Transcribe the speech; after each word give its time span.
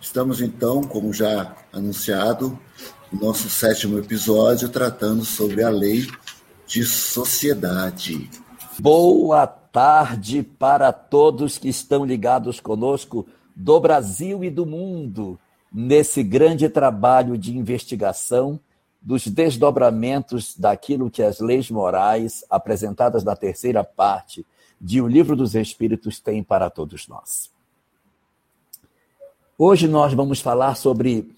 Estamos 0.00 0.40
então, 0.40 0.82
como 0.82 1.12
já 1.12 1.56
anunciado, 1.72 2.58
no 3.12 3.26
nosso 3.26 3.48
sétimo 3.50 3.98
episódio 3.98 4.68
tratando 4.68 5.24
sobre 5.24 5.62
a 5.62 5.70
lei 5.70 6.06
de 6.66 6.84
sociedade. 6.84 8.30
Boa 8.78 9.46
tarde 9.46 10.42
para 10.42 10.92
todos 10.92 11.58
que 11.58 11.68
estão 11.68 12.04
ligados 12.04 12.60
conosco 12.60 13.26
do 13.56 13.80
Brasil 13.80 14.44
e 14.44 14.50
do 14.50 14.64
mundo 14.64 15.38
nesse 15.72 16.22
grande 16.22 16.68
trabalho 16.68 17.36
de 17.36 17.56
investigação 17.56 18.60
dos 19.00 19.26
desdobramentos 19.26 20.56
daquilo 20.56 21.10
que 21.10 21.22
as 21.22 21.40
leis 21.40 21.70
morais 21.70 22.44
apresentadas 22.48 23.24
na 23.24 23.34
terceira 23.34 23.82
parte 23.82 24.46
de 24.80 25.00
O 25.00 25.08
Livro 25.08 25.34
dos 25.34 25.54
Espíritos 25.54 26.20
têm 26.20 26.42
para 26.42 26.70
todos 26.70 27.08
nós. 27.08 27.57
Hoje 29.60 29.88
nós 29.88 30.14
vamos 30.14 30.40
falar 30.40 30.76
sobre 30.76 31.34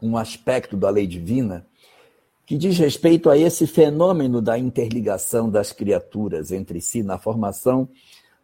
um 0.00 0.16
aspecto 0.16 0.76
da 0.76 0.88
lei 0.88 1.04
divina 1.04 1.66
que 2.46 2.56
diz 2.56 2.78
respeito 2.78 3.28
a 3.28 3.36
esse 3.36 3.66
fenômeno 3.66 4.40
da 4.40 4.56
interligação 4.56 5.50
das 5.50 5.72
criaturas 5.72 6.52
entre 6.52 6.80
si 6.80 7.02
na 7.02 7.18
formação 7.18 7.88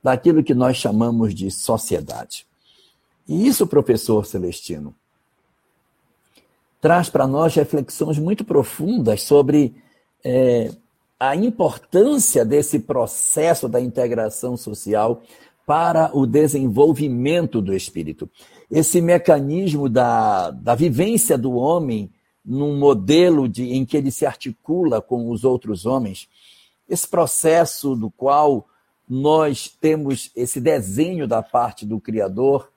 daquilo 0.03 0.43
que 0.43 0.55
nós 0.55 0.77
chamamos 0.77 1.33
de 1.37 1.53
sociedade. 1.53 2.45
E 3.29 3.47
isso, 3.47 3.65
professor 3.65 4.27
Celestino, 4.27 4.93
traz 6.81 7.09
para 7.09 7.25
nós 7.25 7.55
reflexões 7.55 8.19
muito 8.19 8.45
profundas 8.45 9.23
sobre 9.23 9.73
é, 10.25 10.73
a 11.21 11.37
importância 11.37 12.45
desse 12.45 12.81
processo 12.81 13.69
da 13.69 13.81
integração 13.81 14.57
social 14.57 15.23
para 15.65 16.11
o 16.13 16.27
desenvolvimento 16.27 17.63
do 17.63 17.73
espírito. 17.73 18.29
Esse 18.73 19.03
mecanismo 19.03 19.87
da, 19.87 20.51
da 20.51 20.75
vivência 20.75 21.37
do 21.37 21.53
homem 21.53 22.11
num 22.43 22.79
modelo 22.79 23.47
de, 23.47 23.65
em 23.65 23.85
que 23.85 23.99
ele 23.99 24.11
se 24.11 24.25
articula 24.25 25.03
com 25.03 25.29
os 25.31 25.45
outros 25.45 25.85
homens, 25.85 26.27
esse 26.89 27.07
processo 27.07 27.95
do 27.95 28.11
qual 28.11 28.67
nós 29.07 29.69
temos 29.69 30.31
esse 30.35 30.59
desenho 30.59 31.29
da 31.29 31.43
parte 31.43 31.85
do 31.85 32.01
Criador 32.01 32.73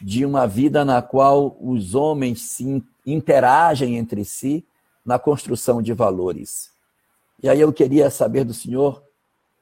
de 0.00 0.24
uma 0.24 0.46
vida 0.46 0.84
na 0.84 1.02
qual 1.02 1.56
os 1.60 1.96
homens 1.96 2.42
se 2.42 2.80
interagem 3.04 3.96
entre 3.96 4.24
si 4.24 4.64
na 5.04 5.18
construção 5.18 5.82
de 5.82 5.92
valores. 5.92 6.70
E 7.42 7.48
aí 7.48 7.60
eu 7.60 7.72
queria 7.72 8.10
saber 8.10 8.44
do 8.44 8.54
senhor, 8.54 9.02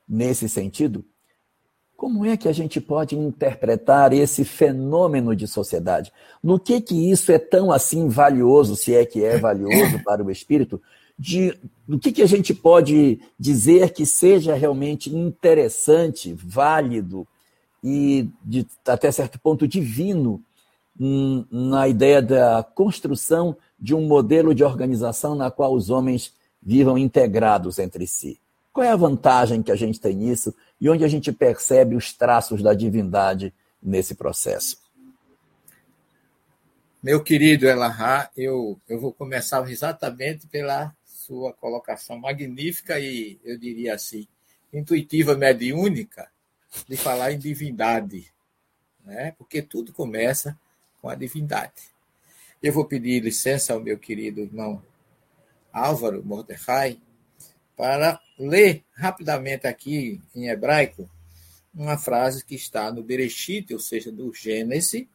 nesse 0.07 0.47
sentido, 0.47 1.03
como 1.99 2.25
é 2.25 2.37
que 2.37 2.47
a 2.47 2.53
gente 2.53 2.81
pode 2.81 3.17
interpretar 3.19 4.13
esse 4.13 4.45
fenômeno 4.45 5.35
de 5.35 5.49
sociedade? 5.49 6.13
No 6.41 6.57
que 6.57 6.81
que 6.81 7.11
isso 7.11 7.33
é 7.33 7.41
tão 7.41 7.73
assim 7.73 8.09
valioso, 8.09 8.77
se 8.77 8.95
é 8.95 9.05
que 9.05 9.25
é 9.25 9.37
valioso 9.37 10.01
para 10.07 10.23
o 10.23 10.31
espírito? 10.31 10.81
De, 11.19 11.59
do 11.89 11.99
que 11.99 12.13
que 12.13 12.23
a 12.23 12.27
gente 12.27 12.55
pode 12.55 13.21
dizer 13.37 13.93
que 13.93 14.07
seja 14.07 14.55
realmente 14.55 15.13
interessante, 15.13 16.33
válido 16.33 17.27
e 17.83 18.29
de, 18.45 18.65
até 18.87 19.11
certo 19.11 19.37
ponto 19.41 19.67
divino 19.67 20.41
hum, 21.01 21.45
na 21.51 21.89
ideia 21.89 22.23
da 22.23 22.63
construção 22.77 23.57
de 23.77 23.93
um 23.93 24.07
modelo 24.07 24.55
de 24.55 24.63
organização 24.63 25.35
na 25.35 25.51
qual 25.51 25.75
os 25.75 25.91
homens 25.91 26.33
vivam 26.63 26.97
integrados 26.97 27.77
entre 27.81 28.07
si? 28.07 28.39
Qual 28.79 28.87
é 28.87 28.93
a 28.93 28.97
vantagem 28.97 29.61
que 29.61 29.73
a 29.73 29.75
gente 29.75 30.01
tem 30.01 30.15
nisso 30.15 30.55
e 30.81 30.89
onde 30.89 31.03
a 31.03 31.09
gente 31.09 31.33
percebe 31.33 31.97
os 31.97 32.13
traços 32.13 32.63
da 32.63 32.73
divindade 32.73 33.53
nesse 33.83 34.15
processo? 34.15 34.81
Meu 37.03 37.21
querido 37.21 37.67
Elahá, 37.67 38.31
eu, 38.37 38.81
eu 38.89 39.01
vou 39.01 39.13
começar 39.13 39.69
exatamente 39.69 40.47
pela 40.47 40.95
sua 41.05 41.53
colocação 41.53 42.21
magnífica 42.21 43.01
e, 43.01 43.41
eu 43.43 43.59
diria 43.59 43.97
assim, 43.97 44.29
intuitiva, 44.73 45.35
mediúnica, 45.35 46.31
de 46.89 46.97
falar 46.97 47.33
em 47.33 47.39
divindade, 47.41 48.33
né? 49.05 49.35
porque 49.37 49.61
tudo 49.61 49.93
começa 49.93 50.57
com 51.03 51.09
a 51.09 51.17
divindade. 51.17 51.83
Eu 52.63 52.73
vou 52.73 52.85
pedir 52.85 53.25
licença 53.25 53.75
ao 53.75 53.81
meu 53.81 53.99
querido 53.99 54.39
irmão 54.39 54.81
Álvaro 55.73 56.25
Mordecai 56.25 57.01
para 57.79 58.21
ler 58.37 58.85
rapidamente 58.91 59.69
aqui 59.69 60.21
em 60.35 60.49
hebraico 60.49 61.09
uma 61.73 61.97
frase 61.97 62.45
que 62.45 62.57
está 62.57 62.91
no 62.91 63.05
Bereshit, 63.05 63.73
ou 63.73 63.79
seja, 63.79 64.11
do 64.11 64.35
Gênesis 64.35 65.07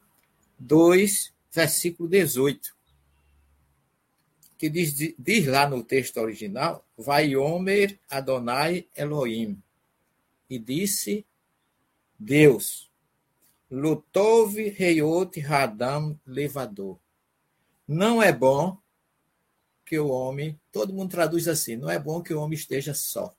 2, 0.57 1.33
versículo 1.51 2.07
18, 2.07 2.73
que 4.57 4.69
diz, 4.69 4.93
diz 5.19 5.45
lá 5.45 5.67
no 5.67 5.83
texto 5.83 6.17
original, 6.21 6.87
Vai 6.97 7.35
Omer 7.35 7.99
Adonai 8.09 8.87
Elohim, 8.95 9.61
e 10.49 10.57
disse 10.57 11.25
Deus, 12.17 12.89
Lutov 13.69 14.55
Reiot 14.55 15.37
Radam 15.41 16.17
Levador. 16.25 16.97
Não 17.85 18.23
é 18.23 18.31
bom 18.31 18.77
que 19.93 19.99
o 19.99 20.07
homem, 20.07 20.59
todo 20.71 20.91
mundo 20.91 21.11
traduz 21.11 21.47
assim, 21.47 21.75
não 21.75 21.87
é 21.87 21.99
bom 21.99 22.19
que 22.19 22.33
o 22.33 22.41
homem 22.41 22.57
esteja 22.57 22.95
só. 22.95 23.31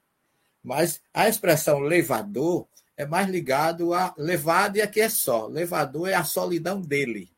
Mas 0.62 1.02
a 1.12 1.28
expressão 1.28 1.80
levador 1.80 2.68
é 2.96 3.04
mais 3.04 3.28
ligado 3.28 3.92
a 3.92 4.14
levado 4.16 4.76
e 4.76 4.80
aqui 4.80 5.00
é 5.00 5.08
só. 5.08 5.48
Levador 5.48 6.08
é 6.08 6.14
a 6.14 6.22
solidão 6.22 6.80
dele. 6.80 7.28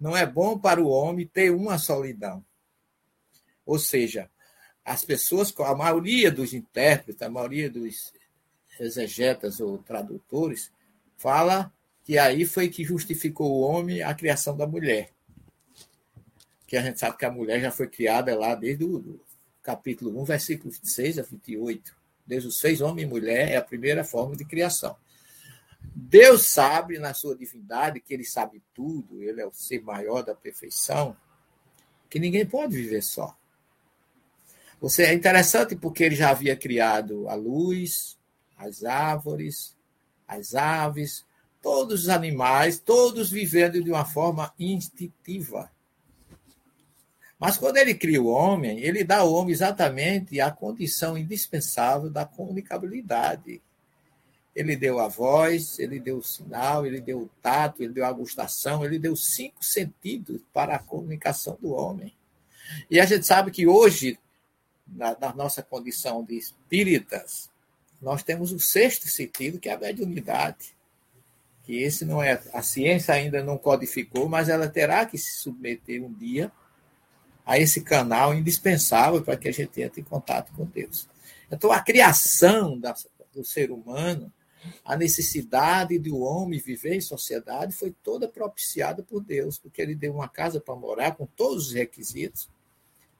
Não 0.00 0.16
é 0.16 0.24
bom 0.24 0.58
para 0.58 0.82
o 0.82 0.88
homem 0.88 1.26
ter 1.26 1.50
uma 1.50 1.76
solidão. 1.76 2.42
Ou 3.66 3.78
seja, 3.78 4.30
as 4.82 5.04
pessoas, 5.04 5.52
a 5.58 5.74
maioria 5.74 6.32
dos 6.32 6.54
intérpretes, 6.54 7.20
a 7.20 7.28
maioria 7.28 7.68
dos 7.68 8.14
exegetas 8.80 9.60
ou 9.60 9.76
tradutores, 9.76 10.72
fala 11.18 11.70
que 12.02 12.16
aí 12.16 12.46
foi 12.46 12.70
que 12.70 12.82
justificou 12.82 13.50
o 13.50 13.60
homem 13.60 14.02
a 14.02 14.14
criação 14.14 14.56
da 14.56 14.66
mulher 14.66 15.12
que 16.68 16.76
a 16.76 16.82
gente 16.82 17.00
sabe 17.00 17.16
que 17.16 17.24
a 17.24 17.30
mulher 17.32 17.60
já 17.62 17.70
foi 17.70 17.88
criada 17.88 18.38
lá 18.38 18.54
desde 18.54 18.84
o 18.84 19.18
capítulo 19.62 20.20
1, 20.20 20.24
versículo 20.24 20.70
26 20.70 21.18
a 21.18 21.22
28. 21.22 21.96
Deus 22.26 22.44
os 22.44 22.60
fez 22.60 22.82
homem 22.82 23.06
e 23.06 23.08
mulher, 23.08 23.52
é 23.52 23.56
a 23.56 23.62
primeira 23.62 24.04
forma 24.04 24.36
de 24.36 24.44
criação. 24.44 24.94
Deus 25.80 26.50
sabe, 26.50 26.98
na 26.98 27.14
sua 27.14 27.34
divindade, 27.34 28.00
que 28.00 28.12
ele 28.12 28.24
sabe 28.24 28.62
tudo, 28.74 29.22
ele 29.22 29.40
é 29.40 29.46
o 29.46 29.52
ser 29.52 29.80
maior 29.80 30.22
da 30.22 30.34
perfeição, 30.34 31.16
que 32.10 32.18
ninguém 32.20 32.44
pode 32.44 32.76
viver 32.76 33.02
só. 33.02 33.34
Você 34.78 35.04
é 35.04 35.14
interessante 35.14 35.74
porque 35.74 36.04
ele 36.04 36.16
já 36.16 36.28
havia 36.28 36.54
criado 36.54 37.30
a 37.30 37.34
luz, 37.34 38.18
as 38.58 38.84
árvores, 38.84 39.74
as 40.26 40.54
aves, 40.54 41.24
todos 41.62 42.02
os 42.02 42.08
animais, 42.10 42.78
todos 42.78 43.30
vivendo 43.30 43.82
de 43.82 43.90
uma 43.90 44.04
forma 44.04 44.52
instintiva. 44.58 45.70
Mas 47.38 47.56
quando 47.56 47.76
ele 47.76 47.94
cria 47.94 48.20
o 48.20 48.26
homem, 48.26 48.80
ele 48.80 49.04
dá 49.04 49.18
ao 49.18 49.32
homem 49.32 49.52
exatamente 49.52 50.40
a 50.40 50.50
condição 50.50 51.16
indispensável 51.16 52.10
da 52.10 52.24
comunicabilidade. 52.24 53.62
Ele 54.54 54.74
deu 54.74 54.98
a 54.98 55.06
voz, 55.06 55.78
ele 55.78 56.00
deu 56.00 56.18
o 56.18 56.24
sinal, 56.24 56.84
ele 56.84 57.00
deu 57.00 57.20
o 57.20 57.30
tato, 57.40 57.80
ele 57.80 57.92
deu 57.92 58.04
a 58.04 58.12
gustação, 58.12 58.84
ele 58.84 58.98
deu 58.98 59.14
cinco 59.14 59.64
sentidos 59.64 60.40
para 60.52 60.74
a 60.74 60.78
comunicação 60.80 61.56
do 61.62 61.70
homem. 61.70 62.12
E 62.90 62.98
a 62.98 63.06
gente 63.06 63.24
sabe 63.24 63.52
que 63.52 63.68
hoje, 63.68 64.18
na, 64.84 65.16
na 65.18 65.32
nossa 65.32 65.62
condição 65.62 66.24
de 66.24 66.36
espíritas, 66.36 67.48
nós 68.02 68.24
temos 68.24 68.50
o 68.50 68.58
sexto 68.58 69.06
sentido, 69.08 69.60
que 69.60 69.68
é 69.68 69.74
a 69.74 69.78
mediunidade. 69.78 70.76
Que 71.62 71.82
esse 71.82 72.04
não 72.04 72.20
é. 72.20 72.42
A 72.52 72.62
ciência 72.62 73.14
ainda 73.14 73.44
não 73.44 73.56
codificou, 73.56 74.28
mas 74.28 74.48
ela 74.48 74.68
terá 74.68 75.06
que 75.06 75.16
se 75.16 75.38
submeter 75.38 76.02
um 76.02 76.12
dia 76.12 76.50
a 77.48 77.58
esse 77.58 77.80
canal 77.80 78.34
indispensável 78.34 79.22
para 79.22 79.34
que 79.34 79.48
a 79.48 79.52
gente 79.52 79.80
entre 79.80 80.02
em 80.02 80.04
contato 80.04 80.52
com 80.52 80.66
Deus. 80.66 81.08
Então, 81.50 81.72
a 81.72 81.80
criação 81.80 82.78
da, 82.78 82.94
do 83.32 83.42
ser 83.42 83.70
humano, 83.70 84.30
a 84.84 84.94
necessidade 84.94 85.98
do 85.98 86.18
homem 86.18 86.60
viver 86.60 86.94
em 86.94 87.00
sociedade 87.00 87.74
foi 87.74 87.90
toda 88.04 88.28
propiciada 88.28 89.02
por 89.02 89.24
Deus, 89.24 89.58
porque 89.58 89.80
ele 89.80 89.94
deu 89.94 90.12
uma 90.12 90.28
casa 90.28 90.60
para 90.60 90.76
morar 90.76 91.12
com 91.12 91.24
todos 91.24 91.68
os 91.68 91.72
requisitos, 91.72 92.50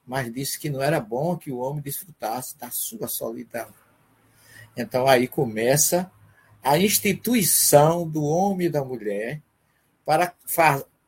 mas 0.05 0.31
disse 0.31 0.59
que 0.59 0.69
não 0.69 0.79
era 0.79 0.99
bom 0.99 1.35
que 1.35 1.51
o 1.51 1.57
homem 1.57 1.81
desfrutasse 1.81 2.55
da 2.55 2.69
sua 2.69 3.07
solidão. 3.07 3.73
Então, 4.77 5.07
aí 5.07 5.27
começa 5.27 6.11
a 6.61 6.77
instituição 6.77 8.07
do 8.07 8.23
homem 8.23 8.67
e 8.67 8.69
da 8.69 8.85
mulher 8.85 9.41
para 10.05 10.35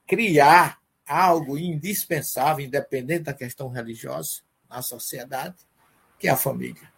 criar 0.07 0.80
algo 1.11 1.57
indispensável, 1.57 2.65
independente 2.65 3.23
da 3.23 3.33
questão 3.33 3.67
religiosa, 3.67 4.41
na 4.69 4.81
sociedade, 4.81 5.57
que 6.17 6.29
é 6.29 6.31
a 6.31 6.37
família. 6.37 6.89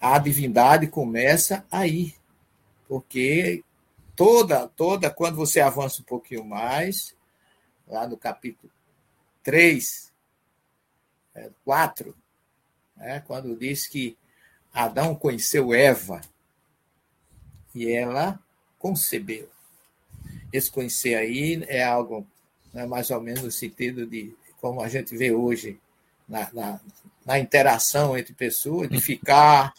A 0.00 0.18
divindade 0.18 0.88
começa 0.88 1.64
aí, 1.70 2.16
porque 2.88 3.62
toda, 4.16 4.66
toda, 4.66 5.08
quando 5.08 5.36
você 5.36 5.60
avança 5.60 6.02
um 6.02 6.04
pouquinho 6.04 6.44
mais, 6.44 7.14
lá 7.86 8.08
no 8.08 8.16
capítulo 8.16 8.72
3, 9.44 10.12
4, 11.64 12.16
é, 12.98 13.06
né, 13.06 13.20
quando 13.20 13.56
diz 13.56 13.86
que 13.86 14.18
Adão 14.74 15.14
conheceu 15.14 15.72
Eva 15.72 16.20
e 17.72 17.88
ela 17.88 18.42
concebeu. 18.80 19.48
Esse 20.52 20.68
conhecer 20.68 21.14
aí 21.14 21.62
é 21.68 21.84
algo 21.84 22.26
né, 22.72 22.86
mais 22.86 23.10
ou 23.10 23.20
menos 23.20 23.42
no 23.42 23.50
sentido 23.50 24.06
de 24.06 24.34
como 24.60 24.80
a 24.80 24.88
gente 24.88 25.16
vê 25.16 25.32
hoje 25.32 25.78
na, 26.28 26.52
na, 26.52 26.80
na 27.24 27.38
interação 27.38 28.16
entre 28.16 28.34
pessoas, 28.34 28.88
de 28.88 29.00
ficar, 29.00 29.72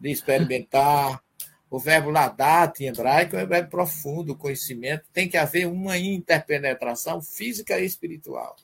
de 0.00 0.10
experimentar. 0.10 1.22
O 1.70 1.78
verbo 1.78 2.10
ladat 2.10 2.80
em 2.80 2.86
hebraico 2.86 3.36
é 3.36 3.44
um 3.44 3.46
verbo 3.48 3.70
profundo, 3.70 4.36
conhecimento. 4.36 5.04
Tem 5.12 5.28
que 5.28 5.36
haver 5.36 5.66
uma 5.66 5.98
interpenetração 5.98 7.20
física 7.20 7.78
e 7.78 7.84
espiritual. 7.84 8.56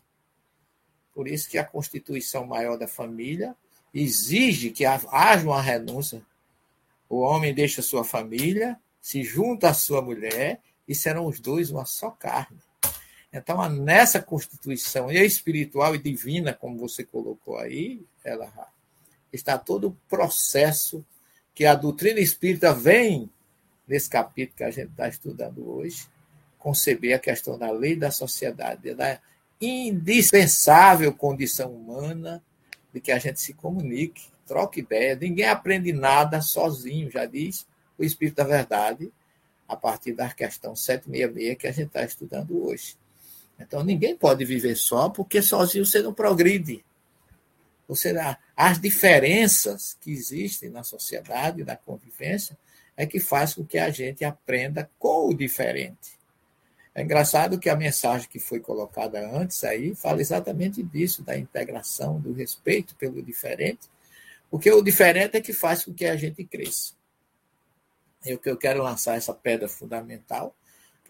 Por 1.12 1.26
isso 1.26 1.48
que 1.48 1.58
a 1.58 1.64
constituição 1.64 2.46
maior 2.46 2.76
da 2.76 2.86
família 2.86 3.54
exige 3.92 4.70
que 4.70 4.84
haja 4.84 5.44
uma 5.44 5.60
renúncia. 5.60 6.22
O 7.08 7.18
homem 7.18 7.52
deixa 7.52 7.82
sua 7.82 8.04
família, 8.04 8.78
se 9.00 9.24
junta 9.24 9.70
à 9.70 9.74
sua 9.74 10.00
mulher 10.00 10.60
e 10.86 10.94
serão 10.94 11.26
os 11.26 11.40
dois 11.40 11.70
uma 11.70 11.84
só 11.84 12.10
carne. 12.10 12.58
Então, 13.32 13.68
nessa 13.68 14.20
constituição 14.20 15.10
espiritual 15.10 15.94
e 15.94 15.98
divina, 15.98 16.52
como 16.52 16.78
você 16.78 17.04
colocou 17.04 17.56
aí, 17.58 18.02
ela 18.24 18.50
está 19.32 19.56
todo 19.56 19.88
o 19.88 19.96
processo 20.08 21.04
que 21.54 21.64
a 21.64 21.74
doutrina 21.74 22.18
espírita 22.18 22.74
vem, 22.74 23.30
nesse 23.86 24.08
capítulo 24.10 24.56
que 24.56 24.64
a 24.64 24.70
gente 24.70 24.90
está 24.90 25.08
estudando 25.08 25.68
hoje, 25.68 26.08
conceber 26.58 27.14
a 27.14 27.18
questão 27.18 27.58
da 27.58 27.70
lei 27.70 27.96
da 27.96 28.10
sociedade, 28.10 28.94
da 28.94 29.20
indispensável 29.60 31.12
condição 31.12 31.72
humana 31.72 32.42
de 32.92 33.00
que 33.00 33.12
a 33.12 33.18
gente 33.18 33.40
se 33.40 33.54
comunique, 33.54 34.28
troque 34.46 34.80
ideia. 34.80 35.14
Ninguém 35.14 35.46
aprende 35.46 35.92
nada 35.92 36.40
sozinho, 36.40 37.10
já 37.10 37.26
diz 37.26 37.66
o 37.96 38.04
Espírito 38.04 38.36
da 38.36 38.44
Verdade, 38.44 39.12
a 39.68 39.76
partir 39.76 40.12
da 40.12 40.30
questão 40.30 40.74
766 40.74 41.58
que 41.58 41.66
a 41.66 41.72
gente 41.72 41.86
está 41.86 42.02
estudando 42.02 42.66
hoje. 42.66 42.96
Então, 43.60 43.84
ninguém 43.84 44.16
pode 44.16 44.44
viver 44.44 44.74
só, 44.74 45.10
porque 45.10 45.42
sozinho 45.42 45.84
você 45.84 46.00
não 46.00 46.14
progride. 46.14 46.84
Ou 47.86 47.94
seja, 47.94 48.38
as 48.56 48.80
diferenças 48.80 49.96
que 50.00 50.10
existem 50.10 50.70
na 50.70 50.82
sociedade, 50.82 51.64
na 51.64 51.76
convivência, 51.76 52.56
é 52.96 53.06
que 53.06 53.20
faz 53.20 53.54
com 53.54 53.64
que 53.64 53.78
a 53.78 53.90
gente 53.90 54.24
aprenda 54.24 54.90
com 54.98 55.28
o 55.28 55.34
diferente. 55.34 56.18
É 56.94 57.02
engraçado 57.02 57.58
que 57.58 57.68
a 57.68 57.76
mensagem 57.76 58.28
que 58.28 58.38
foi 58.38 58.60
colocada 58.60 59.20
antes 59.34 59.62
aí 59.64 59.94
fala 59.94 60.20
exatamente 60.20 60.82
disso, 60.82 61.22
da 61.22 61.36
integração, 61.36 62.20
do 62.20 62.32
respeito 62.32 62.94
pelo 62.96 63.22
diferente, 63.22 63.88
porque 64.50 64.70
o 64.70 64.82
diferente 64.82 65.36
é 65.36 65.40
que 65.40 65.52
faz 65.52 65.84
com 65.84 65.94
que 65.94 66.04
a 66.04 66.16
gente 66.16 66.44
cresça. 66.44 66.94
É 68.24 68.34
o 68.34 68.38
que 68.38 68.50
eu 68.50 68.56
quero 68.56 68.82
lançar 68.82 69.16
essa 69.16 69.32
pedra 69.32 69.68
fundamental, 69.68 70.54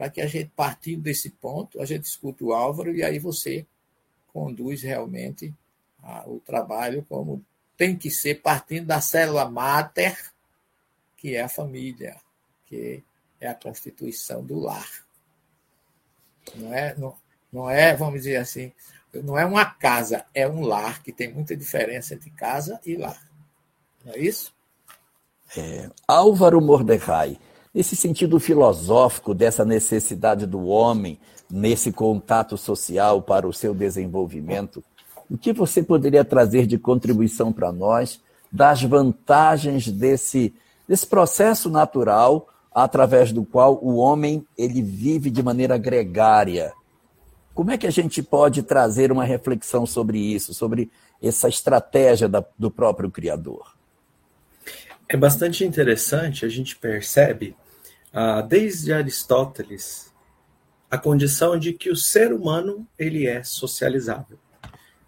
para 0.00 0.08
que 0.08 0.23
a 0.23 0.26
gente, 0.26 0.50
partindo 0.56 1.02
desse 1.02 1.29
ponto, 1.29 1.79
a 1.79 1.85
gente 1.85 2.05
escute 2.05 2.43
o 2.43 2.55
Álvaro 2.55 2.97
e 2.97 3.02
aí 3.02 3.19
você 3.19 3.67
conduz 4.32 4.81
realmente 4.81 5.55
o 6.25 6.41
trabalho 6.41 7.05
como 7.06 7.44
tem 7.76 7.94
que 7.94 8.11
ser, 8.11 8.37
partindo 8.37 8.87
da 8.87 9.02
célula 9.02 9.50
máter, 9.50 10.17
que 11.19 11.37
é 11.37 11.43
a 11.43 11.50
família, 11.50 12.17
que 12.64 13.05
é 13.38 13.49
a 13.49 13.55
constituição 13.55 14.43
do 14.43 14.58
lar. 14.58 14.88
Não 16.55 16.73
é, 16.73 16.94
não, 16.97 17.14
não 17.52 17.69
é, 17.69 17.94
vamos 17.94 18.23
dizer 18.23 18.37
assim, 18.37 18.73
não 19.12 19.38
é 19.38 19.44
uma 19.44 19.67
casa, 19.67 20.25
é 20.35 20.49
um 20.49 20.62
lar, 20.62 21.02
que 21.02 21.12
tem 21.12 21.31
muita 21.31 21.55
diferença 21.55 22.14
entre 22.14 22.31
casa 22.31 22.81
e 22.87 22.97
lar. 22.97 23.23
Não 24.02 24.14
é 24.14 24.19
isso? 24.19 24.55
É, 25.55 25.91
Álvaro 26.08 26.58
Mordecai, 26.58 27.38
nesse 27.75 27.95
sentido 27.95 28.39
filosófico 28.41 29.35
dessa 29.35 29.65
necessidade 29.65 30.47
do 30.47 30.67
homem 30.67 31.19
nesse 31.51 31.93
contato 31.93 32.57
social 32.57 33.23
para 33.23 33.47
o 33.47 33.53
seu 33.53 33.75
desenvolvimento, 33.75 34.83
o 35.31 35.39
que 35.39 35.53
você 35.53 35.83
poderia 35.83 36.25
trazer 36.25 36.67
de 36.67 36.79
contribuição 36.79 37.53
para 37.53 37.71
nós 37.71 38.21
das 38.51 38.83
vantagens 38.83 39.89
desse, 39.89 40.53
desse 40.89 41.07
processo 41.07 41.71
natural 41.71 42.49
através 42.73 43.33
do 43.33 43.45
qual 43.45 43.79
o 43.83 43.97
homem 43.97 44.45
ele 44.59 44.83
vive 44.83 45.31
de 45.31 45.43
maneira 45.43 45.79
gregária? 45.79 46.73
Como 47.55 47.71
é 47.71 47.79
que 47.79 47.87
a 47.87 47.91
gente 47.91 48.23
pode 48.23 48.63
trazer 48.63 49.13
uma 49.13 49.25
reflexão 49.25 49.87
sobre 49.87 50.19
isso, 50.19 50.53
sobre 50.55 50.91
essa 51.23 51.49
estratégia 51.49 52.29
da, 52.29 52.45
do 52.59 52.71
próprio 52.71 53.11
Criador? 53.11 53.80
É 55.12 55.17
bastante 55.17 55.65
interessante, 55.65 56.47
a 56.47 56.49
gente 56.49 56.77
percebe, 56.77 57.57
ah, 58.12 58.43
desde 58.43 58.93
Aristóteles, 58.93 60.15
a 60.89 60.97
condição 60.97 61.59
de 61.59 61.73
que 61.73 61.91
o 61.91 61.97
ser 61.97 62.33
humano 62.33 62.87
ele 62.97 63.27
é 63.27 63.43
socializável. 63.43 64.39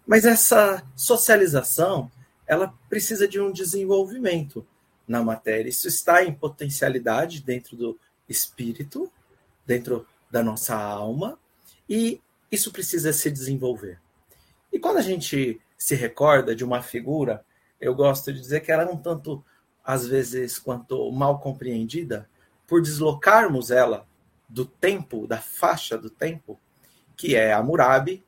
Mas 0.05 0.25
essa 0.25 0.83
socialização, 0.93 2.11
ela 2.45 2.73
precisa 2.89 3.25
de 3.25 3.39
um 3.39 3.49
desenvolvimento 3.49 4.67
na 5.07 5.23
matéria. 5.23 5.69
Isso 5.69 5.87
está 5.87 6.21
em 6.21 6.33
potencialidade 6.33 7.41
dentro 7.41 7.77
do 7.77 7.97
espírito, 8.27 9.09
dentro 9.65 10.05
da 10.29 10.43
nossa 10.43 10.75
alma, 10.75 11.39
e 11.87 12.19
isso 12.51 12.73
precisa 12.73 13.13
se 13.13 13.31
desenvolver. 13.31 14.01
E 14.69 14.77
quando 14.77 14.97
a 14.97 15.01
gente 15.01 15.61
se 15.77 15.95
recorda 15.95 16.53
de 16.53 16.65
uma 16.65 16.81
figura, 16.81 17.45
eu 17.79 17.95
gosto 17.95 18.33
de 18.33 18.41
dizer 18.41 18.59
que 18.59 18.69
ela 18.69 18.83
é 18.83 18.85
um 18.85 18.97
tanto, 18.97 19.41
às 19.83 20.07
vezes, 20.07 20.57
quanto 20.57 21.11
mal 21.11 21.39
compreendida, 21.39 22.29
por 22.67 22.81
deslocarmos 22.81 23.69
ela 23.71 24.07
do 24.47 24.65
tempo, 24.65 25.27
da 25.27 25.37
faixa 25.37 25.97
do 25.97 26.09
tempo, 26.09 26.59
que 27.17 27.35
é 27.35 27.53
Hammurabi, 27.53 28.23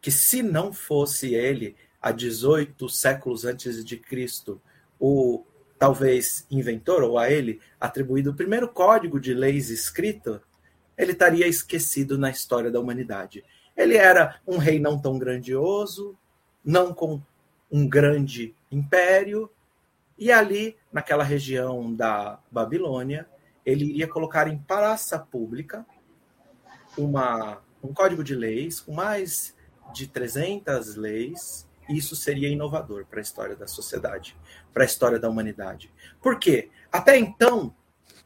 que 0.00 0.10
se 0.10 0.42
não 0.42 0.72
fosse 0.72 1.34
ele, 1.34 1.74
há 2.00 2.12
18 2.12 2.88
séculos 2.88 3.44
antes 3.44 3.84
de 3.84 3.96
Cristo, 3.96 4.60
o 5.00 5.44
talvez 5.78 6.46
inventor 6.50 7.02
ou 7.02 7.18
a 7.18 7.30
ele 7.30 7.60
atribuído 7.80 8.30
o 8.30 8.34
primeiro 8.34 8.68
código 8.68 9.20
de 9.20 9.34
leis 9.34 9.68
escrito, 9.68 10.40
ele 10.96 11.12
estaria 11.12 11.46
esquecido 11.46 12.16
na 12.16 12.30
história 12.30 12.70
da 12.70 12.80
humanidade. 12.80 13.44
Ele 13.76 13.96
era 13.96 14.40
um 14.46 14.56
rei 14.56 14.78
não 14.78 14.98
tão 14.98 15.18
grandioso, 15.18 16.16
não 16.64 16.94
com 16.94 17.20
um 17.70 17.86
grande 17.86 18.54
império, 18.70 19.50
e 20.18 20.32
ali, 20.32 20.76
naquela 20.92 21.22
região 21.22 21.94
da 21.94 22.38
Babilônia, 22.50 23.28
ele 23.64 23.84
iria 23.84 24.08
colocar 24.08 24.48
em 24.48 24.58
praça 24.58 25.18
pública 25.18 25.84
uma, 26.96 27.60
um 27.82 27.92
código 27.92 28.24
de 28.24 28.34
leis 28.34 28.80
com 28.80 28.94
mais 28.94 29.54
de 29.92 30.06
300 30.06 30.96
leis, 30.96 31.68
isso 31.88 32.16
seria 32.16 32.48
inovador 32.48 33.04
para 33.06 33.20
a 33.20 33.22
história 33.22 33.54
da 33.54 33.66
sociedade, 33.66 34.36
para 34.72 34.82
a 34.82 34.86
história 34.86 35.18
da 35.18 35.28
humanidade. 35.28 35.92
Por 36.20 36.38
quê? 36.38 36.70
Até 36.90 37.18
então, 37.18 37.74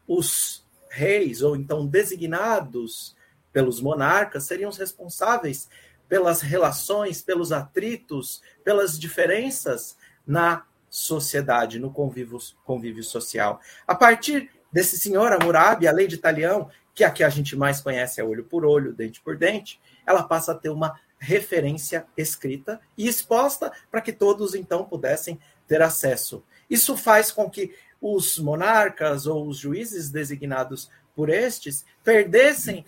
os 0.07 0.67
reis, 0.89 1.43
ou 1.43 1.57
então 1.57 1.87
designados 1.87 3.17
pelos 3.53 3.81
monarcas, 3.81 4.45
seriam 4.45 4.71
os 4.71 4.79
responsáveis 4.79 5.69
pelas 6.09 6.41
relações, 6.41 7.23
pelos 7.23 7.53
atritos, 7.53 8.43
pelas 8.65 8.99
diferenças 8.99 9.97
na 10.27 10.65
sociedade, 10.91 11.79
no 11.79 11.93
convívio, 11.93 12.39
convívio 12.65 13.05
social. 13.05 13.61
A 13.87 13.95
partir 13.95 14.51
desse 14.73 14.99
senhor 14.99 15.33
Hammurabi, 15.33 15.87
a 15.87 15.93
lei 15.93 16.07
de 16.07 16.17
Italião, 16.17 16.69
que 16.95 17.05
aqui 17.05 17.25
a 17.25 17.29
gente 17.29 17.57
mais 17.57 17.81
conhece 17.81 18.21
é 18.21 18.25
olho 18.25 18.45
por 18.45 18.65
olho, 18.65 18.93
dente 18.93 19.21
por 19.21 19.37
dente, 19.37 19.81
ela 20.05 20.25
passa 20.25 20.53
a 20.53 20.55
ter 20.55 20.69
uma 20.69 20.99
referência 21.19 22.07
escrita 22.17 22.81
e 22.97 23.07
exposta 23.07 23.71
para 23.91 24.01
que 24.01 24.13
todos 24.13 24.55
então 24.55 24.85
pudessem 24.85 25.39
ter 25.69 25.81
acesso. 25.81 26.43
Isso 26.69 26.97
faz 26.97 27.31
com 27.31 27.49
que 27.49 27.75
os 28.01 28.39
monarcas 28.39 29.27
ou 29.27 29.47
os 29.47 29.59
juízes 29.59 30.11
designados 30.11 30.91
por 31.15 31.29
estes 31.29 31.85
perdessem, 32.03 32.85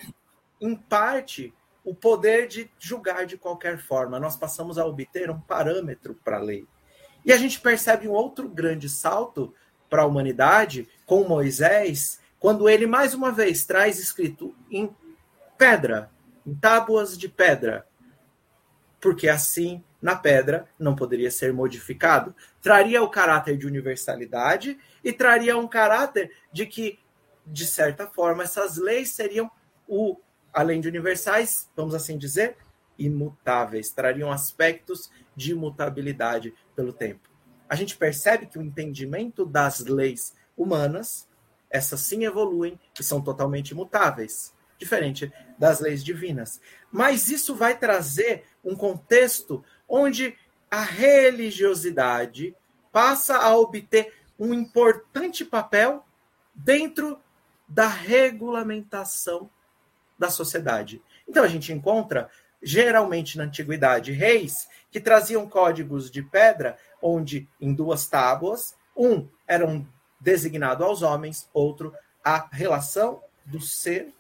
em 0.61 0.75
parte, 0.75 1.53
o 1.85 1.95
poder 1.95 2.47
de 2.47 2.71
julgar 2.79 3.27
de 3.27 3.37
qualquer 3.37 3.79
forma. 3.79 4.19
Nós 4.19 4.37
passamos 4.37 4.79
a 4.79 4.87
obter 4.87 5.31
um 5.31 5.41
parâmetro 5.41 6.15
para 6.25 6.39
a 6.39 6.41
lei. 6.41 6.67
E 7.25 7.33
a 7.33 7.37
gente 7.37 7.61
percebe 7.61 8.09
um 8.09 8.13
outro 8.13 8.49
grande 8.49 8.89
salto 8.89 9.55
para 9.89 10.03
a 10.03 10.07
humanidade 10.07 10.89
com 11.07 11.25
Moisés, 11.25 12.21
quando 12.39 12.69
ele 12.69 12.87
mais 12.87 13.15
uma 13.15 13.31
vez 13.31 13.65
traz 13.65 13.99
escrito 13.99 14.55
em 14.71 14.95
pedra, 15.57 16.11
em 16.47 16.55
tábuas 16.55 17.17
de 17.17 17.29
pedra, 17.29 17.87
porque 19.01 19.29
assim, 19.29 19.83
na 20.01 20.17
pedra, 20.17 20.69
não 20.79 20.97
poderia 20.97 21.31
ser 21.31 21.53
modificado. 21.53 22.35
Traria 22.61 23.03
o 23.03 23.11
caráter 23.11 23.57
de 23.57 23.67
universalidade 23.67 24.79
e 25.05 25.13
traria 25.13 25.57
um 25.57 25.69
caráter 25.69 26.33
de 26.53 26.67
que 26.67 26.99
de 27.47 27.67
certa 27.67 28.07
forma, 28.07 28.43
essas 28.43 28.77
leis 28.77 29.11
seriam 29.11 29.51
o 29.87 30.17
além 30.53 30.81
de 30.81 30.89
universais, 30.89 31.71
vamos 31.75 31.95
assim 31.95 32.19
dizer, 32.19 32.57
imutáveis, 32.99 33.91
trariam 33.91 34.31
aspectos 34.31 35.11
de 35.35 35.53
imutabilidade 35.53 36.55
pelo 36.75 36.93
tempo. 36.93 37.29
A 37.69 37.75
gente 37.75 37.97
percebe 37.97 38.47
que 38.47 38.59
o 38.59 38.63
entendimento 38.63 39.47
das 39.47 39.81
leis 39.81 40.35
humanas, 40.57 41.29
essas 41.71 42.01
sim 42.01 42.25
evoluem 42.25 42.79
e 42.99 43.03
são 43.03 43.21
totalmente 43.21 43.71
imutáveis, 43.71 44.53
diferente 44.79 45.33
das 45.59 45.81
leis 45.81 46.05
divinas. 46.05 46.61
Mas 46.91 47.29
isso 47.29 47.55
vai 47.55 47.79
trazer 47.79 48.45
um 48.65 48.75
contexto 48.75 49.65
onde 49.89 50.37
a 50.71 50.83
religiosidade 50.83 52.55
passa 52.91 53.39
a 53.39 53.57
obter 53.57 54.13
um 54.39 54.53
importante 54.53 55.45
papel 55.45 56.05
dentro 56.55 57.19
da 57.69 57.87
regulamentação 57.87 59.49
da 60.19 60.31
sociedade. 60.31 61.03
Então 61.27 61.43
a 61.43 61.49
gente 61.49 61.73
encontra 61.73 62.29
geralmente 62.63 63.39
na 63.39 63.45
antiguidade 63.45 64.13
reis 64.13 64.69
que 64.93 65.01
traziam 65.01 65.49
códigos 65.49 66.11
de 66.11 66.23
pedra 66.23 66.77
onde 67.01 67.49
em 67.59 67.75
duas 67.75 68.07
tábuas, 68.07 68.77
um 68.97 69.27
era 69.49 69.67
um 69.67 69.85
designado 70.21 70.85
aos 70.85 71.03
homens, 71.03 71.49
outro 71.53 71.93
a 72.23 72.47
relação 72.53 73.21
do 73.45 73.61
ser 73.61 74.13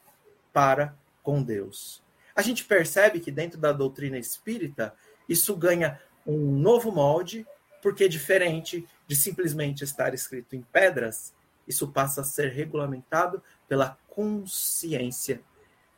para 0.52 0.96
com 1.22 1.40
Deus. 1.42 2.02
A 2.34 2.42
gente 2.42 2.64
percebe 2.64 3.20
que 3.20 3.30
dentro 3.30 3.60
da 3.60 3.70
doutrina 3.70 4.18
espírita 4.18 4.94
isso 5.28 5.54
ganha 5.54 6.00
um 6.26 6.52
novo 6.58 6.90
molde, 6.90 7.46
porque 7.80 8.08
diferente 8.08 8.88
de 9.06 9.14
simplesmente 9.14 9.84
estar 9.84 10.14
escrito 10.14 10.56
em 10.56 10.62
pedras, 10.62 11.34
isso 11.68 11.88
passa 11.88 12.22
a 12.22 12.24
ser 12.24 12.50
regulamentado 12.50 13.42
pela 13.68 13.98
consciência 14.08 15.40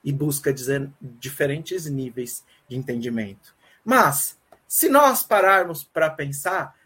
e 0.03 0.13
busca 0.13 0.55
diferentes 1.01 1.87
níveis 1.87 2.45
de 2.69 2.77
entendimento. 2.77 3.55
Mas, 3.85 4.39
se 4.75 4.89
nós 4.89 5.23
pararmos 5.23 5.85
para 5.85 6.11
pensar, 6.11 6.77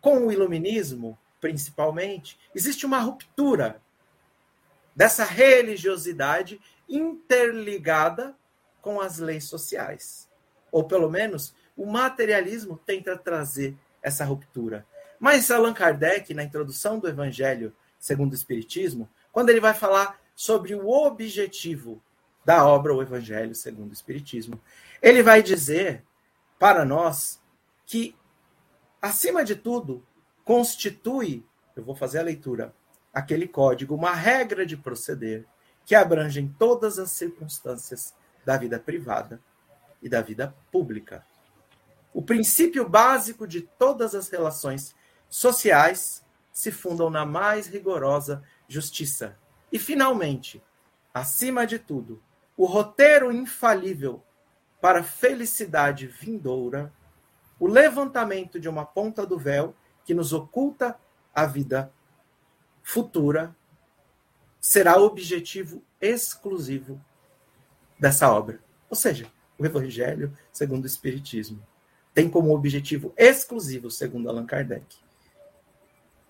com 0.00 0.28
o 0.28 0.30
iluminismo, 0.30 1.18
principalmente, 1.40 2.38
existe 2.54 2.86
uma 2.86 3.00
ruptura 3.00 3.82
dessa 4.94 5.24
religiosidade 5.24 6.60
interligada 6.88 8.32
com 8.80 9.00
as 9.00 9.18
leis 9.18 9.42
sociais. 9.42 10.28
Ou 10.70 10.84
pelo 10.84 11.10
menos 11.10 11.52
o 11.76 11.84
materialismo 11.84 12.80
tenta 12.86 13.18
trazer 13.18 13.74
essa 14.00 14.24
ruptura. 14.24 14.86
Mas 15.18 15.50
Allan 15.50 15.74
Kardec, 15.74 16.32
na 16.32 16.44
introdução 16.44 17.00
do 17.00 17.08
Evangelho 17.08 17.74
segundo 17.98 18.30
o 18.30 18.36
Espiritismo, 18.36 19.08
quando 19.32 19.50
ele 19.50 19.58
vai 19.58 19.74
falar 19.74 20.16
sobre 20.36 20.76
o 20.76 20.88
objetivo 20.88 22.00
da 22.44 22.64
obra 22.64 22.94
O 22.94 23.02
Evangelho 23.02 23.52
segundo 23.52 23.90
o 23.90 23.94
Espiritismo. 23.94 24.62
Ele 25.02 25.24
vai 25.24 25.42
dizer 25.42 26.04
para 26.58 26.84
nós 26.84 27.40
que, 27.84 28.16
acima 29.00 29.44
de 29.44 29.54
tudo, 29.54 30.04
constitui, 30.44 31.44
eu 31.74 31.84
vou 31.84 31.94
fazer 31.94 32.18
a 32.18 32.22
leitura, 32.22 32.74
aquele 33.12 33.46
código, 33.46 33.94
uma 33.94 34.12
regra 34.12 34.64
de 34.64 34.76
proceder 34.76 35.46
que 35.84 35.94
abrange 35.94 36.40
em 36.40 36.48
todas 36.48 36.98
as 36.98 37.12
circunstâncias 37.12 38.14
da 38.44 38.56
vida 38.56 38.78
privada 38.78 39.40
e 40.02 40.08
da 40.08 40.20
vida 40.20 40.54
pública. 40.70 41.24
O 42.12 42.22
princípio 42.22 42.88
básico 42.88 43.46
de 43.46 43.60
todas 43.60 44.14
as 44.14 44.28
relações 44.28 44.94
sociais 45.28 46.24
se 46.52 46.72
fundam 46.72 47.10
na 47.10 47.26
mais 47.26 47.66
rigorosa 47.66 48.42
justiça. 48.66 49.36
E, 49.70 49.78
finalmente, 49.78 50.62
acima 51.12 51.66
de 51.66 51.78
tudo, 51.78 52.22
o 52.56 52.64
roteiro 52.64 53.30
infalível 53.30 54.22
para 54.86 55.02
felicidade 55.02 56.06
vindoura, 56.06 56.92
o 57.58 57.66
levantamento 57.66 58.60
de 58.60 58.68
uma 58.68 58.86
ponta 58.86 59.26
do 59.26 59.36
véu 59.36 59.74
que 60.04 60.14
nos 60.14 60.32
oculta 60.32 60.96
a 61.34 61.44
vida 61.44 61.92
futura, 62.84 63.52
será 64.60 64.96
o 64.96 65.04
objetivo 65.04 65.82
exclusivo 66.00 67.04
dessa 67.98 68.32
obra. 68.32 68.60
Ou 68.88 68.94
seja, 68.94 69.26
o 69.58 69.66
Evangelho 69.66 70.32
segundo 70.52 70.84
o 70.84 70.86
Espiritismo 70.86 71.60
tem 72.14 72.30
como 72.30 72.54
objetivo 72.54 73.12
exclusivo, 73.16 73.90
segundo 73.90 74.30
Allan 74.30 74.46
Kardec, 74.46 74.98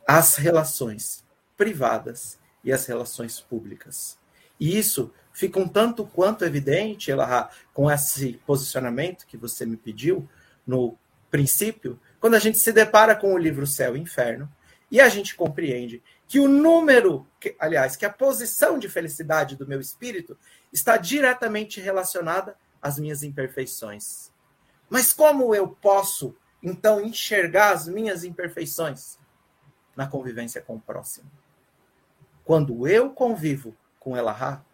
as 0.09 0.37
relações 0.37 1.23
privadas 1.59 2.39
e 2.65 2.73
as 2.73 2.87
relações 2.87 3.39
públicas. 3.39 4.19
E 4.59 4.79
isso 4.79 5.13
fica 5.33 5.61
um 5.61 5.69
tanto 5.69 6.07
quanto 6.07 6.45
evidente, 6.45 7.11
ela, 7.11 7.51
com 7.75 7.91
esse 7.91 8.41
posicionamento 8.47 9.27
que 9.27 9.37
você 9.37 9.67
me 9.67 9.77
pediu 9.77 10.29
no 10.67 10.97
princípio, 11.31 12.01
quando 12.19 12.35
a 12.35 12.39
gente 12.39 12.59
se 12.59 12.73
depara 12.73 13.15
com 13.15 13.35
o 13.35 13.39
livro 13.39 13.67
Céu 13.67 13.97
e 13.97 14.01
Inferno 14.01 14.51
e 14.91 15.01
a 15.01 15.09
gente 15.09 15.35
compreende 15.35 16.03
que 16.29 16.41
o 16.41 16.49
número, 16.49 17.27
que, 17.39 17.55
aliás, 17.59 17.97
que 17.97 18.07
a 18.07 18.11
posição 18.11 18.79
de 18.79 18.89
felicidade 18.89 19.57
do 19.57 19.67
meu 19.67 19.81
espírito 19.81 20.39
está 20.73 20.97
diretamente 20.97 21.81
relacionada 21.81 22.57
às 22.81 22.99
minhas 22.99 23.23
imperfeições. 23.23 24.33
Mas 24.89 25.13
como 25.13 25.55
eu 25.55 25.69
posso, 25.69 26.35
então, 26.63 27.01
enxergar 27.01 27.73
as 27.73 27.87
minhas 27.87 28.25
imperfeições? 28.25 29.19
Na 29.95 30.07
convivência 30.07 30.61
com 30.61 30.77
o 30.77 30.81
próximo. 30.81 31.31
Quando 32.45 32.87
eu 32.87 33.11
convivo 33.11 33.77
com 34.07 34.17
Elahá, 34.17 34.65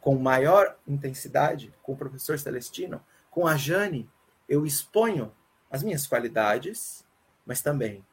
com 0.00 0.18
maior 0.18 0.76
intensidade, 0.84 1.72
com 1.84 1.92
o 1.92 1.96
professor 1.96 2.36
Celestino, 2.36 3.00
com 3.30 3.46
a 3.46 3.56
Jane, 3.56 4.10
eu 4.48 4.66
exponho 4.66 5.32
as 5.70 5.84
minhas 5.84 6.04
qualidades, 6.04 7.06
mas 7.46 7.62
também 7.62 8.04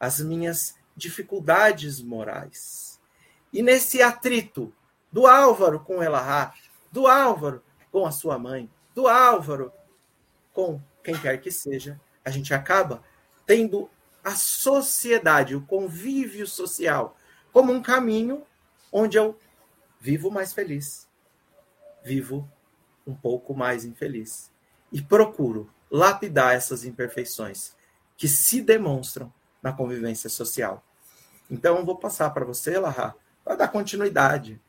as 0.00 0.20
minhas 0.20 0.74
dificuldades 0.96 2.00
morais. 2.00 2.98
E 3.52 3.62
nesse 3.62 4.00
atrito 4.00 4.72
do 5.12 5.26
Álvaro 5.26 5.80
com 5.80 6.02
Elahá, 6.02 6.54
do 6.90 7.06
Álvaro 7.06 7.62
com 7.92 8.06
a 8.06 8.10
sua 8.10 8.38
mãe, 8.38 8.70
do 8.94 9.06
Álvaro 9.06 9.70
com 10.50 10.80
quem 11.04 11.14
quer 11.20 11.42
que 11.42 11.50
seja, 11.50 12.00
a 12.24 12.30
gente 12.30 12.54
acaba 12.54 13.02
tendo 13.44 13.90
a 14.24 14.34
sociedade, 14.34 15.54
o 15.54 15.60
convívio 15.60 16.46
social, 16.46 17.18
como 17.52 17.70
um 17.70 17.82
caminho 17.82 18.46
onde 18.90 19.18
eu 19.18 19.38
vivo 20.00 20.30
mais 20.30 20.52
feliz, 20.52 21.06
vivo 22.04 22.48
um 23.06 23.14
pouco 23.14 23.54
mais 23.54 23.84
infeliz. 23.84 24.50
E 24.92 25.02
procuro 25.02 25.70
lapidar 25.90 26.54
essas 26.54 26.84
imperfeições 26.84 27.72
que 28.16 28.28
se 28.28 28.60
demonstram 28.60 29.32
na 29.62 29.72
convivência 29.72 30.30
social. 30.30 30.82
Então, 31.50 31.84
vou 31.84 31.96
passar 31.96 32.30
para 32.30 32.44
você, 32.44 32.78
Larra, 32.78 33.14
para 33.44 33.56
dar 33.56 33.68
continuidade. 33.68 34.60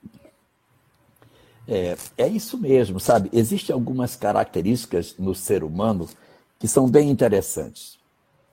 É, 1.67 1.97
é 2.17 2.27
isso 2.27 2.57
mesmo, 2.57 2.99
sabe? 2.99 3.29
Existem 3.31 3.73
algumas 3.73 4.15
características 4.15 5.15
no 5.17 5.35
ser 5.35 5.63
humano 5.63 6.09
que 6.57 6.67
são 6.67 6.89
bem 6.89 7.09
interessantes. 7.09 7.99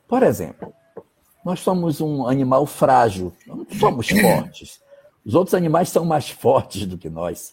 Por 0.06 0.22
exemplo, 0.22 0.72
nós 1.44 1.60
somos 1.60 2.00
um 2.00 2.26
animal 2.26 2.66
frágil, 2.66 3.32
não 3.46 3.66
somos 3.78 4.08
fortes. 4.08 4.80
Os 5.26 5.34
outros 5.34 5.54
animais 5.54 5.88
são 5.88 6.04
mais 6.04 6.30
fortes 6.30 6.86
do 6.86 6.96
que 6.96 7.10
nós. 7.10 7.52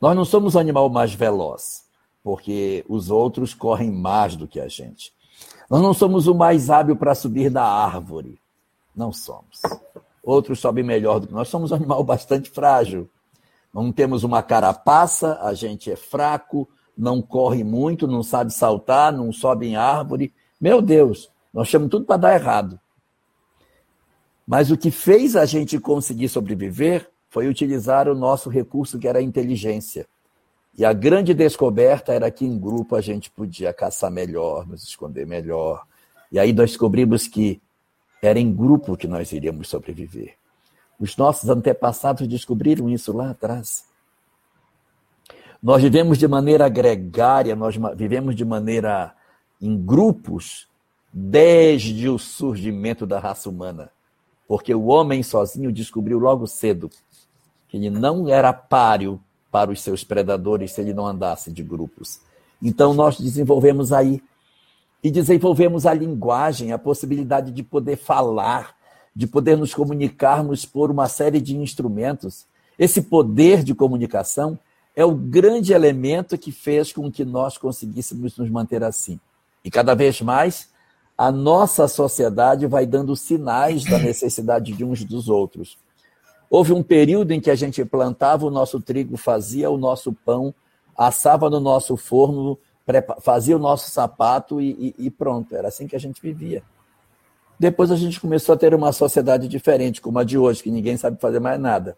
Nós 0.00 0.16
não 0.16 0.24
somos 0.24 0.56
o 0.56 0.58
animal 0.58 0.90
mais 0.90 1.14
veloz, 1.14 1.84
porque 2.24 2.84
os 2.88 3.08
outros 3.08 3.54
correm 3.54 3.92
mais 3.92 4.34
do 4.34 4.48
que 4.48 4.58
a 4.58 4.66
gente. 4.66 5.12
Nós 5.70 5.80
não 5.80 5.94
somos 5.94 6.26
o 6.26 6.34
mais 6.34 6.70
hábil 6.70 6.96
para 6.96 7.14
subir 7.14 7.50
da 7.50 7.64
árvore. 7.64 8.40
Não 8.96 9.12
somos. 9.12 9.62
Outros 10.24 10.58
sobem 10.58 10.82
melhor 10.82 11.20
do 11.20 11.28
que 11.28 11.32
nós. 11.32 11.48
Somos 11.48 11.70
um 11.70 11.76
animal 11.76 12.02
bastante 12.02 12.50
frágil. 12.50 13.08
Não 13.72 13.92
temos 13.92 14.24
uma 14.24 14.42
carapaça, 14.42 15.38
a 15.40 15.54
gente 15.54 15.92
é 15.92 15.96
fraco, 15.96 16.68
não 16.98 17.22
corre 17.22 17.62
muito, 17.62 18.08
não 18.08 18.24
sabe 18.24 18.52
saltar, 18.52 19.12
não 19.12 19.32
sobe 19.32 19.68
em 19.68 19.76
árvore. 19.76 20.32
Meu 20.60 20.82
Deus, 20.82 21.30
nós 21.52 21.68
chamamos 21.68 21.92
tudo 21.92 22.06
para 22.06 22.16
dar 22.16 22.34
errado. 22.34 22.78
Mas 24.46 24.70
o 24.70 24.76
que 24.76 24.90
fez 24.90 25.36
a 25.36 25.44
gente 25.44 25.78
conseguir 25.78 26.28
sobreviver 26.28 27.10
foi 27.30 27.48
utilizar 27.48 28.08
o 28.08 28.14
nosso 28.14 28.48
recurso 28.48 28.98
que 28.98 29.08
era 29.08 29.18
a 29.18 29.22
inteligência. 29.22 30.06
E 30.76 30.84
a 30.84 30.92
grande 30.92 31.32
descoberta 31.32 32.12
era 32.12 32.30
que 32.30 32.44
em 32.44 32.58
grupo 32.58 32.96
a 32.96 33.00
gente 33.00 33.30
podia 33.30 33.72
caçar 33.72 34.10
melhor, 34.10 34.66
nos 34.66 34.82
esconder 34.82 35.26
melhor. 35.26 35.84
E 36.30 36.38
aí 36.38 36.52
nós 36.52 36.70
descobrimos 36.70 37.28
que 37.28 37.60
era 38.20 38.38
em 38.38 38.52
grupo 38.52 38.96
que 38.96 39.06
nós 39.06 39.32
iríamos 39.32 39.68
sobreviver. 39.68 40.34
Os 40.98 41.16
nossos 41.16 41.48
antepassados 41.48 42.26
descobriram 42.26 42.88
isso 42.88 43.16
lá 43.16 43.30
atrás. 43.30 43.84
Nós 45.62 45.82
vivemos 45.82 46.18
de 46.18 46.28
maneira 46.28 46.68
gregária, 46.68 47.56
nós 47.56 47.76
vivemos 47.96 48.34
de 48.36 48.44
maneira 48.44 49.14
em 49.60 49.76
grupos 49.76 50.68
desde 51.12 52.08
o 52.08 52.18
surgimento 52.18 53.06
da 53.06 53.18
raça 53.18 53.48
humana. 53.48 53.90
Porque 54.46 54.74
o 54.74 54.86
homem 54.86 55.22
sozinho 55.22 55.72
descobriu 55.72 56.18
logo 56.18 56.46
cedo 56.46 56.90
Ele 57.72 57.90
não 57.90 58.28
era 58.28 58.52
páreo 58.52 59.20
para 59.50 59.70
os 59.70 59.80
seus 59.80 60.04
predadores 60.04 60.72
se 60.72 60.80
ele 60.80 60.92
não 60.92 61.06
andasse 61.06 61.52
de 61.52 61.62
grupos. 61.62 62.20
Então 62.62 62.94
nós 62.94 63.18
desenvolvemos 63.18 63.92
aí 63.92 64.22
e 65.02 65.10
desenvolvemos 65.10 65.86
a 65.86 65.92
linguagem, 65.92 66.72
a 66.72 66.78
possibilidade 66.78 67.52
de 67.52 67.62
poder 67.62 67.96
falar, 67.96 68.74
de 69.14 69.26
poder 69.26 69.56
nos 69.56 69.74
comunicarmos 69.74 70.64
por 70.64 70.90
uma 70.90 71.08
série 71.08 71.40
de 71.40 71.56
instrumentos. 71.56 72.46
Esse 72.78 73.02
poder 73.02 73.62
de 73.62 73.74
comunicação 73.74 74.58
é 74.96 75.04
o 75.04 75.14
grande 75.14 75.72
elemento 75.72 76.38
que 76.38 76.50
fez 76.50 76.92
com 76.92 77.10
que 77.10 77.24
nós 77.24 77.58
conseguíssemos 77.58 78.36
nos 78.36 78.48
manter 78.48 78.82
assim. 78.82 79.20
E 79.64 79.70
cada 79.70 79.94
vez 79.94 80.20
mais 80.20 80.70
a 81.16 81.30
nossa 81.30 81.86
sociedade 81.86 82.66
vai 82.66 82.86
dando 82.86 83.14
sinais 83.14 83.84
da 83.84 83.98
necessidade 83.98 84.72
de 84.72 84.84
uns 84.84 85.04
dos 85.04 85.28
outros. 85.28 85.78
Houve 86.50 86.72
um 86.72 86.82
período 86.82 87.32
em 87.32 87.40
que 87.40 87.50
a 87.50 87.54
gente 87.54 87.84
plantava 87.84 88.46
o 88.46 88.50
nosso 88.50 88.80
trigo, 88.80 89.16
fazia 89.16 89.70
o 89.70 89.78
nosso 89.78 90.12
pão, 90.12 90.54
assava 90.96 91.48
no 91.48 91.60
nosso 91.60 91.96
forno, 91.96 92.58
fazia 93.20 93.56
o 93.56 93.58
nosso 93.58 93.90
sapato 93.90 94.60
e, 94.60 94.94
e, 94.98 95.06
e 95.06 95.10
pronto. 95.10 95.54
Era 95.54 95.68
assim 95.68 95.86
que 95.86 95.96
a 95.96 96.00
gente 96.00 96.20
vivia. 96.20 96.62
Depois 97.58 97.90
a 97.90 97.96
gente 97.96 98.20
começou 98.20 98.54
a 98.54 98.58
ter 98.58 98.74
uma 98.74 98.92
sociedade 98.92 99.46
diferente, 99.48 100.00
como 100.00 100.18
a 100.18 100.24
de 100.24 100.36
hoje, 100.36 100.62
que 100.62 100.70
ninguém 100.70 100.96
sabe 100.96 101.20
fazer 101.20 101.40
mais 101.40 101.58
nada. 101.60 101.96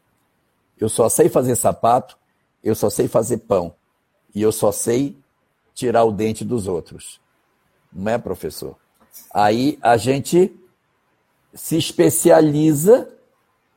Eu 0.79 0.89
só 0.89 1.09
sei 1.09 1.29
fazer 1.29 1.57
sapato, 1.57 2.19
eu 2.63 2.75
só 2.75 2.91
sei 2.91 3.09
fazer 3.09 3.39
pão. 3.39 3.75
E 4.35 4.43
eu 4.43 4.53
só 4.53 4.71
sei 4.71 5.17
tirar 5.75 6.05
o 6.05 6.13
dente 6.13 6.45
dos 6.45 6.69
outros. 6.69 7.21
Não 7.91 8.13
é, 8.13 8.19
professor? 8.19 8.77
Aí 9.33 9.79
a 9.83 9.97
gente 9.97 10.55
se 11.55 11.77
especializa 11.77 13.09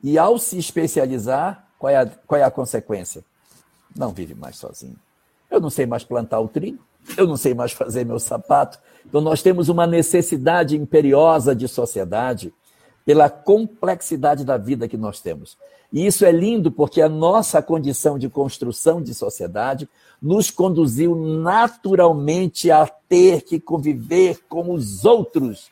e, 0.02 0.18
ao 0.18 0.38
se 0.38 0.58
especializar, 0.58 1.66
qual 1.78 1.90
é 1.90 1.96
a, 1.96 2.06
qual 2.06 2.40
é 2.40 2.44
a 2.44 2.50
consequência? 2.50 3.24
Não 3.96 4.10
vive 4.12 4.34
mais 4.34 4.56
sozinho. 4.56 4.96
Eu 5.50 5.60
não 5.60 5.70
sei 5.70 5.86
mais 5.86 6.04
plantar 6.04 6.40
o 6.40 6.48
trigo, 6.48 6.78
eu 7.16 7.26
não 7.26 7.36
sei 7.36 7.54
mais 7.54 7.72
fazer 7.72 8.04
meu 8.04 8.18
sapato. 8.18 8.78
Então, 9.04 9.20
nós 9.20 9.42
temos 9.42 9.68
uma 9.68 9.86
necessidade 9.86 10.76
imperiosa 10.76 11.54
de 11.54 11.66
sociedade 11.66 12.52
pela 13.04 13.28
complexidade 13.28 14.44
da 14.44 14.56
vida 14.56 14.88
que 14.88 14.96
nós 14.96 15.20
temos. 15.20 15.56
E 15.92 16.06
isso 16.06 16.24
é 16.24 16.30
lindo 16.30 16.70
porque 16.70 17.02
a 17.02 17.08
nossa 17.08 17.60
condição 17.60 18.18
de 18.18 18.28
construção 18.28 19.02
de 19.02 19.12
sociedade 19.12 19.88
nos 20.22 20.50
conduziu 20.50 21.16
naturalmente 21.16 22.70
a 22.70 22.86
ter 22.86 23.42
que 23.42 23.58
conviver 23.58 24.40
com 24.48 24.72
os 24.72 25.04
outros. 25.04 25.70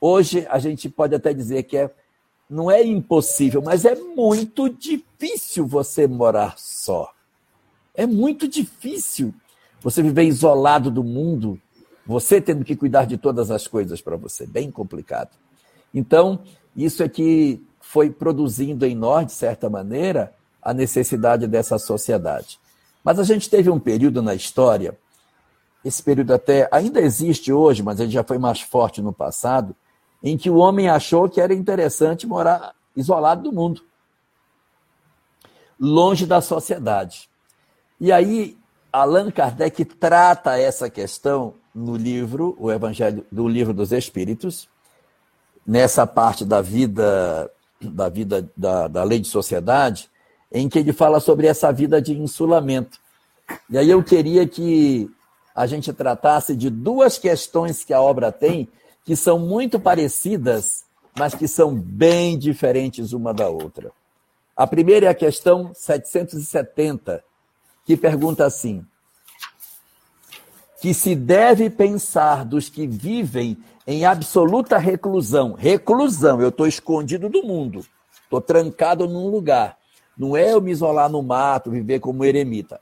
Hoje 0.00 0.46
a 0.50 0.58
gente 0.58 0.88
pode 0.88 1.14
até 1.14 1.32
dizer 1.32 1.62
que 1.64 1.76
é, 1.76 1.90
não 2.50 2.70
é 2.70 2.84
impossível, 2.84 3.62
mas 3.62 3.84
é 3.84 3.94
muito 3.94 4.68
difícil 4.68 5.66
você 5.66 6.06
morar 6.08 6.54
só. 6.58 7.12
É 7.94 8.06
muito 8.06 8.48
difícil 8.48 9.32
você 9.80 10.02
viver 10.02 10.24
isolado 10.24 10.90
do 10.90 11.04
mundo, 11.04 11.60
você 12.04 12.40
tendo 12.40 12.64
que 12.64 12.74
cuidar 12.74 13.04
de 13.04 13.16
todas 13.16 13.50
as 13.52 13.68
coisas 13.68 14.00
para 14.00 14.16
você, 14.16 14.46
bem 14.46 14.70
complicado. 14.70 15.43
Então, 15.94 16.40
isso 16.76 17.02
é 17.02 17.08
que 17.08 17.64
foi 17.80 18.10
produzindo 18.10 18.84
em 18.84 18.94
nós, 18.94 19.26
de 19.26 19.32
certa 19.32 19.70
maneira, 19.70 20.34
a 20.60 20.74
necessidade 20.74 21.46
dessa 21.46 21.78
sociedade. 21.78 22.58
Mas 23.04 23.18
a 23.18 23.22
gente 23.22 23.48
teve 23.48 23.70
um 23.70 23.78
período 23.78 24.20
na 24.20 24.34
história, 24.34 24.98
esse 25.84 26.02
período 26.02 26.32
até 26.32 26.66
ainda 26.72 27.00
existe 27.00 27.52
hoje, 27.52 27.82
mas 27.82 28.00
ele 28.00 28.10
já 28.10 28.24
foi 28.24 28.38
mais 28.38 28.60
forte 28.60 29.02
no 29.02 29.12
passado, 29.12 29.76
em 30.22 30.36
que 30.38 30.48
o 30.48 30.56
homem 30.56 30.88
achou 30.88 31.28
que 31.28 31.40
era 31.40 31.52
interessante 31.52 32.26
morar 32.26 32.74
isolado 32.96 33.42
do 33.42 33.52
mundo, 33.52 33.82
longe 35.78 36.24
da 36.24 36.40
sociedade. 36.40 37.28
E 38.00 38.10
aí 38.10 38.56
Allan 38.90 39.30
Kardec 39.30 39.84
trata 39.84 40.58
essa 40.58 40.88
questão 40.88 41.54
no 41.74 41.96
livro, 41.96 42.56
o 42.58 42.72
Evangelho 42.72 43.26
do 43.30 43.46
Livro 43.46 43.74
dos 43.74 43.92
Espíritos, 43.92 44.68
nessa 45.66 46.06
parte 46.06 46.44
da 46.44 46.60
vida 46.60 47.50
da 47.80 48.08
vida 48.08 48.50
da, 48.56 48.88
da 48.88 49.04
lei 49.04 49.18
de 49.18 49.28
sociedade, 49.28 50.08
em 50.50 50.68
que 50.68 50.78
ele 50.78 50.92
fala 50.92 51.20
sobre 51.20 51.46
essa 51.46 51.70
vida 51.72 52.00
de 52.00 52.18
insulamento. 52.18 52.98
E 53.68 53.76
aí 53.76 53.90
eu 53.90 54.02
queria 54.02 54.46
que 54.48 55.10
a 55.54 55.66
gente 55.66 55.92
tratasse 55.92 56.56
de 56.56 56.70
duas 56.70 57.18
questões 57.18 57.84
que 57.84 57.92
a 57.92 58.00
obra 58.00 58.32
tem, 58.32 58.68
que 59.04 59.14
são 59.14 59.38
muito 59.38 59.78
parecidas, 59.78 60.84
mas 61.18 61.34
que 61.34 61.46
são 61.46 61.74
bem 61.74 62.38
diferentes 62.38 63.12
uma 63.12 63.34
da 63.34 63.48
outra. 63.48 63.92
A 64.56 64.66
primeira 64.66 65.06
é 65.06 65.08
a 65.08 65.14
questão 65.14 65.72
770, 65.74 67.22
que 67.84 67.96
pergunta 67.96 68.46
assim: 68.46 68.84
que 70.80 70.94
se 70.94 71.14
deve 71.14 71.68
pensar 71.68 72.44
dos 72.44 72.68
que 72.68 72.86
vivem 72.86 73.58
em 73.86 74.04
absoluta 74.04 74.78
reclusão, 74.78 75.52
reclusão, 75.52 76.40
eu 76.40 76.48
estou 76.48 76.66
escondido 76.66 77.28
do 77.28 77.42
mundo, 77.42 77.84
estou 78.22 78.40
trancado 78.40 79.06
num 79.06 79.28
lugar. 79.28 79.76
Não 80.16 80.36
é 80.36 80.52
eu 80.52 80.60
me 80.60 80.70
isolar 80.70 81.10
no 81.10 81.22
mato, 81.22 81.70
viver 81.70 82.00
como 82.00 82.24
eremita. 82.24 82.80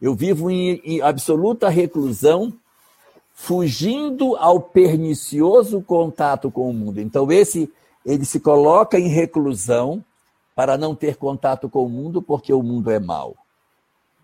Eu 0.00 0.14
vivo 0.14 0.50
em, 0.50 0.80
em 0.84 1.02
absoluta 1.02 1.68
reclusão, 1.68 2.52
fugindo 3.34 4.36
ao 4.36 4.60
pernicioso 4.60 5.82
contato 5.82 6.50
com 6.50 6.70
o 6.70 6.72
mundo. 6.72 7.00
Então, 7.00 7.30
esse 7.30 7.70
ele 8.06 8.24
se 8.24 8.40
coloca 8.40 8.98
em 8.98 9.08
reclusão 9.08 10.02
para 10.54 10.78
não 10.78 10.94
ter 10.94 11.16
contato 11.16 11.68
com 11.68 11.84
o 11.84 11.88
mundo, 11.88 12.22
porque 12.22 12.52
o 12.52 12.62
mundo 12.62 12.90
é 12.90 12.98
mau. 12.98 13.36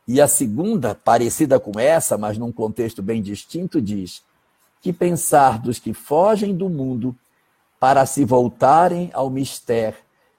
E 0.07 0.21
a 0.21 0.29
segunda, 0.29 0.95
parecida 0.95 1.61
com 1.61 1.79
essa, 1.79 2.17
mas 2.17 2.39
num 2.39 2.53
contexto 2.53 3.03
bem 3.03 3.23
distinto, 3.23 3.81
diz: 3.81 4.23
que 4.85 4.93
pensar 4.93 5.59
dos 5.59 5.79
que 5.79 5.95
fogem 5.95 6.55
do 6.55 6.69
mundo 6.69 7.17
para 7.81 8.05
se 8.05 8.23
voltarem 8.23 9.11
ao 9.15 9.31
mistério 9.31 9.97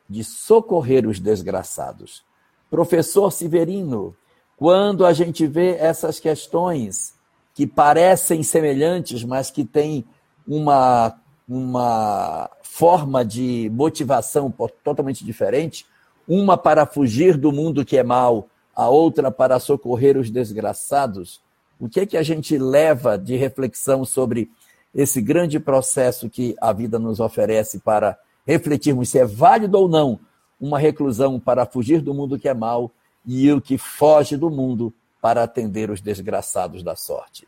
de 0.08 0.24
socorrer 0.24 1.08
os 1.08 1.20
desgraçados. 1.20 2.24
Professor 2.70 3.32
Severino, 3.32 4.16
quando 4.56 5.04
a 5.04 5.14
gente 5.14 5.48
vê 5.48 5.78
essas 5.78 6.20
questões 6.20 7.16
que 7.56 7.66
parecem 7.66 8.44
semelhantes, 8.44 9.24
mas 9.24 9.50
que 9.50 9.66
têm 9.66 10.06
uma, 10.48 11.20
uma 11.50 12.48
forma 12.62 13.26
de 13.26 13.68
motivação 13.74 14.54
totalmente 14.84 15.26
diferente, 15.26 15.88
uma 16.28 16.56
para 16.56 16.86
fugir 16.86 17.36
do 17.36 17.52
mundo 17.52 17.84
que 17.84 17.98
é 17.98 18.04
mal, 18.04 18.48
a 18.76 18.90
outra 18.90 19.32
para 19.32 19.60
socorrer 19.60 20.16
os 20.16 20.30
desgraçados, 20.30 21.42
o 21.80 21.90
que 21.90 22.00
é 22.00 22.06
que 22.06 22.18
a 22.18 22.24
gente 22.24 22.58
leva 22.58 23.18
de 23.18 23.36
reflexão 23.36 24.06
sobre 24.06 24.50
esse 24.94 25.22
grande 25.22 25.60
processo 25.60 26.30
que 26.30 26.56
a 26.62 26.72
vida 26.72 26.98
nos 26.98 27.20
oferece 27.20 27.80
para 27.80 28.18
refletirmos 28.46 29.10
se 29.10 29.20
é 29.20 29.26
válido 29.26 29.78
ou 29.78 29.90
não 29.90 30.20
uma 30.60 30.80
reclusão 30.80 31.40
para 31.40 31.66
fugir 31.66 32.02
do 32.02 32.14
mundo 32.14 32.40
que 32.40 32.48
é 32.48 32.54
mal 32.54 32.92
e 33.26 33.52
o 33.52 33.60
que 33.60 33.78
foge 33.78 34.38
do 34.38 34.50
mundo 34.50 34.94
para 35.22 35.44
atender 35.44 35.90
os 35.90 36.00
desgraçados 36.00 36.84
da 36.84 36.96
sorte. 36.96 37.48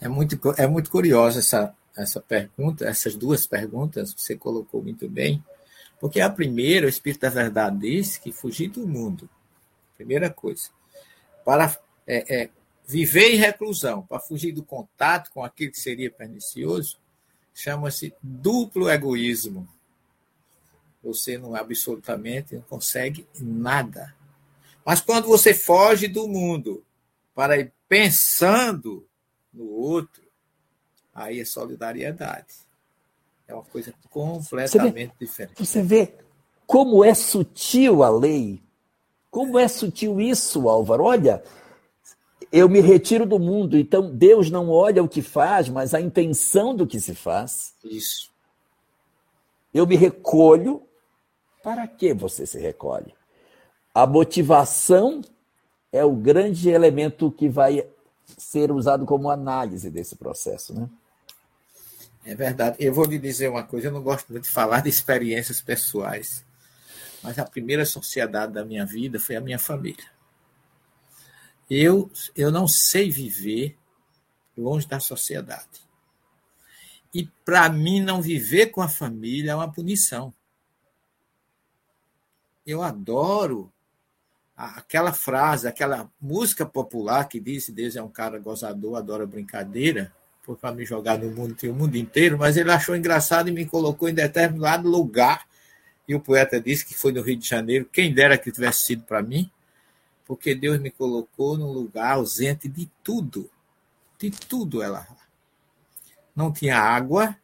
É 0.00 0.08
muito, 0.08 0.38
é 0.56 0.66
muito 0.66 0.90
curiosa 0.90 1.40
essa, 1.40 1.74
essa 1.96 2.20
pergunta, 2.20 2.86
essas 2.86 3.14
duas 3.14 3.46
perguntas, 3.46 4.14
você 4.16 4.36
colocou 4.36 4.82
muito 4.82 5.08
bem, 5.08 5.42
porque 6.00 6.20
a 6.20 6.30
primeira, 6.30 6.86
o 6.86 6.88
Espírito 6.88 7.22
da 7.22 7.30
Verdade 7.30 7.78
diz 7.78 8.16
que 8.16 8.30
fugir 8.30 8.68
do 8.68 8.86
mundo, 8.86 9.28
primeira 9.96 10.30
coisa, 10.30 10.68
para 11.44 11.76
é, 12.06 12.42
é, 12.42 12.50
viver 12.86 13.34
em 13.34 13.36
reclusão, 13.36 14.02
para 14.02 14.20
fugir 14.20 14.52
do 14.52 14.62
contato 14.62 15.30
com 15.32 15.42
aquilo 15.42 15.72
que 15.72 15.80
seria 15.80 16.10
pernicioso, 16.10 16.98
chama-se 17.52 18.14
duplo 18.22 18.88
egoísmo. 18.88 19.68
Você 21.02 21.38
não 21.38 21.54
absolutamente 21.54 22.54
não 22.54 22.62
consegue 22.62 23.26
nada. 23.40 24.14
Mas 24.84 25.00
quando 25.00 25.26
você 25.26 25.52
foge 25.52 26.06
do 26.06 26.28
mundo 26.28 26.84
para 27.34 27.58
ir 27.58 27.72
pensando 27.88 29.06
no 29.52 29.68
outro, 29.68 30.22
aí 31.14 31.40
é 31.40 31.44
solidariedade. 31.44 32.54
É 33.48 33.54
uma 33.54 33.64
coisa 33.64 33.94
completamente 34.10 34.78
você 34.78 34.90
vê, 34.90 35.10
diferente. 35.18 35.64
Você 35.64 35.82
vê 35.82 36.14
como 36.66 37.04
é 37.04 37.14
sutil 37.14 38.02
a 38.02 38.10
lei. 38.10 38.60
Como 39.30 39.58
é 39.58 39.68
sutil 39.68 40.20
isso, 40.20 40.68
Álvaro. 40.68 41.04
Olha, 41.04 41.42
eu 42.52 42.68
me 42.68 42.80
retiro 42.80 43.26
do 43.26 43.38
mundo. 43.38 43.76
Então, 43.76 44.14
Deus 44.14 44.50
não 44.50 44.70
olha 44.70 45.02
o 45.02 45.08
que 45.08 45.22
faz, 45.22 45.68
mas 45.68 45.94
a 45.94 46.00
intenção 46.00 46.74
do 46.74 46.86
que 46.86 47.00
se 47.00 47.14
faz. 47.14 47.74
Isso. 47.84 48.30
Eu 49.72 49.86
me 49.86 49.96
recolho. 49.96 50.82
Para 51.62 51.86
que 51.86 52.14
você 52.14 52.46
se 52.46 52.58
recolhe? 52.58 53.12
A 53.92 54.06
motivação 54.06 55.20
é 55.92 56.04
o 56.04 56.12
grande 56.14 56.68
elemento 56.68 57.30
que 57.30 57.48
vai 57.48 57.86
ser 58.36 58.70
usado 58.70 59.04
como 59.04 59.30
análise 59.30 59.90
desse 59.90 60.16
processo, 60.16 60.74
né? 60.74 60.88
É 62.24 62.34
verdade. 62.34 62.76
Eu 62.80 62.92
vou 62.92 63.04
lhe 63.04 63.18
dizer 63.18 63.48
uma 63.48 63.62
coisa, 63.62 63.86
eu 63.86 63.92
não 63.92 64.02
gosto 64.02 64.30
muito 64.30 64.44
de 64.44 64.50
falar 64.50 64.80
de 64.80 64.88
experiências 64.88 65.60
pessoais. 65.60 66.44
mas 67.22 67.38
a 67.38 67.44
primeira 67.44 67.84
sociedade 67.84 68.52
da 68.52 68.64
minha 68.64 68.84
vida 68.84 69.18
foi 69.18 69.36
a 69.36 69.40
minha 69.40 69.58
família. 69.58 70.04
Eu, 71.68 72.10
eu 72.34 72.50
não 72.50 72.68
sei 72.68 73.10
viver 73.10 73.76
longe 74.56 74.86
da 74.86 75.00
sociedade. 75.00 75.86
E 77.12 77.24
para 77.44 77.68
mim, 77.68 78.00
não 78.00 78.20
viver 78.20 78.66
com 78.66 78.82
a 78.82 78.88
família 78.88 79.52
é 79.52 79.54
uma 79.54 79.72
punição. 79.72 80.32
Eu 82.66 82.82
adoro 82.82 83.72
aquela 84.56 85.12
frase, 85.12 85.68
aquela 85.68 86.10
música 86.20 86.64
popular 86.64 87.28
que 87.28 87.38
diz 87.38 87.68
Deus 87.68 87.94
é 87.94 88.02
um 88.02 88.08
cara 88.08 88.38
gozador, 88.38 88.96
adora 88.96 89.26
brincadeira, 89.26 90.12
foi 90.42 90.56
para 90.56 90.74
me 90.74 90.84
jogar 90.84 91.18
no 91.18 91.30
mundo, 91.30 91.54
tem 91.54 91.68
o 91.68 91.74
mundo 91.74 91.96
inteiro, 91.96 92.38
mas 92.38 92.56
ele 92.56 92.70
achou 92.70 92.96
engraçado 92.96 93.48
e 93.48 93.52
me 93.52 93.66
colocou 93.66 94.08
em 94.08 94.14
determinado 94.14 94.88
lugar. 94.88 95.46
E 96.08 96.14
o 96.14 96.20
poeta 96.20 96.60
disse 96.60 96.86
que 96.86 96.94
foi 96.94 97.12
no 97.12 97.20
Rio 97.20 97.36
de 97.36 97.48
Janeiro, 97.48 97.88
quem 97.92 98.14
dera 98.14 98.38
que 98.38 98.52
tivesse 98.52 98.86
sido 98.86 99.02
para 99.02 99.22
mim, 99.22 99.50
porque 100.26 100.54
Deus 100.54 100.80
me 100.80 100.90
colocou 100.90 101.56
num 101.56 101.70
lugar 101.70 102.14
ausente 102.14 102.68
de 102.68 102.90
tudo, 103.02 103.48
de 104.18 104.30
tudo 104.30 104.82
ela. 104.82 105.06
Não 106.34 106.52
tinha 106.52 106.78
água, 106.78 107.36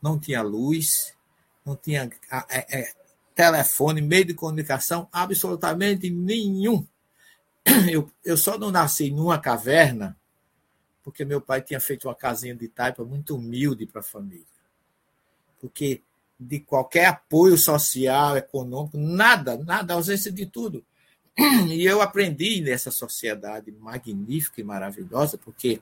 não 0.00 0.18
tinha 0.18 0.42
luz, 0.42 1.16
não 1.64 1.74
tinha 1.74 2.10
é, 2.48 2.80
é, 2.80 2.92
telefone, 3.34 4.02
meio 4.02 4.26
de 4.26 4.34
comunicação, 4.34 5.08
absolutamente 5.10 6.10
nenhum. 6.10 6.86
Eu, 7.90 8.10
eu 8.24 8.36
só 8.36 8.58
não 8.58 8.70
nasci 8.70 9.10
numa 9.10 9.38
caverna 9.38 10.16
porque 11.02 11.24
meu 11.24 11.40
pai 11.40 11.60
tinha 11.60 11.80
feito 11.80 12.08
uma 12.08 12.14
casinha 12.14 12.54
de 12.54 12.68
taipa 12.68 13.04
muito 13.04 13.36
humilde 13.36 13.86
para 13.86 14.00
a 14.00 14.04
família. 14.04 14.46
Porque 15.60 16.02
de 16.38 16.60
qualquer 16.60 17.06
apoio 17.06 17.56
social, 17.58 18.36
econômico, 18.36 18.96
nada, 18.96 19.58
nada, 19.58 19.94
ausência 19.94 20.32
de 20.32 20.46
tudo. 20.46 20.84
E 21.68 21.84
eu 21.84 22.02
aprendi 22.02 22.60
nessa 22.60 22.90
sociedade 22.90 23.72
magnífica 23.72 24.60
e 24.60 24.64
maravilhosa, 24.64 25.38
porque 25.38 25.80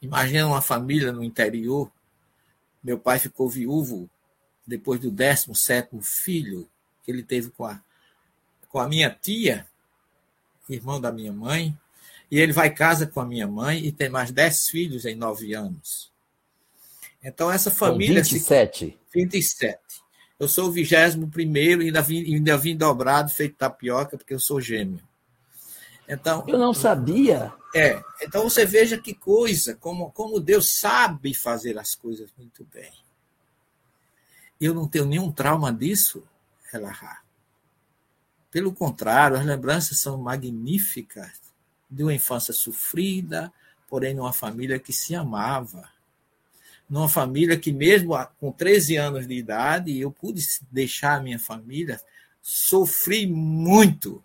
imagina 0.00 0.46
uma 0.46 0.62
família 0.62 1.12
no 1.12 1.22
interior, 1.22 1.90
meu 2.82 2.98
pai 2.98 3.18
ficou 3.18 3.48
viúvo 3.48 4.08
depois 4.66 5.00
do 5.00 5.10
17 5.10 6.00
filho 6.02 6.68
que 7.04 7.10
ele 7.10 7.22
teve 7.22 7.50
com 7.50 7.64
a, 7.64 7.80
com 8.68 8.80
a 8.80 8.88
minha 8.88 9.10
tia, 9.10 9.66
irmão 10.68 11.00
da 11.00 11.12
minha 11.12 11.32
mãe, 11.32 11.78
e 12.30 12.38
ele 12.38 12.52
vai 12.52 12.70
casa 12.74 13.06
com 13.06 13.20
a 13.20 13.26
minha 13.26 13.46
mãe 13.46 13.84
e 13.84 13.92
tem 13.92 14.08
mais 14.08 14.30
10 14.32 14.70
filhos 14.70 15.04
em 15.04 15.14
9 15.14 15.54
anos. 15.54 16.10
Então, 17.22 17.50
essa 17.50 17.70
família. 17.70 18.24
São 18.24 18.34
27. 18.34 18.78
Se... 18.86 18.98
27. 19.14 19.78
Eu 20.38 20.48
sou 20.48 20.68
o 20.68 20.72
21 20.72 21.30
primeiro 21.30 21.82
e 21.82 21.86
ainda 21.86 22.02
vim, 22.02 22.22
ainda 22.34 22.58
vim 22.58 22.76
dobrado, 22.76 23.30
feito 23.30 23.56
tapioca, 23.56 24.18
porque 24.18 24.34
eu 24.34 24.40
sou 24.40 24.60
gêmeo. 24.60 25.02
Então, 26.08 26.44
eu 26.46 26.58
não 26.58 26.72
sabia. 26.72 27.52
É. 27.74 28.02
Então 28.22 28.44
você 28.44 28.64
veja 28.64 28.96
que 28.96 29.12
coisa, 29.12 29.74
como, 29.74 30.10
como 30.12 30.40
Deus 30.40 30.78
sabe 30.78 31.34
fazer 31.34 31.78
as 31.78 31.94
coisas 31.94 32.30
muito 32.38 32.64
bem. 32.72 32.92
Eu 34.60 34.72
não 34.72 34.86
tenho 34.86 35.04
nenhum 35.04 35.32
trauma 35.32 35.72
disso, 35.72 36.22
Elahá. 36.72 37.22
Pelo 38.50 38.72
contrário, 38.72 39.36
as 39.36 39.44
lembranças 39.44 39.98
são 39.98 40.16
magníficas 40.16 41.40
de 41.90 42.02
uma 42.02 42.14
infância 42.14 42.54
sofrida, 42.54 43.52
porém 43.88 44.14
numa 44.14 44.32
família 44.32 44.78
que 44.78 44.92
se 44.92 45.14
amava. 45.14 45.88
Numa 46.88 47.08
família 47.08 47.58
que, 47.58 47.72
mesmo 47.72 48.14
com 48.38 48.52
13 48.52 48.96
anos 48.96 49.26
de 49.26 49.34
idade, 49.34 49.98
eu 49.98 50.10
pude 50.10 50.40
deixar 50.70 51.16
a 51.16 51.20
minha 51.20 51.38
família, 51.38 52.00
sofri 52.40 53.26
muito. 53.26 54.22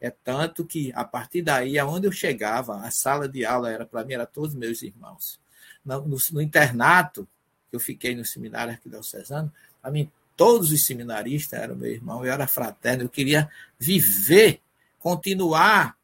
É 0.00 0.10
tanto 0.10 0.64
que, 0.64 0.92
a 0.96 1.04
partir 1.04 1.42
daí, 1.42 1.78
aonde 1.78 2.08
eu 2.08 2.12
chegava, 2.12 2.76
a 2.80 2.90
sala 2.90 3.28
de 3.28 3.44
aula 3.44 3.70
era 3.70 3.86
para 3.86 4.04
mim, 4.04 4.14
era 4.14 4.26
todos 4.26 4.54
meus 4.54 4.82
irmãos. 4.82 5.38
No, 5.84 6.00
no, 6.06 6.16
no 6.32 6.42
internato, 6.42 7.26
eu 7.72 7.78
fiquei 7.78 8.14
no 8.14 8.24
seminário 8.24 8.72
arquidiocesano, 8.72 9.52
para 9.80 9.90
mim, 9.92 10.10
todos 10.36 10.72
os 10.72 10.84
seminaristas 10.84 11.60
eram 11.60 11.76
meu 11.76 11.90
irmão, 11.90 12.24
eu 12.24 12.32
era 12.32 12.48
fraterno, 12.48 13.04
eu 13.04 13.08
queria 13.08 13.48
viver, 13.78 14.60
continuar 14.98 15.96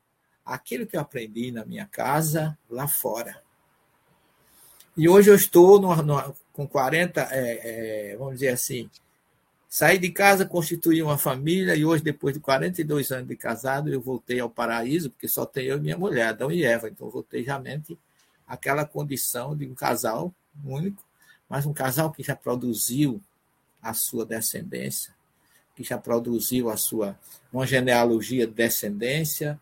aquilo 0.44 0.86
que 0.86 0.96
eu 0.96 1.00
aprendi 1.00 1.50
na 1.50 1.64
minha 1.64 1.86
casa 1.86 2.56
lá 2.70 2.86
fora. 2.86 3.42
E 4.98 5.08
hoje 5.08 5.30
eu 5.30 5.36
estou 5.36 5.80
no, 5.80 5.94
no, 6.02 6.34
com 6.52 6.66
40, 6.66 7.20
é, 7.30 8.10
é, 8.10 8.16
vamos 8.16 8.34
dizer 8.34 8.48
assim, 8.48 8.90
saí 9.68 9.96
de 9.96 10.10
casa, 10.10 10.44
constituí 10.44 11.00
uma 11.00 11.16
família 11.16 11.76
e 11.76 11.84
hoje, 11.84 12.02
depois 12.02 12.34
de 12.34 12.40
42 12.40 13.12
anos 13.12 13.28
de 13.28 13.36
casado, 13.36 13.88
eu 13.88 14.00
voltei 14.00 14.40
ao 14.40 14.50
paraíso, 14.50 15.08
porque 15.08 15.28
só 15.28 15.46
tem 15.46 15.66
eu 15.66 15.76
e 15.76 15.80
minha 15.80 15.96
mulher, 15.96 16.26
Adão 16.26 16.50
e 16.50 16.64
Eva. 16.64 16.88
Então, 16.88 17.08
voltei 17.08 17.42
realmente 17.42 17.96
àquela 18.44 18.84
condição 18.84 19.56
de 19.56 19.68
um 19.68 19.72
casal 19.72 20.34
único, 20.64 21.00
mas 21.48 21.64
um 21.64 21.72
casal 21.72 22.10
que 22.10 22.24
já 22.24 22.34
produziu 22.34 23.22
a 23.80 23.94
sua 23.94 24.26
descendência, 24.26 25.14
que 25.76 25.84
já 25.84 25.96
produziu 25.96 26.70
a 26.70 26.76
sua 26.76 27.16
uma 27.52 27.64
genealogia 27.64 28.48
de 28.48 28.52
descendência, 28.52 29.60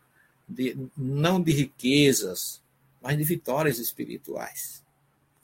de, 0.48 0.78
não 0.96 1.42
de 1.42 1.52
riquezas, 1.52 2.62
mas 3.02 3.18
de 3.18 3.22
vitórias 3.22 3.78
espirituais. 3.78 4.85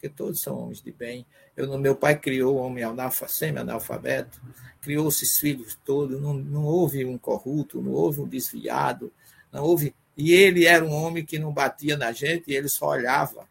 Porque 0.03 0.17
todos 0.17 0.41
são 0.41 0.59
homens 0.59 0.83
de 0.83 0.91
bem. 0.91 1.25
Eu, 1.57 1.79
meu 1.79 1.95
pai 1.95 2.19
criou 2.19 2.57
homem 2.57 2.83
semi-analfabeto, 3.29 4.43
criou 4.81 5.09
esses 5.09 5.39
filhos 5.39 5.79
todos, 5.85 6.21
não, 6.21 6.35
não 6.35 6.65
houve 6.65 7.05
um 7.05 7.17
corrupto, 7.17 7.81
não 7.81 7.93
houve 7.93 8.21
um 8.21 8.27
desviado, 8.27 9.13
não 9.53 9.63
houve. 9.63 9.95
E 10.17 10.33
ele 10.33 10.67
era 10.67 10.85
um 10.85 10.93
homem 10.93 11.25
que 11.25 11.39
não 11.39 11.53
batia 11.53 11.97
na 11.97 12.11
gente, 12.11 12.51
ele 12.51 12.69
só 12.69 12.89
olhava. 12.89 13.49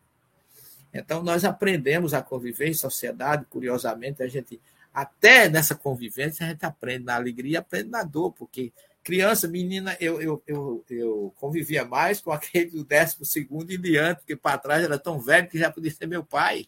Então, 0.94 1.24
nós 1.24 1.46
aprendemos 1.46 2.14
a 2.14 2.22
conviver 2.22 2.68
em 2.68 2.74
sociedade, 2.74 3.46
curiosamente, 3.50 4.22
a 4.22 4.28
gente, 4.28 4.60
até 4.94 5.48
nessa 5.48 5.74
convivência, 5.74 6.46
a 6.46 6.50
gente 6.50 6.66
aprende 6.66 7.06
na 7.06 7.16
alegria 7.16 7.60
aprende 7.60 7.90
na 7.90 8.04
dor, 8.04 8.34
porque 8.34 8.74
criança, 9.04 9.48
menina, 9.48 9.98
eu, 10.00 10.22
eu, 10.22 10.44
eu, 10.46 10.86
eu 10.90 11.34
convivia 11.40 11.84
mais 11.84 12.22
com 12.22 12.32
aquele 12.32 12.72
do 12.72 12.84
décimo 12.84 13.26
segundo 13.26 13.72
em 13.72 13.80
diante, 13.80 14.20
porque 14.20 14.36
para 14.36 14.58
trás 14.58 14.84
era 14.84 15.00
tão 15.00 15.20
velho 15.20 15.50
que 15.50 15.58
já 15.58 15.72
podia 15.72 15.92
ser 15.92 16.08
meu 16.08 16.24
pai. 16.24 16.68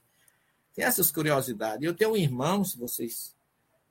Tem 0.76 0.84
essas 0.86 1.12
curiosidades. 1.12 1.86
Eu 1.86 1.94
tenho 1.94 2.12
um 2.12 2.18
irmão, 2.18 2.64
se 2.64 2.78
vocês 2.78 3.36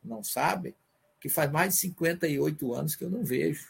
não 0.02 0.22
sabem, 0.24 0.74
que 1.20 1.28
faz 1.28 1.50
mais 1.50 1.74
de 1.74 1.80
58 1.80 2.74
anos 2.74 2.96
que 2.96 3.04
eu 3.04 3.10
não 3.10 3.24
vejo. 3.24 3.68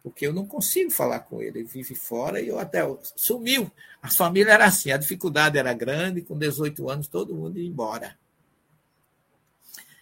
Porque 0.00 0.24
eu 0.26 0.32
não 0.32 0.46
consigo 0.46 0.90
falar 0.92 1.20
com 1.20 1.42
ele. 1.42 1.58
Ele 1.58 1.68
vive 1.68 1.96
fora 1.96 2.40
e 2.40 2.46
eu 2.46 2.58
até 2.58 2.82
sumiu. 3.16 3.70
As 4.00 4.16
famílias 4.16 4.54
eram 4.54 4.64
assim, 4.64 4.92
a 4.92 4.96
dificuldade 4.96 5.58
era 5.58 5.74
grande, 5.74 6.22
com 6.22 6.38
18 6.38 6.88
anos 6.88 7.08
todo 7.08 7.34
mundo 7.34 7.58
ia 7.58 7.68
embora. 7.68 8.16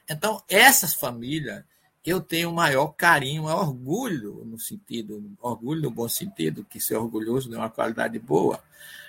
Então, 0.08 0.44
essas 0.48 0.92
famílias 0.92 1.64
eu 2.10 2.20
tenho 2.20 2.52
maior 2.52 2.88
carinho, 2.88 3.44
maior 3.44 3.68
orgulho 3.68 4.44
no 4.44 4.58
sentido, 4.58 5.36
orgulho 5.40 5.82
no 5.82 5.90
bom 5.90 6.08
sentido, 6.08 6.64
que 6.64 6.80
ser 6.80 6.96
orgulhoso 6.96 7.50
não 7.50 7.58
é 7.58 7.60
uma 7.62 7.70
qualidade 7.70 8.18
boa, 8.18 8.62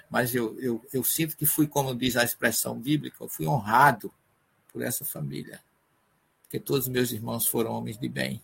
mas 0.10 0.34
eu, 0.34 0.60
eu, 0.60 0.84
eu 0.92 1.04
sinto 1.04 1.38
que 1.38 1.46
fui, 1.46 1.68
como 1.68 1.96
diz 1.96 2.18
a 2.18 2.24
expressão 2.24 2.80
bíblica, 2.80 3.24
eu 3.24 3.30
fui 3.30 3.46
honrado 3.46 4.12
por 4.72 4.82
essa 4.82 5.06
família, 5.06 5.62
porque 6.44 6.60
todos 6.60 6.88
os 6.88 6.92
meus 6.92 7.12
irmãos 7.12 7.46
foram 7.46 7.72
homens 7.72 7.98
de 7.98 8.10
bem, 8.10 8.42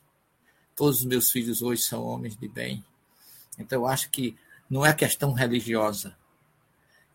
todos 0.76 1.00
os 1.00 1.06
meus 1.06 1.32
filhos 1.32 1.62
hoje 1.62 1.82
são 1.82 2.04
homens 2.04 2.36
de 2.36 2.48
bem. 2.48 2.84
Então, 3.58 3.82
eu 3.82 3.88
acho 3.88 4.10
que 4.10 4.36
não 4.70 4.86
é 4.86 4.94
questão 4.94 5.34
religiosa. 5.34 6.16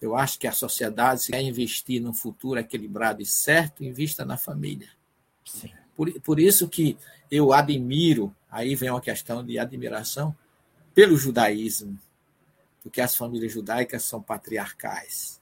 Eu 0.01 0.15
acho 0.15 0.39
que 0.39 0.47
a 0.47 0.53
sociedade, 0.53 1.25
se 1.25 1.33
quer 1.33 1.43
investir 1.43 2.01
num 2.01 2.15
futuro 2.15 2.61
equilibrado 2.61 3.21
e 3.21 3.27
certo, 3.27 3.83
invista 3.83 4.25
na 4.25 4.37
família. 4.37 4.89
Sim. 5.45 5.73
Por, 5.99 6.13
por 6.21 6.39
isso 6.39 6.69
que 6.69 6.97
eu 7.29 7.53
admiro, 7.53 8.33
aí 8.49 8.77
vem 8.77 8.89
uma 8.89 9.01
questão 9.01 9.45
de 9.45 9.59
admiração 9.59 10.33
pelo 10.95 11.17
judaísmo, 11.17 11.99
porque 12.81 13.01
as 13.01 13.17
famílias 13.17 13.51
judaicas 13.51 14.05
são 14.05 14.23
patriarcais. 14.23 15.41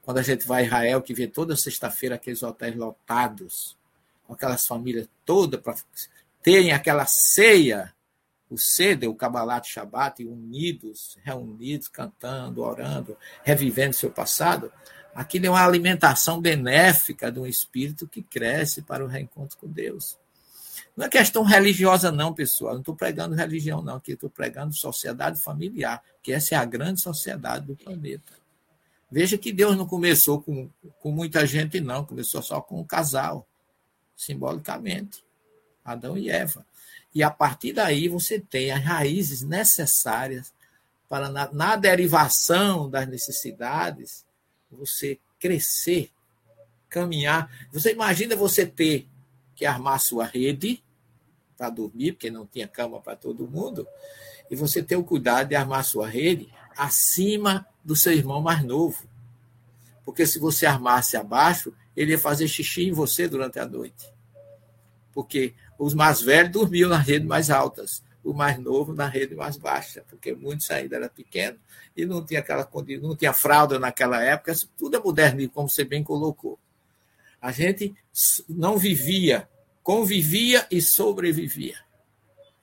Quando 0.00 0.18
a 0.18 0.22
gente 0.22 0.46
vai 0.46 0.62
a 0.62 0.66
Israel, 0.66 1.02
que 1.02 1.12
vê 1.12 1.26
toda 1.26 1.56
sexta-feira 1.56 2.14
aqueles 2.14 2.44
hotéis 2.44 2.76
lotados, 2.76 3.76
com 4.24 4.34
aquelas 4.34 4.64
famílias 4.64 5.08
todas 5.26 5.60
para 5.60 5.74
terem 6.40 6.70
aquela 6.70 7.04
ceia, 7.04 7.92
o 8.48 8.56
Seder, 8.56 9.10
o 9.10 9.16
Kabbalat 9.16 9.66
Shabbat, 9.66 10.24
unidos, 10.24 11.18
reunidos, 11.24 11.88
cantando, 11.88 12.62
orando, 12.62 13.18
revivendo 13.42 13.96
seu 13.96 14.12
passado, 14.12 14.72
Aquilo 15.14 15.46
é 15.46 15.50
uma 15.50 15.64
alimentação 15.64 16.40
benéfica 16.40 17.30
de 17.30 17.38
um 17.38 17.46
espírito 17.46 18.08
que 18.08 18.22
cresce 18.22 18.82
para 18.82 19.04
o 19.04 19.08
reencontro 19.08 19.58
com 19.58 19.68
Deus. 19.68 20.18
Não 20.96 21.06
é 21.06 21.08
questão 21.08 21.42
religiosa, 21.42 22.10
não, 22.10 22.32
pessoal. 22.32 22.74
Não 22.74 22.80
estou 22.80 22.96
pregando 22.96 23.34
religião, 23.34 23.82
não. 23.82 23.96
Aqui 23.96 24.12
estou 24.12 24.30
pregando 24.30 24.74
sociedade 24.74 25.40
familiar, 25.40 26.02
que 26.22 26.32
essa 26.32 26.54
é 26.54 26.58
a 26.58 26.64
grande 26.64 27.00
sociedade 27.00 27.66
do 27.66 27.76
planeta. 27.76 28.32
Veja 29.10 29.36
que 29.36 29.52
Deus 29.52 29.76
não 29.76 29.86
começou 29.86 30.40
com, 30.40 30.70
com 31.00 31.10
muita 31.10 31.46
gente, 31.46 31.80
não. 31.80 32.04
Começou 32.04 32.42
só 32.42 32.60
com 32.60 32.80
um 32.80 32.84
casal, 32.84 33.46
simbolicamente. 34.16 35.22
Adão 35.84 36.16
e 36.16 36.30
Eva. 36.30 36.64
E 37.14 37.22
a 37.22 37.30
partir 37.30 37.72
daí 37.72 38.08
você 38.08 38.38
tem 38.38 38.70
as 38.70 38.82
raízes 38.82 39.42
necessárias 39.42 40.52
para, 41.08 41.28
na, 41.28 41.52
na 41.52 41.76
derivação 41.76 42.88
das 42.88 43.06
necessidades, 43.06 44.24
você 44.76 45.18
crescer, 45.38 46.10
caminhar. 46.88 47.50
Você 47.72 47.92
imagina 47.92 48.36
você 48.36 48.66
ter 48.66 49.06
que 49.54 49.66
armar 49.66 50.00
sua 50.00 50.24
rede 50.24 50.82
para 51.56 51.70
dormir, 51.70 52.12
porque 52.12 52.30
não 52.30 52.46
tinha 52.46 52.66
cama 52.66 53.00
para 53.00 53.16
todo 53.16 53.46
mundo, 53.46 53.86
e 54.50 54.56
você 54.56 54.82
ter 54.82 54.96
o 54.96 55.04
cuidado 55.04 55.48
de 55.48 55.54
armar 55.54 55.84
sua 55.84 56.08
rede 56.08 56.52
acima 56.76 57.66
do 57.84 57.94
seu 57.94 58.12
irmão 58.12 58.40
mais 58.40 58.64
novo. 58.64 59.06
Porque 60.04 60.26
se 60.26 60.38
você 60.38 60.66
armasse 60.66 61.16
abaixo, 61.16 61.72
ele 61.96 62.12
ia 62.12 62.18
fazer 62.18 62.48
xixi 62.48 62.88
em 62.88 62.92
você 62.92 63.28
durante 63.28 63.58
a 63.58 63.66
noite. 63.66 64.12
Porque 65.12 65.54
os 65.78 65.94
mais 65.94 66.20
velhos 66.20 66.52
dormiam 66.52 66.88
nas 66.88 67.06
redes 67.06 67.28
mais 67.28 67.50
altas, 67.50 68.02
o 68.24 68.32
mais 68.32 68.58
novo 68.58 68.94
na 68.94 69.08
rede 69.08 69.34
mais 69.34 69.56
baixa, 69.56 70.04
porque 70.08 70.34
muitos 70.34 70.70
ainda 70.70 70.96
eram 70.96 71.08
pequenos 71.08 71.60
e 71.96 72.06
não 72.06 72.24
tinha 72.24 72.40
aquela 72.40 72.68
não 73.00 73.16
tinha 73.16 73.32
fralda 73.32 73.78
naquela 73.78 74.22
época, 74.22 74.54
tudo 74.78 74.96
é 74.96 75.00
moderno, 75.00 75.48
como 75.50 75.68
você 75.68 75.84
bem 75.84 76.04
colocou. 76.04 76.58
A 77.40 77.50
gente 77.50 77.94
não 78.48 78.78
vivia, 78.78 79.48
convivia 79.82 80.66
e 80.70 80.80
sobrevivia. 80.80 81.78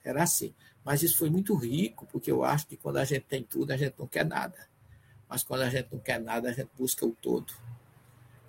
Era 0.03 0.23
assim. 0.23 0.53
Mas 0.85 1.03
isso 1.03 1.17
foi 1.17 1.29
muito 1.29 1.53
rico, 1.55 2.07
porque 2.11 2.31
eu 2.31 2.43
acho 2.43 2.65
que 2.65 2.77
quando 2.77 2.97
a 2.97 3.03
gente 3.03 3.25
tem 3.25 3.43
tudo, 3.43 3.71
a 3.71 3.77
gente 3.77 3.95
não 3.99 4.07
quer 4.07 4.25
nada. 4.25 4.57
Mas 5.29 5.43
quando 5.43 5.61
a 5.61 5.69
gente 5.69 5.89
não 5.91 5.99
quer 5.99 6.19
nada, 6.19 6.49
a 6.49 6.53
gente 6.53 6.69
busca 6.77 7.05
o 7.05 7.11
todo. 7.11 7.53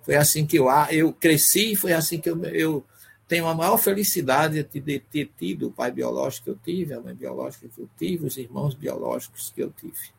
Foi 0.01 0.15
assim 0.15 0.45
que 0.45 0.57
eu, 0.57 0.67
eu 0.89 1.13
cresci, 1.13 1.75
foi 1.75 1.93
assim 1.93 2.19
que 2.19 2.29
eu, 2.29 2.43
eu 2.45 2.85
tenho 3.31 3.47
a 3.47 3.55
maior 3.55 3.77
felicidade 3.77 4.61
de 4.61 4.99
ter 4.99 5.31
tido 5.39 5.69
o 5.69 5.71
pai 5.71 5.89
biológico 5.89 6.43
que 6.43 6.49
eu 6.49 6.59
tive, 6.61 6.93
a 6.93 6.99
mãe 6.99 7.15
biológica 7.15 7.65
que 7.73 7.79
eu 7.79 7.89
tive, 7.97 8.25
os 8.25 8.35
irmãos 8.35 8.73
biológicos 8.73 9.53
que 9.55 9.63
eu 9.63 9.71
tive. 9.71 10.11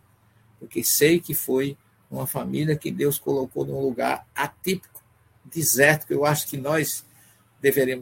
Porque 0.59 0.83
sei 0.83 1.21
que 1.21 1.35
foi 1.35 1.77
uma 2.11 2.27
família 2.27 2.75
que 2.75 2.91
Deus 2.91 3.19
colocou 3.19 3.67
num 3.67 3.83
lugar 3.83 4.27
atípico, 4.35 5.05
deserto, 5.45 6.07
que 6.07 6.15
eu 6.15 6.25
acho 6.25 6.49
que 6.49 6.57
nós 6.57 7.05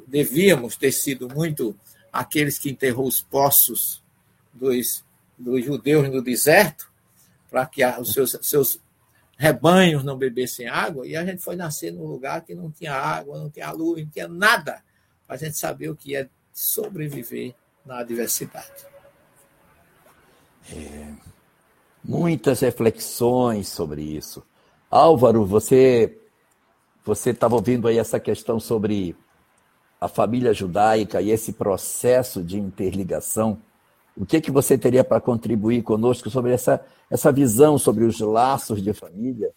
devíamos 0.07 0.77
ter 0.77 0.93
sido 0.93 1.29
muito 1.29 1.75
aqueles 2.13 2.57
que 2.57 2.71
enterrou 2.71 3.09
os 3.09 3.21
poços 3.21 4.01
dos, 4.55 5.05
dos 5.37 5.65
judeus 5.65 6.09
no 6.09 6.23
deserto, 6.23 6.89
para 7.51 7.67
que 7.67 7.85
os 7.85 8.13
seus, 8.13 8.39
seus 8.43 8.81
rebanhos 9.37 10.05
não 10.05 10.17
bebessem 10.17 10.69
água, 10.69 11.05
e 11.05 11.17
a 11.17 11.27
gente 11.27 11.43
foi 11.43 11.57
nascer 11.57 11.93
num 11.93 12.07
lugar 12.07 12.45
que 12.45 12.55
não 12.55 12.71
tinha 12.71 12.95
água, 12.95 13.41
não 13.41 13.51
tinha 13.51 13.73
luz, 13.73 14.05
não 14.05 14.11
tinha 14.13 14.29
nada, 14.29 14.81
a 15.31 15.37
gente 15.37 15.57
saber 15.57 15.89
o 15.89 15.97
que 15.97 16.17
é 16.17 16.29
sobreviver 16.53 17.55
na 17.87 18.01
adversidade. 18.01 18.85
É, 20.75 21.13
muitas 22.05 22.59
reflexões 22.61 23.69
sobre 23.69 24.03
isso. 24.03 24.43
Álvaro, 24.91 25.47
você 25.47 26.17
você 27.05 27.31
estava 27.31 27.55
ouvindo 27.55 27.89
aí 27.89 27.97
essa 27.97 28.21
questão 28.21 28.61
sobre 28.61 29.17
a 30.01 30.09
família 30.09 30.53
judaica 30.53 31.23
e 31.23 31.31
esse 31.31 31.53
processo 31.53 32.43
de 32.43 32.59
interligação. 32.59 33.63
O 34.17 34.27
que, 34.27 34.41
que 34.41 34.51
você 34.51 34.77
teria 34.77 35.05
para 35.05 35.21
contribuir 35.21 35.83
conosco 35.83 36.29
sobre 36.29 36.53
essa, 36.53 36.85
essa 37.09 37.33
visão 37.33 37.79
sobre 37.79 38.05
os 38.05 38.21
laços 38.21 38.83
de 38.83 38.93
família 38.93 39.53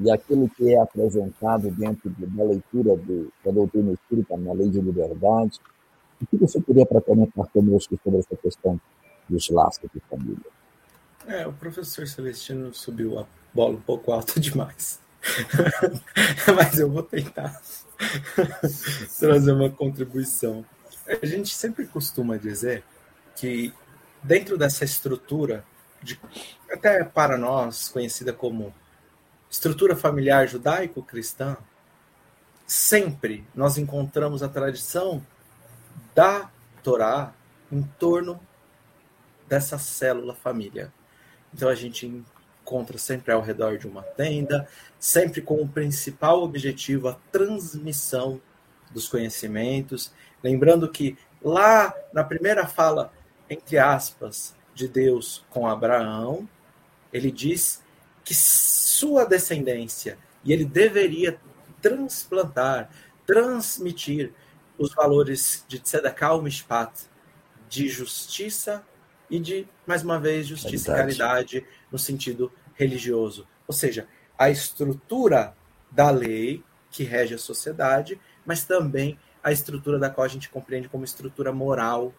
e 0.00 0.10
aquilo 0.10 0.48
que 0.48 0.72
é 0.72 0.80
apresentado 0.80 1.70
dentro 1.70 2.10
da 2.18 2.44
leitura 2.44 2.96
do, 2.96 3.30
da 3.44 3.50
doutrina 3.50 3.92
espírita 3.92 4.36
na 4.36 4.52
lei 4.52 4.70
de 4.70 4.80
liberdade? 4.80 5.60
O 6.20 6.26
que 6.26 6.36
você 6.38 6.60
teria 6.60 6.86
para 6.86 7.00
comentar 7.00 7.46
conosco 7.48 7.98
sobre 8.02 8.20
essa 8.20 8.36
questão 8.36 8.80
dos 9.28 9.48
laços 9.50 9.88
de 9.94 10.00
família? 10.08 10.50
É, 11.26 11.46
o 11.46 11.52
professor 11.52 12.06
Celestino 12.06 12.72
subiu 12.72 13.18
a 13.18 13.26
bola 13.52 13.74
um 13.74 13.80
pouco 13.80 14.10
alta 14.10 14.38
demais. 14.40 14.98
Mas 16.56 16.78
eu 16.78 16.90
vou 16.90 17.02
tentar 17.02 17.60
trazer 19.20 19.52
uma 19.52 19.68
contribuição. 19.68 20.64
A 21.22 21.26
gente 21.26 21.54
sempre 21.54 21.86
costuma 21.86 22.38
dizer 22.38 22.82
que 23.36 23.72
dentro 24.22 24.56
dessa 24.56 24.84
estrutura, 24.84 25.62
de, 26.02 26.18
até 26.70 27.04
para 27.04 27.36
nós 27.36 27.90
conhecida 27.90 28.32
como 28.32 28.72
estrutura 29.50 29.96
familiar 29.96 30.46
judaico-cristã, 30.46 31.56
sempre 32.66 33.44
nós 33.54 33.76
encontramos 33.76 34.42
a 34.42 34.48
tradição 34.48 35.24
da 36.14 36.50
Torá 36.82 37.34
em 37.70 37.82
torno 37.82 38.40
dessa 39.48 39.76
célula 39.78 40.34
família. 40.34 40.92
Então 41.52 41.68
a 41.68 41.74
gente 41.74 42.06
encontra 42.06 42.96
sempre 42.96 43.32
ao 43.32 43.42
redor 43.42 43.76
de 43.76 43.88
uma 43.88 44.02
tenda, 44.02 44.68
sempre 44.98 45.42
com 45.42 45.60
o 45.60 45.68
principal 45.68 46.42
objetivo 46.42 47.08
a 47.08 47.18
transmissão 47.32 48.40
dos 48.92 49.08
conhecimentos. 49.08 50.12
Lembrando 50.42 50.88
que 50.88 51.18
lá 51.42 51.92
na 52.12 52.22
primeira 52.22 52.66
fala 52.66 53.12
entre 53.50 53.78
aspas, 53.78 54.54
de 54.72 54.86
Deus 54.86 55.44
com 55.50 55.66
Abraão, 55.66 56.48
ele 57.12 57.32
diz 57.32 57.82
que 58.24 58.32
sua 59.00 59.24
descendência, 59.24 60.18
e 60.44 60.52
ele 60.52 60.64
deveria 60.64 61.40
transplantar, 61.80 62.90
transmitir 63.26 64.32
os 64.78 64.94
valores 64.94 65.64
de 65.66 65.78
Tzedakah 65.78 66.36
Mishpat, 66.42 67.08
de 67.68 67.88
justiça 67.88 68.84
e 69.30 69.38
de, 69.38 69.66
mais 69.86 70.02
uma 70.02 70.18
vez, 70.18 70.46
justiça 70.46 70.92
Verdade. 70.92 71.14
e 71.14 71.18
caridade 71.18 71.66
no 71.90 71.98
sentido 71.98 72.52
religioso. 72.74 73.46
Ou 73.66 73.72
seja, 73.72 74.06
a 74.36 74.50
estrutura 74.50 75.56
da 75.90 76.10
lei 76.10 76.62
que 76.90 77.04
rege 77.04 77.34
a 77.34 77.38
sociedade, 77.38 78.20
mas 78.44 78.64
também 78.64 79.18
a 79.42 79.50
estrutura 79.50 79.98
da 79.98 80.10
qual 80.10 80.26
a 80.26 80.28
gente 80.28 80.50
compreende 80.50 80.88
como 80.88 81.04
estrutura 81.04 81.52
moral 81.52 82.12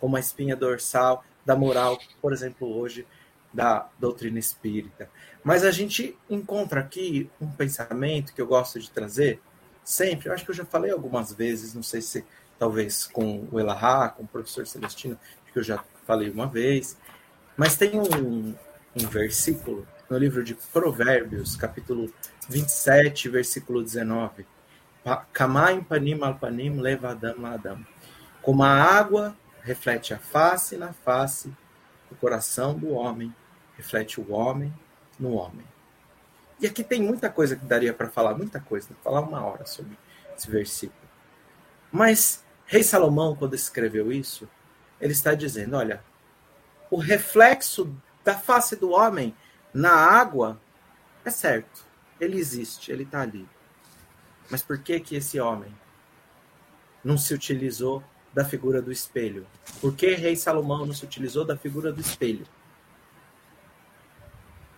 como 0.00 0.16
a 0.16 0.20
espinha 0.20 0.54
dorsal 0.54 1.24
da 1.46 1.56
moral, 1.56 1.98
por 2.20 2.32
exemplo, 2.32 2.76
hoje, 2.76 3.06
da 3.54 3.88
doutrina 3.98 4.38
espírita. 4.38 5.08
Mas 5.42 5.64
a 5.64 5.70
gente 5.70 6.18
encontra 6.28 6.80
aqui 6.80 7.30
um 7.40 7.50
pensamento 7.50 8.34
que 8.34 8.42
eu 8.42 8.46
gosto 8.46 8.80
de 8.80 8.90
trazer 8.90 9.40
sempre, 9.84 10.28
eu 10.28 10.32
acho 10.32 10.44
que 10.44 10.50
eu 10.50 10.54
já 10.54 10.64
falei 10.64 10.90
algumas 10.90 11.32
vezes, 11.32 11.74
não 11.74 11.82
sei 11.82 12.00
se 12.00 12.24
talvez 12.58 13.06
com 13.06 13.46
o 13.52 13.60
Elahá, 13.60 14.08
com 14.08 14.24
o 14.24 14.26
professor 14.26 14.66
Celestino, 14.66 15.18
que 15.52 15.58
eu 15.58 15.62
já 15.62 15.84
falei 16.06 16.30
uma 16.30 16.46
vez, 16.46 16.96
mas 17.56 17.76
tem 17.76 17.92
um, 17.98 18.54
um 18.96 19.08
versículo 19.08 19.86
no 20.10 20.18
livro 20.18 20.42
de 20.42 20.54
Provérbios, 20.54 21.56
capítulo 21.56 22.12
27, 22.48 23.28
versículo 23.28 23.82
19. 23.82 24.46
Kamaim 25.32 25.82
panim 25.82 26.20
alpanim 26.22 26.80
levadam 26.80 27.34
ladam. 27.38 27.86
Como 28.42 28.62
a 28.62 28.70
água 28.70 29.36
reflete 29.62 30.12
a 30.12 30.18
face 30.18 30.76
na 30.76 30.92
face, 30.92 31.52
o 32.10 32.14
coração 32.14 32.74
do 32.78 32.90
homem 32.90 33.34
reflete 33.76 34.20
o 34.20 34.32
homem 34.32 34.72
no 35.18 35.32
homem. 35.32 35.66
E 36.60 36.66
aqui 36.66 36.84
tem 36.84 37.02
muita 37.02 37.28
coisa 37.28 37.56
que 37.56 37.64
daria 37.64 37.92
para 37.92 38.08
falar, 38.08 38.34
muita 38.34 38.60
coisa, 38.60 38.88
falar 39.02 39.20
uma 39.20 39.44
hora 39.44 39.66
sobre 39.66 39.96
esse 40.36 40.50
versículo. 40.50 41.08
Mas 41.90 42.44
Rei 42.66 42.82
Salomão, 42.82 43.36
quando 43.36 43.54
escreveu 43.54 44.12
isso, 44.12 44.48
ele 45.00 45.12
está 45.12 45.34
dizendo: 45.34 45.76
olha, 45.76 46.02
o 46.90 46.96
reflexo 46.96 47.94
da 48.24 48.34
face 48.34 48.76
do 48.76 48.90
homem 48.90 49.34
na 49.72 49.92
água 49.92 50.60
é 51.24 51.30
certo, 51.30 51.84
ele 52.20 52.38
existe, 52.38 52.92
ele 52.92 53.02
está 53.02 53.22
ali. 53.22 53.48
Mas 54.50 54.62
por 54.62 54.78
que 54.78 55.00
que 55.00 55.16
esse 55.16 55.40
homem 55.40 55.74
não 57.04 57.18
se 57.18 57.34
utilizou 57.34 58.02
da 58.32 58.44
figura 58.44 58.82
do 58.82 58.90
espelho. 58.90 59.46
Por 59.80 59.94
que 59.94 60.14
rei 60.14 60.34
Salomão 60.34 60.86
não 60.86 60.94
se 60.94 61.04
utilizou 61.04 61.44
da 61.44 61.56
figura 61.56 61.92
do 61.92 62.00
espelho? 62.00 62.46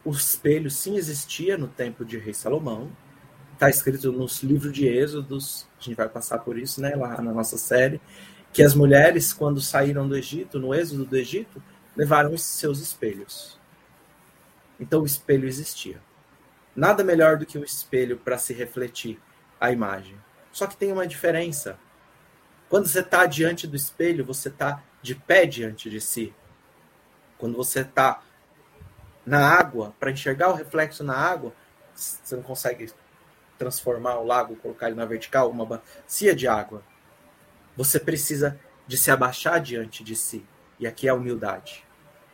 O 0.07 0.13
espelho 0.13 0.71
sim 0.71 0.95
existia 0.95 1.59
no 1.59 1.67
tempo 1.67 2.05
de 2.05 2.17
rei 2.17 2.33
Salomão. 2.33 2.93
Está 3.55 3.69
escrito 3.69 4.13
nos 4.13 4.41
livros 4.41 4.73
de 4.73 4.87
Êxodos, 4.87 5.67
a 5.81 5.83
gente 5.83 5.97
vai 5.97 6.09
passar 6.09 6.39
por 6.39 6.57
isso 6.57 6.81
né, 6.81 6.95
lá 6.95 7.21
na 7.21 7.33
nossa 7.33 7.59
série, 7.59 8.01
que 8.53 8.63
as 8.63 8.73
mulheres, 8.73 9.33
quando 9.33 9.61
saíram 9.61 10.07
do 10.07 10.17
Egito, 10.17 10.61
no 10.61 10.73
êxodo 10.73 11.05
do 11.05 11.17
Egito, 11.17 11.61
levaram 11.97 12.39
seus 12.39 12.79
espelhos. 12.79 13.59
Então 14.79 15.03
o 15.03 15.07
espelho 15.07 15.49
existia. 15.49 16.01
Nada 16.77 17.03
melhor 17.03 17.37
do 17.37 17.45
que 17.45 17.59
o 17.59 17.65
espelho 17.65 18.17
para 18.17 18.39
se 18.39 18.55
refletir 18.55 19.21
a 19.61 19.73
imagem. 19.73 20.17
Só 20.53 20.69
que 20.69 20.77
tem 20.77 20.93
uma 20.93 21.05
diferença. 21.09 21.81
Quando 22.69 22.87
você 22.87 23.01
está 23.01 23.27
diante 23.27 23.67
do 23.67 23.75
espelho, 23.75 24.25
você 24.25 24.51
está 24.51 24.85
de 25.03 25.17
pé 25.17 25.47
diante 25.47 25.91
de 25.91 26.01
si. 26.01 26.33
Quando 27.37 27.57
você 27.57 27.81
está 27.81 28.23
na 29.27 29.45
água, 29.45 29.93
para 29.99 30.13
enxergar 30.13 30.49
o 30.51 30.55
reflexo 30.55 31.03
na 31.03 31.17
água, 31.17 31.53
você 31.95 32.37
não 32.37 32.43
consegue 32.43 32.93
transformar 33.59 34.19
o 34.19 34.25
lago, 34.25 34.57
colocar 34.57 34.87
ele 34.87 34.97
na 34.97 35.05
vertical, 35.05 35.51
uma 35.51 35.67
bacia 35.67 36.35
de 36.35 36.47
água. 36.47 36.83
você 37.77 38.01
precisa 38.01 38.59
de 38.87 38.97
se 38.97 39.11
abaixar 39.11 39.61
diante 39.61 40.03
de 40.05 40.15
si. 40.17 40.47
E 40.79 40.87
aqui 40.87 41.09
é 41.09 41.11
a 41.11 41.15
humildade. 41.15 41.85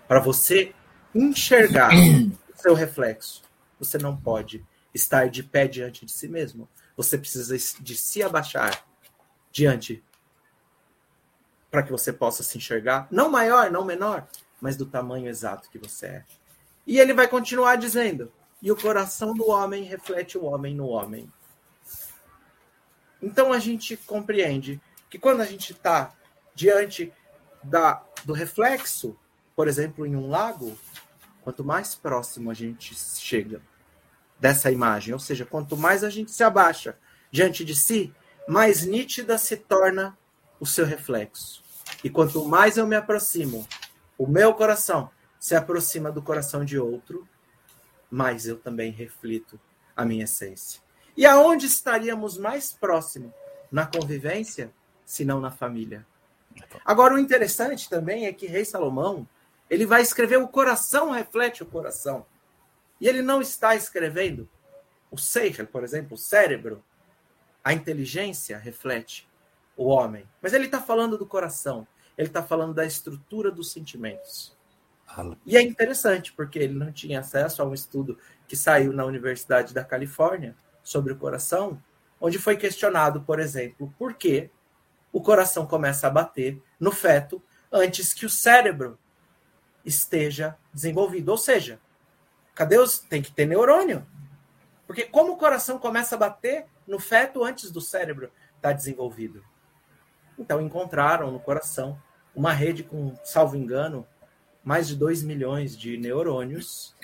Para 0.07 0.21
você 0.21 0.75
enxergar 1.15 1.91
o 1.93 2.57
seu 2.57 2.75
reflexo, 2.75 3.43
você 3.79 3.99
não 3.99 4.17
pode 4.17 4.65
estar 4.95 5.29
de 5.29 5.43
pé 5.43 5.67
diante 5.67 6.05
de 6.05 6.13
si 6.13 6.29
mesmo. 6.29 6.69
Você 6.97 7.17
precisa 7.17 7.57
de 7.81 7.97
se 7.97 8.23
abaixar 8.23 8.85
diante 9.51 10.03
para 11.71 11.83
que 11.83 11.91
você 11.91 12.13
possa 12.13 12.43
se 12.43 12.59
enxergar, 12.59 13.09
não 13.11 13.31
maior, 13.31 13.71
não 13.71 13.85
menor, 13.85 14.29
mas 14.61 14.77
do 14.77 14.85
tamanho 14.85 15.27
exato 15.27 15.71
que 15.71 15.79
você 15.79 16.07
é. 16.07 16.25
E 16.87 16.99
ele 16.99 17.15
vai 17.15 17.29
continuar 17.29 17.77
dizendo: 17.77 18.33
e 18.63 18.71
o 18.71 18.77
coração 18.77 19.35
do 19.35 19.49
homem 19.49 19.83
reflete 19.83 20.39
o 20.39 20.45
homem 20.45 20.75
no 20.75 20.87
homem. 20.87 21.31
Então 23.21 23.53
a 23.53 23.59
gente 23.59 23.97
compreende 23.97 24.81
que 25.11 25.19
quando 25.19 25.41
a 25.41 25.45
gente 25.45 25.73
está 25.73 26.13
diante 26.55 27.13
da, 27.63 28.03
do 28.25 28.33
reflexo, 28.33 29.17
por 29.55 29.69
exemplo, 29.69 30.07
em 30.07 30.17
um 30.17 30.29
lago, 30.29 30.77
quanto 31.43 31.65
mais 31.65 31.95
próximo 31.95 32.51
a 32.51 32.55
gente 32.55 32.95
chega 32.95 33.61
dessa 34.39 34.71
imagem, 34.71 35.13
ou 35.13 35.21
seja, 35.21 35.45
quanto 35.45 35.77
mais 35.77 36.03
a 36.03 36.11
gente 36.11 36.33
se 36.33 36.43
abaixa 36.43 36.97
diante 37.31 37.65
de 37.65 37.75
si, 37.75 38.13
mais 38.49 38.85
nítida 38.85 39.39
se 39.39 39.57
torna 39.57 40.17
o 40.59 40.67
seu 40.67 40.85
reflexo. 40.85 41.63
E 42.03 42.11
quanto 42.11 42.45
mais 42.45 42.77
eu 42.77 42.87
me 42.87 42.97
aproximo, 42.97 43.67
o 44.19 44.27
meu 44.27 44.55
coração 44.55 45.11
se 45.43 45.57
aproxima 45.57 46.13
do 46.13 46.23
coração 46.23 46.65
de 46.65 46.79
outro, 46.79 47.29
mais 48.09 48.47
eu 48.47 48.57
também 48.57 48.93
reflito 48.93 49.59
a 49.97 50.05
minha 50.05 50.23
essência. 50.23 50.81
E 51.17 51.27
aonde 51.27 51.67
estaríamos 51.67 52.39
mais 52.39 52.73
próximo? 52.73 53.35
Na 53.69 53.85
convivência, 53.85 54.73
se 55.05 55.25
não 55.25 55.41
na 55.41 55.51
família. 55.51 56.07
Agora, 56.85 57.15
o 57.15 57.19
interessante 57.19 57.91
também 57.91 58.27
é 58.27 58.33
que 58.33 58.47
Rei 58.47 58.65
Salomão, 58.65 59.29
ele 59.69 59.85
vai 59.85 60.01
escrever 60.01 60.37
o 60.37 60.47
coração 60.47 61.11
reflete 61.11 61.65
o 61.65 61.67
coração. 61.67 62.25
E 63.01 63.09
ele 63.09 63.21
não 63.21 63.43
está 63.43 63.75
escrevendo 63.75 64.49
o 65.11 65.19
seichel, 65.19 65.67
por 65.67 65.83
exemplo, 65.83 66.15
o 66.15 66.21
cérebro, 66.21 66.85
a 67.65 67.73
inteligência 67.73 68.57
reflete 68.59 69.29
o 69.77 69.87
homem. 69.89 70.25
Mas 70.41 70.53
ele 70.53 70.67
está 70.67 70.81
falando 70.81 71.19
do 71.19 71.27
coração, 71.27 71.85
ele 72.17 72.29
está 72.29 72.45
falando 72.45 72.73
da 72.73 72.87
estrutura 72.87 73.51
dos 73.51 73.73
sentimentos. 73.73 74.57
E 75.45 75.57
é 75.57 75.63
interessante, 75.63 76.33
porque 76.33 76.59
ele 76.59 76.75
não 76.75 76.91
tinha 76.91 77.21
acesso 77.21 77.61
a 77.61 77.65
um 77.67 77.75
estudo 77.75 78.19
que 78.49 78.57
saiu 78.57 78.93
na 78.93 79.05
Universidade 79.05 79.75
da 79.75 79.85
Califórnia 79.85 80.57
sobre 80.83 81.13
o 81.13 81.17
coração, 81.17 81.83
onde 82.21 82.39
foi 82.39 82.57
questionado, 82.57 83.23
por 83.23 83.39
exemplo, 83.39 83.93
por 83.99 84.15
que 84.15 84.51
o 85.13 85.21
coração 85.21 85.67
começa 85.67 86.07
a 86.07 86.11
bater 86.11 86.63
no 86.81 86.91
feto 86.91 87.43
antes 87.71 88.15
que 88.15 88.25
o 88.25 88.31
cérebro 88.31 88.99
esteja 89.85 90.57
desenvolvido. 90.73 91.29
Ou 91.31 91.39
seja, 91.39 91.79
cadê 92.55 92.79
os. 92.79 92.99
Tem 92.99 93.21
que 93.21 93.33
ter 93.33 93.47
neurônio. 93.47 94.07
Porque 94.87 95.05
como 95.05 95.33
o 95.33 95.37
coração 95.37 95.79
começa 95.79 96.15
a 96.15 96.19
bater 96.19 96.67
no 96.87 96.99
feto 96.99 97.45
antes 97.45 97.71
do 97.71 97.81
cérebro 97.81 98.27
estar 98.57 98.71
tá 98.71 98.73
desenvolvido? 98.73 99.45
Então 100.39 100.61
encontraram 100.61 101.31
no 101.31 101.41
coração 101.41 102.01
uma 102.35 102.53
rede 102.53 102.83
com, 102.83 103.15
salvo 103.23 103.57
engano, 103.57 104.07
mais 104.65 104.89
de 104.89 104.97
2 104.97 105.23
milhões 105.23 105.77
de 105.77 105.97
neurônios. 105.97 106.95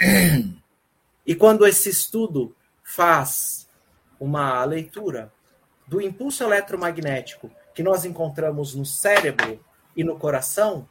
E 1.27 1.35
quando 1.35 1.67
esse 1.67 1.91
estudo 1.91 2.55
faz 2.83 3.69
uma 4.19 4.65
leitura 4.65 5.33
do 5.87 6.01
impulso 6.01 6.43
eletromagnético 6.43 7.51
que 7.75 7.83
nós 7.83 8.05
encontramos 8.05 8.75
no 8.75 8.85
cérebro 8.85 9.63
e 9.97 10.03
no 10.03 10.19
coração, 10.19 10.89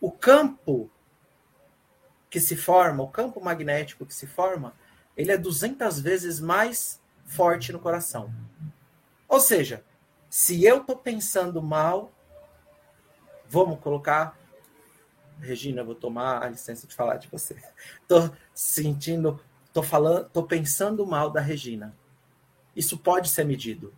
o 0.00 0.10
campo 0.10 0.90
que 2.30 2.40
se 2.40 2.56
forma, 2.56 3.02
o 3.02 3.08
campo 3.08 3.40
magnético 3.40 4.04
que 4.06 4.14
se 4.14 4.26
forma, 4.26 4.74
ele 5.16 5.32
é 5.32 5.36
200 5.36 6.00
vezes 6.00 6.40
mais 6.40 7.00
forte 7.24 7.72
no 7.72 7.78
coração. 7.78 8.32
Ou 9.28 9.40
seja, 9.40 9.84
se 10.30 10.64
eu 10.64 10.78
estou 10.78 10.96
pensando 10.96 11.62
mal, 11.62 12.12
vamos 13.48 13.80
colocar. 13.80 14.38
Regina, 15.40 15.84
vou 15.84 15.94
tomar 15.94 16.42
a 16.42 16.48
licença 16.48 16.86
de 16.86 16.94
falar 16.94 17.16
de 17.16 17.28
você. 17.28 17.56
Estou 18.02 18.30
sentindo, 18.54 19.40
estou 19.66 19.82
falando, 19.82 20.26
estou 20.26 20.44
pensando 20.44 21.06
mal 21.06 21.30
da 21.30 21.40
Regina. 21.40 21.94
Isso 22.74 22.98
pode 22.98 23.28
ser 23.28 23.44
medido 23.44 23.92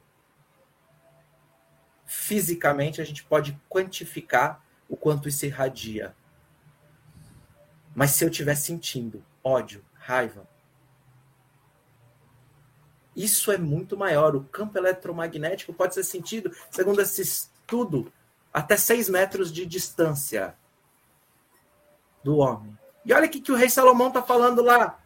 fisicamente 2.10 3.00
a 3.00 3.04
gente 3.04 3.22
pode 3.22 3.56
quantificar 3.68 4.60
o 4.88 4.96
quanto 4.96 5.28
isso 5.28 5.46
irradia. 5.46 6.12
Mas 7.94 8.10
se 8.10 8.24
eu 8.24 8.28
estiver 8.28 8.56
sentindo 8.56 9.24
ódio, 9.44 9.84
raiva, 9.94 10.44
isso 13.14 13.52
é 13.52 13.56
muito 13.56 13.96
maior. 13.96 14.34
O 14.34 14.42
campo 14.42 14.76
eletromagnético 14.76 15.72
pode 15.72 15.94
ser 15.94 16.02
sentido, 16.02 16.50
segundo 16.68 17.00
esse 17.00 17.22
estudo, 17.22 18.12
até 18.52 18.76
6 18.76 19.08
metros 19.08 19.52
de 19.52 19.64
distância 19.64 20.56
do 22.22 22.38
homem. 22.38 22.76
E 23.04 23.12
olha 23.12 23.26
o 23.26 23.30
que 23.30 23.50
o 23.50 23.56
rei 23.56 23.70
Salomão 23.70 24.08
está 24.08 24.22
falando 24.22 24.62
lá 24.62 24.98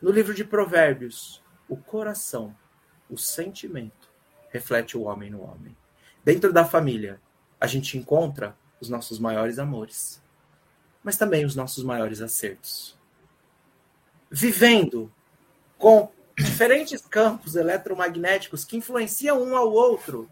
no 0.00 0.10
livro 0.10 0.34
de 0.34 0.44
Provérbios. 0.44 1.42
O 1.68 1.76
coração, 1.76 2.56
o 3.08 3.16
sentimento, 3.16 4.10
reflete 4.50 4.96
o 4.96 5.02
homem 5.02 5.30
no 5.30 5.42
homem. 5.42 5.76
Dentro 6.24 6.52
da 6.52 6.64
família, 6.64 7.20
a 7.60 7.66
gente 7.66 7.96
encontra 7.96 8.56
os 8.80 8.88
nossos 8.88 9.18
maiores 9.18 9.58
amores, 9.58 10.22
mas 11.02 11.16
também 11.16 11.44
os 11.44 11.54
nossos 11.54 11.84
maiores 11.84 12.20
acertos. 12.20 12.98
Vivendo 14.30 15.12
com 15.78 16.10
diferentes 16.36 17.02
campos 17.06 17.56
eletromagnéticos 17.56 18.64
que 18.64 18.76
influenciam 18.76 19.42
um 19.42 19.56
ao 19.56 19.70
outro 19.70 20.30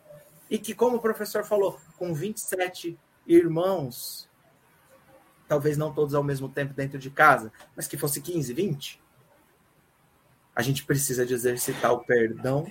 e 0.50 0.58
que, 0.58 0.74
como 0.74 0.96
o 0.96 1.00
professor 1.00 1.44
falou, 1.44 1.78
com 1.96 2.14
27 2.14 2.98
irmãos, 3.26 4.27
talvez 5.48 5.76
não 5.78 5.92
todos 5.92 6.14
ao 6.14 6.22
mesmo 6.22 6.48
tempo 6.48 6.74
dentro 6.74 6.98
de 6.98 7.10
casa, 7.10 7.50
mas 7.74 7.88
que 7.88 7.96
fosse 7.96 8.20
15, 8.20 8.52
20, 8.52 9.00
a 10.54 10.62
gente 10.62 10.84
precisa 10.84 11.24
de 11.24 11.32
exercitar 11.32 11.92
o 11.92 12.04
perdão 12.04 12.70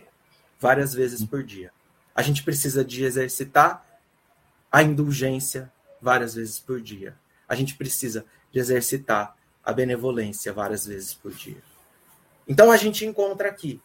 várias 0.60 0.94
vezes 0.94 1.26
por 1.26 1.44
dia. 1.44 1.72
A 2.14 2.22
gente 2.22 2.44
precisa 2.44 2.86
de 2.86 3.04
exercitar 3.04 3.86
a 4.72 4.84
indulgência 4.84 5.72
várias 6.02 6.36
vezes 6.36 6.60
por 6.60 6.82
dia. 6.82 7.18
A 7.48 7.56
gente 7.56 7.76
precisa 7.76 8.26
de 8.52 8.60
exercitar 8.60 9.36
a 9.64 9.74
benevolência 9.74 10.54
várias 10.54 10.86
vezes 10.86 11.14
por 11.14 11.32
dia. 11.32 11.62
Então 12.48 12.72
a 12.72 12.78
gente 12.78 13.06
encontra 13.06 13.50
aqui 13.50 13.82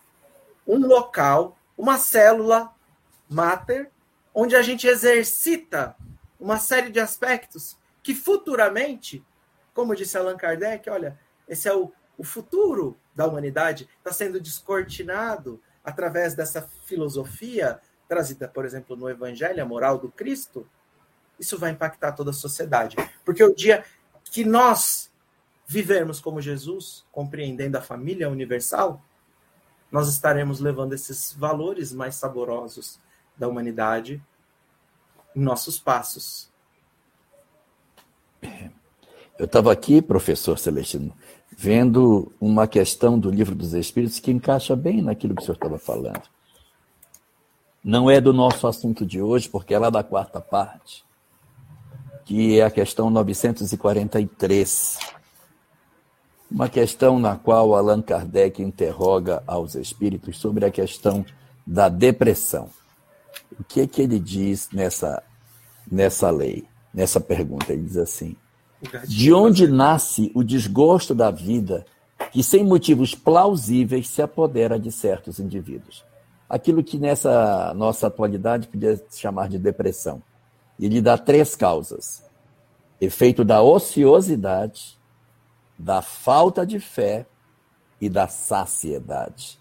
um 0.67 0.87
local, 0.87 1.57
uma 1.77 1.99
célula 1.99 2.73
mater, 3.29 3.91
onde 4.35 4.55
a 4.55 4.63
gente 4.63 4.87
exercita 4.87 5.97
uma 6.39 6.59
série 6.59 6.91
de 6.91 7.01
aspectos 7.01 7.77
que 8.03 8.15
futuramente, 8.15 9.25
como 9.73 9.95
disse 9.95 10.17
Allan 10.19 10.37
Kardec, 10.37 10.89
olha, 10.91 11.19
esse 11.49 11.69
é 11.69 11.75
o, 11.75 11.93
o 12.19 12.25
futuro 12.25 12.99
da 13.15 13.27
humanidade, 13.27 13.89
está 13.99 14.13
sendo 14.13 14.41
descortinado 14.41 15.61
através 15.85 16.35
dessa 16.35 16.63
filosofia 16.85 17.81
trazida, 18.09 18.47
por 18.47 18.65
exemplo, 18.65 18.95
no 18.95 19.09
Evangelho, 19.09 19.63
a 19.63 19.67
moral 19.67 19.99
do 19.99 20.11
Cristo, 20.11 20.69
isso 21.39 21.59
vai 21.59 21.71
impactar 21.71 22.13
toda 22.13 22.31
a 22.31 22.35
sociedade. 22.35 22.97
Porque 23.25 23.43
o 23.43 23.55
dia 23.55 23.85
que 24.25 24.45
nós 24.45 25.11
vivermos 25.67 26.21
como 26.21 26.41
Jesus, 26.41 27.07
compreendendo 27.11 27.79
a 27.79 27.83
família 27.83 28.29
universal, 28.29 29.03
nós 29.91 30.09
estaremos 30.09 30.61
levando 30.61 30.93
esses 30.93 31.33
valores 31.33 31.93
mais 31.93 32.15
saborosos 32.15 33.01
da 33.37 33.49
humanidade 33.49 34.23
em 35.35 35.41
nossos 35.41 35.79
passos. 35.79 36.52
Eu 39.39 39.47
estava 39.47 39.73
aqui, 39.73 40.01
professor 40.01 40.59
Celestino, 40.59 41.13
vendo 41.57 42.33
uma 42.41 42.67
questão 42.67 43.19
do 43.19 43.31
livro 43.31 43.55
dos 43.55 43.75
Espíritos 43.75 44.21
que 44.21 44.31
encaixa 44.31 44.77
bem 44.77 45.03
naquilo 45.03 45.35
que 45.35 45.43
o 45.43 45.45
senhor 45.45 45.57
estava 45.57 45.79
falando. 45.79 46.23
Não 47.83 48.09
é 48.09 48.21
do 48.21 48.33
nosso 48.33 48.67
assunto 48.69 49.05
de 49.05 49.21
hoje, 49.21 49.49
porque 49.49 49.75
é 49.75 49.79
lá 49.79 49.91
da 49.91 50.05
quarta 50.05 50.41
parte, 50.41 51.05
que 52.25 52.61
é 52.61 52.65
a 52.65 52.71
questão 52.71 53.11
943. 53.11 54.99
Uma 56.49 56.69
questão 56.69 57.19
na 57.19 57.37
qual 57.37 57.75
Allan 57.75 58.01
Kardec 58.01 58.63
interroga 58.63 59.43
aos 59.47 59.75
espíritos 59.75 60.39
sobre 60.39 60.65
a 60.65 60.71
questão 60.71 61.27
da 61.67 61.89
depressão. 61.89 62.71
O 63.59 63.65
que 63.65 63.81
é 63.81 63.87
que 63.87 64.03
ele 64.03 64.21
diz 64.21 64.69
nessa, 64.73 65.23
nessa 65.91 66.31
lei, 66.31 66.65
nessa 66.93 67.21
pergunta? 67.21 67.73
Ele 67.73 67.83
diz 67.83 67.97
assim: 67.97 68.37
de 69.07 69.33
onde 69.33 69.67
nasce 69.67 70.31
o 70.35 70.43
desgosto 70.43 71.15
da 71.15 71.31
vida 71.31 71.85
que, 72.31 72.43
sem 72.43 72.65
motivos 72.65 73.15
plausíveis, 73.15 74.09
se 74.09 74.23
apodera 74.23 74.79
de 74.79 74.91
certos 74.91 75.39
indivíduos? 75.39 76.05
aquilo 76.53 76.85
que 76.85 76.99
nessa 76.99 77.73
nossa 77.75 78.09
atualidade 78.09 78.69
podia 78.69 79.03
se 79.09 79.19
chamar 79.19 79.49
de 79.49 79.59
depressão. 79.59 80.23
E 80.79 80.87
lhe 80.87 81.01
dá 81.01 81.17
três 81.17 81.57
causas: 81.57 82.23
efeito 83.01 83.43
da 83.43 83.63
ociosidade, 83.63 84.99
da 85.79 86.03
falta 86.03 86.67
de 86.67 86.79
fé 86.79 87.25
e 87.99 88.11
da 88.11 88.29
saciedade. 88.29 89.59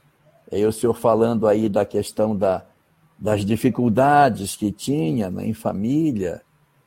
É 0.51 0.65
o 0.65 0.71
senhor 0.71 0.93
falando 0.93 1.47
aí 1.47 1.69
da 1.69 1.85
questão 1.85 2.35
da, 2.35 2.65
das 3.17 3.45
dificuldades 3.45 4.57
que 4.57 4.69
tinha 4.69 5.31
né, 5.31 5.45
em 5.45 5.53
família, 5.53 6.41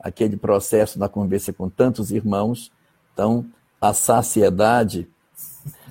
aquele 0.04 0.36
processo 0.36 0.98
da 0.98 1.08
convivência 1.08 1.50
com 1.50 1.70
tantos 1.70 2.10
irmãos. 2.10 2.70
Então, 3.14 3.46
a 3.80 3.94
saciedade, 3.94 5.08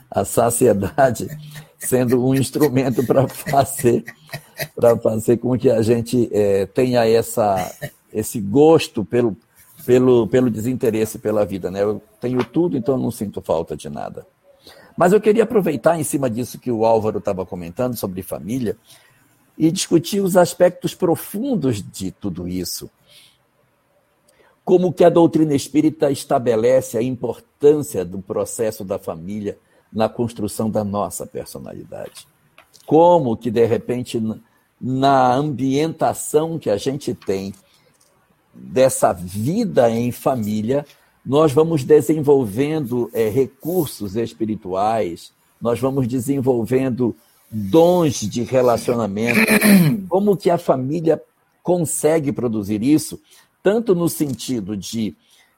a 0.09 0.23
saciedade 0.23 1.27
sendo 1.79 2.23
um 2.23 2.35
instrumento 2.35 3.03
para 3.05 3.27
fazer, 3.27 4.05
para 4.75 4.95
fazer 4.97 5.37
com 5.37 5.57
que 5.57 5.69
a 5.69 5.81
gente 5.81 6.29
é, 6.31 6.67
tenha 6.67 7.05
essa, 7.07 7.75
esse 8.13 8.39
gosto 8.39 9.03
pelo, 9.03 9.35
pelo, 9.83 10.27
pelo 10.27 10.51
desinteresse 10.51 11.17
pela 11.17 11.43
vida. 11.43 11.71
Né? 11.71 11.81
Eu 11.81 11.99
tenho 12.21 12.45
tudo, 12.45 12.77
então 12.77 12.97
não 12.97 13.09
sinto 13.09 13.41
falta 13.41 13.75
de 13.75 13.89
nada. 13.89 14.27
Mas 14.95 15.11
eu 15.11 15.19
queria 15.19 15.43
aproveitar 15.43 15.99
em 15.99 16.03
cima 16.03 16.29
disso 16.29 16.59
que 16.59 16.71
o 16.71 16.85
Álvaro 16.85 17.17
estava 17.17 17.43
comentando 17.47 17.95
sobre 17.95 18.21
família 18.21 18.77
e 19.57 19.71
discutir 19.71 20.21
os 20.21 20.37
aspectos 20.37 20.93
profundos 20.93 21.81
de 21.81 22.11
tudo 22.11 22.47
isso. 22.47 22.89
Como 24.63 24.93
que 24.93 25.03
a 25.03 25.09
doutrina 25.09 25.53
espírita 25.53 26.09
estabelece 26.09 26.97
a 26.97 27.01
importância 27.01 28.05
do 28.05 28.21
processo 28.21 28.83
da 28.83 28.97
família 28.97 29.57
na 29.91 30.09
construção 30.09 30.69
da 30.69 30.83
nossa 30.83 31.25
personalidade. 31.25 32.27
Como 32.85 33.37
que, 33.37 33.51
de 33.51 33.65
repente, 33.65 34.21
na 34.81 35.33
ambientação 35.33 36.57
que 36.57 36.69
a 36.69 36.77
gente 36.77 37.13
tem 37.13 37.53
dessa 38.53 39.13
vida 39.13 39.89
em 39.89 40.11
família, 40.11 40.85
nós 41.25 41.51
vamos 41.51 41.83
desenvolvendo 41.83 43.09
é, 43.13 43.29
recursos 43.29 44.15
espirituais, 44.15 45.31
nós 45.61 45.79
vamos 45.79 46.07
desenvolvendo 46.07 47.15
dons 47.49 48.19
de 48.19 48.43
relacionamento. 48.43 49.39
Como 50.09 50.35
que 50.35 50.49
a 50.49 50.57
família 50.57 51.21
consegue 51.61 52.31
produzir 52.31 52.83
isso? 52.83 53.21
Tanto 53.63 53.95
no 53.95 54.09
sentido 54.09 54.75
de 54.75 55.15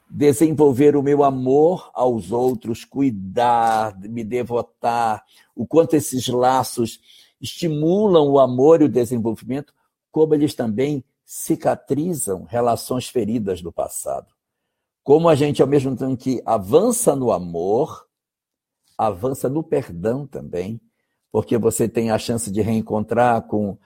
desenvolver 0.07 0.95
o 0.95 1.01
meu 1.01 1.23
amor 1.23 1.89
aos 1.93 2.31
outros, 2.31 2.85
cuidar, 2.85 3.99
me 3.99 4.23
devotar, 4.23 5.25
o 5.55 5.65
quanto 5.65 5.95
esses 5.95 6.27
laços 6.27 6.99
estimulam 7.41 8.29
o 8.29 8.39
amor 8.39 8.81
e 8.81 8.85
o 8.85 8.89
desenvolvimento, 8.89 9.73
como 10.11 10.35
eles 10.35 10.53
também 10.53 11.03
cicatrizam 11.25 12.43
relações 12.43 13.07
feridas 13.07 13.61
do 13.61 13.71
passado. 13.71 14.27
Como 15.03 15.27
a 15.27 15.35
gente, 15.35 15.61
ao 15.61 15.67
mesmo 15.67 15.95
tempo 15.95 16.15
que 16.15 16.41
avança 16.45 17.15
no 17.15 17.31
amor, 17.31 18.07
avança 18.97 19.49
no 19.49 19.63
perdão 19.63 20.27
também, 20.27 20.79
porque 21.31 21.57
você 21.57 21.89
tem 21.89 22.11
a 22.11 22.19
chance 22.19 22.51
de 22.51 22.61
reencontrar 22.61 23.41
com 23.47 23.77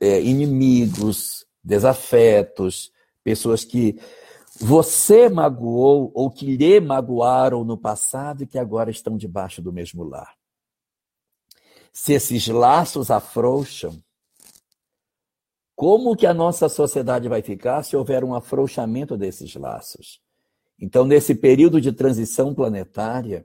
é, 0.00 0.20
inimigos, 0.20 1.46
desafetos, 1.62 2.92
pessoas 3.26 3.64
que 3.64 3.98
você 4.60 5.28
magoou 5.28 6.12
ou 6.14 6.30
que 6.30 6.46
lhe 6.46 6.78
magoaram 6.78 7.64
no 7.64 7.76
passado 7.76 8.44
e 8.44 8.46
que 8.46 8.56
agora 8.56 8.88
estão 8.88 9.16
debaixo 9.16 9.60
do 9.60 9.72
mesmo 9.72 10.04
lar. 10.04 10.32
Se 11.92 12.12
esses 12.12 12.46
laços 12.46 13.10
afrouxam, 13.10 14.00
como 15.74 16.14
que 16.14 16.24
a 16.24 16.32
nossa 16.32 16.68
sociedade 16.68 17.28
vai 17.28 17.42
ficar 17.42 17.82
se 17.82 17.96
houver 17.96 18.22
um 18.22 18.32
afrouxamento 18.32 19.16
desses 19.16 19.56
laços? 19.56 20.20
Então, 20.80 21.04
nesse 21.04 21.34
período 21.34 21.80
de 21.80 21.90
transição 21.90 22.54
planetária, 22.54 23.44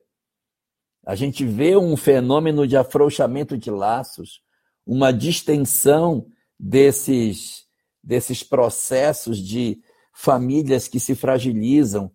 a 1.04 1.16
gente 1.16 1.44
vê 1.44 1.76
um 1.76 1.98
fenômeno 1.98 2.68
de 2.68 2.78
afrouxamento 2.78 3.58
de 3.58 3.72
laços, 3.72 4.44
uma 4.86 5.12
distensão 5.12 6.28
desses, 6.60 7.61
desses 8.04 8.44
processos 8.44 9.38
de 9.38 9.82
famílias 10.14 10.88
que 10.88 11.00
se 11.00 11.16
fragilizam, 11.16 12.12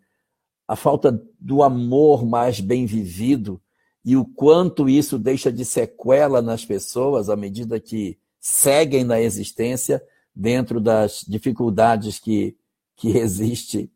a 0.68 0.74
falta 0.74 1.22
do 1.38 1.62
amor 1.62 2.26
mais 2.26 2.60
bem 2.60 2.86
vivido 2.86 3.62
e 4.04 4.16
o 4.16 4.24
quanto 4.24 4.88
isso 4.88 5.18
deixa 5.18 5.52
de 5.52 5.64
sequela 5.64 6.42
nas 6.42 6.64
pessoas 6.64 7.28
à 7.28 7.36
medida 7.36 7.80
que 7.80 8.18
seguem 8.40 9.04
na 9.04 9.20
existência 9.20 10.02
dentro 10.34 10.80
das 10.80 11.24
dificuldades 11.26 12.18
que, 12.18 12.56
que 12.96 13.16
existe 13.18 13.90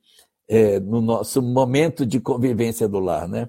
é, 0.49 0.81
no 0.81 1.01
nosso 1.01 1.41
momento 1.41 2.05
de 2.05 2.19
convivência 2.19 2.89
do 2.89 2.99
lar, 2.99 3.29
né? 3.29 3.49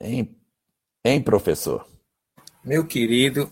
Hein, 0.00 0.36
hein 1.02 1.22
professor? 1.22 1.88
Meu 2.62 2.86
querido, 2.86 3.50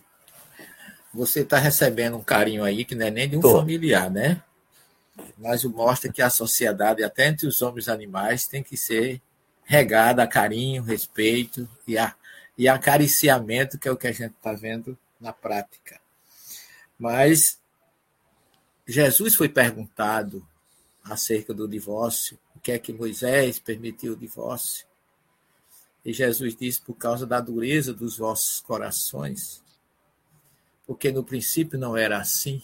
você 1.13 1.41
está 1.41 1.59
recebendo 1.59 2.17
um 2.17 2.23
carinho 2.23 2.65
aí 2.65 2.85
que 2.85 2.95
não 2.95 3.07
é 3.07 3.11
nem 3.11 3.29
de 3.29 3.37
um 3.37 3.41
Tô. 3.41 3.59
familiar, 3.59 4.11
né? 4.11 4.43
Mas 5.37 5.63
mostra 5.65 6.11
que 6.11 6.23
a 6.23 6.31
sociedade, 6.31 7.05
até 7.05 7.29
entre 7.29 7.47
os 7.47 7.61
homens 7.61 7.87
e 7.87 7.91
animais, 7.91 8.47
tem 8.47 8.63
que 8.63 8.77
ser 8.77 9.21
regada 9.65 10.23
a 10.23 10.27
carinho, 10.27 10.83
respeito 10.83 11.69
e, 11.87 11.99
a, 11.99 12.15
e 12.57 12.67
acariciamento, 12.69 13.79
que 13.79 13.89
é 13.89 13.93
o 13.93 13.97
que 13.97 14.07
a 14.07 14.13
gente 14.13 14.35
está 14.35 14.53
vendo 14.53 14.97
na 15.21 15.33
prática. 15.33 16.01
Mas 16.99 17.59
Jesus 18.87 19.35
foi 19.35 19.49
perguntado 19.49 20.47
acerca 21.05 21.53
do 21.53 21.69
divórcio, 21.69 22.39
o 22.57 22.61
que 22.61 22.73
é 22.73 22.79
que 22.79 22.93
Moisés 22.93 23.59
permitiu 23.59 24.15
o 24.15 24.17
divórcio. 24.17 24.87
E 26.05 26.13
Jesus 26.13 26.57
disse: 26.57 26.81
por 26.81 26.95
causa 26.95 27.27
da 27.27 27.41
dureza 27.41 27.93
dos 27.93 28.19
vossos 28.19 28.61
corações, 28.61 29.63
porque 30.87 31.13
no 31.13 31.25
princípio 31.25 31.79
não 31.79 31.97
era 31.97 32.19
assim. 32.19 32.63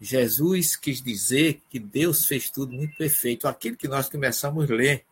Jesus 0.00 0.76
quis 0.76 1.00
dizer 1.00 1.62
que 1.70 1.78
Deus 1.78 2.26
fez 2.26 2.50
tudo 2.50 2.72
muito 2.72 2.96
perfeito. 2.96 3.48
Aquilo 3.48 3.76
que 3.76 3.88
nós 3.88 4.08
começamos 4.08 4.70
a 4.70 4.74
ler 4.74 5.04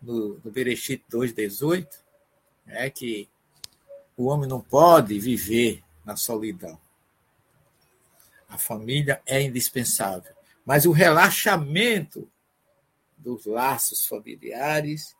no, 0.00 0.40
no 0.42 0.50
Bereshit 0.50 1.04
2,18 1.10 1.86
é 2.66 2.90
que 2.90 3.28
o 4.16 4.26
homem 4.26 4.48
não 4.48 4.60
pode 4.60 5.18
viver 5.18 5.82
na 6.04 6.16
solidão. 6.16 6.78
A 8.48 8.58
família 8.58 9.22
é 9.24 9.40
indispensável. 9.40 10.34
Mas 10.64 10.86
o 10.86 10.92
relaxamento 10.92 12.28
dos 13.16 13.46
laços 13.46 14.06
familiares 14.06 15.14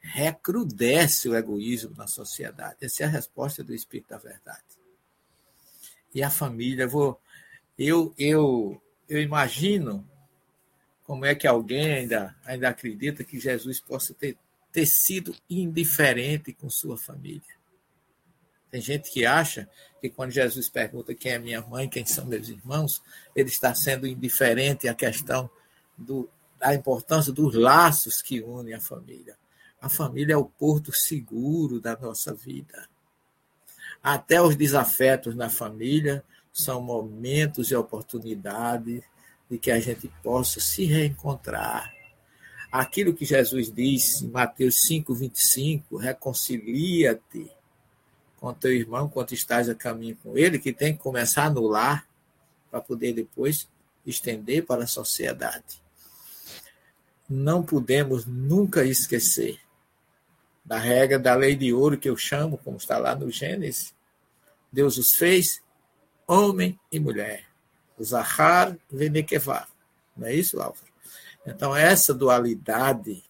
recrudesce 0.00 1.28
o 1.28 1.36
egoísmo 1.36 1.94
na 1.94 2.06
sociedade. 2.06 2.76
Essa 2.80 3.02
é 3.02 3.06
a 3.06 3.10
resposta 3.10 3.62
do 3.62 3.74
Espírito 3.74 4.08
da 4.08 4.18
Verdade 4.18 4.69
e 6.14 6.22
a 6.22 6.30
família. 6.30 6.86
Vou, 6.86 7.20
eu, 7.78 8.14
eu, 8.18 8.80
eu 9.08 9.20
imagino 9.20 10.06
como 11.04 11.24
é 11.24 11.34
que 11.34 11.46
alguém 11.46 11.92
ainda, 11.92 12.36
ainda 12.44 12.68
acredita 12.68 13.24
que 13.24 13.40
Jesus 13.40 13.80
possa 13.80 14.14
ter, 14.14 14.36
ter 14.72 14.86
sido 14.86 15.34
indiferente 15.48 16.52
com 16.52 16.70
sua 16.70 16.96
família. 16.96 17.42
Tem 18.70 18.80
gente 18.80 19.10
que 19.10 19.26
acha 19.26 19.68
que 20.00 20.08
quando 20.08 20.30
Jesus 20.30 20.68
pergunta 20.68 21.14
quem 21.14 21.32
é 21.32 21.38
minha 21.38 21.60
mãe, 21.60 21.88
quem 21.88 22.06
são 22.06 22.24
meus 22.24 22.48
irmãos, 22.48 23.02
ele 23.34 23.48
está 23.48 23.74
sendo 23.74 24.06
indiferente 24.06 24.86
à 24.86 24.94
questão 24.94 25.50
do, 25.98 26.30
da 26.58 26.74
importância 26.74 27.32
dos 27.32 27.54
laços 27.54 28.22
que 28.22 28.40
unem 28.40 28.74
a 28.74 28.80
família. 28.80 29.36
A 29.80 29.88
família 29.88 30.34
é 30.34 30.36
o 30.36 30.44
porto 30.44 30.92
seguro 30.92 31.80
da 31.80 31.96
nossa 31.96 32.34
vida. 32.34 32.88
Até 34.02 34.40
os 34.40 34.56
desafetos 34.56 35.34
na 35.34 35.50
família 35.50 36.24
são 36.52 36.80
momentos 36.80 37.70
e 37.70 37.74
oportunidades 37.74 39.02
de 39.50 39.58
que 39.58 39.70
a 39.70 39.78
gente 39.78 40.08
possa 40.22 40.60
se 40.60 40.84
reencontrar. 40.84 41.92
Aquilo 42.72 43.12
que 43.12 43.24
Jesus 43.24 43.70
disse 43.70 44.24
em 44.24 44.30
Mateus 44.30 44.82
5, 44.82 45.12
25, 45.14 45.96
reconcilia-te 45.96 47.50
com 48.38 48.54
teu 48.54 48.72
irmão 48.72 49.08
quando 49.08 49.32
estás 49.32 49.68
a 49.68 49.74
caminho 49.74 50.16
com 50.22 50.38
ele, 50.38 50.58
que 50.58 50.72
tem 50.72 50.96
que 50.96 51.02
começar 51.02 51.50
no 51.52 51.66
lar 51.66 52.06
para 52.70 52.80
poder 52.80 53.12
depois 53.12 53.68
estender 54.06 54.64
para 54.64 54.84
a 54.84 54.86
sociedade. 54.86 55.82
Não 57.28 57.62
podemos 57.62 58.24
nunca 58.24 58.84
esquecer 58.84 59.60
da 60.70 60.78
regra 60.78 61.18
da 61.18 61.34
lei 61.34 61.56
de 61.56 61.72
ouro 61.72 61.98
que 61.98 62.08
eu 62.08 62.16
chamo, 62.16 62.56
como 62.56 62.76
está 62.76 62.96
lá 62.96 63.12
no 63.12 63.28
Gênesis. 63.28 63.92
Deus 64.70 64.98
os 64.98 65.14
fez 65.14 65.60
homem 66.28 66.78
e 66.92 67.00
mulher. 67.00 67.44
Zahar 68.00 68.78
Venekevar. 68.88 69.68
Não 70.16 70.28
é 70.28 70.32
isso, 70.32 70.60
Álvaro? 70.62 70.86
Então, 71.44 71.74
essa 71.74 72.14
dualidade 72.14 73.20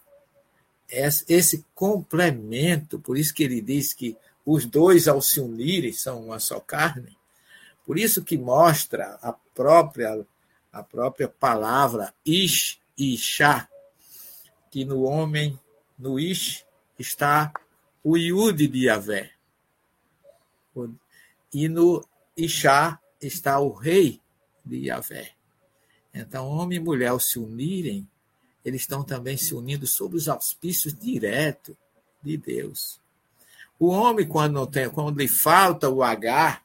esse 0.93 1.65
complemento, 1.75 2.99
por 2.99 3.17
isso 3.17 3.33
que 3.33 3.43
ele 3.43 3.63
diz 3.63 3.95
que 3.95 4.19
os 4.45 4.67
dois, 4.67 5.09
ao 5.09 5.23
se 5.23 5.41
unirem, 5.41 5.95
são 5.95 6.27
uma 6.27 6.39
só 6.39 6.61
carne, 6.61 7.17
por 7.87 7.99
isso 7.99 8.23
que 8.23 8.37
mostra 8.37 9.19
a 9.23 9.33
própria, 9.33 10.27
a 10.71 10.83
própria 10.83 11.29
palavra 11.29 12.13
ish 12.23 12.79
e 12.99 13.17
chá, 13.17 13.67
que 14.71 14.85
no 14.85 15.05
homem, 15.05 15.59
no 15.99 16.21
ish, 16.21 16.67
está 17.01 17.53
o 18.05 18.17
Yud 18.17 18.67
de 18.69 18.87
Yahvé. 18.87 19.33
E 21.53 21.69
no 21.69 22.07
Ixá 22.37 23.01
está 23.21 23.59
o 23.59 23.73
rei 23.73 24.21
de 24.65 24.87
Yahvé. 24.87 25.33
Então, 26.13 26.49
homem 26.49 26.79
e 26.79 26.81
mulher, 26.81 27.09
ao 27.09 27.21
se 27.21 27.39
unirem, 27.39 28.09
eles 28.65 28.83
estão 28.83 29.03
também 29.03 29.37
se 29.37 29.55
unindo 29.55 29.87
sob 29.87 30.17
os 30.17 30.29
auspícios 30.29 30.95
diretos 30.95 31.75
de 32.23 32.37
Deus. 32.37 33.01
O 33.79 33.89
homem, 33.89 34.29
quando 34.29 34.53
não 34.53 34.67
tem, 34.67 34.91
quando 34.91 35.19
lhe 35.19 35.29
falta 35.29 35.89
o 35.89 36.03
H, 36.03 36.63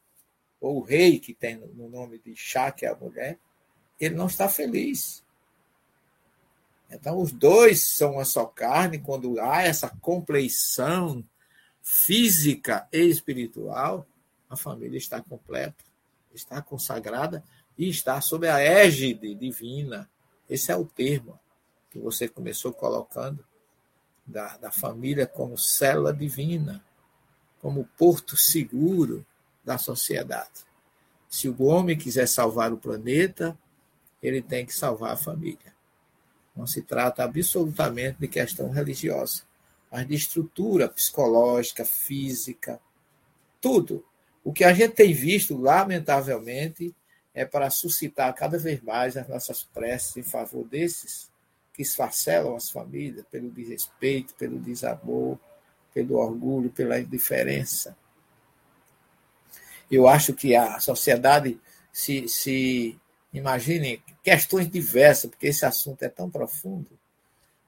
ou 0.60 0.78
o 0.78 0.84
rei 0.84 1.20
que 1.20 1.34
tem 1.34 1.56
no 1.56 1.90
nome 1.90 2.20
de 2.20 2.36
Chá, 2.36 2.72
que 2.72 2.86
é 2.86 2.90
a 2.90 2.96
mulher, 2.96 3.40
ele 4.00 4.16
não 4.16 4.28
está 4.28 4.50
feliz. 4.50 5.24
Então, 6.90 7.20
os 7.20 7.32
dois 7.32 7.88
são 7.96 8.14
uma 8.14 8.26
só 8.26 8.46
carne, 8.46 9.00
quando 9.00 9.40
há 9.40 9.64
essa 9.64 9.90
compleição 10.02 11.24
física 11.82 12.88
e 12.92 13.02
espiritual, 13.02 14.08
a 14.50 14.56
família 14.56 14.98
está 14.98 15.22
completa, 15.22 15.84
está 16.34 16.62
consagrada 16.62 17.44
e 17.78 17.90
está 17.90 18.20
sob 18.22 18.48
a 18.48 18.60
égide 18.60 19.36
divina. 19.36 20.10
Esse 20.50 20.72
é 20.72 20.76
o 20.76 20.86
termo 20.86 21.40
que 21.90 22.00
você 22.00 22.28
começou 22.28 22.74
colocando 22.74 23.46
da, 24.26 24.58
da 24.58 24.72
família 24.72 25.28
como 25.28 25.58
célula 25.58 26.14
divina, 26.14 26.84
como 27.62 27.90
porto 27.98 28.36
seguro 28.36 29.26
da 29.64 29.78
sociedade. 29.78 30.66
Se 31.30 31.50
o 31.50 31.64
homem 31.64 31.98
quiser 31.98 32.28
salvar 32.28 32.72
o 32.72 32.78
planeta, 32.78 33.58
ele 34.22 34.42
tem 34.42 34.66
que 34.66 34.74
salvar 34.74 35.12
a 35.12 35.18
família. 35.18 35.75
Não 36.56 36.66
se 36.66 36.82
trata 36.82 37.24
absolutamente 37.24 38.18
de 38.20 38.28
questão 38.28 38.70
religiosa, 38.70 39.43
mas 39.91 40.08
de 40.08 40.16
estrutura 40.16 40.88
psicológica, 40.88 41.84
física, 41.84 42.80
tudo. 43.60 44.06
O 44.43 44.53
que 44.53 44.64
a 44.64 44.74
gente 44.74 44.93
tem 44.93 45.14
visto, 45.14 45.58
lamentavelmente, 45.58 46.95
é 47.34 47.43
para 47.43 47.70
suscitar 47.70 48.34
cada 48.34 48.58
vez 48.58 48.82
mais 48.82 49.18
as 49.18 49.28
nossas 49.28 49.64
preces 49.64 50.16
em 50.18 50.24
favor 50.24 50.64
desses 50.64 51.30
que 51.74 51.82
esfacelam 51.82 52.56
as 52.56 52.70
famílias 52.70 53.26
pelo 53.30 53.51
desrespeito, 53.51 54.34
pelo 54.36 54.58
desamor, 54.58 55.38
pelo 55.93 56.16
orgulho, 56.16 56.70
pela 56.70 56.99
indiferença. 56.99 57.97
Eu 59.91 60.08
acho 60.08 60.34
que 60.34 60.56
a 60.56 60.80
sociedade 60.80 61.60
se, 61.91 62.28
se 62.28 62.97
imagine 63.38 64.02
questões 64.24 64.70
diversas, 64.70 65.30
porque 65.30 65.48
esse 65.48 65.66
assunto 65.66 66.04
é 66.04 66.10
tão 66.10 66.30
profundo. 66.30 66.90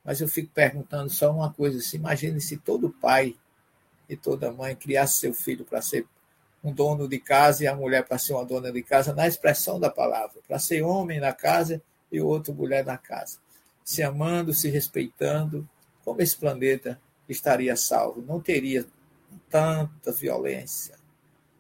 Mas 0.04 0.22
eu 0.22 0.28
fico 0.28 0.50
perguntando 0.54 1.10
só 1.10 1.32
uma 1.32 1.52
coisa: 1.52 1.82
se 1.82 1.98
imagine 1.98 2.40
se 2.40 2.58
todo 2.58 2.90
pai 2.90 3.36
e 4.10 4.16
toda 4.16 4.52
mãe 4.52 4.76
criasse 4.76 5.20
seu 5.20 5.34
filho 5.34 5.66
para 5.66 5.82
ser 5.82 6.06
um 6.64 6.72
dono 6.72 7.08
de 7.08 7.20
casa 7.20 7.64
e 7.64 7.68
a 7.68 7.76
mulher 7.76 8.06
para 8.06 8.18
ser 8.18 8.34
uma 8.34 8.46
dona 8.46 8.72
de 8.72 8.82
casa, 8.82 9.14
na 9.14 9.28
expressão 9.28 9.80
da 9.80 9.90
palavra, 9.90 10.42
para 10.48 10.58
ser 10.58 10.82
homem 10.82 11.20
na 11.20 11.34
casa 11.34 11.82
e 12.12 12.20
outra 12.20 12.54
mulher 12.54 12.86
na 12.86 12.98
casa, 12.98 13.38
se 13.84 14.02
amando, 14.02 14.54
se 14.54 14.70
respeitando, 14.70 15.68
como 16.04 16.22
esse 16.22 16.36
planeta 16.36 17.00
estaria 17.28 17.76
salvo? 17.76 18.22
Não 18.22 18.40
teria 18.40 18.86
tanta 19.50 20.12
violência, 20.12 20.96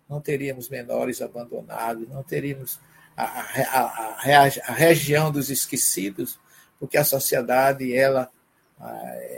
não 0.10 0.22
teríamos 0.22 0.70
menores 0.70 1.22
abandonados, 1.22 2.08
não 2.08 2.24
teríamos 2.24 2.80
a, 3.18 3.24
a, 3.24 4.20
a, 4.68 4.74
região 4.74 5.32
dos 5.32 5.49
esquecidos, 5.49 6.39
porque 6.80 6.97
a 6.97 7.03
sociedade, 7.03 7.93
ela 7.95 8.30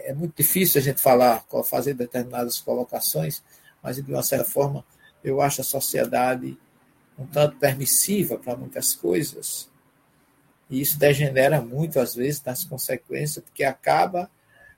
é 0.03 0.13
muito 0.13 0.35
difícil 0.35 0.81
a 0.81 0.83
gente 0.83 0.99
falar, 0.99 1.45
fazer 1.63 1.93
determinadas 1.93 2.59
colocações, 2.59 3.41
mas 3.81 3.95
de 3.95 4.11
uma 4.11 4.21
certa 4.21 4.43
forma 4.43 4.83
eu 5.23 5.39
acho 5.41 5.61
a 5.61 5.63
sociedade 5.63 6.57
um 7.17 7.25
tanto 7.25 7.57
permissiva 7.57 8.37
para 8.37 8.55
muitas 8.55 8.93
coisas. 8.93 9.69
E 10.69 10.79
isso 10.79 10.97
degenera 10.99 11.61
muito, 11.61 11.99
às 11.99 12.15
vezes, 12.15 12.41
nas 12.43 12.63
consequências, 12.63 13.43
porque 13.43 13.63
acaba 13.63 14.29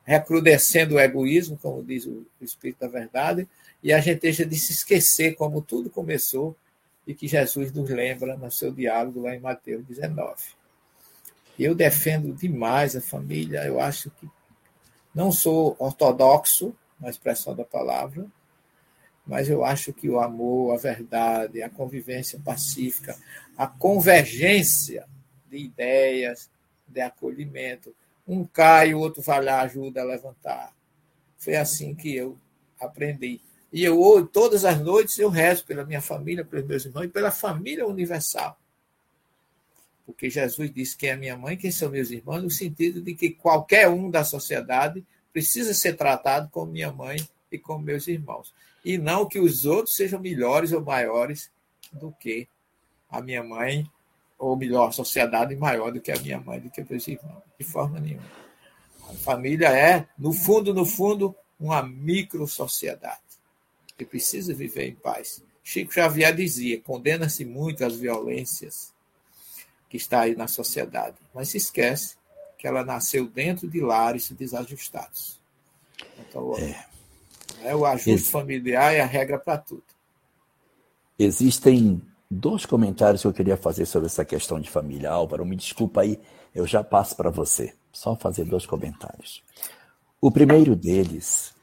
recrudescendo 0.04 0.96
o 0.96 1.00
egoísmo, 1.00 1.58
como 1.58 1.84
diz 1.84 2.06
o 2.06 2.26
Espírito 2.42 2.80
da 2.80 2.88
Verdade, 2.88 3.48
e 3.84 3.94
a 3.94 4.00
gente 4.00 4.22
deixa 4.22 4.46
de 4.46 4.56
se 4.58 4.74
esquecer 4.74 5.36
como 5.36 5.62
tudo 5.62 5.90
começou 5.90 6.56
e 7.06 7.14
que 7.14 7.28
Jesus 7.28 7.72
nos 7.72 7.90
lembra 7.90 8.38
no 8.38 8.52
seu 8.52 8.72
diálogo 8.72 9.22
lá 9.22 9.36
em 9.36 9.40
Mateus 9.40 9.86
19. 9.86 10.36
Eu 11.60 11.76
defendo 11.76 12.34
demais 12.34 12.96
a 12.96 13.02
família, 13.02 13.66
eu 13.66 13.80
acho 13.80 14.10
que 14.12 14.30
não 15.14 15.32
sou 15.32 15.76
ortodoxo 15.78 16.76
na 17.00 17.10
expressão 17.10 17.56
da 17.56 17.66
palavra, 17.66 18.26
mas 19.26 19.50
eu 19.50 19.64
acho 19.64 19.94
que 19.94 20.10
o 20.10 20.20
amor, 20.20 20.74
a 20.74 20.78
verdade, 20.78 21.62
a 21.62 21.70
convivência 21.70 22.40
pacífica, 22.44 23.18
a 23.58 23.68
convergência 23.68 25.06
de 25.50 25.58
ideias, 25.58 26.50
de 26.88 27.02
acolhimento, 27.02 27.94
um 28.28 28.46
cai, 28.46 28.94
o 28.94 29.00
outro 29.00 29.22
vai 29.22 29.44
lá, 29.44 29.62
ajuda 29.62 30.02
a 30.02 30.06
levantar. 30.06 30.74
Foi 31.38 31.56
assim 31.56 31.94
que 31.94 32.16
eu 32.16 32.38
aprendi. 32.80 33.42
E 33.72 33.84
eu, 33.86 34.28
todas 34.28 34.66
as 34.66 34.82
noites, 34.82 35.18
eu 35.18 35.30
rezo 35.30 35.66
pela 35.66 35.86
minha 35.86 36.02
família, 36.02 36.44
pelos 36.44 36.66
meus 36.66 36.86
irmãos 36.86 37.06
e 37.06 37.08
pela 37.08 37.32
família 37.32 37.88
universal. 37.88 38.60
Porque 40.06 40.30
Jesus 40.30 40.74
disse 40.74 40.98
quem 40.98 41.12
é 41.12 41.16
minha 41.16 41.38
mãe, 41.38 41.56
quem 41.56 41.72
são 41.72 41.90
meus 41.90 42.12
irmãos, 42.12 42.44
no 42.44 42.50
sentido 42.50 43.02
de 43.02 43.16
que 43.16 43.30
qualquer 43.30 43.88
um 43.88 44.10
da 44.10 44.26
sociedade 44.26 45.06
precisa 45.32 45.74
ser 45.74 45.96
tratado 45.96 46.50
como 46.52 46.70
minha 46.70 46.92
mãe 46.92 47.18
e 47.50 47.58
como 47.58 47.80
meus 47.80 48.08
irmãos. 48.10 48.54
E 48.84 48.98
não 48.98 49.26
que 49.26 49.40
os 49.40 49.66
outros 49.66 49.96
sejam 49.96 50.20
melhores 50.20 50.74
ou 50.74 50.82
maiores 50.82 51.50
do 51.94 52.12
que 52.12 52.50
a 53.10 53.22
minha 53.22 53.44
mãe, 53.44 53.90
ou 54.38 54.58
melhor, 54.58 54.90
a 54.90 54.92
sociedade 54.92 55.56
maior 55.56 55.92
do 55.94 56.02
que 56.02 56.12
a 56.12 56.20
minha 56.20 56.42
mãe, 56.42 56.60
do 56.60 56.70
que 56.70 56.84
meus 56.90 57.08
irmãos. 57.08 57.44
De 57.58 57.64
forma 57.64 58.02
nenhuma. 58.02 58.30
A 59.10 59.14
família 59.14 59.70
é, 59.70 60.08
no 60.18 60.34
fundo, 60.34 60.74
no 60.74 60.86
fundo, 60.86 61.34
uma 61.58 61.82
micro-sociedade 61.84 63.31
que 64.02 64.06
precisa 64.06 64.52
viver 64.54 64.88
em 64.88 64.96
paz. 64.96 65.44
Chico 65.64 65.94
Xavier 65.94 66.36
dizia: 66.36 66.82
condena-se 66.82 67.46
muito 67.46 67.86
as 67.86 67.96
violências 67.96 68.92
que 69.88 69.98
está 69.98 70.22
aí 70.22 70.36
na 70.36 70.48
sociedade, 70.48 71.18
mas 71.34 71.50
se 71.50 71.58
esquece 71.58 72.16
que 72.58 72.66
ela 72.66 72.84
nasceu 72.84 73.28
dentro 73.28 73.70
de 73.70 73.80
lares 73.80 74.32
desajustados. 74.32 75.40
Então, 76.20 76.56
é. 76.58 76.86
É, 77.64 77.76
o 77.76 77.86
ajuste 77.86 78.10
Ex 78.10 78.30
familiar 78.30 78.94
é 78.94 79.02
a 79.02 79.06
regra 79.06 79.38
para 79.38 79.58
tudo. 79.58 79.84
Existem 81.20 82.02
dois 82.30 82.66
comentários 82.66 83.22
que 83.22 83.28
eu 83.28 83.34
queria 83.34 83.58
fazer 83.58 83.86
sobre 83.86 84.08
essa 84.08 84.26
questão 84.26 84.60
de 84.60 84.70
família. 84.70 85.12
Álvaro, 85.12 85.46
me 85.46 85.56
desculpa 85.56 86.02
aí, 86.02 86.20
eu 86.56 86.66
já 86.66 86.84
passo 86.84 87.16
para 87.16 87.30
você. 87.30 87.76
Só 87.92 88.16
fazer 88.16 88.46
dois 88.46 88.66
comentários. 88.66 89.44
O 90.20 90.32
primeiro 90.32 90.76
deles 90.76 91.54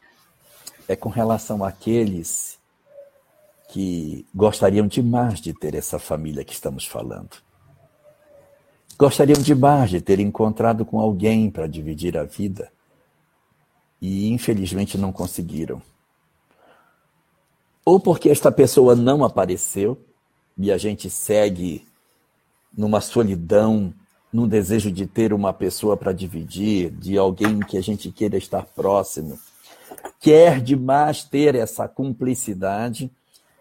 é 0.88 0.96
com 0.96 1.10
relação 1.10 1.62
àqueles 1.62 2.58
que 3.68 4.26
gostariam 4.34 4.86
demais 4.86 5.40
de 5.40 5.52
ter 5.52 5.74
essa 5.74 5.98
família 5.98 6.42
que 6.42 6.54
estamos 6.54 6.86
falando. 6.86 7.36
Gostariam 8.98 9.40
demais 9.40 9.90
de 9.90 10.00
ter 10.00 10.18
encontrado 10.18 10.84
com 10.84 10.98
alguém 10.98 11.50
para 11.50 11.66
dividir 11.66 12.16
a 12.16 12.24
vida 12.24 12.72
e 14.00 14.30
infelizmente 14.30 14.96
não 14.96 15.12
conseguiram. 15.12 15.82
Ou 17.84 18.00
porque 18.00 18.28
esta 18.28 18.50
pessoa 18.50 18.96
não 18.96 19.22
apareceu 19.22 19.98
e 20.56 20.72
a 20.72 20.78
gente 20.78 21.08
segue 21.08 21.86
numa 22.76 23.00
solidão, 23.00 23.92
num 24.32 24.48
desejo 24.48 24.90
de 24.90 25.06
ter 25.06 25.32
uma 25.32 25.52
pessoa 25.52 25.96
para 25.96 26.12
dividir, 26.12 26.90
de 26.90 27.16
alguém 27.16 27.60
que 27.60 27.76
a 27.76 27.80
gente 27.80 28.10
queira 28.10 28.36
estar 28.36 28.64
próximo. 28.64 29.38
Quer 30.20 30.60
demais 30.60 31.24
ter 31.24 31.54
essa 31.54 31.88
cumplicidade, 31.88 33.10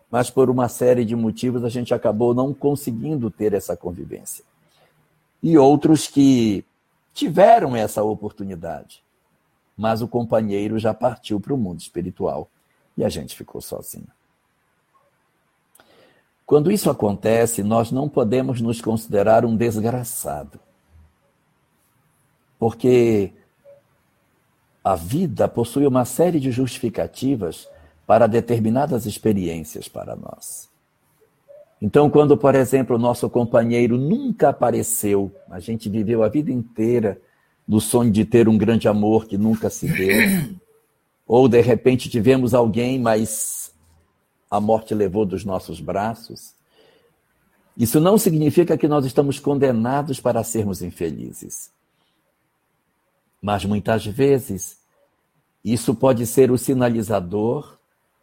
mas 0.10 0.30
por 0.30 0.50
uma 0.50 0.70
série 0.70 1.06
de 1.06 1.16
motivos 1.16 1.64
a 1.64 1.70
gente 1.70 1.94
acabou 1.94 2.34
não 2.34 2.54
conseguindo 2.54 3.30
ter 3.30 3.54
essa 3.54 3.76
convivência. 3.76 4.44
E 5.42 5.58
outros 5.58 6.08
que 6.08 6.66
tiveram 7.14 7.76
essa 7.76 8.04
oportunidade, 8.04 9.04
mas 9.76 10.02
o 10.02 10.08
companheiro 10.08 10.80
já 10.80 10.94
partiu 10.94 11.40
para 11.40 11.54
o 11.54 11.58
mundo 11.58 11.80
espiritual 11.80 12.50
e 12.98 13.04
a 13.04 13.10
gente 13.10 13.36
ficou 13.36 13.62
sozinho. 13.62 14.08
Quando 16.46 16.72
isso 16.72 16.90
acontece, 16.90 17.62
nós 17.62 17.92
não 17.92 18.08
podemos 18.08 18.62
nos 18.62 18.80
considerar 18.80 19.44
um 19.44 19.56
desgraçado. 19.56 20.60
Porque 22.58 23.34
a 24.88 24.96
vida 24.96 25.50
possui 25.50 25.86
uma 25.86 26.06
série 26.06 26.40
de 26.40 26.50
justificativas 26.50 27.68
para 28.06 28.26
determinadas 28.26 29.06
experiências 29.06 29.90
para 29.90 30.16
nós. 30.16 30.70
Então, 31.82 32.10
quando, 32.10 32.38
por 32.38 32.56
exemplo, 32.56 32.96
o 32.96 33.00
nosso 33.00 33.30
companheiro 33.30 33.98
nunca 33.98 34.48
apareceu, 34.48 35.30
a 35.52 35.60
gente 35.60 35.90
viveu 35.90 36.24
a 36.24 36.30
vida 36.30 36.54
inteira 36.54 37.20
no 37.68 37.82
sonho 37.82 38.10
de 38.10 38.24
ter 38.24 38.48
um 38.48 38.58
grande 38.58 38.88
amor 38.88 39.26
que 39.26 39.38
nunca 39.38 39.70
se 39.70 39.90
deu, 39.90 40.56
ou 41.28 41.50
de 41.50 41.60
repente 41.60 42.10
tivemos 42.10 42.54
alguém, 42.54 42.98
mas 42.98 43.74
a 44.50 44.62
morte 44.62 44.96
levou 44.96 45.26
dos 45.26 45.44
nossos 45.44 45.82
braços. 45.82 46.56
Isso 47.76 48.00
não 48.00 48.18
significa 48.18 48.78
que 48.78 48.88
nós 48.88 49.06
estamos 49.06 49.38
condenados 49.38 50.22
para 50.22 50.46
sermos 50.46 50.82
infelizes. 50.82 51.76
Mas 53.42 53.66
muitas 53.66 54.06
vezes, 54.06 54.80
isso 55.64 55.94
pode 55.94 56.26
ser 56.26 56.52
o 56.52 56.58
sinalizador 56.58 57.78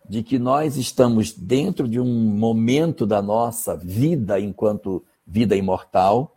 de 0.09 0.23
que 0.23 0.39
nós 0.39 0.77
estamos 0.77 1.33
dentro 1.33 1.89
de 1.89 1.99
um 1.99 2.05
momento 2.05 3.07
da 3.07 3.23
nossa 3.23 3.77
vida 3.77 4.39
enquanto 4.39 5.03
vida 5.27 5.57
imortal 5.57 6.37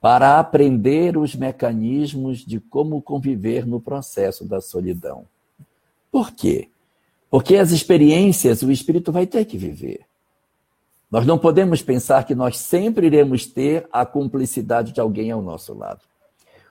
para 0.00 0.38
aprender 0.38 1.16
os 1.16 1.34
mecanismos 1.34 2.38
de 2.38 2.60
como 2.60 3.02
conviver 3.02 3.66
no 3.66 3.80
processo 3.80 4.44
da 4.44 4.60
solidão. 4.60 5.26
Por 6.12 6.30
quê? 6.30 6.68
Porque 7.28 7.56
as 7.56 7.72
experiências 7.72 8.62
o 8.62 8.70
espírito 8.70 9.10
vai 9.10 9.26
ter 9.26 9.44
que 9.44 9.58
viver. 9.58 10.06
Nós 11.10 11.26
não 11.26 11.38
podemos 11.38 11.82
pensar 11.82 12.24
que 12.24 12.34
nós 12.34 12.56
sempre 12.58 13.06
iremos 13.06 13.46
ter 13.46 13.88
a 13.92 14.04
cumplicidade 14.04 14.92
de 14.92 15.00
alguém 15.00 15.30
ao 15.30 15.42
nosso 15.42 15.74
lado. 15.74 16.00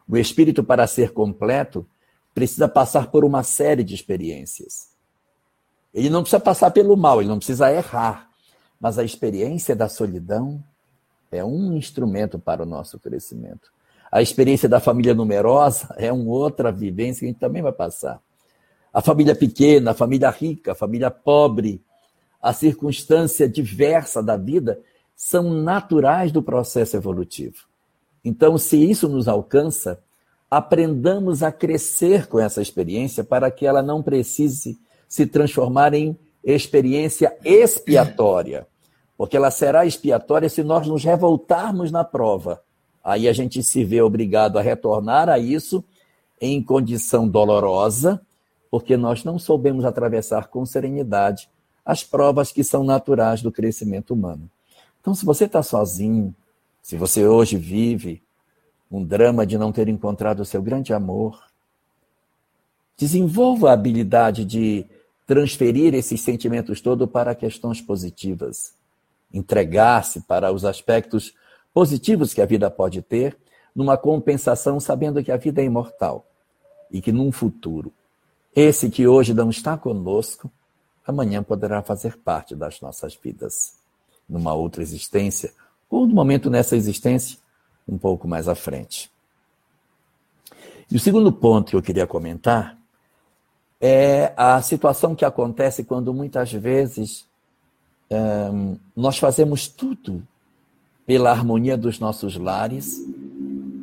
O 0.07 0.17
espírito, 0.17 0.63
para 0.63 0.85
ser 0.87 1.11
completo, 1.11 1.87
precisa 2.33 2.67
passar 2.67 3.09
por 3.09 3.23
uma 3.23 3.43
série 3.43 3.83
de 3.83 3.95
experiências. 3.95 4.89
Ele 5.93 6.09
não 6.09 6.21
precisa 6.21 6.39
passar 6.39 6.71
pelo 6.71 6.97
mal, 6.97 7.21
ele 7.21 7.29
não 7.29 7.37
precisa 7.37 7.71
errar. 7.71 8.29
Mas 8.79 8.99
a 8.99 9.03
experiência 9.03 9.75
da 9.75 9.87
solidão 9.87 10.61
é 11.31 11.43
um 11.43 11.75
instrumento 11.77 12.37
para 12.37 12.63
o 12.63 12.65
nosso 12.65 12.99
crescimento. 12.99 13.73
A 14.11 14.21
experiência 14.21 14.69
da 14.69 14.79
família 14.79 15.13
numerosa 15.13 15.93
é 15.97 16.11
uma 16.11 16.31
outra 16.31 16.71
vivência 16.71 17.21
que 17.21 17.25
a 17.25 17.29
gente 17.29 17.39
também 17.39 17.61
vai 17.61 17.71
passar. 17.71 18.21
A 18.93 19.01
família 19.01 19.35
pequena, 19.35 19.91
a 19.91 19.93
família 19.93 20.29
rica, 20.29 20.73
a 20.73 20.75
família 20.75 21.09
pobre, 21.09 21.81
a 22.41 22.53
circunstância 22.53 23.49
diversa 23.49 24.21
da 24.21 24.37
vida 24.37 24.79
são 25.15 25.51
naturais 25.51 26.31
do 26.31 26.43
processo 26.43 26.95
evolutivo. 26.95 27.65
Então, 28.25 28.57
se 28.57 28.75
isso 28.75 29.07
nos 29.07 29.27
alcança, 29.27 29.99
aprendamos 30.49 31.43
a 31.43 31.51
crescer 31.51 32.25
com 32.25 32.39
essa 32.39 32.59
experiência 32.59 33.23
para 33.23 33.51
que 33.51 33.67
ela 33.67 33.83
não 33.83 34.01
precise 34.01 34.79
se 35.07 35.27
transformar 35.27 35.93
em 35.93 36.17
experiência 36.43 37.37
expiatória, 37.45 38.65
porque 39.15 39.37
ela 39.37 39.51
será 39.51 39.85
expiatória 39.85 40.49
se 40.49 40.63
nós 40.63 40.87
nos 40.87 41.03
revoltarmos 41.03 41.91
na 41.91 42.03
prova. 42.03 42.61
Aí 43.03 43.27
a 43.27 43.33
gente 43.33 43.61
se 43.61 43.83
vê 43.83 44.01
obrigado 44.01 44.57
a 44.57 44.61
retornar 44.61 45.29
a 45.29 45.37
isso 45.37 45.83
em 46.41 46.61
condição 46.63 47.27
dolorosa, 47.27 48.19
porque 48.71 48.97
nós 48.97 49.23
não 49.23 49.37
soubemos 49.37 49.85
atravessar 49.85 50.47
com 50.47 50.65
serenidade 50.65 51.47
as 51.85 52.03
provas 52.03 52.51
que 52.51 52.63
são 52.63 52.83
naturais 52.83 53.43
do 53.43 53.51
crescimento 53.51 54.15
humano. 54.15 54.49
Então, 54.99 55.13
se 55.13 55.23
você 55.23 55.45
está 55.45 55.61
sozinho, 55.61 56.33
se 56.85 56.97
você 56.97 57.25
hoje 57.25 57.57
vive 57.57 58.21
um 58.91 59.03
drama 59.03 59.43
de 59.43 59.57
não 59.57 59.71
ter 59.71 59.87
encontrado 59.87 60.41
o 60.41 60.45
seu 60.45 60.61
grande 60.61 60.93
amor, 60.93 61.43
desenvolva 62.95 63.71
a 63.71 63.73
habilidade 63.73 64.45
de 64.45 64.85
transferir 65.25 65.95
esses 65.95 66.21
sentimentos 66.21 66.81
todos 66.81 67.09
para 67.09 67.33
questões 67.33 67.81
positivas. 67.81 68.75
Entregar-se 69.33 70.21
para 70.21 70.51
os 70.51 70.63
aspectos 70.63 71.33
positivos 71.73 72.35
que 72.35 72.41
a 72.41 72.45
vida 72.45 72.69
pode 72.69 73.01
ter, 73.01 73.35
numa 73.75 73.97
compensação, 73.97 74.79
sabendo 74.79 75.23
que 75.23 75.31
a 75.31 75.37
vida 75.37 75.63
é 75.63 75.65
imortal 75.65 76.23
e 76.91 77.01
que 77.01 77.11
num 77.11 77.31
futuro, 77.31 77.91
esse 78.55 78.91
que 78.91 79.07
hoje 79.07 79.33
não 79.33 79.49
está 79.49 79.75
conosco, 79.75 80.51
amanhã 81.03 81.41
poderá 81.41 81.81
fazer 81.81 82.15
parte 82.19 82.55
das 82.55 82.79
nossas 82.79 83.15
vidas, 83.15 83.73
numa 84.29 84.53
outra 84.53 84.83
existência, 84.83 85.51
ou 85.95 86.05
no 86.05 86.13
momento 86.13 86.49
nessa 86.49 86.75
existência, 86.75 87.39
um 87.87 87.97
pouco 87.97 88.27
mais 88.27 88.49
à 88.49 88.55
frente. 88.55 89.09
E 90.91 90.95
o 90.97 90.99
segundo 90.99 91.31
ponto 91.31 91.69
que 91.69 91.75
eu 91.75 91.81
queria 91.81 92.05
comentar 92.05 92.77
é 93.79 94.33
a 94.35 94.61
situação 94.61 95.15
que 95.15 95.23
acontece 95.23 95.85
quando 95.85 96.13
muitas 96.13 96.51
vezes 96.51 97.25
um, 98.11 98.77
nós 98.95 99.17
fazemos 99.17 99.67
tudo 99.69 100.27
pela 101.05 101.31
harmonia 101.31 101.77
dos 101.77 101.97
nossos 101.97 102.35
lares, 102.35 102.99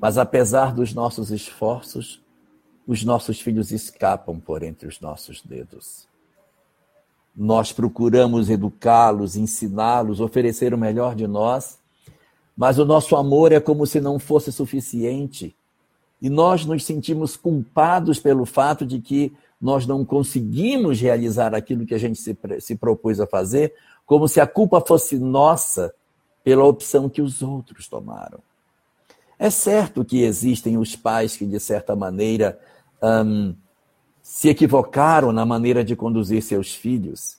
mas 0.01 0.19
apesar 0.19 0.75
dos 0.75 0.93
nossos 0.93 1.31
esforços, 1.31 2.21
os 2.87 3.05
nossos 3.05 3.41
filhos 3.41 3.73
escapam 3.73 4.39
por 4.39 4.63
entre 4.63 4.87
os 4.87 5.01
nossos 5.01 5.41
dedos. 5.41 6.07
Nós 7.35 7.73
procuramos 7.73 8.51
educá-los, 8.51 9.35
ensiná-los, 9.35 10.21
oferecer 10.21 10.75
o 10.75 10.79
melhor 10.79 11.15
de 11.15 11.27
nós, 11.27 11.81
mas 12.57 12.78
o 12.78 12.84
nosso 12.84 13.16
amor 13.16 13.53
é 13.53 13.61
como 13.61 13.86
se 13.86 14.00
não 14.00 14.18
fosse 14.18 14.53
suficiente. 14.53 15.55
E 16.20 16.30
nós 16.30 16.64
nos 16.64 16.84
sentimos 16.84 17.36
culpados 17.36 18.18
pelo 18.18 18.44
fato 18.44 18.86
de 18.86 19.00
que 19.00 19.32
nós 19.61 19.86
não 19.86 20.05
conseguimos 20.05 21.00
realizar 21.00 21.55
aquilo 21.55 21.86
que 21.86 21.94
a 21.94 21.98
gente 21.98 22.20
se, 22.20 22.36
se 22.61 22.76
propôs 22.76 23.20
a 23.20 23.26
fazer, 23.26 23.74
como 24.05 24.28
se 24.28 24.40
a 24.40 24.46
culpa 24.46 24.80
fosse 24.80 25.18
nossa 25.18 25.94
pela 26.44 26.64
opção 26.64 27.09
que 27.09 27.22
os 27.22 27.42
outros 27.42 27.88
tomaram. 27.88 28.40
É 29.38 29.50
certo 29.50 30.05
que 30.05 30.22
existem 30.22 30.76
os 30.76 30.94
pais 30.94 31.36
que, 31.36 31.46
de 31.46 31.59
certa 31.59 31.96
maneira, 31.96 32.59
hum, 33.03 33.55
se 34.22 34.48
equivocaram 34.48 35.32
na 35.32 35.44
maneira 35.44 35.84
de 35.84 35.96
conduzir 35.96 36.42
seus 36.42 36.74
filhos. 36.74 37.36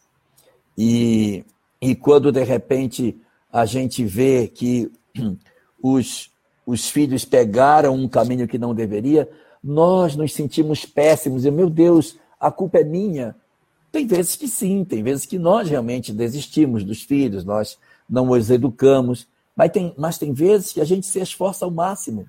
E, 0.78 1.45
e 1.82 1.95
quando, 1.95 2.32
de 2.32 2.43
repente, 2.43 3.18
a 3.51 3.66
gente 3.66 4.03
vê 4.03 4.47
que 4.47 4.91
os, 5.82 6.32
os 6.66 6.89
filhos 6.89 7.26
pegaram 7.26 7.95
um 7.95 8.07
caminho 8.07 8.47
que 8.47 8.57
não 8.57 8.74
deveria, 8.74 9.30
nós 9.64 10.16
nos 10.16 10.34
sentimos 10.34 10.86
péssimos 10.86 11.45
e, 11.45 11.51
meu 11.51 11.70
Deus, 11.70 12.18
a 12.39 12.51
culpa 12.51 12.80
é 12.80 12.84
minha. 12.84 13.36
Tem 13.91 14.05
vezes 14.05 14.36
que 14.36 14.47
sim, 14.47 14.84
tem 14.84 15.03
vezes 15.03 15.26
que 15.26 15.38
nós 15.39 15.70
realmente 15.70 16.11
desistimos 16.11 16.84
dos 16.84 17.01
filhos, 17.01 17.45
nós 17.45 17.78
não 18.09 18.30
os 18.32 18.49
educamos, 18.49 19.28
mas 19.55 19.72
tem, 19.72 19.93
mas 19.97 20.18
tem 20.18 20.34
vezes 20.34 20.74
que 20.74 20.82
a 20.82 20.86
gente 20.86 21.05
se 21.05 21.20
esforça 21.20 21.64
ao 21.64 21.72
máximo. 21.72 22.26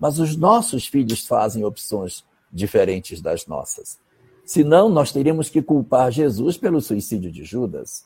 Mas 0.00 0.18
os 0.18 0.36
nossos 0.36 0.86
filhos 0.86 1.26
fazem 1.26 1.64
opções 1.64 2.24
diferentes 2.52 3.20
das 3.20 3.46
nossas. 3.46 3.98
Senão, 4.44 4.88
nós 4.88 5.12
teríamos 5.12 5.48
que 5.48 5.62
culpar 5.62 6.10
Jesus 6.10 6.56
pelo 6.56 6.80
suicídio 6.80 7.30
de 7.30 7.44
Judas. 7.44 8.04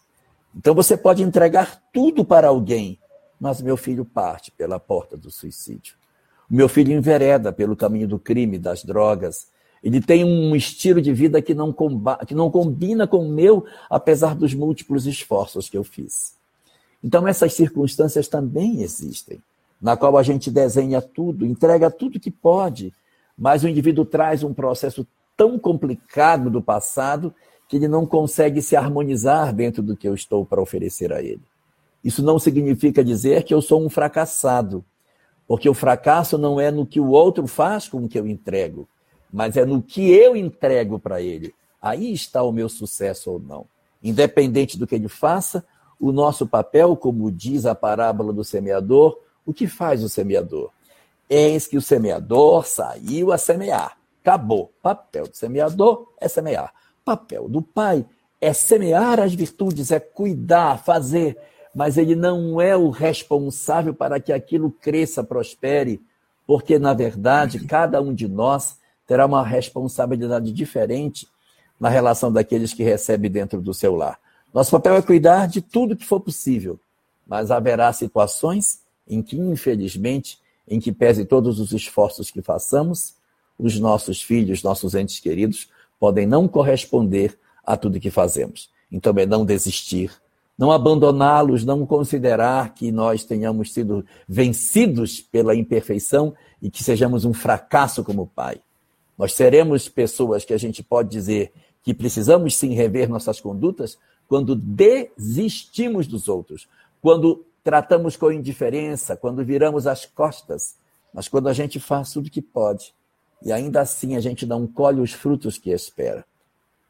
Então, 0.54 0.74
você 0.74 0.96
pode 0.96 1.22
entregar 1.22 1.82
tudo 1.92 2.24
para 2.24 2.48
alguém, 2.48 2.98
mas 3.40 3.60
meu 3.60 3.76
filho 3.76 4.04
parte 4.04 4.50
pela 4.50 4.78
porta 4.78 5.16
do 5.16 5.30
suicídio. 5.30 5.94
O 6.50 6.54
meu 6.54 6.68
filho 6.68 6.92
envereda 6.92 7.52
pelo 7.52 7.76
caminho 7.76 8.08
do 8.08 8.18
crime, 8.18 8.58
das 8.58 8.84
drogas. 8.84 9.48
Ele 9.82 10.00
tem 10.00 10.24
um 10.24 10.54
estilo 10.54 11.00
de 11.02 11.12
vida 11.12 11.42
que 11.42 11.54
não, 11.54 11.74
que 12.26 12.34
não 12.34 12.50
combina 12.50 13.06
com 13.06 13.18
o 13.18 13.28
meu, 13.28 13.64
apesar 13.90 14.34
dos 14.34 14.54
múltiplos 14.54 15.06
esforços 15.06 15.68
que 15.68 15.76
eu 15.76 15.84
fiz. 15.84 16.34
Então, 17.02 17.26
essas 17.28 17.52
circunstâncias 17.52 18.26
também 18.26 18.82
existem, 18.82 19.40
na 19.80 19.96
qual 19.96 20.16
a 20.16 20.22
gente 20.22 20.50
desenha 20.50 21.02
tudo, 21.02 21.44
entrega 21.44 21.90
tudo 21.90 22.18
que 22.18 22.30
pode, 22.30 22.92
mas 23.36 23.62
o 23.62 23.68
indivíduo 23.68 24.04
traz 24.04 24.42
um 24.42 24.54
processo 24.54 25.06
tão 25.36 25.58
complicado 25.58 26.48
do 26.48 26.62
passado 26.62 27.34
que 27.68 27.76
ele 27.76 27.88
não 27.88 28.06
consegue 28.06 28.62
se 28.62 28.76
harmonizar 28.76 29.52
dentro 29.52 29.82
do 29.82 29.96
que 29.96 30.08
eu 30.08 30.14
estou 30.14 30.44
para 30.44 30.62
oferecer 30.62 31.12
a 31.12 31.20
ele. 31.20 31.42
Isso 32.06 32.22
não 32.22 32.38
significa 32.38 33.02
dizer 33.02 33.42
que 33.42 33.52
eu 33.52 33.60
sou 33.60 33.84
um 33.84 33.90
fracassado, 33.90 34.84
porque 35.44 35.68
o 35.68 35.74
fracasso 35.74 36.38
não 36.38 36.60
é 36.60 36.70
no 36.70 36.86
que 36.86 37.00
o 37.00 37.08
outro 37.08 37.48
faz 37.48 37.88
com 37.88 38.04
o 38.04 38.08
que 38.08 38.16
eu 38.16 38.28
entrego, 38.28 38.88
mas 39.32 39.56
é 39.56 39.64
no 39.64 39.82
que 39.82 40.12
eu 40.12 40.36
entrego 40.36 41.00
para 41.00 41.20
ele. 41.20 41.52
Aí 41.82 42.12
está 42.12 42.44
o 42.44 42.52
meu 42.52 42.68
sucesso 42.68 43.32
ou 43.32 43.40
não. 43.40 43.66
Independente 44.00 44.78
do 44.78 44.86
que 44.86 44.94
ele 44.94 45.08
faça, 45.08 45.66
o 45.98 46.12
nosso 46.12 46.46
papel, 46.46 46.96
como 46.96 47.28
diz 47.28 47.66
a 47.66 47.74
parábola 47.74 48.32
do 48.32 48.44
semeador, 48.44 49.18
o 49.44 49.52
que 49.52 49.66
faz 49.66 50.04
o 50.04 50.08
semeador? 50.08 50.70
Eis 51.28 51.66
que 51.66 51.76
o 51.76 51.82
semeador 51.82 52.64
saiu 52.68 53.32
a 53.32 53.38
semear. 53.38 53.98
Acabou. 54.22 54.70
Papel 54.80 55.26
do 55.26 55.36
semeador 55.36 56.06
é 56.20 56.28
semear. 56.28 56.72
Papel 57.04 57.48
do 57.48 57.60
pai 57.60 58.06
é 58.40 58.52
semear 58.52 59.18
as 59.18 59.34
virtudes, 59.34 59.90
é 59.90 59.98
cuidar, 59.98 60.78
fazer 60.78 61.36
mas 61.76 61.98
ele 61.98 62.16
não 62.16 62.58
é 62.58 62.74
o 62.74 62.88
responsável 62.88 63.92
para 63.92 64.18
que 64.18 64.32
aquilo 64.32 64.70
cresça, 64.70 65.22
prospere, 65.22 66.00
porque, 66.46 66.78
na 66.78 66.94
verdade, 66.94 67.60
cada 67.66 68.00
um 68.00 68.14
de 68.14 68.26
nós 68.26 68.78
terá 69.06 69.26
uma 69.26 69.46
responsabilidade 69.46 70.50
diferente 70.52 71.28
na 71.78 71.90
relação 71.90 72.32
daqueles 72.32 72.72
que 72.72 72.82
recebe 72.82 73.28
dentro 73.28 73.60
do 73.60 73.74
seu 73.74 73.94
lar. 73.94 74.18
Nosso 74.54 74.70
papel 74.70 74.96
é 74.96 75.02
cuidar 75.02 75.48
de 75.48 75.60
tudo 75.60 75.94
que 75.94 76.06
for 76.06 76.18
possível, 76.18 76.80
mas 77.26 77.50
haverá 77.50 77.92
situações 77.92 78.80
em 79.06 79.20
que, 79.20 79.36
infelizmente, 79.36 80.38
em 80.66 80.80
que 80.80 80.90
pese 80.90 81.26
todos 81.26 81.60
os 81.60 81.72
esforços 81.72 82.30
que 82.30 82.40
façamos, 82.40 83.16
os 83.58 83.78
nossos 83.78 84.22
filhos, 84.22 84.62
nossos 84.62 84.94
entes 84.94 85.20
queridos, 85.20 85.68
podem 86.00 86.26
não 86.26 86.48
corresponder 86.48 87.38
a 87.66 87.76
tudo 87.76 88.00
que 88.00 88.10
fazemos. 88.10 88.70
Então 88.90 89.12
é 89.18 89.26
não 89.26 89.44
desistir, 89.44 90.10
não 90.58 90.72
abandoná-los, 90.72 91.64
não 91.64 91.84
considerar 91.84 92.72
que 92.74 92.90
nós 92.90 93.24
tenhamos 93.24 93.72
sido 93.72 94.04
vencidos 94.26 95.20
pela 95.20 95.54
imperfeição 95.54 96.34
e 96.62 96.70
que 96.70 96.82
sejamos 96.82 97.24
um 97.24 97.34
fracasso 97.34 98.02
como 98.02 98.26
pai. 98.26 98.60
Nós 99.18 99.34
seremos 99.34 99.88
pessoas 99.88 100.44
que 100.44 100.54
a 100.54 100.58
gente 100.58 100.82
pode 100.82 101.10
dizer 101.10 101.52
que 101.82 101.92
precisamos 101.94 102.56
sim 102.56 102.74
rever 102.74 103.08
nossas 103.08 103.40
condutas 103.40 103.98
quando 104.28 104.56
desistimos 104.56 106.06
dos 106.06 106.28
outros, 106.28 106.66
quando 107.00 107.44
tratamos 107.62 108.16
com 108.16 108.32
indiferença, 108.32 109.16
quando 109.16 109.44
viramos 109.44 109.86
as 109.86 110.06
costas, 110.06 110.76
mas 111.12 111.28
quando 111.28 111.48
a 111.48 111.52
gente 111.52 111.78
faz 111.78 112.12
tudo 112.12 112.30
que 112.30 112.42
pode 112.42 112.94
e 113.42 113.52
ainda 113.52 113.80
assim 113.80 114.16
a 114.16 114.20
gente 114.20 114.46
não 114.46 114.66
colhe 114.66 115.00
os 115.00 115.12
frutos 115.12 115.58
que 115.58 115.70
espera. 115.70 116.24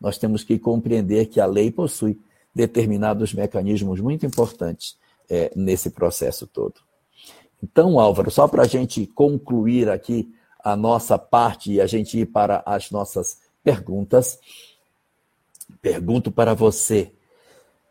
Nós 0.01 0.19
temos 0.19 0.45
que 0.45 0.59
compreender 0.59 1.27
que 1.27 1.41
a 1.41 1.47
lei 1.47 1.71
possui 1.71 2.19
determinados 2.57 3.35
mecanismos 3.35 4.01
muito 4.01 4.25
importantes 4.25 4.97
é, 5.29 5.53
nesse 5.55 5.91
processo 5.91 6.47
todo. 6.47 6.81
Então, 7.63 8.01
Álvaro, 8.01 8.31
só 8.31 8.49
para 8.49 8.63
a 8.63 8.67
gente 8.67 9.07
concluir 9.07 9.91
aqui 9.91 10.35
a 10.65 10.75
nossa 10.75 11.19
parte 11.19 11.73
e 11.73 11.81
a 11.83 11.87
gente 11.87 12.19
ir 12.19 12.25
para 12.25 12.63
as 12.65 12.91
nossas 12.91 13.41
perguntas, 13.63 14.39
pergunto 15.83 16.33
para 16.33 16.55
você: 16.55 17.13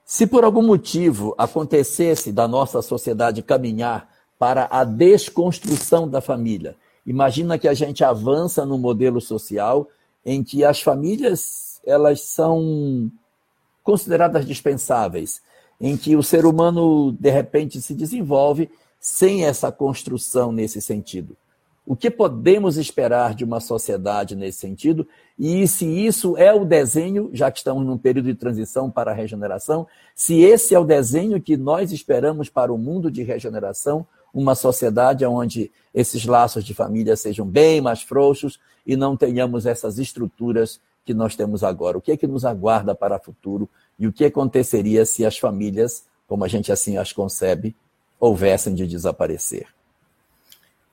se 0.03 0.25
por 0.25 0.43
algum 0.43 0.63
motivo 0.63 1.35
acontecesse 1.37 2.31
da 2.31 2.47
nossa 2.47 2.81
sociedade 2.81 3.43
caminhar 3.43 4.09
para 4.39 4.67
a 4.71 4.83
desconstrução 4.83 6.09
da 6.09 6.21
família, 6.21 6.75
imagina 7.05 7.59
que 7.59 7.67
a 7.67 7.73
gente 7.75 8.03
avança 8.03 8.65
no 8.65 8.79
modelo 8.79 9.21
social 9.21 9.87
em 10.25 10.43
que 10.43 10.63
as 10.65 10.81
famílias 10.81 11.79
elas 11.85 12.21
são 12.21 13.11
consideradas 13.85 14.45
dispensáveis, 14.45 15.41
em 15.79 15.95
que 15.95 16.15
o 16.15 16.23
ser 16.23 16.45
humano, 16.45 17.11
de 17.13 17.29
repente, 17.29 17.79
se 17.79 17.93
desenvolve 17.93 18.69
sem 18.99 19.45
essa 19.45 19.71
construção 19.71 20.51
nesse 20.51 20.81
sentido. 20.81 21.37
O 21.85 21.95
que 21.95 22.09
podemos 22.09 22.77
esperar 22.77 23.35
de 23.35 23.43
uma 23.43 23.59
sociedade 23.59 24.35
nesse 24.35 24.57
sentido? 24.57 25.07
E 25.37 25.67
se 25.67 25.85
isso 25.85 26.35
é 26.35 26.51
o 26.51 26.65
desenho, 26.65 27.29
já 27.31 27.51
que 27.51 27.59
estamos 27.59 27.85
num 27.85 27.97
período 27.97 28.25
de 28.25 28.33
transição 28.33 28.89
para 28.89 29.11
a 29.11 29.13
regeneração, 29.13 29.85
se 30.15 30.41
esse 30.41 30.73
é 30.73 30.79
o 30.79 30.83
desenho 30.83 31.39
que 31.39 31.55
nós 31.55 31.91
esperamos 31.91 32.49
para 32.49 32.73
o 32.73 32.77
mundo 32.79 33.11
de 33.11 33.21
regeneração, 33.21 34.03
uma 34.33 34.55
sociedade 34.55 35.23
onde 35.27 35.71
esses 35.93 36.25
laços 36.25 36.65
de 36.65 36.73
família 36.73 37.15
sejam 37.15 37.45
bem 37.45 37.79
mais 37.81 38.01
frouxos 38.01 38.59
e 38.83 38.95
não 38.97 39.15
tenhamos 39.15 39.67
essas 39.67 39.99
estruturas 39.99 40.79
que 41.05 41.13
nós 41.13 41.35
temos 41.35 41.63
agora. 41.63 41.97
O 41.97 42.01
que 42.01 42.11
é 42.11 42.17
que 42.17 42.27
nos 42.27 42.43
aguarda 42.43 42.95
para 42.95 43.17
o 43.17 43.23
futuro 43.23 43.69
e 43.97 44.07
o 44.07 44.11
que 44.11 44.25
aconteceria 44.25 45.05
se 45.05 45.23
as 45.25 45.37
famílias, 45.37 46.05
como 46.27 46.43
a 46.43 46.47
gente 46.47 46.71
assim 46.71 46.97
as 46.97 47.13
concebe, 47.13 47.75
houvessem 48.19 48.73
de 48.73 48.87
desaparecer? 48.87 49.67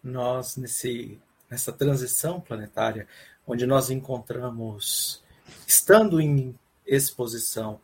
Nós, 0.04 0.56
nesse, 0.56 1.18
nessa 1.50 1.72
transição 1.72 2.40
planetária, 2.40 3.08
onde 3.46 3.66
nós 3.66 3.90
encontramos, 3.90 5.22
estando 5.66 6.20
em 6.20 6.54
exposição, 6.86 7.80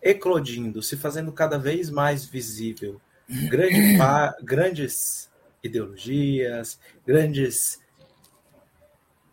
eclodindo, 0.00 0.82
se 0.82 0.96
fazendo 0.96 1.32
cada 1.32 1.58
vez 1.58 1.90
mais 1.90 2.24
visível, 2.24 3.00
grande, 3.48 3.98
grandes 4.42 5.30
ideologias, 5.62 6.78
grandes 7.06 7.81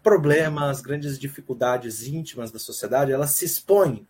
problemas, 0.01 0.81
grandes 0.81 1.19
dificuldades 1.19 2.07
íntimas 2.07 2.51
da 2.51 2.59
sociedade, 2.59 3.11
elas 3.11 3.31
se 3.31 3.45
expõem. 3.45 4.07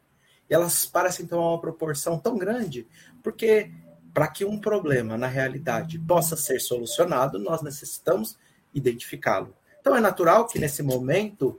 E 0.50 0.54
elas 0.54 0.86
parecem 0.86 1.26
tomar 1.26 1.50
uma 1.50 1.62
proporção 1.62 2.18
tão 2.18 2.38
grande, 2.38 2.88
porque 3.24 3.72
para 4.14 4.28
que 4.28 4.44
um 4.44 4.60
problema, 4.60 5.18
na 5.18 5.28
realidade, 5.28 6.00
possa 6.00 6.36
ser 6.36 6.60
solucionado, 6.60 7.38
nós 7.38 7.62
necessitamos 7.62 8.38
identificá-lo. 8.74 9.56
Então 9.80 9.96
é 9.96 10.00
natural 10.00 10.48
que 10.48 10.60
nesse 10.60 10.82
momento 10.84 11.58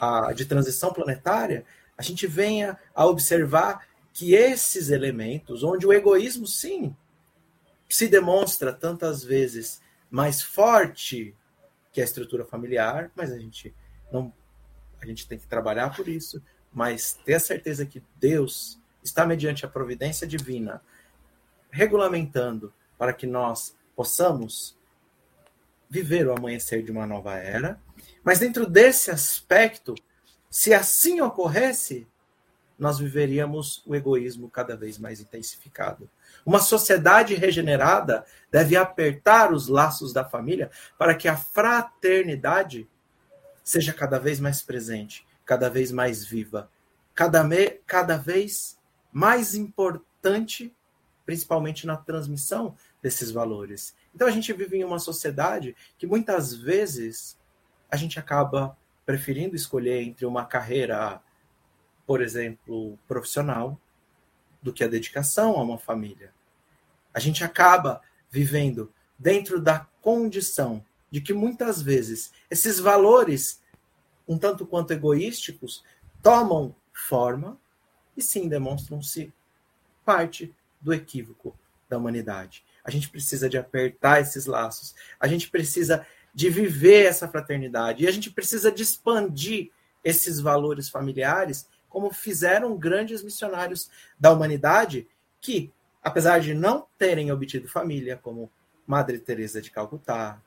a, 0.00 0.32
de 0.32 0.44
transição 0.44 0.92
planetária, 0.92 1.64
a 1.96 2.02
gente 2.02 2.26
venha 2.26 2.78
a 2.94 3.06
observar 3.06 3.86
que 4.12 4.34
esses 4.34 4.90
elementos, 4.90 5.62
onde 5.62 5.86
o 5.86 5.92
egoísmo, 5.92 6.46
sim, 6.46 6.94
se 7.88 8.08
demonstra 8.08 8.72
tantas 8.72 9.22
vezes 9.22 9.80
mais 10.10 10.42
forte 10.42 11.34
que 11.92 12.00
é 12.00 12.04
a 12.04 12.06
estrutura 12.06 12.44
familiar, 12.44 13.10
mas 13.14 13.30
a 13.30 13.38
gente 13.38 13.74
não 14.10 14.32
a 15.00 15.06
gente 15.06 15.26
tem 15.26 15.36
que 15.36 15.46
trabalhar 15.48 15.94
por 15.94 16.08
isso, 16.08 16.40
mas 16.72 17.18
ter 17.24 17.34
a 17.34 17.40
certeza 17.40 17.84
que 17.84 18.02
Deus 18.16 18.80
está 19.02 19.26
mediante 19.26 19.66
a 19.66 19.68
providência 19.68 20.26
divina 20.26 20.80
regulamentando 21.72 22.72
para 22.96 23.12
que 23.12 23.26
nós 23.26 23.76
possamos 23.96 24.78
viver 25.90 26.26
o 26.26 26.32
amanhecer 26.32 26.82
de 26.82 26.92
uma 26.92 27.06
nova 27.06 27.34
era. 27.36 27.80
Mas 28.22 28.38
dentro 28.38 28.64
desse 28.66 29.10
aspecto, 29.10 29.94
se 30.48 30.72
assim 30.72 31.20
ocorresse, 31.20 32.06
nós 32.78 32.98
viveríamos 32.98 33.82
o 33.86 33.94
egoísmo 33.94 34.48
cada 34.48 34.76
vez 34.76 34.98
mais 34.98 35.20
intensificado. 35.20 36.08
Uma 36.44 36.60
sociedade 36.60 37.34
regenerada 37.34 38.24
deve 38.50 38.76
apertar 38.76 39.52
os 39.52 39.68
laços 39.68 40.12
da 40.12 40.24
família 40.24 40.70
para 40.98 41.14
que 41.14 41.28
a 41.28 41.36
fraternidade 41.36 42.88
seja 43.62 43.92
cada 43.92 44.18
vez 44.18 44.40
mais 44.40 44.62
presente, 44.62 45.26
cada 45.44 45.70
vez 45.70 45.92
mais 45.92 46.24
viva, 46.24 46.70
cada, 47.14 47.44
me, 47.44 47.70
cada 47.86 48.16
vez 48.16 48.78
mais 49.12 49.54
importante, 49.54 50.74
principalmente 51.24 51.86
na 51.86 51.96
transmissão 51.96 52.76
desses 53.02 53.30
valores. 53.30 53.94
Então 54.14 54.26
a 54.26 54.30
gente 54.30 54.52
vive 54.52 54.78
em 54.78 54.84
uma 54.84 54.98
sociedade 54.98 55.76
que 55.96 56.06
muitas 56.06 56.54
vezes 56.54 57.38
a 57.90 57.96
gente 57.96 58.18
acaba 58.18 58.76
preferindo 59.04 59.56
escolher 59.56 60.02
entre 60.02 60.24
uma 60.24 60.44
carreira, 60.44 61.20
por 62.06 62.22
exemplo, 62.22 62.98
profissional, 63.06 63.78
do 64.62 64.72
que 64.72 64.84
a 64.84 64.88
dedicação 64.88 65.56
a 65.56 65.62
uma 65.62 65.78
família. 65.78 66.32
A 67.12 67.20
gente 67.20 67.44
acaba 67.44 68.00
vivendo 68.30 68.92
dentro 69.18 69.60
da 69.60 69.86
condição 70.00 70.84
de 71.10 71.20
que 71.20 71.34
muitas 71.34 71.82
vezes 71.82 72.32
esses 72.50 72.78
valores, 72.78 73.60
um 74.26 74.38
tanto 74.38 74.66
quanto 74.66 74.92
egoísticos, 74.92 75.84
tomam 76.22 76.74
forma 76.92 77.58
e 78.16 78.22
sim 78.22 78.48
demonstram-se 78.48 79.32
parte 80.04 80.54
do 80.80 80.92
equívoco 80.92 81.56
da 81.88 81.98
humanidade. 81.98 82.64
A 82.84 82.90
gente 82.90 83.08
precisa 83.10 83.48
de 83.48 83.58
apertar 83.58 84.20
esses 84.20 84.46
laços, 84.46 84.94
a 85.20 85.28
gente 85.28 85.50
precisa 85.50 86.06
de 86.34 86.48
viver 86.48 87.06
essa 87.06 87.28
fraternidade 87.28 88.04
e 88.04 88.08
a 88.08 88.10
gente 88.10 88.30
precisa 88.30 88.72
de 88.72 88.82
expandir 88.82 89.70
esses 90.02 90.40
valores 90.40 90.88
familiares 90.88 91.68
como 91.92 92.10
fizeram 92.10 92.74
grandes 92.74 93.22
missionários 93.22 93.90
da 94.18 94.32
humanidade 94.32 95.06
que, 95.42 95.70
apesar 96.02 96.40
de 96.40 96.54
não 96.54 96.86
terem 96.96 97.30
obtido 97.30 97.68
família, 97.68 98.16
como 98.16 98.50
Madre 98.86 99.18
Teresa 99.18 99.60
de 99.60 99.70
Calcutá, 99.70 100.40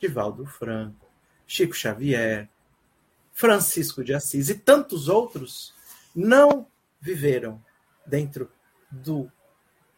Divaldo 0.00 0.44
Franco, 0.44 1.06
Chico 1.46 1.72
Xavier, 1.72 2.48
Francisco 3.32 4.02
de 4.02 4.12
Assis 4.12 4.48
e 4.48 4.56
tantos 4.56 5.08
outros, 5.08 5.72
não 6.14 6.66
viveram 7.00 7.62
dentro 8.04 8.50
do 8.90 9.30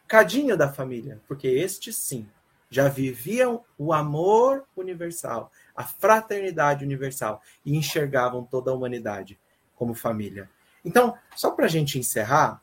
cadinho 0.07 0.55
da 0.55 0.71
família, 0.71 1.19
porque 1.27 1.47
estes 1.47 1.97
sim 1.97 2.29
já 2.69 2.87
viviam 2.87 3.65
o 3.75 3.91
amor 3.91 4.65
universal, 4.77 5.51
a 5.75 5.83
fraternidade 5.83 6.85
universal 6.85 7.41
e 7.65 7.75
enxergavam 7.75 8.45
toda 8.45 8.69
a 8.69 8.73
humanidade 8.73 9.39
como 9.75 9.95
família. 9.95 10.47
Então, 10.83 11.17
só 11.35 11.51
para 11.51 11.65
a 11.65 11.69
gente 11.69 11.99
encerrar, 11.99 12.61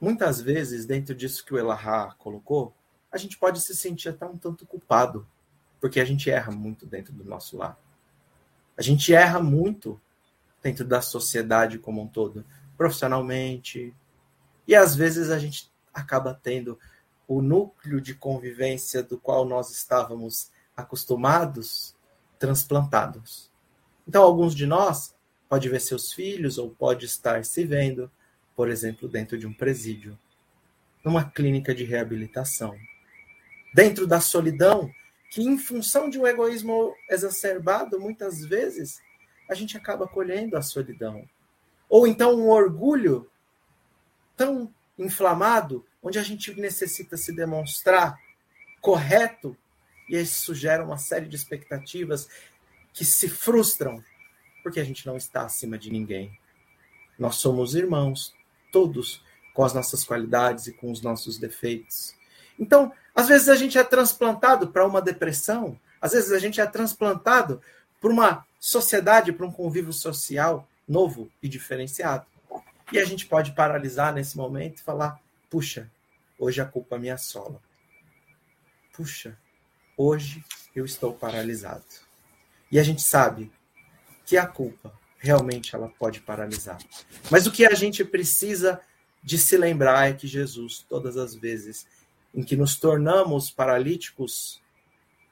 muitas 0.00 0.40
vezes, 0.40 0.86
dentro 0.86 1.14
disso 1.14 1.44
que 1.44 1.54
o 1.54 1.58
Elahá 1.58 2.14
colocou, 2.18 2.74
a 3.10 3.18
gente 3.18 3.38
pode 3.38 3.60
se 3.60 3.74
sentir 3.76 4.08
até 4.08 4.26
um 4.26 4.38
tanto 4.38 4.66
culpado, 4.66 5.26
porque 5.80 6.00
a 6.00 6.04
gente 6.04 6.30
erra 6.30 6.50
muito 6.50 6.86
dentro 6.86 7.12
do 7.12 7.24
nosso 7.24 7.56
lar. 7.56 7.78
A 8.76 8.82
gente 8.82 9.14
erra 9.14 9.40
muito 9.40 10.00
dentro 10.62 10.84
da 10.84 11.02
sociedade 11.02 11.78
como 11.78 12.00
um 12.00 12.06
todo, 12.06 12.44
profissionalmente, 12.76 13.94
e 14.66 14.74
às 14.74 14.94
vezes 14.94 15.28
a 15.30 15.38
gente 15.38 15.70
acaba 15.92 16.32
tendo 16.32 16.78
o 17.28 17.42
núcleo 17.42 18.00
de 18.00 18.14
convivência 18.14 19.02
do 19.02 19.18
qual 19.18 19.44
nós 19.44 19.70
estávamos 19.70 20.50
acostumados 20.76 21.94
transplantados. 22.38 23.50
Então, 24.06 24.22
alguns 24.22 24.54
de 24.54 24.66
nós 24.66 25.14
pode 25.52 25.68
ver 25.68 25.82
seus 25.82 26.14
filhos 26.14 26.56
ou 26.56 26.70
pode 26.70 27.04
estar 27.04 27.44
se 27.44 27.62
vendo, 27.62 28.10
por 28.56 28.70
exemplo, 28.70 29.06
dentro 29.06 29.36
de 29.36 29.46
um 29.46 29.52
presídio, 29.52 30.18
numa 31.04 31.30
clínica 31.30 31.74
de 31.74 31.84
reabilitação, 31.84 32.74
dentro 33.74 34.06
da 34.06 34.18
solidão, 34.18 34.90
que 35.30 35.42
em 35.42 35.58
função 35.58 36.08
de 36.08 36.18
um 36.18 36.26
egoísmo 36.26 36.94
exacerbado, 37.10 38.00
muitas 38.00 38.42
vezes 38.42 39.02
a 39.46 39.52
gente 39.52 39.76
acaba 39.76 40.08
colhendo 40.08 40.56
a 40.56 40.62
solidão. 40.62 41.28
Ou 41.86 42.06
então 42.06 42.34
um 42.34 42.48
orgulho 42.48 43.30
tão 44.34 44.72
inflamado, 44.98 45.84
onde 46.02 46.18
a 46.18 46.22
gente 46.22 46.58
necessita 46.58 47.18
se 47.18 47.30
demonstrar 47.30 48.18
correto, 48.80 49.54
e 50.08 50.16
isso 50.16 50.54
gera 50.54 50.82
uma 50.82 50.96
série 50.96 51.28
de 51.28 51.36
expectativas 51.36 52.26
que 52.94 53.04
se 53.04 53.28
frustram, 53.28 54.02
porque 54.62 54.80
a 54.80 54.84
gente 54.84 55.06
não 55.06 55.16
está 55.16 55.42
acima 55.42 55.78
de 55.78 55.90
ninguém. 55.90 56.38
Nós 57.18 57.36
somos 57.36 57.74
irmãos, 57.74 58.34
todos, 58.70 59.22
com 59.54 59.64
as 59.64 59.74
nossas 59.74 60.04
qualidades 60.04 60.66
e 60.66 60.72
com 60.72 60.90
os 60.90 61.02
nossos 61.02 61.38
defeitos. 61.38 62.14
Então, 62.58 62.92
às 63.14 63.28
vezes 63.28 63.48
a 63.48 63.56
gente 63.56 63.76
é 63.78 63.84
transplantado 63.84 64.68
para 64.68 64.86
uma 64.86 65.02
depressão, 65.02 65.78
às 66.00 66.12
vezes 66.12 66.32
a 66.32 66.38
gente 66.38 66.60
é 66.60 66.66
transplantado 66.66 67.60
para 68.00 68.10
uma 68.10 68.46
sociedade, 68.58 69.32
para 69.32 69.46
um 69.46 69.52
convívio 69.52 69.92
social 69.92 70.68
novo 70.88 71.30
e 71.42 71.48
diferenciado. 71.48 72.26
E 72.92 72.98
a 72.98 73.04
gente 73.04 73.26
pode 73.26 73.52
paralisar 73.52 74.12
nesse 74.12 74.36
momento 74.36 74.78
e 74.78 74.82
falar: 74.82 75.20
puxa, 75.48 75.90
hoje 76.38 76.60
a 76.60 76.64
culpa 76.64 76.98
me 76.98 77.10
assola. 77.10 77.60
Puxa, 78.92 79.38
hoje 79.96 80.44
eu 80.74 80.84
estou 80.84 81.14
paralisado. 81.14 81.84
E 82.70 82.78
a 82.78 82.82
gente 82.82 83.02
sabe 83.02 83.50
que 84.24 84.36
a 84.36 84.46
culpa 84.46 84.92
realmente 85.18 85.74
ela 85.74 85.88
pode 85.88 86.20
paralisar. 86.20 86.78
Mas 87.30 87.46
o 87.46 87.52
que 87.52 87.64
a 87.64 87.74
gente 87.74 88.04
precisa 88.04 88.80
de 89.22 89.38
se 89.38 89.56
lembrar 89.56 90.10
é 90.10 90.12
que 90.12 90.26
Jesus, 90.26 90.84
todas 90.88 91.16
as 91.16 91.34
vezes 91.34 91.86
em 92.34 92.42
que 92.42 92.56
nos 92.56 92.76
tornamos 92.76 93.50
paralíticos 93.50 94.60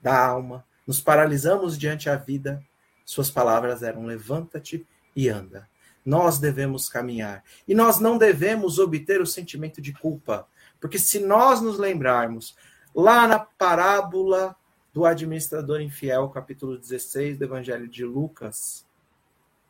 da 0.01 0.16
alma, 0.16 0.64
nos 0.86 1.01
paralisamos 1.01 1.78
diante 1.78 2.09
a 2.09 2.16
vida, 2.16 2.62
suas 3.05 3.30
palavras 3.30 3.82
eram: 3.82 4.07
levanta-te 4.07 4.86
e 5.16 5.28
anda. 5.28 5.68
Nós 6.05 6.38
devemos 6.38 6.88
caminhar. 6.88 7.45
E 7.66 7.74
nós 7.74 8.01
não 8.01 8.16
devemos 8.16 8.78
obter 8.78 9.20
o 9.20 9.26
sentimento 9.26 9.82
de 9.82 9.93
culpa. 9.93 10.47
Porque 10.80 10.99
se 10.99 11.18
nós 11.18 11.61
nos 11.61 11.78
lembrarmos, 11.78 12.57
lá 12.95 13.26
na 13.26 13.38
parábola 13.38 14.57
do 14.93 15.05
administrador 15.05 15.80
infiel, 15.80 16.28
capítulo 16.28 16.76
16 16.76 17.38
do 17.38 17.45
Evangelho 17.45 17.88
de 17.88 18.05
Lucas, 18.05 18.86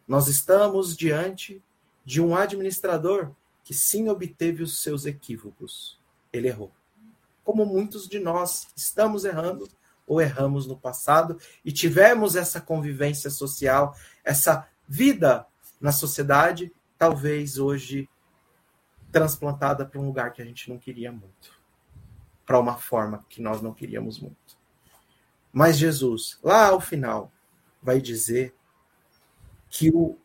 nós 0.09 0.29
estamos 0.29 0.97
diante 0.97 1.63
de 2.05 2.21
um 2.21 2.35
administrador 2.35 3.33
que 3.63 3.75
sim 3.75 4.09
obteve 4.09 4.63
os 4.63 4.83
seus 4.83 5.07
equívocos. 5.07 6.01
Ele 6.33 6.49
errou. 6.49 6.73
Como 7.45 7.67
muitos 7.67 8.09
de 8.09 8.19
nós 8.19 8.69
estamos 8.75 9.25
errando 9.25 9.69
ou 10.07 10.21
erramos 10.21 10.67
no 10.67 10.77
passado 10.77 11.39
e 11.65 11.71
tivemos 11.71 12.35
essa 12.35 12.61
convivência 12.61 13.31
social, 13.31 13.95
essa 14.25 14.69
vida 14.89 15.47
na 15.81 15.93
sociedade, 15.93 16.73
talvez 16.99 17.59
hoje 17.59 18.09
transplantada 19.13 19.85
para 19.85 20.01
um 20.01 20.07
lugar 20.07 20.33
que 20.33 20.43
a 20.43 20.45
gente 20.45 20.69
não 20.69 20.79
queria 20.79 21.13
muito, 21.13 21.59
para 22.47 22.59
uma 22.59 22.77
forma 22.77 23.25
que 23.29 23.41
nós 23.41 23.61
não 23.61 23.73
queríamos 23.73 24.19
muito. 24.19 24.60
Mas 25.53 25.77
Jesus, 25.79 26.39
lá 26.43 26.69
ao 26.69 26.81
final, 26.81 27.33
vai 27.83 28.01
dizer 28.01 28.55
que 29.69 29.91
o 29.91 30.17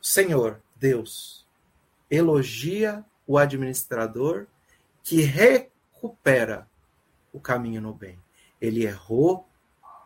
Senhor, 0.00 0.62
Deus, 0.76 1.46
elogia 2.10 3.04
o 3.26 3.36
administrador 3.36 4.46
que 5.02 5.22
recupera 5.22 6.68
o 7.32 7.40
caminho 7.40 7.80
no 7.80 7.94
bem. 7.94 8.18
Ele 8.60 8.84
errou, 8.84 9.46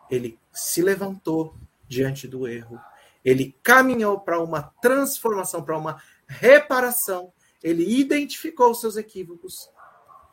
ele 0.09 0.39
se 0.51 0.81
levantou 0.81 1.55
diante 1.87 2.27
do 2.27 2.47
erro, 2.47 2.79
ele 3.23 3.55
caminhou 3.63 4.19
para 4.19 4.41
uma 4.41 4.61
transformação, 4.81 5.63
para 5.63 5.77
uma 5.77 6.01
reparação, 6.27 7.31
ele 7.61 7.99
identificou 7.99 8.71
os 8.71 8.81
seus 8.81 8.97
equívocos 8.97 9.69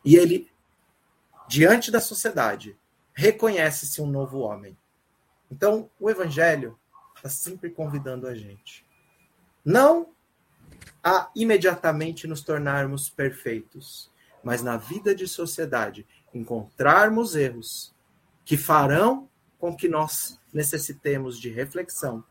e 0.03 0.15
ele, 0.15 0.51
diante 1.47 1.89
da 1.91 2.01
sociedade, 2.01 2.77
reconhece-se 3.21 4.01
um 4.01 4.07
novo 4.07 4.39
homem. 4.39 4.75
Então, 5.51 5.91
o 5.99 6.09
Evangelho 6.09 6.75
está 7.15 7.29
sempre 7.29 7.69
convidando 7.69 8.25
a 8.25 8.33
gente. 8.33 8.83
Não 9.63 10.09
a 11.03 11.29
imediatamente 11.35 12.25
nos 12.25 12.41
tornarmos 12.41 13.09
perfeitos, 13.09 14.09
mas 14.43 14.63
na 14.63 14.75
vida 14.75 15.13
de 15.13 15.27
sociedade 15.27 16.07
encontrarmos 16.33 17.35
erros 17.35 17.93
que 18.43 18.57
farão 18.57 19.29
com 19.59 19.75
que 19.75 19.87
nós 19.87 20.39
necessitemos 20.51 21.39
de 21.39 21.51
reflexão, 21.51 22.23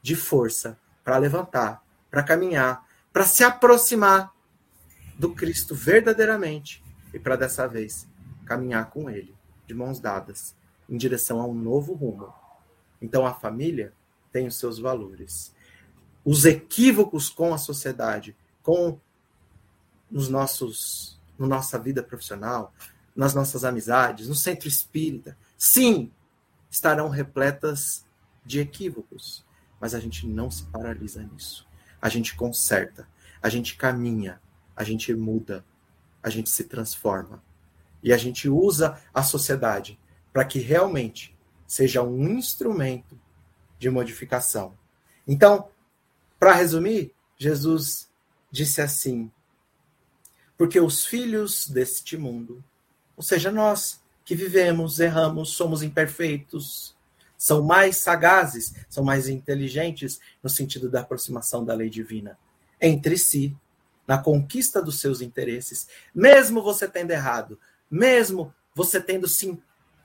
de 0.00 0.16
força 0.16 0.78
para 1.04 1.18
levantar, 1.18 1.84
para 2.10 2.22
caminhar, 2.22 2.86
para 3.12 3.26
se 3.26 3.44
aproximar 3.44 4.32
do 5.18 5.34
Cristo 5.34 5.74
verdadeiramente 5.74 6.82
e 7.12 7.18
para 7.18 7.36
dessa 7.36 7.68
vez 7.68 8.08
caminhar 8.46 8.88
com 8.88 9.10
Ele, 9.10 9.37
de 9.68 9.74
mãos 9.74 10.00
dadas, 10.00 10.56
em 10.88 10.96
direção 10.96 11.40
a 11.40 11.46
um 11.46 11.54
novo 11.54 11.94
rumo. 11.94 12.34
Então 13.00 13.24
a 13.24 13.32
família 13.32 13.92
tem 14.32 14.48
os 14.48 14.56
seus 14.56 14.80
valores. 14.80 15.54
Os 16.24 16.44
equívocos 16.44 17.28
com 17.28 17.54
a 17.54 17.58
sociedade, 17.58 18.36
com 18.60 18.98
nos 20.10 20.28
nossos, 20.28 21.20
na 21.38 21.46
no 21.46 21.54
nossa 21.54 21.78
vida 21.78 22.02
profissional, 22.02 22.74
nas 23.14 23.32
nossas 23.32 23.62
amizades, 23.62 24.28
no 24.28 24.34
centro 24.34 24.66
espírita, 24.66 25.38
sim, 25.56 26.10
estarão 26.68 27.08
repletas 27.08 28.04
de 28.44 28.58
equívocos 28.58 29.46
mas 29.80 29.94
a 29.94 30.00
gente 30.00 30.26
não 30.26 30.50
se 30.50 30.64
paralisa 30.64 31.22
nisso. 31.22 31.66
A 32.00 32.08
gente 32.08 32.34
conserta, 32.34 33.08
a 33.42 33.48
gente 33.48 33.76
caminha, 33.76 34.40
a 34.74 34.84
gente 34.84 35.12
muda, 35.14 35.64
a 36.22 36.30
gente 36.30 36.50
se 36.50 36.64
transforma. 36.64 37.42
E 38.02 38.12
a 38.12 38.16
gente 38.16 38.48
usa 38.48 39.00
a 39.12 39.22
sociedade 39.22 39.98
para 40.32 40.44
que 40.44 40.58
realmente 40.58 41.36
seja 41.66 42.02
um 42.02 42.28
instrumento 42.28 43.18
de 43.78 43.90
modificação. 43.90 44.76
Então, 45.26 45.68
para 46.38 46.54
resumir, 46.54 47.12
Jesus 47.36 48.08
disse 48.50 48.80
assim: 48.80 49.30
porque 50.56 50.80
os 50.80 51.06
filhos 51.06 51.68
deste 51.68 52.16
mundo, 52.16 52.62
ou 53.16 53.22
seja, 53.22 53.50
nós 53.50 54.00
que 54.24 54.34
vivemos, 54.34 55.00
erramos, 55.00 55.50
somos 55.50 55.82
imperfeitos, 55.82 56.94
são 57.36 57.62
mais 57.62 57.96
sagazes, 57.96 58.74
são 58.88 59.04
mais 59.04 59.28
inteligentes 59.28 60.20
no 60.42 60.50
sentido 60.50 60.90
da 60.90 61.00
aproximação 61.00 61.64
da 61.64 61.72
lei 61.72 61.88
divina 61.88 62.36
entre 62.80 63.16
si, 63.16 63.56
na 64.06 64.18
conquista 64.18 64.80
dos 64.80 65.00
seus 65.00 65.20
interesses, 65.20 65.88
mesmo 66.14 66.62
você 66.62 66.88
tendo 66.88 67.10
errado, 67.10 67.58
mesmo 67.90 68.54
você 68.74 69.00
tendo 69.00 69.26
se 69.26 69.58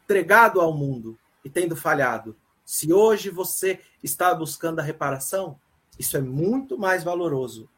entregado 0.04 0.60
ao 0.60 0.74
mundo 0.74 1.18
e 1.44 1.50
tendo 1.50 1.76
falhado. 1.76 2.36
Se 2.66 2.94
hoje 2.94 3.30
você 3.30 3.80
está 4.02 4.34
buscando 4.34 4.80
a 4.80 4.84
reparação, 4.84 5.60
isso 6.00 6.18
é 6.18 6.22
muito 6.22 6.78
mais 6.78 7.04
valoroso 7.04 7.70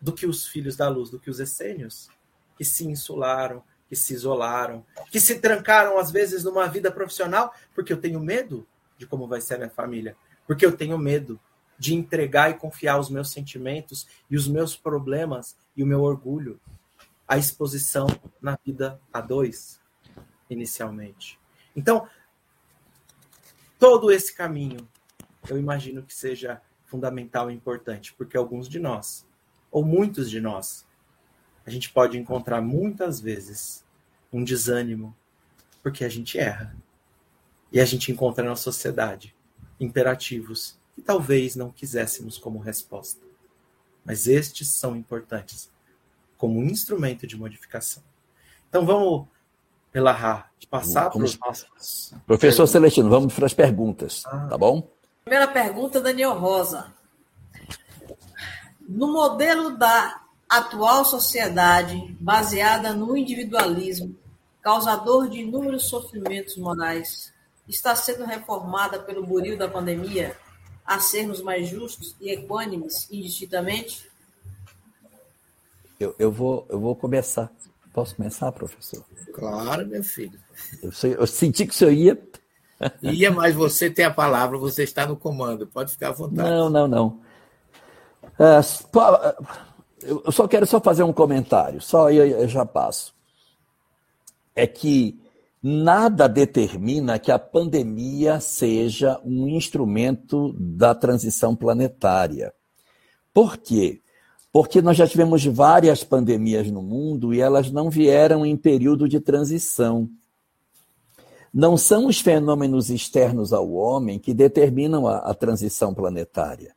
do 0.00 0.12
que 0.12 0.26
os 0.26 0.46
filhos 0.46 0.76
da 0.76 0.88
luz, 0.88 1.10
do 1.10 1.18
que 1.18 1.30
os 1.30 1.38
essênios, 1.38 2.08
que 2.56 2.64
se 2.64 2.86
insularam, 2.86 3.62
que 3.88 3.94
se 3.94 4.14
isolaram, 4.14 4.84
que 5.10 5.20
se 5.20 5.38
trancaram 5.38 5.98
às 5.98 6.10
vezes 6.10 6.42
numa 6.42 6.66
vida 6.66 6.90
profissional, 6.90 7.54
porque 7.74 7.92
eu 7.92 8.00
tenho 8.00 8.18
medo 8.18 8.66
de 8.98 9.06
como 9.06 9.28
vai 9.28 9.40
ser 9.40 9.54
a 9.54 9.58
minha 9.58 9.70
família, 9.70 10.16
porque 10.46 10.66
eu 10.66 10.76
tenho 10.76 10.98
medo 10.98 11.38
de 11.78 11.94
entregar 11.94 12.50
e 12.50 12.54
confiar 12.54 12.98
os 12.98 13.10
meus 13.10 13.30
sentimentos 13.30 14.06
e 14.30 14.36
os 14.36 14.48
meus 14.48 14.76
problemas 14.76 15.56
e 15.76 15.82
o 15.82 15.86
meu 15.86 16.02
orgulho 16.02 16.60
à 17.32 17.38
exposição 17.38 18.06
na 18.42 18.58
vida 18.62 19.00
a 19.10 19.18
dois, 19.18 19.80
inicialmente. 20.50 21.40
Então, 21.74 22.06
todo 23.78 24.12
esse 24.12 24.34
caminho, 24.34 24.86
eu 25.48 25.58
imagino 25.58 26.02
que 26.02 26.12
seja 26.12 26.60
fundamental 26.84 27.50
e 27.50 27.54
importante, 27.54 28.12
porque 28.12 28.36
alguns 28.36 28.68
de 28.68 28.78
nós, 28.78 29.26
ou 29.70 29.82
muitos 29.82 30.28
de 30.28 30.42
nós, 30.42 30.86
a 31.64 31.70
gente 31.70 31.90
pode 31.90 32.18
encontrar 32.18 32.60
muitas 32.60 33.18
vezes 33.18 33.82
um 34.30 34.44
desânimo, 34.44 35.16
porque 35.82 36.04
a 36.04 36.10
gente 36.10 36.38
erra. 36.38 36.76
E 37.72 37.80
a 37.80 37.84
gente 37.86 38.12
encontra 38.12 38.44
na 38.44 38.56
sociedade 38.56 39.34
imperativos 39.80 40.78
que 40.94 41.00
talvez 41.00 41.56
não 41.56 41.70
quiséssemos 41.70 42.36
como 42.36 42.58
resposta. 42.58 43.24
Mas 44.04 44.26
estes 44.26 44.68
são 44.68 44.94
importantes 44.94 45.71
como 46.42 46.58
um 46.58 46.64
instrumento 46.64 47.24
de 47.24 47.36
modificação. 47.36 48.02
Então 48.68 48.84
vamos, 48.84 49.28
Elahá, 49.94 50.50
passar 50.68 51.08
para 51.08 51.22
os 51.22 51.38
nossos. 51.38 52.12
Professor 52.26 52.66
Celestino, 52.66 53.08
vamos 53.08 53.32
para 53.32 53.46
as 53.46 53.54
perguntas, 53.54 54.24
ah. 54.26 54.48
tá 54.50 54.58
bom? 54.58 54.90
Primeira 55.24 55.46
pergunta, 55.46 56.00
Daniel 56.00 56.36
Rosa. 56.36 56.92
No 58.80 59.12
modelo 59.12 59.78
da 59.78 60.20
atual 60.48 61.04
sociedade, 61.04 62.16
baseada 62.18 62.92
no 62.92 63.16
individualismo, 63.16 64.16
causador 64.60 65.28
de 65.28 65.42
inúmeros 65.42 65.84
sofrimentos 65.84 66.56
morais, 66.56 67.32
está 67.68 67.94
sendo 67.94 68.24
reformada 68.24 68.98
pelo 68.98 69.24
buril 69.24 69.56
da 69.56 69.68
pandemia 69.68 70.36
a 70.84 70.98
sermos 70.98 71.40
mais 71.40 71.68
justos 71.68 72.16
e 72.20 72.32
equânimes 72.32 73.06
indistintamente? 73.12 74.10
Eu, 76.02 76.14
eu, 76.18 76.32
vou, 76.32 76.66
eu 76.68 76.80
vou 76.80 76.96
começar. 76.96 77.50
Posso 77.92 78.16
começar, 78.16 78.50
professor? 78.52 79.04
Claro, 79.32 79.86
meu 79.86 80.02
filho. 80.02 80.38
Eu, 80.82 80.90
eu 81.10 81.26
senti 81.26 81.66
que 81.66 81.72
o 81.72 81.76
senhor 81.76 81.92
ia. 81.92 82.22
Ia, 83.00 83.30
mas 83.30 83.54
você 83.54 83.88
tem 83.88 84.04
a 84.04 84.10
palavra, 84.10 84.58
você 84.58 84.82
está 84.82 85.06
no 85.06 85.16
comando. 85.16 85.66
Pode 85.66 85.92
ficar 85.92 86.08
à 86.08 86.12
vontade. 86.12 86.50
Não, 86.50 86.68
não, 86.68 86.88
não. 86.88 87.20
Uh, 88.38 88.62
eu 90.02 90.32
só 90.32 90.48
quero 90.48 90.66
só 90.66 90.80
fazer 90.80 91.04
um 91.04 91.12
comentário, 91.12 91.80
só 91.80 92.10
eu, 92.10 92.26
eu 92.26 92.48
já 92.48 92.66
passo. 92.66 93.14
É 94.54 94.66
que 94.66 95.20
nada 95.62 96.28
determina 96.28 97.18
que 97.18 97.30
a 97.30 97.38
pandemia 97.38 98.40
seja 98.40 99.20
um 99.24 99.48
instrumento 99.48 100.52
da 100.58 100.94
transição 100.94 101.54
planetária. 101.54 102.52
Por 103.32 103.56
quê? 103.56 104.01
Porque 104.52 104.82
nós 104.82 104.96
já 104.96 105.06
tivemos 105.06 105.44
várias 105.46 106.04
pandemias 106.04 106.70
no 106.70 106.82
mundo 106.82 107.32
e 107.32 107.40
elas 107.40 107.70
não 107.70 107.88
vieram 107.88 108.44
em 108.44 108.54
período 108.54 109.08
de 109.08 109.18
transição. 109.18 110.10
Não 111.52 111.76
são 111.76 112.06
os 112.06 112.20
fenômenos 112.20 112.90
externos 112.90 113.52
ao 113.52 113.72
homem 113.72 114.18
que 114.18 114.34
determinam 114.34 115.06
a, 115.06 115.18
a 115.18 115.34
transição 115.34 115.94
planetária. 115.94 116.74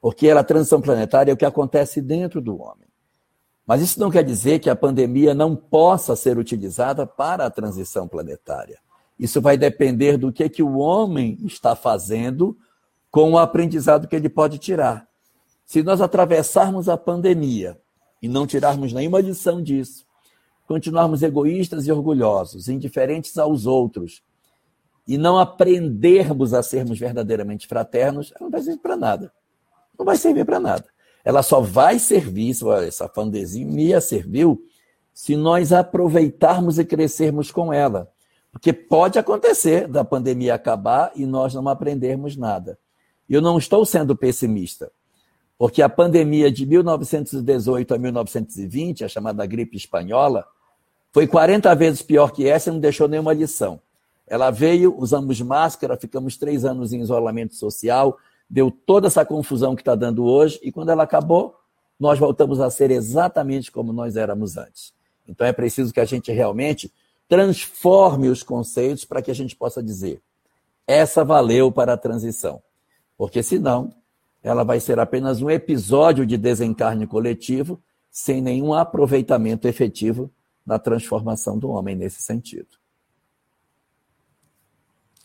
Porque 0.00 0.30
a 0.30 0.42
transição 0.42 0.80
planetária 0.80 1.30
é 1.30 1.34
o 1.34 1.36
que 1.36 1.44
acontece 1.44 2.00
dentro 2.00 2.40
do 2.40 2.60
homem. 2.60 2.88
Mas 3.66 3.82
isso 3.82 4.00
não 4.00 4.10
quer 4.10 4.24
dizer 4.24 4.60
que 4.60 4.70
a 4.70 4.76
pandemia 4.76 5.34
não 5.34 5.54
possa 5.54 6.16
ser 6.16 6.38
utilizada 6.38 7.06
para 7.06 7.44
a 7.44 7.50
transição 7.50 8.08
planetária. 8.08 8.78
Isso 9.18 9.42
vai 9.42 9.58
depender 9.58 10.16
do 10.16 10.32
que, 10.32 10.48
que 10.48 10.62
o 10.62 10.78
homem 10.78 11.36
está 11.44 11.74
fazendo 11.74 12.56
com 13.10 13.32
o 13.32 13.38
aprendizado 13.38 14.06
que 14.06 14.16
ele 14.16 14.28
pode 14.28 14.58
tirar. 14.58 15.07
Se 15.68 15.82
nós 15.82 16.00
atravessarmos 16.00 16.88
a 16.88 16.96
pandemia 16.96 17.78
e 18.22 18.26
não 18.26 18.46
tirarmos 18.46 18.90
nenhuma 18.90 19.20
lição 19.20 19.62
disso, 19.62 20.06
continuarmos 20.66 21.22
egoístas 21.22 21.86
e 21.86 21.92
orgulhosos, 21.92 22.70
indiferentes 22.70 23.36
aos 23.36 23.66
outros, 23.66 24.22
e 25.06 25.18
não 25.18 25.38
aprendermos 25.38 26.54
a 26.54 26.62
sermos 26.62 26.98
verdadeiramente 26.98 27.68
fraternos, 27.68 28.32
não 28.40 28.48
vai 28.48 28.62
servir 28.62 28.80
para 28.80 28.96
nada. 28.96 29.30
Não 29.98 30.06
vai 30.06 30.16
servir 30.16 30.46
para 30.46 30.58
nada. 30.58 30.86
Ela 31.22 31.42
só 31.42 31.60
vai 31.60 31.98
servir, 31.98 32.56
essa 32.86 33.06
pandemia 33.06 34.00
serviu, 34.00 34.64
se 35.12 35.36
nós 35.36 35.70
aproveitarmos 35.70 36.78
e 36.78 36.84
crescermos 36.84 37.50
com 37.50 37.74
ela. 37.74 38.10
Porque 38.50 38.72
pode 38.72 39.18
acontecer 39.18 39.86
da 39.86 40.02
pandemia 40.02 40.54
acabar 40.54 41.12
e 41.14 41.26
nós 41.26 41.52
não 41.52 41.68
aprendermos 41.68 42.38
nada. 42.38 42.78
Eu 43.28 43.42
não 43.42 43.58
estou 43.58 43.84
sendo 43.84 44.16
pessimista. 44.16 44.90
Porque 45.58 45.82
a 45.82 45.88
pandemia 45.88 46.52
de 46.52 46.64
1918 46.64 47.92
a 47.92 47.98
1920, 47.98 49.04
a 49.04 49.08
chamada 49.08 49.44
gripe 49.44 49.76
espanhola, 49.76 50.46
foi 51.12 51.26
40 51.26 51.74
vezes 51.74 52.00
pior 52.00 52.30
que 52.30 52.46
essa 52.46 52.70
e 52.70 52.72
não 52.72 52.78
deixou 52.78 53.08
nenhuma 53.08 53.32
lição. 53.32 53.80
Ela 54.26 54.50
veio, 54.50 54.94
usamos 54.96 55.40
máscara, 55.40 55.96
ficamos 55.96 56.36
três 56.36 56.64
anos 56.64 56.92
em 56.92 57.00
isolamento 57.00 57.56
social, 57.56 58.16
deu 58.48 58.70
toda 58.70 59.08
essa 59.08 59.24
confusão 59.24 59.74
que 59.74 59.82
está 59.82 59.96
dando 59.96 60.24
hoje, 60.24 60.60
e 60.62 60.70
quando 60.70 60.90
ela 60.90 61.02
acabou, 61.02 61.56
nós 61.98 62.18
voltamos 62.18 62.60
a 62.60 62.70
ser 62.70 62.90
exatamente 62.92 63.72
como 63.72 63.92
nós 63.92 64.16
éramos 64.16 64.56
antes. 64.56 64.92
Então 65.26 65.46
é 65.46 65.52
preciso 65.52 65.92
que 65.92 66.00
a 66.00 66.04
gente 66.04 66.30
realmente 66.30 66.92
transforme 67.28 68.28
os 68.28 68.42
conceitos 68.42 69.04
para 69.04 69.20
que 69.20 69.30
a 69.30 69.34
gente 69.34 69.56
possa 69.56 69.82
dizer: 69.82 70.20
essa 70.86 71.24
valeu 71.24 71.72
para 71.72 71.94
a 71.94 71.96
transição. 71.96 72.62
Porque 73.16 73.42
senão 73.42 73.92
ela 74.42 74.64
vai 74.64 74.80
ser 74.80 74.98
apenas 74.98 75.42
um 75.42 75.50
episódio 75.50 76.24
de 76.24 76.36
desencarne 76.36 77.06
coletivo, 77.06 77.82
sem 78.10 78.40
nenhum 78.40 78.72
aproveitamento 78.72 79.66
efetivo 79.66 80.30
na 80.64 80.78
transformação 80.78 81.58
do 81.58 81.70
homem 81.70 81.96
nesse 81.96 82.22
sentido. 82.22 82.68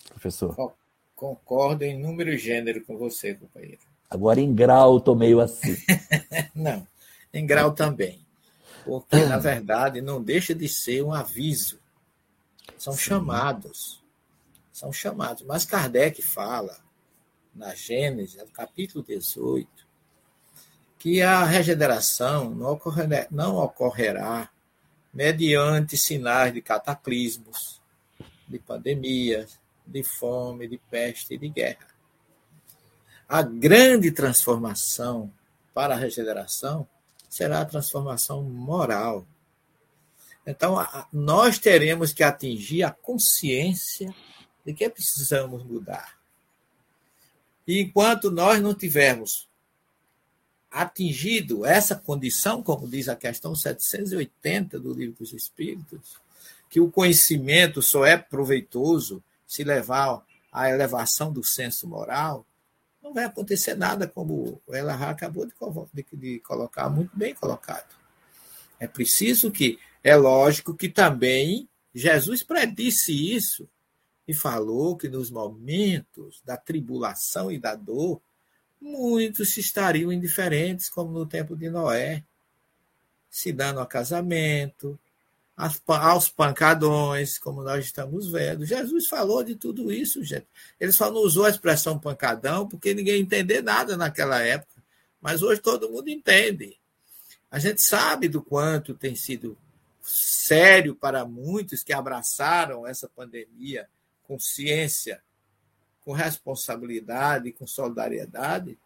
Professor. 0.09 0.73
Concordo 1.15 1.83
em 1.83 1.97
número 1.97 2.31
e 2.31 2.37
gênero 2.37 2.83
com 2.83 2.97
você, 2.97 3.33
companheiro. 3.33 3.81
Agora 4.09 4.39
em 4.39 4.53
grau 4.53 4.97
estou 4.97 5.15
meio 5.15 5.39
assim. 5.39 5.75
não, 6.53 6.85
em 7.33 7.45
grau 7.45 7.71
também. 7.71 8.23
Porque, 8.85 9.23
na 9.25 9.37
verdade, 9.37 10.01
não 10.01 10.21
deixa 10.21 10.53
de 10.53 10.67
ser 10.67 11.03
um 11.03 11.13
aviso. 11.13 11.79
São 12.77 12.93
Sim. 12.93 12.99
chamados. 12.99 14.03
São 14.71 14.91
chamados. 14.91 15.43
Mas 15.43 15.65
Kardec 15.65 16.21
fala 16.21 16.82
na 17.53 17.75
Gênesis, 17.75 18.35
no 18.35 18.47
capítulo 18.47 19.03
18, 19.03 19.69
que 20.97 21.21
a 21.21 21.43
regeneração 21.43 22.49
não 22.49 22.71
ocorrerá, 22.71 23.27
não 23.29 23.57
ocorrerá 23.57 24.49
mediante 25.13 25.97
sinais 25.97 26.53
de 26.53 26.61
cataclismos, 26.61 27.81
de 28.47 28.57
pandemias, 28.57 29.59
de 29.85 30.03
fome, 30.03 30.67
de 30.67 30.77
peste 30.77 31.35
e 31.35 31.37
de 31.37 31.49
guerra. 31.49 31.87
A 33.27 33.41
grande 33.41 34.11
transformação 34.11 35.31
para 35.73 35.93
a 35.93 35.97
regeneração 35.97 36.87
será 37.29 37.61
a 37.61 37.65
transformação 37.65 38.43
moral. 38.43 39.27
Então, 40.45 40.75
nós 41.11 41.57
teremos 41.57 42.13
que 42.13 42.23
atingir 42.23 42.83
a 42.83 42.91
consciência 42.91 44.13
de 44.65 44.73
que 44.73 44.89
precisamos 44.89 45.63
mudar. 45.63 46.22
E 47.67 47.79
enquanto 47.79 48.29
nós 48.29 48.61
não 48.61 48.73
tivermos 48.73 49.47
atingido 50.69 51.65
essa 51.65 51.95
condição, 51.95 52.63
como 52.63 52.87
diz 52.87 53.07
a 53.07 53.15
questão 53.15 53.55
780 53.55 54.79
do 54.79 54.93
Livro 54.93 55.17
dos 55.19 55.31
Espíritos, 55.33 56.17
que 56.69 56.79
o 56.79 56.89
conhecimento 56.89 57.81
só 57.81 58.05
é 58.05 58.17
proveitoso 58.17 59.23
se 59.45 59.63
levar 59.63 60.23
à 60.51 60.69
elevação 60.69 61.31
do 61.31 61.43
senso 61.43 61.87
moral, 61.87 62.45
não 63.01 63.13
vai 63.13 63.25
acontecer 63.25 63.75
nada, 63.75 64.07
como 64.07 64.59
o 64.65 64.75
Elahá 64.75 65.11
acabou 65.11 65.45
de 65.45 66.39
colocar, 66.39 66.89
muito 66.89 67.15
bem 67.15 67.35
colocado. 67.35 67.93
É 68.79 68.87
preciso 68.87 69.51
que, 69.51 69.77
é 70.03 70.15
lógico 70.15 70.73
que 70.73 70.89
também 70.89 71.69
Jesus 71.93 72.41
predisse 72.41 73.13
isso 73.13 73.69
e 74.27 74.33
falou 74.33 74.95
que 74.95 75.09
nos 75.09 75.29
momentos 75.29 76.41
da 76.45 76.55
tribulação 76.57 77.51
e 77.51 77.59
da 77.59 77.75
dor, 77.75 78.21
muitos 78.79 79.57
estariam 79.57 80.11
indiferentes, 80.11 80.89
como 80.89 81.11
no 81.11 81.25
tempo 81.25 81.55
de 81.55 81.69
Noé, 81.69 82.23
se 83.29 83.51
dando 83.51 83.79
a 83.79 83.85
casamento, 83.85 84.99
aos 85.87 86.29
pancadões, 86.29 87.37
como 87.37 87.63
nós 87.63 87.85
estamos 87.85 88.31
vendo. 88.31 88.65
Jesus 88.65 89.07
falou 89.07 89.43
de 89.43 89.55
tudo 89.55 89.91
isso, 89.91 90.23
gente. 90.23 90.47
Ele 90.79 90.91
só 90.91 91.11
não 91.11 91.21
usou 91.21 91.45
a 91.45 91.49
expressão 91.49 91.99
pancadão 91.99 92.67
porque 92.67 92.93
ninguém 92.93 93.21
entendeu 93.21 93.61
nada 93.61 93.95
naquela 93.95 94.41
época, 94.41 94.81
mas 95.21 95.41
hoje 95.41 95.61
todo 95.61 95.89
mundo 95.89 96.09
entende. 96.09 96.77
A 97.51 97.59
gente 97.59 97.81
sabe 97.81 98.27
do 98.27 98.41
quanto 98.41 98.95
tem 98.95 99.15
sido 99.15 99.57
sério 100.01 100.95
para 100.95 101.23
muitos 101.23 101.83
que 101.83 101.93
abraçaram 101.93 102.85
essa 102.85 103.07
pandemia 103.07 103.87
com 104.23 104.39
ciência, 104.39 105.21
com 106.01 106.11
responsabilidade, 106.11 107.51
com 107.51 107.65
solidariedade, 107.67 108.77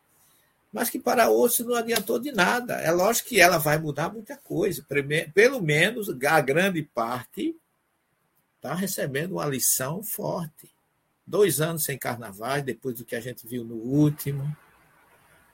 mas 0.71 0.89
que 0.89 0.99
para 0.99 1.29
outros 1.29 1.59
não 1.59 1.75
adiantou 1.75 2.19
de 2.19 2.31
nada. 2.31 2.75
É 2.75 2.91
lógico 2.91 3.29
que 3.29 3.39
ela 3.39 3.57
vai 3.57 3.77
mudar 3.77 4.11
muita 4.11 4.35
coisa. 4.37 4.85
Pelo 5.33 5.61
menos 5.61 6.09
a 6.09 6.41
grande 6.41 6.83
parte 6.83 7.55
está 8.55 8.73
recebendo 8.73 9.33
uma 9.33 9.45
lição 9.45 10.03
forte. 10.03 10.71
Dois 11.25 11.61
anos 11.61 11.83
sem 11.83 11.97
carnaval, 11.97 12.61
depois 12.61 12.97
do 12.97 13.05
que 13.05 13.15
a 13.15 13.19
gente 13.19 13.47
viu 13.47 13.63
no 13.63 13.75
último. 13.75 14.55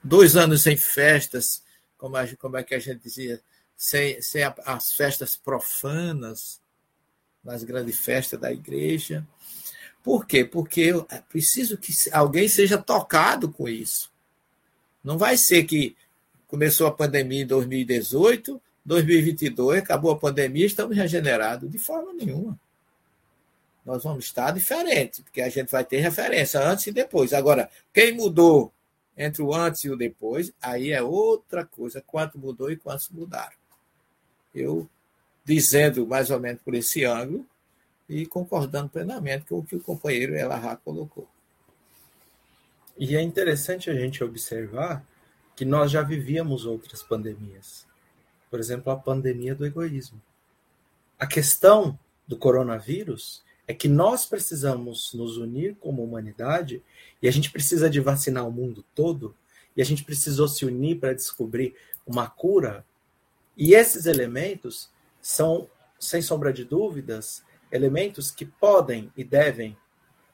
Dois 0.02 0.36
anos 0.36 0.62
sem 0.62 0.76
festas, 0.76 1.62
como, 1.96 2.16
a, 2.16 2.26
como 2.36 2.56
é 2.56 2.62
que 2.62 2.74
a 2.74 2.78
gente 2.78 3.02
dizia, 3.02 3.40
sem, 3.76 4.20
sem 4.20 4.42
as 4.44 4.92
festas 4.92 5.36
profanas, 5.36 6.60
nas 7.42 7.62
grandes 7.62 7.98
festas 7.98 8.40
da 8.40 8.52
igreja. 8.52 9.26
Por 10.04 10.26
quê? 10.26 10.44
Porque 10.44 10.92
é 11.08 11.18
preciso 11.18 11.78
que 11.78 11.90
alguém 12.12 12.46
seja 12.46 12.76
tocado 12.76 13.50
com 13.50 13.66
isso. 13.66 14.12
Não 15.02 15.16
vai 15.16 15.38
ser 15.38 15.64
que 15.64 15.96
começou 16.46 16.86
a 16.86 16.92
pandemia 16.92 17.42
em 17.42 17.46
2018, 17.46 18.60
2022, 18.84 19.78
acabou 19.82 20.10
a 20.10 20.18
pandemia, 20.18 20.66
estamos 20.66 20.94
regenerados. 20.94 21.70
De 21.70 21.78
forma 21.78 22.12
nenhuma. 22.12 22.60
nós 23.82 24.02
vamos 24.02 24.26
estar 24.26 24.50
diferente, 24.50 25.22
porque 25.22 25.40
a 25.40 25.48
gente 25.48 25.70
vai 25.70 25.82
ter 25.82 26.00
referência 26.00 26.60
antes 26.60 26.86
e 26.86 26.92
depois. 26.92 27.32
Agora, 27.32 27.70
quem 27.90 28.12
mudou 28.12 28.70
entre 29.16 29.42
o 29.42 29.54
antes 29.54 29.84
e 29.84 29.90
o 29.90 29.96
depois, 29.96 30.52
aí 30.60 30.92
é 30.92 31.02
outra 31.02 31.64
coisa, 31.64 32.02
quanto 32.06 32.38
mudou 32.38 32.70
e 32.70 32.76
quantos 32.76 33.08
mudaram. 33.08 33.56
Eu 34.54 34.86
dizendo 35.46 36.06
mais 36.06 36.30
ou 36.30 36.38
menos 36.38 36.60
por 36.60 36.74
esse 36.74 37.04
ângulo 37.06 37.46
e 38.08 38.26
concordando 38.26 38.88
plenamente 38.88 39.46
com 39.46 39.58
o 39.58 39.64
que 39.64 39.76
o 39.76 39.80
companheiro 39.80 40.36
Elahá 40.36 40.76
colocou. 40.76 41.28
E 42.96 43.16
é 43.16 43.22
interessante 43.22 43.90
a 43.90 43.94
gente 43.94 44.22
observar 44.22 45.04
que 45.56 45.64
nós 45.64 45.90
já 45.90 46.02
vivíamos 46.02 46.66
outras 46.66 47.02
pandemias. 47.02 47.86
Por 48.50 48.60
exemplo, 48.60 48.92
a 48.92 48.96
pandemia 48.96 49.54
do 49.54 49.66
egoísmo. 49.66 50.20
A 51.18 51.26
questão 51.26 51.98
do 52.26 52.36
coronavírus 52.36 53.42
é 53.66 53.74
que 53.74 53.88
nós 53.88 54.26
precisamos 54.26 55.12
nos 55.14 55.36
unir 55.36 55.76
como 55.80 56.04
humanidade 56.04 56.82
e 57.22 57.28
a 57.28 57.30
gente 57.30 57.50
precisa 57.50 57.88
de 57.88 58.00
vacinar 58.00 58.46
o 58.46 58.52
mundo 58.52 58.84
todo 58.94 59.34
e 59.76 59.82
a 59.82 59.84
gente 59.84 60.04
precisou 60.04 60.46
se 60.46 60.64
unir 60.64 61.00
para 61.00 61.14
descobrir 61.14 61.74
uma 62.06 62.28
cura. 62.28 62.84
E 63.56 63.74
esses 63.74 64.06
elementos 64.06 64.90
são, 65.20 65.68
sem 65.98 66.20
sombra 66.20 66.52
de 66.52 66.64
dúvidas, 66.64 67.42
elementos 67.70 68.30
que 68.30 68.44
podem 68.44 69.12
e 69.16 69.24
devem 69.24 69.76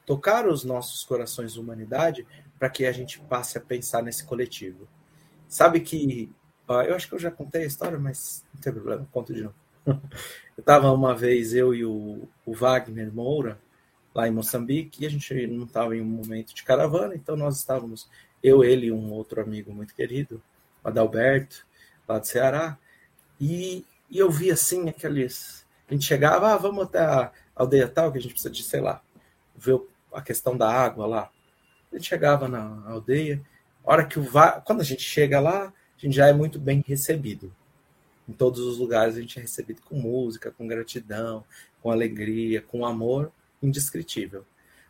tocar 0.06 0.48
os 0.48 0.64
nossos 0.64 1.04
corações 1.04 1.52
de 1.52 1.60
humanidade 1.60 2.26
para 2.58 2.68
que 2.68 2.84
a 2.84 2.92
gente 2.92 3.20
passe 3.20 3.56
a 3.56 3.60
pensar 3.60 4.02
nesse 4.02 4.24
coletivo. 4.24 4.88
Sabe 5.48 5.80
que 5.80 6.30
eu 6.68 6.94
acho 6.94 7.08
que 7.08 7.14
eu 7.14 7.18
já 7.18 7.30
contei 7.30 7.62
a 7.64 7.66
história, 7.66 7.98
mas 7.98 8.44
não 8.54 8.60
tem 8.60 8.72
problema, 8.72 9.08
conto 9.10 9.34
de 9.34 9.42
novo. 9.42 9.54
Eu 10.56 10.60
estava 10.60 10.92
uma 10.92 11.16
vez, 11.16 11.54
eu 11.54 11.74
e 11.74 11.86
o, 11.86 12.28
o, 12.44 12.52
Wagner 12.52 13.10
Moura, 13.10 13.58
lá 14.14 14.28
em 14.28 14.30
Moçambique, 14.30 15.02
e 15.02 15.06
a 15.06 15.10
gente 15.10 15.46
não 15.46 15.64
estava 15.64 15.96
em 15.96 16.02
um 16.02 16.04
momento 16.04 16.54
de 16.54 16.62
caravana, 16.62 17.14
então 17.14 17.34
nós 17.34 17.56
estávamos, 17.56 18.10
eu, 18.42 18.62
ele 18.62 18.88
e 18.88 18.92
um 18.92 19.10
outro 19.10 19.40
amigo 19.40 19.72
muito 19.72 19.94
querido, 19.94 20.42
o 20.84 20.88
Adalberto, 20.88 21.66
lá 22.06 22.18
do 22.18 22.26
Ceará, 22.26 22.76
e, 23.40 23.86
e 24.10 24.18
eu 24.18 24.30
vi 24.30 24.50
assim 24.50 24.90
aqueles. 24.90 25.64
A 25.90 25.92
gente 25.92 26.06
chegava, 26.06 26.52
ah, 26.52 26.56
vamos 26.56 26.84
até 26.84 27.00
a 27.00 27.32
aldeia 27.54 27.88
tal, 27.88 28.12
que 28.12 28.18
a 28.18 28.20
gente 28.20 28.30
precisa 28.30 28.52
de, 28.52 28.62
sei 28.62 28.80
lá, 28.80 29.02
ver 29.56 29.80
a 30.12 30.22
questão 30.22 30.56
da 30.56 30.70
água 30.70 31.04
lá. 31.04 31.30
A 31.90 31.96
gente 31.96 32.08
chegava 32.08 32.46
na 32.46 32.80
aldeia, 32.86 33.42
hora 33.82 34.04
que 34.04 34.20
o 34.20 34.26
quando 34.64 34.82
a 34.82 34.84
gente 34.84 35.02
chega 35.02 35.40
lá, 35.40 35.64
a 35.64 35.72
gente 36.00 36.14
já 36.14 36.28
é 36.28 36.32
muito 36.32 36.60
bem 36.60 36.84
recebido. 36.86 37.52
Em 38.28 38.32
todos 38.32 38.60
os 38.60 38.78
lugares 38.78 39.16
a 39.16 39.20
gente 39.20 39.40
é 39.40 39.42
recebido 39.42 39.82
com 39.82 39.96
música, 39.96 40.52
com 40.52 40.68
gratidão, 40.68 41.44
com 41.82 41.90
alegria, 41.90 42.62
com 42.62 42.86
amor 42.86 43.32
indescritível. 43.60 44.44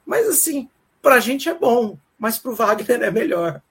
Mas 0.04 0.28
assim, 0.28 0.68
para 1.00 1.14
a 1.14 1.20
gente 1.20 1.48
é 1.48 1.54
bom, 1.54 1.96
mas 2.18 2.38
para 2.38 2.50
o 2.50 2.54
Wagner 2.54 3.00
é 3.02 3.10
melhor. 3.10 3.62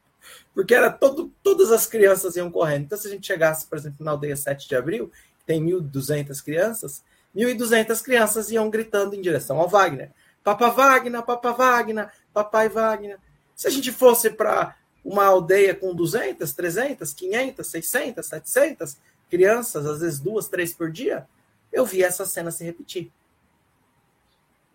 Porque 0.52 0.74
era 0.74 0.90
todo, 0.90 1.32
todas 1.44 1.72
as 1.72 1.86
crianças 1.86 2.36
iam 2.36 2.50
correndo. 2.50 2.86
Então, 2.86 2.98
se 2.98 3.08
a 3.08 3.12
gente 3.12 3.28
chegasse, 3.28 3.68
por 3.68 3.78
exemplo, 3.78 4.04
na 4.04 4.12
aldeia 4.12 4.36
7 4.36 4.68
de 4.68 4.76
abril, 4.76 5.12
tem 5.46 5.64
1.200 5.64 6.44
crianças, 6.44 7.04
1.200 7.36 8.02
crianças 8.04 8.52
iam 8.52 8.70
gritando 8.70 9.16
em 9.16 9.22
direção 9.22 9.60
ao 9.60 9.68
Wagner. 9.68 10.12
Papa 10.44 10.70
Wagner, 10.70 11.22
Papa 11.24 11.52
Wagner, 11.52 12.12
Papai 12.34 12.70
Wagner. 12.70 13.20
Se 13.56 13.68
a 13.68 13.70
gente 13.70 13.92
fosse 13.92 14.30
para 14.30 14.76
uma 15.04 15.26
aldeia 15.26 15.76
com 15.76 15.94
200, 15.94 16.52
300, 16.54 17.14
500, 17.14 17.68
600, 17.68 18.26
700 18.26 18.98
crianças, 19.30 19.86
às 19.86 20.00
vezes 20.02 20.20
duas, 20.20 20.48
três 20.48 20.74
por 20.74 20.92
dia, 20.92 21.28
eu 21.72 21.86
vi 21.86 22.04
essa 22.04 22.26
cena 22.26 22.52
se 22.52 22.64
repetir. 22.64 23.12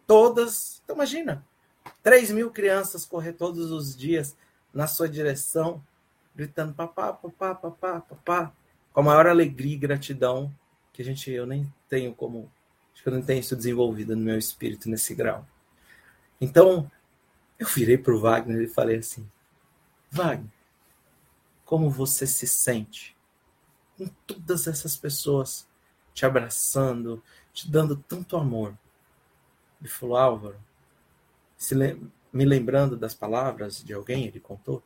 Todas, 0.07 0.81
então 0.85 0.95
imagina, 0.97 1.45
3 2.03 2.31
mil 2.31 2.51
crianças 2.51 3.05
correr 3.05 3.33
todos 3.33 3.71
os 3.71 3.97
dias 3.97 4.37
na 4.73 4.87
sua 4.87 5.09
direção, 5.09 5.83
gritando 6.35 6.75
papá, 6.75 7.13
papá, 7.13 7.55
papá, 7.55 8.01
papá, 8.01 8.53
com 8.93 9.01
a 9.01 9.05
maior 9.05 9.27
alegria 9.27 9.75
e 9.75 9.79
gratidão 9.79 10.53
que 10.95 11.03
a 11.03 11.05
gente, 11.05 11.29
eu 11.29 11.45
nem 11.45 11.71
tenho 11.89 12.15
como, 12.15 12.51
acho 12.95 13.03
que 13.03 13.09
eu 13.09 13.13
não 13.13 13.21
tenho 13.21 13.41
isso 13.41 13.57
desenvolvido 13.57 14.15
no 14.15 14.23
meu 14.23 14.39
espírito 14.39 14.89
nesse 14.89 15.13
grau. 15.13 15.47
Então, 16.41 16.89
eu 17.59 17.67
virei 17.67 17.99
para 17.99 18.15
o 18.15 18.21
Wagner 18.21 18.63
e 18.63 18.69
falei 18.69 18.99
assim: 18.99 19.29
Wagner, 20.09 20.53
como 21.65 21.91
você 21.91 22.29
se 22.29 22.47
sente 22.47 23.17
com 23.99 24.07
todas 24.25 24.69
essas 24.69 24.97
pessoas 24.97 25.69
te 26.13 26.25
abraçando, 26.25 27.21
te 27.53 27.69
dando 27.69 27.97
tanto 27.97 28.37
amor? 28.37 28.79
Ele 29.81 29.89
falou: 29.89 30.17
Álvaro, 30.17 30.61
me 32.33 32.45
lembrando 32.45 32.97
das 32.97 33.15
palavras 33.15 33.83
de 33.83 33.93
alguém, 33.93 34.27
ele 34.27 34.39
contou, 34.39 34.81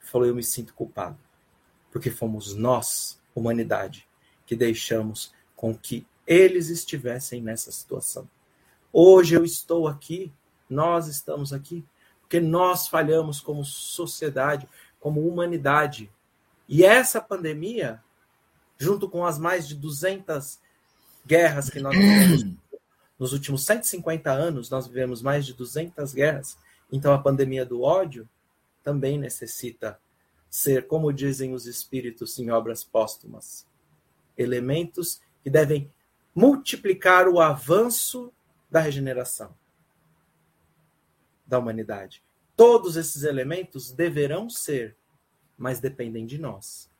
falou: 0.00 0.26
Eu 0.26 0.34
me 0.34 0.42
sinto 0.42 0.72
culpado, 0.72 1.18
porque 1.92 2.10
fomos 2.10 2.54
nós, 2.54 3.20
humanidade, 3.34 4.08
que 4.46 4.56
deixamos 4.56 5.33
com 5.64 5.74
que 5.74 6.06
eles 6.26 6.68
estivessem 6.68 7.40
nessa 7.40 7.72
situação. 7.72 8.28
Hoje 8.92 9.34
eu 9.34 9.46
estou 9.46 9.88
aqui 9.88 10.30
nós 10.68 11.08
estamos 11.08 11.54
aqui 11.54 11.82
porque 12.20 12.38
nós 12.38 12.86
falhamos 12.86 13.40
como 13.40 13.64
sociedade, 13.64 14.68
como 15.00 15.26
humanidade. 15.26 16.12
E 16.68 16.84
essa 16.84 17.18
pandemia, 17.18 18.02
junto 18.76 19.08
com 19.08 19.24
as 19.24 19.38
mais 19.38 19.66
de 19.66 19.74
200 19.74 20.58
guerras 21.26 21.70
que 21.70 21.80
nós 21.80 21.96
vivemos 21.96 22.44
nos 23.18 23.32
últimos 23.32 23.64
150 23.64 24.30
anos, 24.30 24.68
nós 24.68 24.86
vivemos 24.86 25.22
mais 25.22 25.46
de 25.46 25.54
200 25.54 26.12
guerras. 26.12 26.58
Então 26.92 27.14
a 27.14 27.18
pandemia 27.18 27.64
do 27.64 27.80
ódio 27.80 28.28
também 28.82 29.18
necessita 29.18 29.98
ser, 30.50 30.86
como 30.86 31.10
dizem 31.10 31.54
os 31.54 31.66
espíritos 31.66 32.38
em 32.38 32.50
obras 32.50 32.84
póstumas, 32.84 33.66
elementos 34.36 35.22
que 35.44 35.50
devem 35.50 35.92
multiplicar 36.34 37.28
o 37.28 37.38
avanço 37.38 38.32
da 38.68 38.80
regeneração 38.80 39.54
da 41.46 41.58
humanidade. 41.58 42.22
Todos 42.56 42.96
esses 42.96 43.22
elementos 43.22 43.92
deverão 43.92 44.48
ser, 44.48 44.96
mas 45.56 45.80
dependem 45.80 46.24
de 46.24 46.38
nós. 46.38 46.90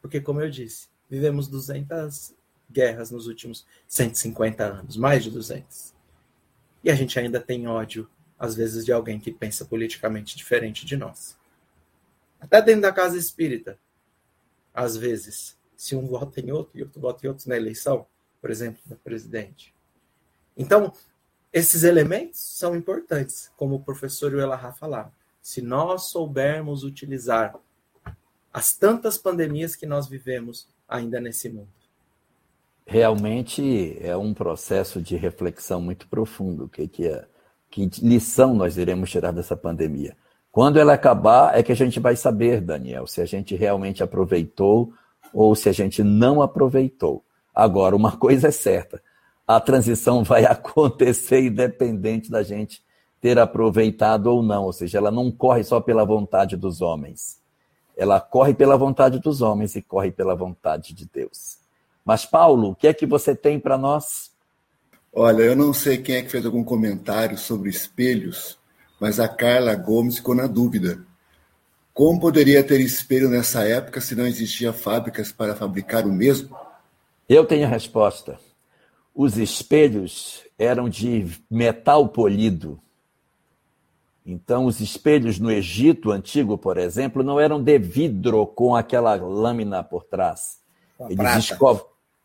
Porque, 0.00 0.20
como 0.20 0.40
eu 0.40 0.48
disse, 0.48 0.88
vivemos 1.10 1.48
200 1.48 2.34
guerras 2.70 3.10
nos 3.10 3.26
últimos 3.26 3.66
150 3.88 4.64
anos, 4.64 4.96
mais 4.96 5.24
de 5.24 5.30
200. 5.30 5.92
E 6.84 6.90
a 6.90 6.94
gente 6.94 7.18
ainda 7.18 7.40
tem 7.40 7.66
ódio, 7.66 8.08
às 8.38 8.54
vezes, 8.54 8.84
de 8.84 8.92
alguém 8.92 9.18
que 9.18 9.32
pensa 9.32 9.64
politicamente 9.64 10.36
diferente 10.36 10.86
de 10.86 10.96
nós. 10.96 11.36
Até 12.40 12.62
dentro 12.62 12.82
da 12.82 12.92
casa 12.92 13.18
espírita, 13.18 13.78
às 14.74 14.96
vezes, 14.96 15.56
se 15.82 15.96
um 15.96 16.06
vota 16.06 16.40
em 16.40 16.52
outro 16.52 16.78
e 16.78 16.82
outro 16.84 17.00
vota 17.00 17.26
em 17.26 17.28
outro 17.28 17.48
na 17.48 17.56
eleição, 17.56 18.06
por 18.40 18.52
exemplo, 18.52 18.80
da 18.86 18.94
presidente. 18.94 19.74
Então, 20.56 20.92
esses 21.52 21.82
elementos 21.82 22.38
são 22.38 22.76
importantes, 22.76 23.50
como 23.56 23.74
o 23.74 23.80
professor 23.82 24.32
Uelahá 24.32 24.72
falava. 24.72 25.12
Se 25.42 25.60
nós 25.60 26.04
soubermos 26.04 26.84
utilizar 26.84 27.56
as 28.52 28.76
tantas 28.76 29.18
pandemias 29.18 29.74
que 29.74 29.84
nós 29.84 30.06
vivemos 30.06 30.68
ainda 30.88 31.20
nesse 31.20 31.48
mundo. 31.48 31.66
Realmente 32.86 33.96
é 34.00 34.16
um 34.16 34.32
processo 34.32 35.02
de 35.02 35.16
reflexão 35.16 35.80
muito 35.80 36.06
profundo. 36.06 36.68
Que, 36.68 36.86
que, 36.86 37.08
é, 37.08 37.26
que 37.68 37.90
lição 38.00 38.54
nós 38.54 38.76
iremos 38.76 39.10
tirar 39.10 39.32
dessa 39.32 39.56
pandemia? 39.56 40.16
Quando 40.52 40.78
ela 40.78 40.92
acabar, 40.92 41.58
é 41.58 41.62
que 41.62 41.72
a 41.72 41.76
gente 41.76 41.98
vai 41.98 42.14
saber, 42.14 42.60
Daniel, 42.60 43.04
se 43.08 43.20
a 43.20 43.26
gente 43.26 43.56
realmente 43.56 44.00
aproveitou 44.00 44.94
ou 45.32 45.54
se 45.54 45.68
a 45.68 45.72
gente 45.72 46.02
não 46.02 46.42
aproveitou. 46.42 47.24
Agora, 47.54 47.96
uma 47.96 48.14
coisa 48.18 48.48
é 48.48 48.50
certa: 48.50 49.02
a 49.46 49.60
transição 49.60 50.22
vai 50.24 50.44
acontecer 50.46 51.40
independente 51.46 52.30
da 52.30 52.42
gente 52.42 52.82
ter 53.20 53.38
aproveitado 53.38 54.26
ou 54.26 54.42
não, 54.42 54.64
ou 54.64 54.72
seja, 54.72 54.98
ela 54.98 55.10
não 55.10 55.30
corre 55.30 55.62
só 55.62 55.80
pela 55.80 56.04
vontade 56.04 56.56
dos 56.56 56.80
homens. 56.80 57.40
Ela 57.96 58.20
corre 58.20 58.52
pela 58.52 58.76
vontade 58.76 59.20
dos 59.20 59.42
homens 59.42 59.76
e 59.76 59.82
corre 59.82 60.10
pela 60.10 60.34
vontade 60.34 60.92
de 60.92 61.06
Deus. 61.06 61.58
Mas, 62.04 62.26
Paulo, 62.26 62.70
o 62.70 62.74
que 62.74 62.88
é 62.88 62.94
que 62.94 63.06
você 63.06 63.34
tem 63.34 63.60
para 63.60 63.78
nós? 63.78 64.32
Olha, 65.12 65.42
eu 65.42 65.54
não 65.54 65.72
sei 65.72 65.98
quem 65.98 66.16
é 66.16 66.22
que 66.22 66.30
fez 66.30 66.44
algum 66.44 66.64
comentário 66.64 67.38
sobre 67.38 67.68
espelhos, 67.68 68.58
mas 68.98 69.20
a 69.20 69.28
Carla 69.28 69.74
Gomes 69.74 70.16
ficou 70.16 70.34
na 70.34 70.46
dúvida. 70.46 71.04
Como 71.92 72.20
poderia 72.20 72.64
ter 72.64 72.80
espelho 72.80 73.28
nessa 73.28 73.64
época 73.64 74.00
se 74.00 74.14
não 74.14 74.26
existiam 74.26 74.72
fábricas 74.72 75.30
para 75.30 75.54
fabricar 75.54 76.06
o 76.06 76.12
mesmo? 76.12 76.56
Eu 77.28 77.44
tenho 77.44 77.66
a 77.66 77.68
resposta 77.68 78.38
os 79.14 79.36
espelhos 79.36 80.42
eram 80.58 80.88
de 80.88 81.26
metal 81.50 82.08
polido. 82.08 82.80
Então, 84.24 84.66
os 84.66 84.80
espelhos 84.80 85.38
no 85.38 85.50
Egito 85.50 86.12
antigo, 86.12 86.56
por 86.56 86.78
exemplo, 86.78 87.22
não 87.22 87.40
eram 87.40 87.62
de 87.62 87.78
vidro 87.78 88.46
com 88.46 88.74
aquela 88.76 89.14
lâmina 89.16 89.82
por 89.82 90.04
trás. 90.04 90.60
Eles, 91.08 91.36
escov... 91.50 91.80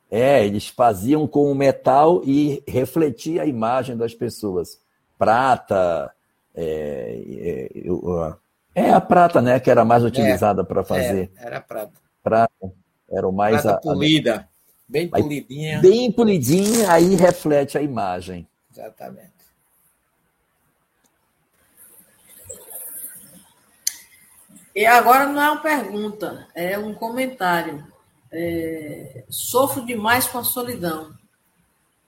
É, 0.09 0.45
eles 0.45 0.67
faziam 0.67 1.27
com 1.27 1.51
o 1.51 1.55
metal 1.55 2.21
e 2.23 2.63
refletia 2.67 3.41
a 3.41 3.45
imagem 3.45 3.97
das 3.97 4.13
pessoas. 4.13 4.79
Prata, 5.17 6.13
é, 6.55 7.69
é, 7.73 7.89
é, 8.77 8.93
a 8.93 9.01
prata, 9.01 9.41
né, 9.41 9.59
que 9.59 9.71
era 9.71 9.83
mais 9.83 10.03
é, 10.03 10.05
utilizada 10.05 10.63
para 10.63 10.83
fazer. 10.83 11.31
É, 11.35 11.47
era 11.47 11.59
prata. 11.59 11.93
Prata, 12.21 12.71
era 13.09 13.27
o 13.27 13.31
mais... 13.31 13.63
Prata 13.63 13.77
a, 13.77 13.81
polida, 13.81 14.47
bem 14.87 15.07
polidinha. 15.09 15.81
Bem 15.81 16.11
polidinha, 16.11 16.91
aí 16.91 17.15
reflete 17.15 17.75
a 17.75 17.81
imagem. 17.81 18.47
Exatamente. 18.71 19.31
E 24.75 24.85
agora 24.85 25.25
não 25.25 25.41
é 25.41 25.49
uma 25.49 25.61
pergunta, 25.61 26.47
é 26.53 26.77
um 26.77 26.93
comentário. 26.93 27.83
É, 28.31 29.23
sofro 29.27 29.83
demais 29.87 30.27
com 30.27 30.37
a 30.37 30.43
solidão. 30.43 31.16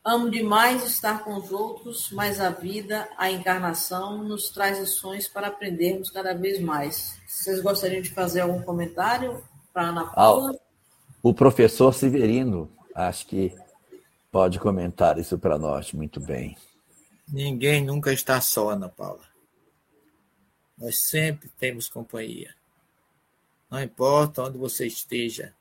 Amo 0.03 0.30
demais 0.30 0.85
estar 0.85 1.23
com 1.23 1.35
os 1.35 1.51
outros, 1.51 2.09
mas 2.11 2.39
a 2.39 2.49
vida, 2.49 3.07
a 3.17 3.30
encarnação, 3.30 4.23
nos 4.23 4.49
traz 4.49 4.80
lições 4.80 5.27
para 5.27 5.47
aprendermos 5.47 6.09
cada 6.09 6.34
vez 6.34 6.59
mais. 6.59 7.19
Vocês 7.27 7.61
gostariam 7.61 8.01
de 8.01 8.09
fazer 8.09 8.41
algum 8.41 8.61
comentário 8.61 9.43
para 9.73 9.89
Ana 9.89 10.05
Paula? 10.05 10.53
Ah, 10.53 10.59
o 11.21 11.34
professor 11.34 11.93
Severino, 11.93 12.71
acho 12.95 13.27
que 13.27 13.53
pode 14.31 14.57
comentar 14.57 15.17
isso 15.19 15.38
para 15.38 15.59
nós 15.59 15.91
muito 15.91 16.19
bem. 16.19 16.57
Ninguém 17.27 17.84
nunca 17.84 18.11
está 18.13 18.39
só, 18.41 18.69
Ana 18.71 18.89
Paula. 18.89 19.27
Nós 20.77 20.97
sempre 21.01 21.49
temos 21.59 21.89
companhia. 21.89 22.55
Não 23.69 23.81
importa 23.84 24.43
onde 24.43 24.57
você 24.57 24.88
esteja. 24.88 25.53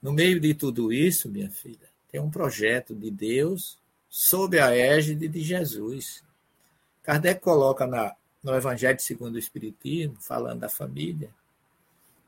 No 0.00 0.12
meio 0.12 0.38
de 0.38 0.54
tudo 0.54 0.92
isso, 0.92 1.28
minha 1.28 1.50
filha, 1.50 1.89
tem 2.10 2.20
um 2.20 2.30
projeto 2.30 2.94
de 2.94 3.10
Deus 3.10 3.78
sob 4.08 4.58
a 4.58 4.74
égide 4.76 5.28
de 5.28 5.40
Jesus. 5.40 6.24
Kardec 7.02 7.40
coloca 7.40 7.86
na, 7.86 8.14
no 8.42 8.54
Evangelho 8.54 9.00
segundo 9.00 9.36
o 9.36 9.38
Espiritismo, 9.38 10.16
falando 10.20 10.60
da 10.60 10.68
família, 10.68 11.30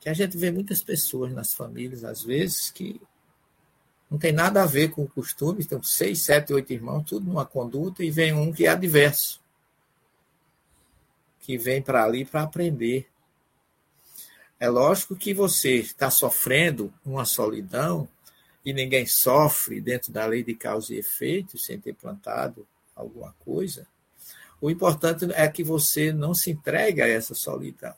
que 0.01 0.09
a 0.09 0.15
gente 0.15 0.37
vê 0.37 0.51
muitas 0.51 0.83
pessoas 0.83 1.33
nas 1.33 1.55
famílias, 1.55 2.05
às 2.05 2.23
vezes, 2.23 2.71
que 2.71 3.01
não 4.11 4.19
tem 4.19 4.33
nada 4.33 4.63
a 4.63 4.67
ver 4.67 4.91
com 4.91 5.03
o 5.03 5.09
costume, 5.09 5.65
tem 5.65 5.83
seis, 5.83 6.23
sete, 6.23 6.53
oito 6.53 6.73
irmãos, 6.73 7.05
tudo 7.05 7.27
numa 7.27 7.47
conduta, 7.47 8.05
e 8.05 8.11
vem 8.11 8.33
um 8.33 8.53
que 8.53 8.67
é 8.67 8.69
adverso, 8.69 9.41
que 11.41 11.57
vem 11.57 11.81
para 11.81 12.05
ali 12.05 12.25
para 12.25 12.43
aprender. 12.43 13.09
É 14.61 14.69
lógico 14.69 15.17
que 15.17 15.33
você 15.35 15.77
está 15.77 16.11
sofrendo 16.11 16.93
uma 17.05 17.25
solidão 17.25 18.09
e 18.65 18.73
ninguém 18.73 19.07
sofre 19.07 19.81
dentro 19.81 20.13
da 20.13 20.25
lei 20.27 20.43
de 20.43 20.55
causa 20.55 20.95
e 20.95 20.99
efeito 20.99 21.59
sem 21.59 21.81
ter 21.81 21.95
plantado 21.95 22.67
alguma 22.95 23.35
coisa. 23.41 23.87
O 24.61 24.71
importante 24.71 25.27
é 25.33 25.49
que 25.49 25.65
você 25.65 26.13
não 26.13 26.35
se 26.35 26.51
entregue 26.51 27.03
a 27.03 27.09
essa 27.09 27.35
solidão. 27.35 27.95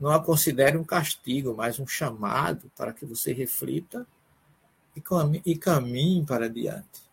Não 0.00 0.10
a 0.10 0.22
considere 0.22 0.76
um 0.78 0.84
castigo, 0.84 1.54
mas 1.54 1.78
um 1.78 1.86
chamado 1.86 2.70
para 2.76 2.92
que 2.92 3.04
você 3.04 3.32
reflita 3.32 4.06
e 5.44 5.54
caminhe 5.56 6.24
para 6.24 6.48
diante. 6.48 7.04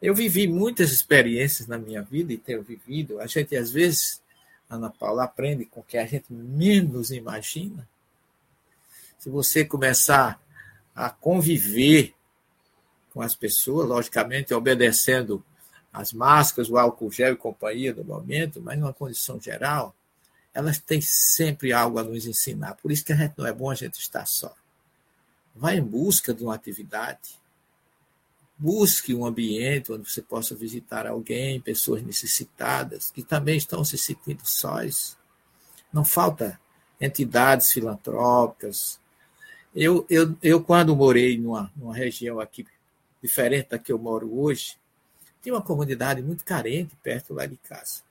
Eu 0.00 0.14
vivi 0.14 0.46
muitas 0.46 0.92
experiências 0.92 1.66
na 1.66 1.78
minha 1.78 2.02
vida 2.02 2.32
e 2.32 2.38
tenho 2.38 2.62
vivido. 2.62 3.20
A 3.20 3.26
gente, 3.26 3.56
às 3.56 3.70
vezes, 3.70 4.22
Ana 4.68 4.90
Paula, 4.90 5.24
aprende 5.24 5.64
com 5.64 5.80
o 5.80 5.84
que 5.84 5.96
a 5.96 6.06
gente 6.06 6.32
menos 6.32 7.10
imagina. 7.10 7.88
Se 9.18 9.30
você 9.30 9.64
começar 9.64 10.40
a 10.94 11.10
conviver 11.10 12.14
com 13.12 13.20
as 13.20 13.34
pessoas, 13.34 13.88
logicamente 13.88 14.52
obedecendo 14.54 15.44
as 15.92 16.12
máscaras, 16.12 16.68
o 16.68 16.76
álcool 16.76 17.10
gel 17.10 17.34
e 17.34 17.36
companhia 17.36 17.94
do 17.94 18.04
momento, 18.04 18.60
mas 18.60 18.78
numa 18.78 18.92
condição 18.92 19.40
geral, 19.40 19.94
elas 20.52 20.78
têm 20.78 21.00
sempre 21.00 21.72
algo 21.72 21.98
a 21.98 22.02
nos 22.02 22.26
ensinar. 22.26 22.74
Por 22.74 22.90
isso 22.90 23.04
que 23.04 23.12
a 23.12 23.16
gente 23.16 23.34
não 23.36 23.46
é 23.46 23.52
bom 23.52 23.70
a 23.70 23.74
gente 23.74 24.00
estar 24.00 24.26
só. 24.26 24.54
Vai 25.54 25.76
em 25.76 25.82
busca 25.82 26.34
de 26.34 26.42
uma 26.42 26.54
atividade, 26.54 27.38
Busque 28.56 29.12
um 29.14 29.26
ambiente 29.26 29.92
onde 29.92 30.08
você 30.08 30.22
possa 30.22 30.54
visitar 30.54 31.06
alguém, 31.06 31.60
pessoas 31.60 32.02
necessitadas, 32.02 33.10
que 33.10 33.22
também 33.22 33.56
estão 33.56 33.84
se 33.84 33.98
sentindo 33.98 34.46
sós. 34.46 35.16
Não 35.92 36.04
falta 36.04 36.60
entidades 37.00 37.72
filantrópicas. 37.72 39.00
Eu, 39.74 40.06
eu, 40.08 40.36
eu 40.42 40.62
quando 40.62 40.94
morei 40.94 41.36
numa, 41.36 41.72
numa 41.76 41.94
região 41.94 42.38
aqui 42.38 42.66
diferente 43.22 43.70
da 43.70 43.78
que 43.78 43.90
eu 43.90 43.98
moro 43.98 44.38
hoje, 44.38 44.76
tinha 45.42 45.54
uma 45.54 45.62
comunidade 45.62 46.22
muito 46.22 46.44
carente 46.44 46.94
perto 47.02 47.34
lá 47.34 47.46
de 47.46 47.56
casa. 47.56 48.02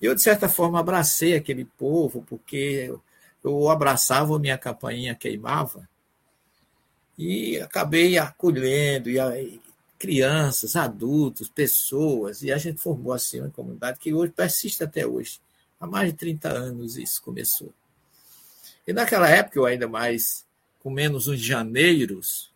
Eu, 0.00 0.14
de 0.14 0.22
certa 0.22 0.48
forma, 0.48 0.78
abracei 0.78 1.34
aquele 1.34 1.64
povo, 1.64 2.24
porque 2.28 2.94
eu 3.42 3.68
abraçava, 3.68 4.38
minha 4.38 4.56
campainha 4.56 5.14
queimava, 5.14 5.88
e 7.18 7.60
acabei 7.60 8.16
acolhendo 8.16 9.10
e, 9.10 9.60
crianças, 9.98 10.76
adultos, 10.76 11.48
pessoas, 11.48 12.42
e 12.42 12.52
a 12.52 12.58
gente 12.58 12.80
formou 12.80 13.12
assim 13.12 13.40
uma 13.40 13.50
comunidade 13.50 13.98
que 13.98 14.14
hoje 14.14 14.32
persiste 14.32 14.84
até 14.84 15.04
hoje. 15.04 15.40
Há 15.80 15.86
mais 15.86 16.12
de 16.12 16.16
30 16.16 16.48
anos 16.48 16.96
isso 16.96 17.20
começou. 17.20 17.72
E 18.86 18.92
naquela 18.92 19.28
época, 19.28 19.58
eu 19.58 19.66
ainda 19.66 19.88
mais, 19.88 20.46
com 20.80 20.90
menos 20.90 21.26
uns 21.26 21.40
janeiros, 21.40 22.52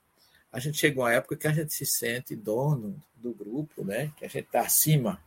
a 0.53 0.59
gente 0.59 0.78
chegou 0.78 1.05
a 1.05 1.09
uma 1.09 1.15
época 1.15 1.36
que 1.36 1.47
a 1.47 1.53
gente 1.53 1.73
se 1.73 1.86
sente 1.86 2.36
dono 2.36 3.03
do 3.16 3.32
grupo, 3.32 3.85
né? 3.85 4.12
que 4.16 4.24
a 4.24 4.28
gente 4.28 4.47
está 4.47 4.61
acima, 4.61 5.23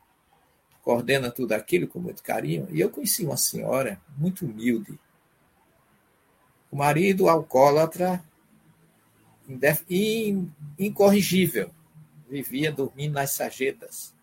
coordena 0.81 1.31
tudo 1.31 1.53
aquilo 1.53 1.87
com 1.87 1.99
muito 1.99 2.21
carinho. 2.21 2.67
E 2.71 2.79
eu 2.79 2.89
conheci 2.89 3.25
uma 3.25 3.37
senhora 3.37 3.99
muito 4.17 4.45
humilde, 4.45 4.99
o 6.71 6.75
marido 6.75 7.29
alcoólatra 7.29 8.23
incorrigível, 10.77 11.71
vivia 12.29 12.71
dormindo 12.71 13.13
nas 13.13 13.31
sarjetas. 13.31 14.13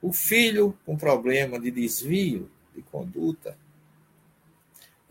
O 0.00 0.12
filho 0.12 0.78
com 0.84 0.96
problema 0.96 1.58
de 1.58 1.70
desvio 1.70 2.50
de 2.74 2.82
conduta. 2.82 3.56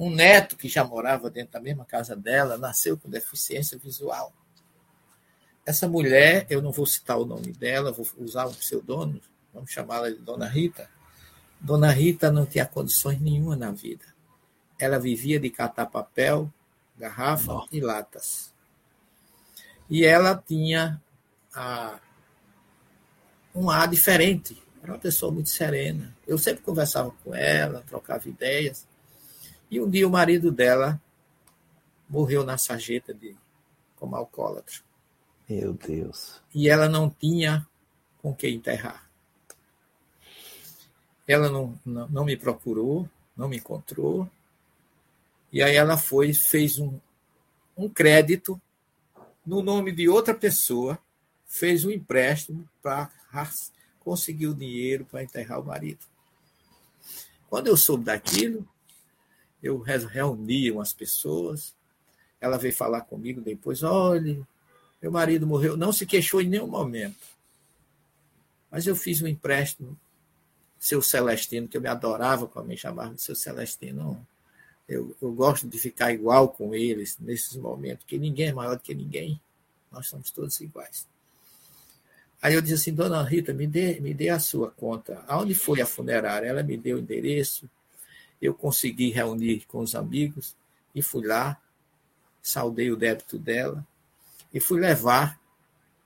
Um 0.02 0.10
neto 0.10 0.58
que 0.58 0.68
já 0.68 0.84
morava 0.84 1.30
dentro 1.30 1.54
da 1.54 1.60
mesma 1.60 1.86
casa 1.86 2.16
dela, 2.16 2.58
nasceu 2.58 2.98
com 2.98 3.08
deficiência 3.08 3.78
visual. 3.78 4.34
Essa 5.64 5.88
mulher, 5.88 6.48
eu 6.50 6.60
não 6.60 6.72
vou 6.72 6.88
citar 6.88 7.20
o 7.20 7.26
nome 7.26 7.52
dela, 7.52 7.92
vou 7.92 8.08
usar 8.18 8.48
um 8.48 8.54
pseudônimo, 8.54 9.22
vamos 9.54 9.70
chamá-la 9.70 10.10
de 10.10 10.16
Dona 10.16 10.48
Rita. 10.48 10.90
Dona 11.60 11.92
Rita 11.92 12.32
não 12.32 12.48
tinha 12.48 12.66
condições 12.66 13.22
nenhuma 13.22 13.56
na 13.56 13.70
vida. 13.70 14.04
Ela 14.80 14.98
vivia 14.98 15.40
de 15.40 15.52
catar 15.52 15.86
papel, 15.86 16.52
garrafa 16.98 17.64
e 17.72 17.80
latas. 17.80 18.52
E 19.88 20.04
ela 20.04 20.36
tinha 20.36 21.00
a, 21.54 22.00
um 23.54 23.70
ar 23.70 23.88
diferente. 23.88 24.60
Era 24.82 24.94
uma 24.94 25.00
pessoa 25.00 25.32
muito 25.32 25.50
serena. 25.50 26.12
Eu 26.26 26.40
sempre 26.40 26.64
conversava 26.64 27.12
com 27.24 27.36
ela, 27.36 27.84
trocava 27.88 28.28
ideias. 28.28 28.90
E 29.72 29.80
um 29.80 29.90
dia 29.90 30.06
o 30.06 30.12
marido 30.12 30.52
dela 30.52 31.02
morreu 32.10 32.44
na 32.44 32.58
sarjeta 32.58 33.14
de 33.14 33.38
como 33.96 34.18
alcoólatra. 34.18 34.82
Meu 35.50 35.72
Deus. 35.74 36.42
E 36.54 36.68
ela 36.68 36.90
não 36.90 37.10
tinha 37.10 37.66
com 38.22 38.36
quem 38.36 38.56
enterrar. 38.56 39.10
Ela 41.26 41.50
não, 41.50 41.80
não, 41.86 42.10
não 42.10 42.26
me 42.26 42.36
procurou, 42.36 43.10
não 43.36 43.48
me 43.48 43.58
encontrou. 43.58 44.30
E 45.54 45.64
aí 45.64 45.76
ela 45.76 45.98
foi, 45.98 46.34
fez 46.34 46.78
um, 46.78 47.00
um 47.78 47.88
crédito 47.88 48.62
no 49.46 49.64
nome 49.64 49.94
de 49.94 50.10
outra 50.10 50.34
pessoa, 50.34 51.00
fez 51.46 51.86
um 51.86 51.92
empréstimo 51.92 52.68
para 52.82 53.10
conseguir 54.00 54.48
o 54.48 54.56
dinheiro 54.56 55.06
para 55.06 55.24
enterrar 55.24 55.62
o 55.62 55.66
marido. 55.66 56.06
Quando 57.50 57.68
eu 57.68 57.78
soube 57.78 58.04
daquilo, 58.04 58.68
eu 59.62 59.80
reuni 59.80 60.72
umas 60.72 60.94
pessoas, 60.94 61.76
ela 62.40 62.58
veio 62.58 62.74
falar 62.74 63.02
comigo 63.02 63.40
depois, 63.42 63.84
olha, 63.84 64.40
meu 65.02 65.12
marido 65.12 65.46
morreu, 65.46 65.78
não 65.78 65.92
se 65.92 66.06
queixou 66.06 66.42
em 66.42 66.50
nenhum 66.50 66.68
momento. 66.68 67.32
Mas 68.70 68.88
eu 68.88 68.96
fiz 68.96 69.22
um 69.22 69.28
empréstimo, 69.28 69.98
seu 70.80 71.02
Celestino, 71.02 71.68
que 71.68 71.78
eu 71.78 71.82
me 71.82 71.90
adorava 71.90 72.48
quando 72.48 72.68
me 72.68 72.78
chamavam 72.78 73.14
de 73.14 73.22
seu 73.22 73.36
Celestino. 73.36 74.26
Eu, 74.88 75.16
eu 75.22 75.32
gosto 75.32 75.68
de 75.68 75.78
ficar 75.78 76.12
igual 76.12 76.50
com 76.50 76.74
eles 76.74 77.18
nesses 77.20 77.56
momentos, 77.56 78.06
que 78.06 78.18
ninguém 78.18 78.48
é 78.48 78.54
maior 78.54 78.76
do 78.76 78.82
que 78.82 78.94
ninguém. 78.94 79.40
Nós 79.92 80.08
somos 80.08 80.32
todos 80.32 80.60
iguais. 80.62 81.08
Aí 82.42 82.56
eu 82.56 82.62
disse 82.62 82.74
assim, 82.74 82.94
dona 82.94 83.22
Rita, 83.22 83.54
me 83.54 83.68
dê, 83.68 84.00
me 84.00 84.14
dê 84.14 84.30
a 84.30 84.40
sua 84.40 84.72
conta. 84.72 85.24
Aonde 85.28 85.54
foi 85.54 85.80
a 85.80 85.86
funerária? 85.86 86.48
Ela 86.48 86.64
me 86.64 86.76
deu 86.76 86.98
o 86.98 87.00
endereço. 87.00 87.70
Eu 88.42 88.54
consegui 88.54 89.12
reunir 89.12 89.66
com 89.68 89.80
os 89.80 89.96
amigos 89.96 90.56
e 90.96 91.02
fui 91.02 91.26
lá, 91.26 91.62
saudei 92.42 92.92
o 92.92 92.96
débito 92.96 93.38
dela 93.38 93.86
e 94.54 94.60
fui 94.60 94.80
levar 94.80 95.42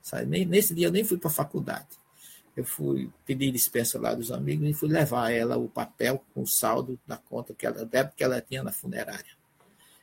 Sabe? 0.06 0.44
Nesse 0.44 0.72
dia 0.72 0.86
eu 0.86 0.92
nem 0.92 1.02
fui 1.02 1.18
para 1.18 1.28
a 1.28 1.32
faculdade. 1.32 1.88
Eu 2.56 2.64
fui 2.64 3.10
pedir 3.26 3.50
dispensa 3.50 4.00
lá 4.00 4.14
dos 4.14 4.30
amigos 4.30 4.70
e 4.70 4.72
fui 4.72 4.88
levar 4.88 5.32
ela 5.32 5.56
o 5.56 5.68
papel 5.68 6.24
com 6.32 6.42
o 6.42 6.46
saldo 6.46 6.96
da 7.04 7.16
conta 7.16 7.52
que 7.52 7.66
ela 7.66 7.84
deve 7.84 8.12
que 8.16 8.22
ela 8.22 8.40
tinha 8.40 8.62
na 8.62 8.70
funerária. 8.70 9.34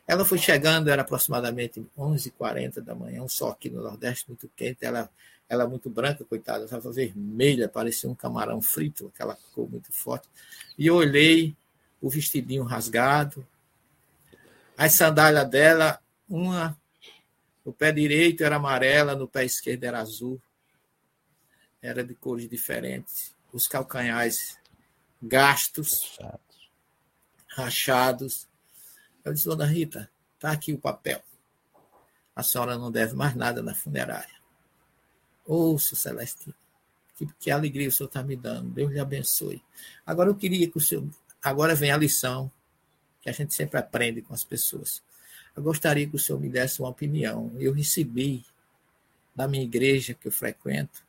Ela 0.05 0.26
foi 0.26 0.38
chegando, 0.38 0.89
era 0.89 1.03
aproximadamente 1.03 1.81
11h40 1.97 2.81
da 2.81 2.93
manhã, 2.93 3.23
um 3.23 3.30
sol 3.30 3.51
aqui 3.51 3.69
no 3.69 3.81
Nordeste 3.81 4.26
muito 4.27 4.51
quente, 4.57 4.84
ela, 4.84 5.10
ela 5.47 5.65
muito 5.65 5.89
branca, 5.89 6.26
coitada, 6.26 6.65
estava 6.65 6.91
vermelha, 6.91 7.69
parecia 7.69 8.10
um 8.10 8.14
camarão 8.14 8.61
frito, 8.61 9.10
aquela 9.15 9.38
cor 9.55 9.72
muito 9.72 9.93
forte. 9.93 10.27
E 10.77 10.85
eu 10.85 10.95
olhei 10.95 11.55
o 12.03 12.09
vestidinho 12.09 12.63
rasgado, 12.63 13.47
as 14.77 14.93
sandálias 14.93 15.49
dela, 15.49 15.99
uma, 16.30 16.77
no 17.65 17.73
pé 17.73 17.91
direito 17.91 18.43
era 18.43 18.57
amarela, 18.57 19.15
no 19.15 19.27
pé 19.27 19.43
esquerdo 19.43 19.85
era 19.85 19.99
azul, 19.99 20.39
era 21.81 22.03
de 22.03 22.13
cores 22.13 22.47
diferentes, 22.47 23.34
os 23.51 23.67
calcanhares 23.67 24.59
gastos, 25.21 26.19
rachados 27.47 28.47
eu 29.23 29.34
disse, 29.34 29.45
dona 29.45 29.65
Rita, 29.65 30.09
está 30.35 30.51
aqui 30.51 30.73
o 30.73 30.77
papel. 30.77 31.21
A 32.35 32.43
senhora 32.43 32.77
não 32.77 32.91
deve 32.91 33.13
mais 33.13 33.35
nada 33.35 33.61
na 33.61 33.73
funerária. 33.73 34.35
Ouça, 35.45 35.95
Celestino, 35.95 36.53
que, 37.15 37.25
que 37.39 37.51
alegria 37.51 37.88
o 37.88 37.91
senhor 37.91 38.07
está 38.07 38.21
me 38.21 38.35
dando. 38.35 38.69
Deus 38.71 38.91
lhe 38.91 38.99
abençoe. 38.99 39.63
Agora 40.05 40.30
eu 40.30 40.35
queria 40.35 40.69
que 40.69 40.77
o 40.77 40.81
senhor. 40.81 41.07
Agora 41.44 41.76
vem 41.76 41.91
a 41.91 41.98
lição 41.98 42.49
que 43.22 43.30
a 43.30 43.34
gente 43.34 43.53
sempre 43.53 43.78
aprende 43.78 44.22
com 44.22 44.34
as 44.34 44.44
pessoas. 44.44 45.03
Eu 45.56 45.61
gostaria 45.61 46.07
que 46.07 46.15
o 46.15 46.20
senhor 46.20 46.40
me 46.40 46.49
desse 46.49 46.80
uma 46.80 46.90
opinião. 46.90 47.52
Eu 47.60 47.74
recebi 47.74 48.45
da 49.36 49.48
minha 49.48 49.64
igreja 49.64 50.14
que 50.14 50.28
eu 50.28 50.32
frequento 50.32 51.03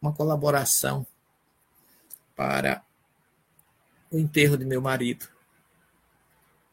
uma 0.00 0.12
colaboração 0.12 1.06
para 2.34 2.82
o 4.10 4.18
enterro 4.18 4.56
de 4.56 4.64
meu 4.64 4.80
marido. 4.80 5.28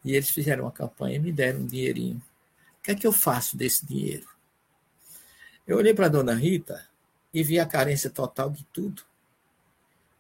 E 0.04 0.14
eles 0.14 0.30
fizeram 0.30 0.64
uma 0.64 0.72
campanha 0.72 1.18
e 1.18 1.20
me 1.20 1.32
deram 1.32 1.62
um 1.62 1.66
dinheirinho. 1.66 2.22
O 2.80 2.84
que 2.84 2.92
é 2.92 2.96
que 2.96 3.06
eu 3.06 3.12
faço 3.12 3.58
desse 3.58 3.86
dinheiro? 3.86 4.28
Eu 5.68 5.78
olhei 5.78 5.94
para 5.94 6.06
a 6.06 6.10
dona 6.10 6.34
Rita 6.34 6.88
e 7.34 7.44
vi 7.44 7.60
a 7.60 7.66
carência 7.66 8.10
total 8.10 8.50
de 8.50 8.64
tudo. 8.66 9.04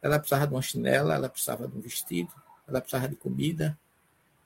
Ela 0.01 0.19
precisava 0.19 0.47
de 0.47 0.53
uma 0.53 0.61
chinela, 0.61 1.15
ela 1.15 1.29
precisava 1.29 1.67
de 1.67 1.77
um 1.77 1.81
vestido, 1.81 2.31
ela 2.67 2.81
precisava 2.81 3.07
de 3.07 3.15
comida, 3.15 3.77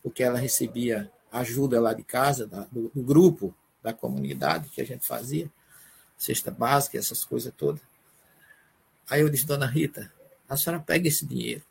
porque 0.03 0.23
ela 0.23 0.37
recebia 0.37 1.11
ajuda 1.31 1.79
lá 1.79 1.93
de 1.93 2.03
casa, 2.03 2.45
do, 2.45 2.89
do 2.89 3.01
grupo, 3.01 3.55
da 3.81 3.93
comunidade 3.93 4.69
que 4.69 4.81
a 4.81 4.85
gente 4.85 5.05
fazia, 5.05 5.49
cesta 6.17 6.51
básica, 6.51 6.97
essas 6.97 7.25
coisas 7.25 7.53
todas. 7.55 7.81
Aí 9.09 9.21
eu 9.21 9.29
disse, 9.29 9.45
dona 9.45 9.65
Rita, 9.65 10.11
a 10.47 10.55
senhora 10.55 10.81
pega 10.81 11.07
esse 11.07 11.25
dinheiro 11.25 11.63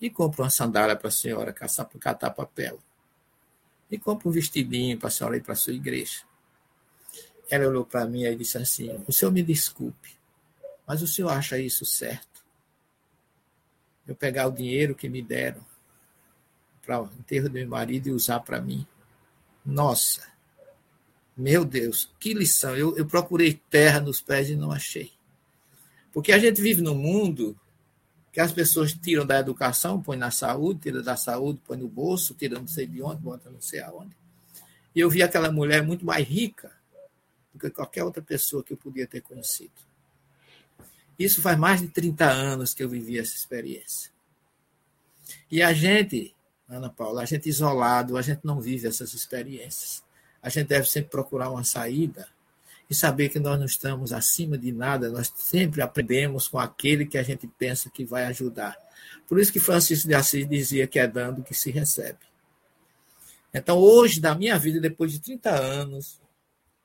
e 0.00 0.10
compra 0.10 0.42
uma 0.42 0.50
sandália 0.50 0.94
para 0.94 1.08
a 1.08 1.10
senhora 1.10 1.52
caçar, 1.52 1.88
catar 1.98 2.30
papel. 2.30 2.78
E 3.90 3.98
compra 3.98 4.28
um 4.28 4.32
vestidinho 4.32 4.98
para 4.98 5.08
a 5.08 5.10
senhora 5.10 5.36
ir 5.36 5.42
para 5.42 5.52
a 5.52 5.56
sua 5.56 5.72
igreja. 5.72 6.22
Ela 7.48 7.68
olhou 7.68 7.84
para 7.84 8.04
mim 8.04 8.24
e 8.24 8.34
disse 8.34 8.58
assim: 8.58 9.02
O 9.06 9.12
senhor 9.12 9.30
me 9.30 9.42
desculpe, 9.42 10.16
mas 10.86 11.02
o 11.02 11.06
senhor 11.06 11.30
acha 11.30 11.58
isso 11.58 11.84
certo? 11.84 12.35
Eu 14.06 14.14
pegar 14.14 14.46
o 14.46 14.52
dinheiro 14.52 14.94
que 14.94 15.08
me 15.08 15.20
deram 15.20 15.60
para 16.84 17.02
o 17.02 17.06
enterro 17.18 17.48
do 17.48 17.54
meu 17.54 17.68
marido 17.68 18.08
e 18.08 18.12
usar 18.12 18.40
para 18.40 18.60
mim? 18.60 18.86
Nossa, 19.64 20.26
meu 21.36 21.64
Deus, 21.64 22.10
que 22.18 22.32
lição! 22.32 22.76
Eu, 22.76 22.96
eu 22.96 23.04
procurei 23.04 23.60
terra 23.68 24.00
nos 24.00 24.20
pés 24.20 24.48
e 24.48 24.56
não 24.56 24.70
achei. 24.70 25.12
Porque 26.12 26.32
a 26.32 26.38
gente 26.38 26.62
vive 26.62 26.80
num 26.80 26.94
mundo 26.94 27.58
que 28.32 28.40
as 28.40 28.52
pessoas 28.52 28.92
tiram 28.92 29.26
da 29.26 29.38
educação, 29.38 30.00
põem 30.00 30.18
na 30.18 30.30
saúde, 30.30 30.80
tiram 30.80 31.02
da 31.02 31.16
saúde, 31.16 31.60
põem 31.66 31.78
no 31.78 31.88
bolso, 31.88 32.34
tiram 32.34 32.60
não 32.60 32.68
sei 32.68 32.86
de 32.86 33.02
onde, 33.02 33.20
botam 33.20 33.52
não 33.52 33.60
sei 33.60 33.80
aonde. 33.80 34.16
E 34.94 35.00
eu 35.00 35.10
vi 35.10 35.22
aquela 35.22 35.50
mulher 35.50 35.82
muito 35.82 36.06
mais 36.06 36.26
rica 36.26 36.72
do 37.52 37.58
que 37.58 37.70
qualquer 37.70 38.04
outra 38.04 38.22
pessoa 38.22 38.62
que 38.62 38.72
eu 38.72 38.76
podia 38.76 39.06
ter 39.06 39.20
conhecido. 39.20 39.85
Isso 41.18 41.40
faz 41.40 41.58
mais 41.58 41.80
de 41.80 41.88
30 41.88 42.24
anos 42.24 42.74
que 42.74 42.82
eu 42.82 42.88
vivi 42.88 43.18
essa 43.18 43.34
experiência. 43.34 44.10
E 45.50 45.62
a 45.62 45.72
gente, 45.72 46.34
Ana 46.68 46.90
Paula, 46.90 47.22
a 47.22 47.24
gente 47.24 47.48
isolado, 47.48 48.16
a 48.16 48.22
gente 48.22 48.40
não 48.44 48.60
vive 48.60 48.86
essas 48.86 49.14
experiências. 49.14 50.02
A 50.42 50.48
gente 50.48 50.68
deve 50.68 50.88
sempre 50.88 51.10
procurar 51.10 51.50
uma 51.50 51.64
saída 51.64 52.28
e 52.88 52.94
saber 52.94 53.28
que 53.28 53.40
nós 53.40 53.58
não 53.58 53.66
estamos 53.66 54.12
acima 54.12 54.56
de 54.56 54.70
nada, 54.70 55.10
nós 55.10 55.32
sempre 55.34 55.82
aprendemos 55.82 56.46
com 56.46 56.58
aquele 56.58 57.04
que 57.04 57.18
a 57.18 57.22
gente 57.22 57.46
pensa 57.46 57.90
que 57.90 58.04
vai 58.04 58.24
ajudar. 58.26 58.76
Por 59.28 59.40
isso 59.40 59.52
que 59.52 59.58
Francisco 59.58 60.06
de 60.06 60.14
Assis 60.14 60.48
dizia 60.48 60.86
que 60.86 60.98
é 60.98 61.06
dando 61.06 61.42
que 61.42 61.54
se 61.54 61.70
recebe. 61.70 62.18
Então, 63.52 63.78
hoje, 63.78 64.20
na 64.20 64.34
minha 64.34 64.58
vida, 64.58 64.80
depois 64.80 65.10
de 65.10 65.18
30 65.18 65.50
anos, 65.50 66.20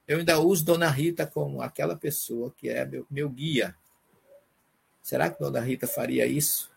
eu 0.08 0.18
ainda 0.18 0.40
uso 0.40 0.66
Dona 0.66 0.90
Rita 0.90 1.28
como 1.28 1.62
aquela 1.62 1.96
pessoa 1.96 2.54
que 2.58 2.70
é 2.70 2.86
meu, 2.86 3.06
meu 3.10 3.30
guia. 3.30 3.76
Será 5.02 5.30
que 5.30 5.40
Dona 5.40 5.60
Rita 5.60 5.88
faria 5.88 6.26
isso? 6.26 6.72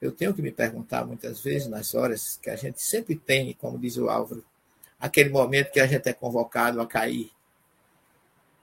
Eu 0.00 0.12
tenho 0.12 0.34
que 0.34 0.42
me 0.42 0.50
perguntar 0.50 1.06
muitas 1.06 1.40
vezes, 1.40 1.68
nas 1.68 1.94
horas 1.94 2.38
que 2.42 2.50
a 2.50 2.56
gente 2.56 2.82
sempre 2.82 3.16
tem, 3.16 3.54
como 3.54 3.78
diz 3.78 3.96
o 3.96 4.08
Álvaro, 4.08 4.44
aquele 4.98 5.30
momento 5.30 5.70
que 5.70 5.80
a 5.80 5.86
gente 5.86 6.08
é 6.08 6.12
convocado 6.12 6.80
a 6.80 6.86
cair 6.86 7.30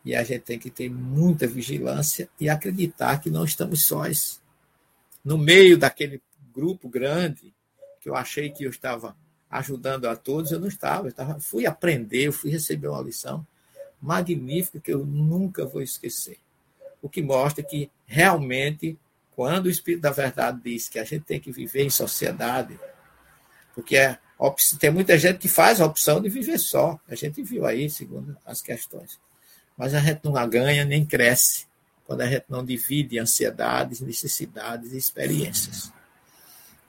e 0.06 0.16
a 0.16 0.24
gente 0.24 0.42
tem 0.42 0.60
que 0.60 0.70
ter 0.70 0.90
muita 0.90 1.48
vigilância 1.48 2.30
e 2.40 2.50
acreditar 2.50 3.22
que 3.22 3.30
não 3.30 3.46
estamos 3.46 3.86
sós. 3.86 4.42
No 5.24 5.38
meio 5.38 5.78
daquele 5.78 6.22
grupo 6.54 6.90
grande, 6.90 7.54
que 8.02 8.10
eu 8.10 8.16
achei 8.16 8.50
que 8.50 8.66
eu 8.66 8.70
estava 8.70 9.16
ajudando 9.50 10.06
a 10.06 10.16
todos, 10.16 10.52
eu 10.52 10.60
não 10.60 10.68
estava. 10.68 11.08
Eu 11.08 11.12
estava 11.12 11.40
fui 11.40 11.66
aprender, 11.66 12.28
eu 12.28 12.34
fui 12.34 12.52
receber 12.52 12.90
uma 12.90 13.02
lição 13.02 13.46
magnífica 14.02 14.80
que 14.80 14.94
eu 14.94 15.06
nunca 15.06 15.66
vou 15.66 15.82
esquecer. 15.82 16.38
O 17.02 17.08
que 17.08 17.22
mostra 17.22 17.64
que 17.64 17.90
realmente, 18.14 18.98
quando 19.32 19.66
o 19.66 19.70
Espírito 19.70 20.02
da 20.02 20.12
Verdade 20.12 20.62
diz 20.64 20.88
que 20.88 21.00
a 21.00 21.04
gente 21.04 21.26
tem 21.26 21.40
que 21.40 21.52
viver 21.52 21.84
em 21.84 21.90
sociedade, 21.90 22.80
porque 23.74 23.98
é, 23.98 24.20
tem 24.80 24.92
muita 24.92 25.18
gente 25.18 25.40
que 25.40 25.48
faz 25.48 25.82
a 25.82 25.86
opção 25.86 26.22
de 26.22 26.30
viver 26.30 26.60
só. 26.60 27.00
A 27.08 27.16
gente 27.16 27.42
viu 27.42 27.66
aí, 27.66 27.90
segundo 27.90 28.38
as 28.46 28.62
questões. 28.62 29.20
Mas 29.76 29.96
a 29.96 30.00
gente 30.00 30.22
não 30.24 30.34
ganha 30.48 30.86
nem 30.86 31.04
cresce 31.04 31.66
quando 32.06 32.22
a 32.22 32.28
gente 32.28 32.46
não 32.48 32.64
divide 32.64 33.18
ansiedades, 33.18 34.00
necessidades 34.00 34.94
e 34.94 34.98
experiências. 34.98 35.92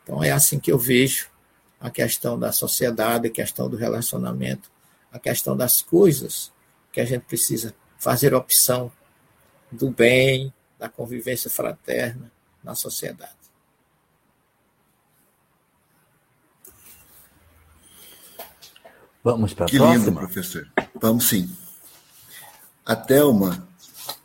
Então 0.03 0.23
é 0.23 0.31
assim 0.31 0.59
que 0.59 0.71
eu 0.71 0.79
vejo 0.79 1.31
a 1.81 1.91
questão 1.91 2.39
da 2.39 2.53
sociedade, 2.53 3.29
a 3.29 3.31
questão 3.31 3.71
do 3.71 3.79
relacionamento, 3.79 4.71
a 5.11 5.19
questão 5.19 5.57
das 5.57 5.81
coisas 5.81 6.53
que 6.93 7.01
a 7.01 7.05
gente 7.07 7.23
precisa 7.23 7.75
fazer 7.99 8.35
opção 8.35 8.93
do 9.73 9.91
bem, 9.91 10.53
da 10.85 10.89
convivência 10.91 11.49
fraterna 11.49 12.31
na 12.63 12.75
sociedade. 12.75 13.33
Vamos 19.23 19.55
para 19.55 19.65
a 19.65 19.69
próxima? 19.69 19.93
Que 19.93 19.99
lindo, 19.99 20.13
professor. 20.13 20.69
Vamos 21.01 21.27
sim. 21.27 21.51
A 22.85 22.95
Thelma 22.95 23.67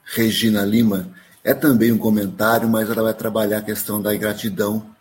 Regina 0.04 0.66
Lima 0.66 1.10
é 1.42 1.54
também 1.54 1.94
um 1.94 1.98
comentário, 1.98 2.68
mas 2.68 2.90
ela 2.90 3.04
vai 3.04 3.14
trabalhar 3.14 3.60
a 3.60 3.62
questão 3.62 4.02
da 4.02 4.14
ingratidão 4.14 4.94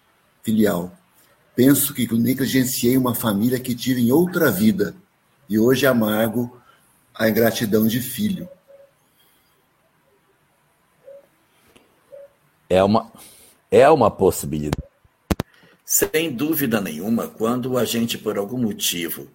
filial. 0.45 0.97
Penso 1.57 1.93
que 1.93 2.07
negligenciei 2.15 2.97
uma 2.97 3.17
família 3.17 3.59
que 3.59 3.75
tive 3.75 4.01
em 4.01 4.13
outra 4.13 4.49
vida 4.49 4.95
e 5.49 5.59
hoje 5.59 5.89
amargo 5.89 6.57
a 7.13 7.29
ingratidão 7.29 7.89
de 7.89 8.01
filho. 8.01 8.49
É 12.69 12.83
uma, 12.83 13.11
é 13.71 13.89
uma 13.89 14.11
possibilidade. 14.11 14.83
Sem 15.85 16.31
dúvida 16.31 16.81
nenhuma, 16.81 17.29
quando 17.29 17.79
a 17.79 17.85
gente, 17.85 18.19
por 18.19 18.37
algum 18.37 18.59
motivo, 18.59 19.27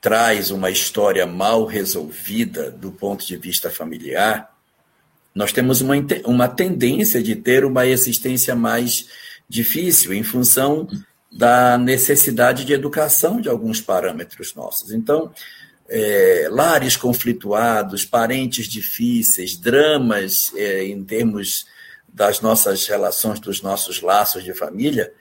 traz 0.00 0.50
uma 0.50 0.70
história 0.70 1.26
mal 1.26 1.64
resolvida 1.64 2.70
do 2.70 2.92
ponto 2.92 3.26
de 3.26 3.36
vista 3.36 3.68
familiar, 3.68 4.54
nós 5.34 5.52
temos 5.52 5.80
uma, 5.80 5.94
uma 6.24 6.48
tendência 6.48 7.22
de 7.22 7.36
ter 7.36 7.64
uma 7.64 7.86
existência 7.86 8.54
mais 8.54 9.08
difícil 9.48 10.12
em 10.12 10.22
função 10.22 10.88
da 11.30 11.76
necessidade 11.76 12.64
de 12.64 12.72
educação 12.72 13.40
de 13.40 13.48
alguns 13.48 13.80
parâmetros 13.80 14.54
nossos. 14.54 14.92
Então, 14.92 15.32
é, 15.88 16.48
lares 16.50 16.96
conflituados, 16.96 18.04
parentes 18.04 18.66
difíceis, 18.66 19.56
dramas 19.56 20.52
é, 20.54 20.84
em 20.86 21.02
termos 21.04 21.66
das 22.12 22.40
nossas 22.40 22.86
relações, 22.86 23.38
dos 23.40 23.62
nossos 23.62 24.00
laços 24.00 24.42
de 24.42 24.54
família, 24.54 25.12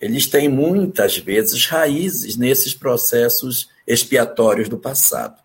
eles 0.00 0.26
têm 0.26 0.48
muitas 0.48 1.16
vezes 1.16 1.66
raízes 1.66 2.36
nesses 2.36 2.74
processos 2.74 3.70
expiatórios 3.86 4.68
do 4.68 4.78
passado. 4.78 5.40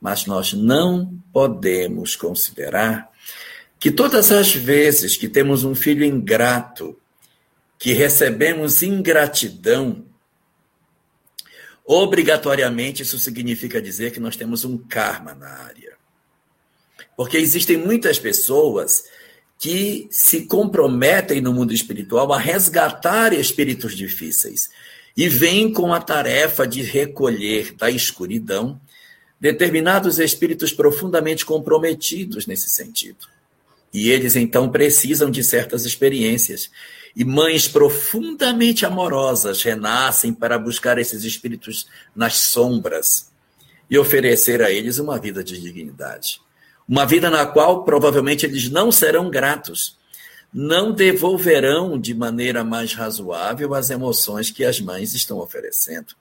Mas 0.00 0.26
nós 0.26 0.52
não 0.52 1.18
podemos 1.32 2.16
considerar 2.16 3.10
que 3.78 3.90
todas 3.90 4.32
as 4.32 4.54
vezes 4.54 5.16
que 5.16 5.28
temos 5.28 5.64
um 5.64 5.74
filho 5.74 6.04
ingrato, 6.04 6.98
que 7.78 7.92
recebemos 7.92 8.82
ingratidão, 8.82 10.06
obrigatoriamente 11.84 13.02
isso 13.02 13.18
significa 13.18 13.82
dizer 13.82 14.10
que 14.10 14.20
nós 14.20 14.36
temos 14.36 14.64
um 14.64 14.78
karma 14.78 15.34
na 15.34 15.48
área. 15.48 15.94
Porque 17.16 17.36
existem 17.36 17.76
muitas 17.76 18.18
pessoas 18.18 19.04
que 19.64 20.06
se 20.10 20.42
comprometem 20.44 21.40
no 21.40 21.50
mundo 21.50 21.72
espiritual 21.72 22.30
a 22.34 22.38
resgatar 22.38 23.32
espíritos 23.32 23.96
difíceis 23.96 24.68
e 25.16 25.26
vêm 25.26 25.72
com 25.72 25.94
a 25.94 26.02
tarefa 26.02 26.66
de 26.66 26.82
recolher 26.82 27.74
da 27.74 27.90
escuridão 27.90 28.78
determinados 29.40 30.18
espíritos 30.18 30.70
profundamente 30.70 31.46
comprometidos 31.46 32.46
nesse 32.46 32.68
sentido. 32.68 33.26
E 33.90 34.10
eles 34.10 34.36
então 34.36 34.68
precisam 34.68 35.30
de 35.30 35.42
certas 35.42 35.86
experiências. 35.86 36.70
E 37.16 37.24
mães 37.24 37.66
profundamente 37.66 38.84
amorosas 38.84 39.62
renascem 39.62 40.34
para 40.34 40.58
buscar 40.58 40.98
esses 40.98 41.24
espíritos 41.24 41.86
nas 42.14 42.34
sombras 42.34 43.30
e 43.88 43.96
oferecer 43.96 44.60
a 44.60 44.70
eles 44.70 44.98
uma 44.98 45.18
vida 45.18 45.42
de 45.42 45.58
dignidade. 45.58 46.43
Uma 46.88 47.06
vida 47.06 47.30
na 47.30 47.46
qual 47.46 47.84
provavelmente 47.84 48.44
eles 48.44 48.70
não 48.70 48.92
serão 48.92 49.30
gratos, 49.30 49.98
não 50.52 50.92
devolverão 50.92 51.98
de 51.98 52.14
maneira 52.14 52.62
mais 52.62 52.92
razoável 52.92 53.74
as 53.74 53.90
emoções 53.90 54.50
que 54.50 54.64
as 54.64 54.80
mães 54.80 55.14
estão 55.14 55.38
oferecendo. 55.38 56.14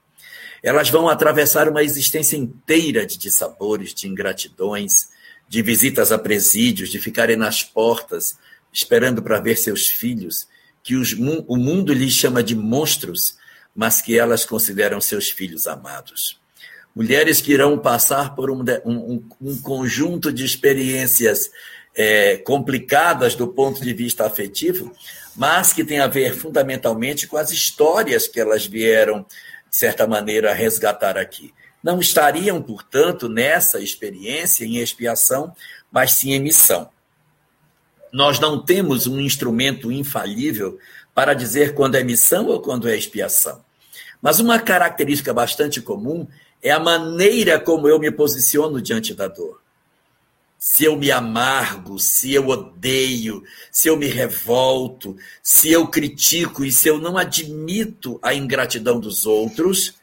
Elas 0.62 0.90
vão 0.90 1.10
atravessar 1.10 1.68
uma 1.68 1.84
existência 1.84 2.38
inteira 2.38 3.06
de 3.06 3.18
dissabores, 3.18 3.94
de 3.94 4.08
ingratidões, 4.08 5.10
de 5.48 5.62
visitas 5.62 6.12
a 6.12 6.18
presídios, 6.18 6.90
de 6.90 7.00
ficarem 7.00 7.36
nas 7.36 7.62
portas 7.62 8.38
esperando 8.74 9.22
para 9.22 9.40
ver 9.40 9.56
seus 9.56 9.88
filhos, 9.88 10.48
que 10.82 10.96
os, 10.96 11.14
o 11.14 11.56
mundo 11.56 11.94
lhes 11.94 12.12
chama 12.12 12.42
de 12.42 12.56
monstros, 12.56 13.38
mas 13.76 14.02
que 14.02 14.18
elas 14.18 14.44
consideram 14.44 15.00
seus 15.00 15.30
filhos 15.30 15.68
amados. 15.68 16.42
Mulheres 16.96 17.42
que 17.42 17.52
irão 17.52 17.78
passar 17.78 18.36
por 18.36 18.52
um, 18.52 18.64
um, 18.86 19.28
um 19.42 19.62
conjunto 19.62 20.32
de 20.32 20.46
experiências 20.46 21.50
é, 21.96 22.38
complicadas 22.38 23.36
do 23.36 23.48
ponto 23.48 23.82
de 23.82 23.94
vista 23.94 24.26
afetivo, 24.26 24.94
mas 25.36 25.74
que 25.74 25.84
tem 25.84 26.00
a 26.00 26.08
ver 26.08 26.36
fundamentalmente 26.36 27.28
com 27.28 27.38
as 27.38 27.52
histórias 27.52 28.28
que 28.28 28.40
elas 28.40 28.66
vieram, 28.66 29.26
de 29.70 29.76
certa 29.76 30.06
maneira, 30.06 30.54
resgatar 30.54 31.18
aqui. 31.18 31.54
Não 31.84 32.00
estariam, 32.00 32.62
portanto, 32.62 33.28
nessa 33.28 33.80
experiência 33.80 34.64
em 34.64 34.78
expiação, 34.78 35.54
mas 35.92 36.12
sim 36.12 36.34
em 36.34 36.40
missão. 36.40 36.90
Nós 38.12 38.40
não 38.40 38.64
temos 38.64 39.08
um 39.08 39.20
instrumento 39.20 39.92
infalível 39.92 40.78
para 41.14 41.34
dizer 41.34 41.74
quando 41.74 41.96
é 41.96 42.04
missão 42.04 42.46
ou 42.48 42.62
quando 42.62 42.88
é 42.88 42.96
expiação. 42.96 43.64
Mas 44.22 44.40
uma 44.40 44.60
característica 44.60 45.34
bastante 45.34 45.82
comum 45.82 46.28
é 46.64 46.72
a 46.72 46.80
maneira 46.80 47.60
como 47.60 47.90
eu 47.90 48.00
me 48.00 48.10
posiciono 48.10 48.82
diante 48.82 49.14
da 49.14 49.28
dor. 49.28 49.62
Se 50.58 50.86
eu 50.86 50.96
me 50.96 51.12
amargo, 51.12 52.00
se 52.00 52.34
eu 52.34 52.48
odeio, 52.48 53.44
se 53.70 53.90
eu 53.90 53.98
me 53.98 54.08
revolto, 54.08 55.18
se 55.44 55.70
eu 55.70 55.86
critico 55.88 56.64
e 56.64 56.72
se 56.72 56.88
eu 56.88 57.00
não 57.00 57.18
admito 57.18 58.18
a 58.24 58.34
ingratidão 58.34 58.98
dos 58.98 59.26
outros, 59.26 59.96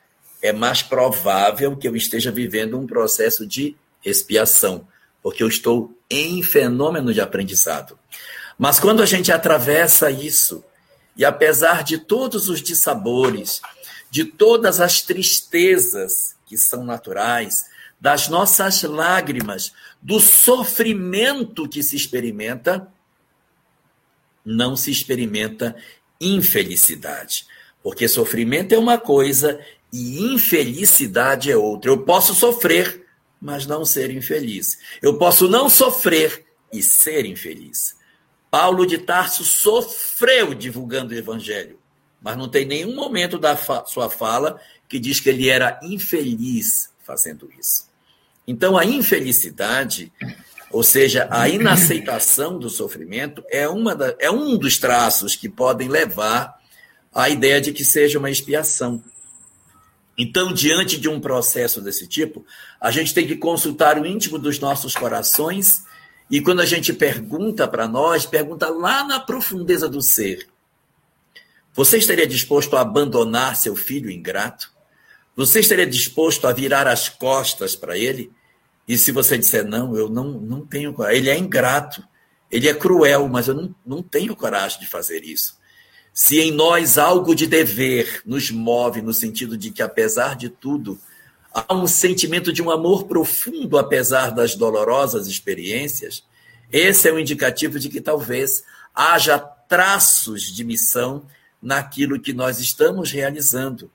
é 0.43 0.53
mais 0.53 0.83
provável 0.83 1.75
que 1.75 1.89
eu 1.89 1.97
esteja 1.97 2.31
vivendo 2.31 2.79
um 2.79 2.87
processo 2.87 3.47
de 3.47 3.75
expiação, 4.05 4.87
porque 5.23 5.43
eu 5.43 5.49
estou 5.49 5.97
em 6.11 6.43
fenômeno 6.43 7.15
de 7.15 7.23
aprendizado. 7.23 7.99
Mas 8.59 8.79
quando 8.79 9.03
a 9.03 9.07
gente 9.07 9.33
atravessa 9.33 10.11
isso, 10.11 10.63
e 11.17 11.25
apesar 11.25 11.83
de 11.83 11.97
todos 11.97 12.51
os 12.51 12.61
dissabores, 12.61 13.63
de 14.11 14.25
todas 14.25 14.79
as 14.79 15.01
tristezas 15.01 16.39
que 16.51 16.59
são 16.59 16.83
naturais, 16.83 17.67
das 18.01 18.27
nossas 18.29 18.83
lágrimas, 18.83 19.73
do 20.03 20.19
sofrimento 20.19 21.69
que 21.69 21.81
se 21.81 21.95
experimenta, 21.95 22.93
não 24.45 24.75
se 24.75 24.91
experimenta 24.91 25.77
infelicidade. 26.21 27.47
Porque 27.85 28.09
sofrimento 28.09 28.75
é 28.75 28.79
uma 28.79 28.99
coisa 28.99 29.65
e 29.93 30.35
infelicidade 30.35 31.53
é 31.53 31.57
outra. 31.57 31.89
Eu 31.89 32.03
posso 32.03 32.35
sofrer, 32.35 33.07
mas 33.41 33.65
não 33.65 33.85
ser 33.85 34.11
infeliz. 34.11 34.77
Eu 35.01 35.19
posso 35.19 35.49
não 35.49 35.69
sofrer 35.69 36.47
e 36.73 36.83
ser 36.83 37.25
infeliz. 37.25 37.95
Paulo 38.51 38.85
de 38.85 38.99
Tarso 38.99 39.45
sofreu 39.45 40.53
divulgando 40.53 41.15
o 41.15 41.17
evangelho, 41.17 41.79
mas 42.21 42.37
não 42.37 42.49
tem 42.49 42.65
nenhum 42.65 42.97
momento 42.97 43.39
da 43.39 43.57
fa 43.57 43.85
sua 43.87 44.11
fala 44.11 44.61
que 44.91 44.99
diz 44.99 45.21
que 45.21 45.29
ele 45.29 45.49
era 45.49 45.79
infeliz 45.83 46.91
fazendo 47.05 47.49
isso. 47.59 47.89
Então, 48.47 48.77
a 48.77 48.85
infelicidade, 48.85 50.13
ou 50.73 50.83
seja, 50.83 51.29
a 51.31 51.49
inaceitação 51.49 52.59
do 52.59 52.69
sofrimento, 52.69 53.45
é, 53.49 53.69
uma 53.69 53.95
da, 53.95 54.17
é 54.19 54.29
um 54.29 54.59
dos 54.59 54.77
traços 54.77 55.37
que 55.37 55.49
podem 55.49 55.89
levar 55.89 56.59
à 57.15 57.29
ideia 57.29 57.61
de 57.61 57.73
que 57.73 57.85
seja 57.85 58.19
uma 58.19 58.31
expiação. 58.31 59.03
Então, 60.19 60.53
diante 60.53 60.99
de 60.99 61.09
um 61.09 61.21
processo 61.21 61.81
desse 61.81 62.09
tipo, 62.09 62.45
a 62.81 62.91
gente 62.91 63.15
tem 63.15 63.27
que 63.27 63.37
consultar 63.37 63.97
o 63.97 64.05
íntimo 64.05 64.39
dos 64.39 64.59
nossos 64.59 64.95
corações 64.95 65.85
e 66.29 66.41
quando 66.41 66.61
a 66.61 66.67
gente 66.67 66.93
pergunta 66.93 67.67
para 67.67 67.87
nós, 67.87 68.27
pergunta 68.27 68.69
lá 68.69 69.05
na 69.05 69.21
profundeza 69.21 69.89
do 69.89 70.03
ser: 70.03 70.49
Você 71.75 71.99
estaria 71.99 72.27
disposto 72.27 72.77
a 72.77 72.81
abandonar 72.81 73.55
seu 73.55 73.77
filho 73.77 74.11
ingrato? 74.11 74.80
Você 75.41 75.61
estaria 75.61 75.87
disposto 75.87 76.47
a 76.47 76.53
virar 76.53 76.87
as 76.87 77.09
costas 77.09 77.75
para 77.75 77.97
ele? 77.97 78.31
E 78.87 78.99
se 78.99 79.11
você 79.11 79.39
disser, 79.39 79.67
não, 79.67 79.97
eu 79.97 80.07
não, 80.07 80.33
não 80.33 80.67
tenho 80.67 80.93
coragem, 80.93 81.19
ele 81.19 81.31
é 81.31 81.39
ingrato, 81.39 82.05
ele 82.51 82.69
é 82.69 82.75
cruel, 82.75 83.27
mas 83.27 83.49
eu 83.49 83.55
não, 83.55 83.75
não 83.87 84.03
tenho 84.03 84.37
coragem 84.37 84.79
de 84.81 84.87
fazer 84.87 85.25
isso. 85.25 85.59
Se 86.13 86.39
em 86.39 86.51
nós 86.53 86.99
algo 86.99 87.35
de 87.35 87.47
dever 87.47 88.21
nos 88.27 88.51
move 88.51 89.01
no 89.01 89.15
sentido 89.15 89.57
de 89.57 89.71
que, 89.71 89.81
apesar 89.81 90.37
de 90.37 90.51
tudo, 90.51 91.01
há 91.55 91.75
um 91.75 91.87
sentimento 91.87 92.53
de 92.53 92.61
um 92.61 92.71
amor 92.71 93.05
profundo, 93.05 93.79
apesar 93.79 94.33
das 94.33 94.55
dolorosas 94.55 95.27
experiências, 95.27 96.23
esse 96.71 97.09
é 97.09 97.13
um 97.15 97.19
indicativo 97.19 97.79
de 97.79 97.89
que 97.89 98.03
talvez 98.03 98.63
haja 98.95 99.39
traços 99.39 100.43
de 100.55 100.63
missão 100.65 101.27
naquilo 101.63 102.21
que 102.21 102.35
nós 102.35 102.59
estamos 102.59 103.11
realizando. 103.11 103.91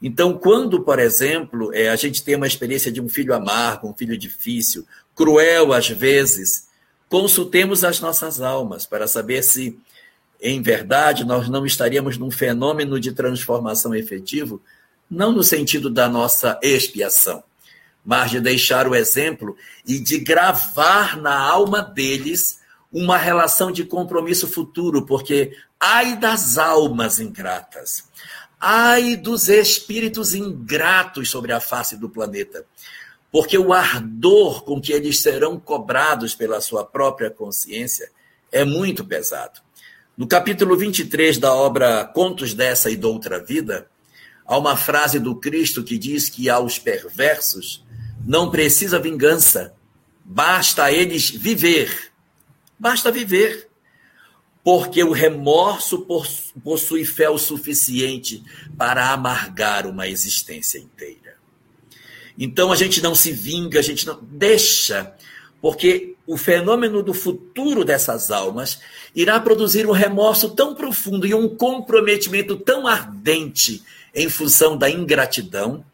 Então, 0.00 0.36
quando, 0.36 0.82
por 0.82 0.98
exemplo, 0.98 1.72
é, 1.74 1.88
a 1.88 1.96
gente 1.96 2.22
tem 2.22 2.36
uma 2.36 2.46
experiência 2.46 2.92
de 2.92 3.00
um 3.00 3.08
filho 3.08 3.34
amargo, 3.34 3.88
um 3.88 3.94
filho 3.94 4.16
difícil, 4.16 4.86
cruel 5.14 5.72
às 5.72 5.88
vezes, 5.88 6.68
consultemos 7.08 7.82
as 7.82 8.00
nossas 8.00 8.40
almas 8.40 8.84
para 8.84 9.06
saber 9.06 9.42
se, 9.42 9.78
em 10.40 10.60
verdade, 10.60 11.24
nós 11.24 11.48
não 11.48 11.64
estaríamos 11.64 12.18
num 12.18 12.30
fenômeno 12.30 13.00
de 13.00 13.12
transformação 13.12 13.94
efetivo, 13.94 14.60
não 15.10 15.32
no 15.32 15.42
sentido 15.42 15.88
da 15.88 16.08
nossa 16.08 16.58
expiação, 16.62 17.42
mas 18.04 18.30
de 18.30 18.40
deixar 18.40 18.86
o 18.86 18.94
exemplo 18.94 19.56
e 19.86 19.98
de 19.98 20.18
gravar 20.18 21.16
na 21.16 21.38
alma 21.38 21.80
deles 21.80 22.60
uma 22.92 23.16
relação 23.16 23.72
de 23.72 23.84
compromisso 23.84 24.46
futuro, 24.46 25.06
porque 25.06 25.56
ai 25.80 26.16
das 26.16 26.58
almas 26.58 27.18
ingratas 27.18 28.04
Ai 28.68 29.14
dos 29.14 29.48
espíritos 29.48 30.34
ingratos 30.34 31.30
sobre 31.30 31.52
a 31.52 31.60
face 31.60 31.96
do 31.96 32.08
planeta, 32.08 32.66
porque 33.30 33.56
o 33.56 33.72
ardor 33.72 34.64
com 34.64 34.80
que 34.80 34.92
eles 34.92 35.22
serão 35.22 35.56
cobrados 35.56 36.34
pela 36.34 36.60
sua 36.60 36.84
própria 36.84 37.30
consciência 37.30 38.10
é 38.50 38.64
muito 38.64 39.04
pesado. 39.04 39.60
No 40.16 40.26
capítulo 40.26 40.76
23 40.76 41.38
da 41.38 41.54
obra 41.54 42.04
Contos 42.06 42.54
dessa 42.54 42.90
e 42.90 42.96
doutra 42.96 43.38
vida, 43.38 43.88
há 44.44 44.58
uma 44.58 44.76
frase 44.76 45.20
do 45.20 45.36
Cristo 45.36 45.84
que 45.84 45.96
diz 45.96 46.28
que 46.28 46.50
aos 46.50 46.76
perversos 46.76 47.86
não 48.26 48.50
precisa 48.50 48.98
vingança, 48.98 49.76
basta 50.24 50.82
a 50.82 50.92
eles 50.92 51.30
viver. 51.30 52.10
Basta 52.76 53.12
viver 53.12 53.65
porque 54.66 55.04
o 55.04 55.12
remorso 55.12 56.04
possui 56.64 57.04
fé 57.04 57.30
o 57.30 57.38
suficiente 57.38 58.42
para 58.76 59.12
amargar 59.12 59.86
uma 59.86 60.08
existência 60.08 60.76
inteira. 60.76 61.36
Então 62.36 62.72
a 62.72 62.74
gente 62.74 63.00
não 63.00 63.14
se 63.14 63.30
vinga, 63.30 63.78
a 63.78 63.82
gente 63.82 64.04
não 64.04 64.18
deixa, 64.20 65.14
porque 65.62 66.16
o 66.26 66.36
fenômeno 66.36 67.00
do 67.00 67.14
futuro 67.14 67.84
dessas 67.84 68.32
almas 68.32 68.80
irá 69.14 69.38
produzir 69.38 69.86
um 69.86 69.92
remorso 69.92 70.48
tão 70.48 70.74
profundo 70.74 71.28
e 71.28 71.32
um 71.32 71.48
comprometimento 71.48 72.56
tão 72.56 72.88
ardente 72.88 73.84
em 74.12 74.28
função 74.28 74.76
da 74.76 74.90
ingratidão, 74.90 75.84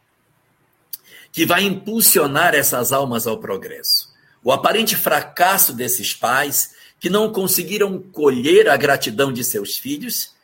que 1.31 1.44
vai 1.44 1.62
impulsionar 1.65 2.55
essas 2.55 2.90
almas 2.90 3.27
ao 3.27 3.36
progresso. 3.36 4.11
O 4.43 4.51
aparente 4.51 4.97
fracasso 4.97 5.74
desses 5.74 6.15
pais, 6.15 6.70
que 7.02 7.10
não 7.10 7.32
conseguiram 7.32 7.98
colher 7.98 8.68
a 8.68 8.76
gratidão 8.76 9.32
de 9.32 9.42
seus 9.42 9.76
filhos, 9.76 10.34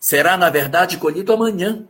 será, 0.00 0.36
na 0.36 0.50
verdade, 0.50 0.96
colhido 0.96 1.32
amanhã, 1.32 1.86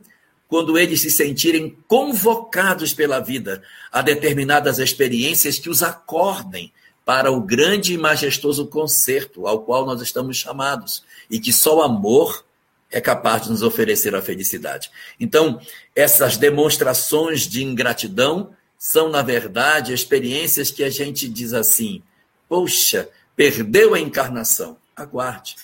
quando 0.46 0.76
eles 0.76 1.00
se 1.00 1.10
sentirem 1.10 1.74
convocados 1.88 2.92
pela 2.92 3.20
vida 3.20 3.62
a 3.90 4.02
determinadas 4.02 4.78
experiências 4.78 5.58
que 5.58 5.70
os 5.70 5.82
acordem 5.82 6.70
para 7.06 7.32
o 7.32 7.40
grande 7.40 7.94
e 7.94 7.98
majestoso 7.98 8.66
concerto 8.66 9.46
ao 9.46 9.62
qual 9.62 9.86
nós 9.86 10.02
estamos 10.02 10.36
chamados 10.36 11.02
e 11.30 11.40
que 11.40 11.50
só 11.50 11.78
o 11.78 11.82
amor 11.82 12.44
é 12.90 13.00
capaz 13.00 13.44
de 13.44 13.50
nos 13.50 13.62
oferecer 13.62 14.14
a 14.14 14.20
felicidade. 14.20 14.90
Então, 15.18 15.58
essas 15.96 16.36
demonstrações 16.36 17.46
de 17.46 17.64
ingratidão 17.64 18.50
são, 18.78 19.08
na 19.08 19.22
verdade, 19.22 19.94
experiências 19.94 20.70
que 20.70 20.84
a 20.84 20.90
gente 20.90 21.26
diz 21.26 21.54
assim: 21.54 22.02
poxa, 22.46 23.08
perdeu 23.38 23.94
a 23.94 24.00
encarnação. 24.00 24.76
Aguarde. 24.96 25.54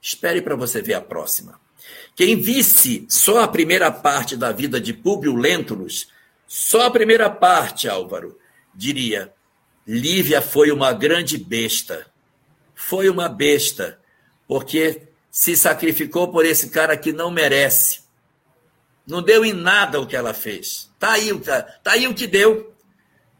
Espere 0.00 0.42
para 0.42 0.54
você 0.54 0.82
ver 0.82 0.92
a 0.92 1.00
próxima. 1.00 1.58
Quem 2.14 2.38
visse 2.38 3.06
só 3.08 3.42
a 3.42 3.48
primeira 3.48 3.90
parte 3.90 4.36
da 4.36 4.52
vida 4.52 4.78
de 4.78 4.92
Públio 4.92 5.34
Lentulus, 5.34 6.08
só 6.46 6.82
a 6.82 6.90
primeira 6.90 7.30
parte, 7.30 7.88
Álvaro, 7.88 8.38
diria: 8.74 9.32
Lívia 9.86 10.42
foi 10.42 10.70
uma 10.70 10.92
grande 10.92 11.38
besta. 11.38 12.06
Foi 12.74 13.08
uma 13.08 13.26
besta, 13.26 13.98
porque 14.46 15.08
se 15.30 15.56
sacrificou 15.56 16.30
por 16.30 16.44
esse 16.44 16.68
cara 16.68 16.94
que 16.94 17.10
não 17.10 17.30
merece. 17.30 18.00
Não 19.06 19.22
deu 19.22 19.46
em 19.46 19.54
nada 19.54 19.98
o 19.98 20.06
que 20.06 20.14
ela 20.14 20.34
fez. 20.34 20.90
Tá 20.98 21.12
aí, 21.12 21.30
tá 21.38 21.92
aí 21.92 22.06
o 22.06 22.14
que 22.14 22.26
deu. 22.26 22.74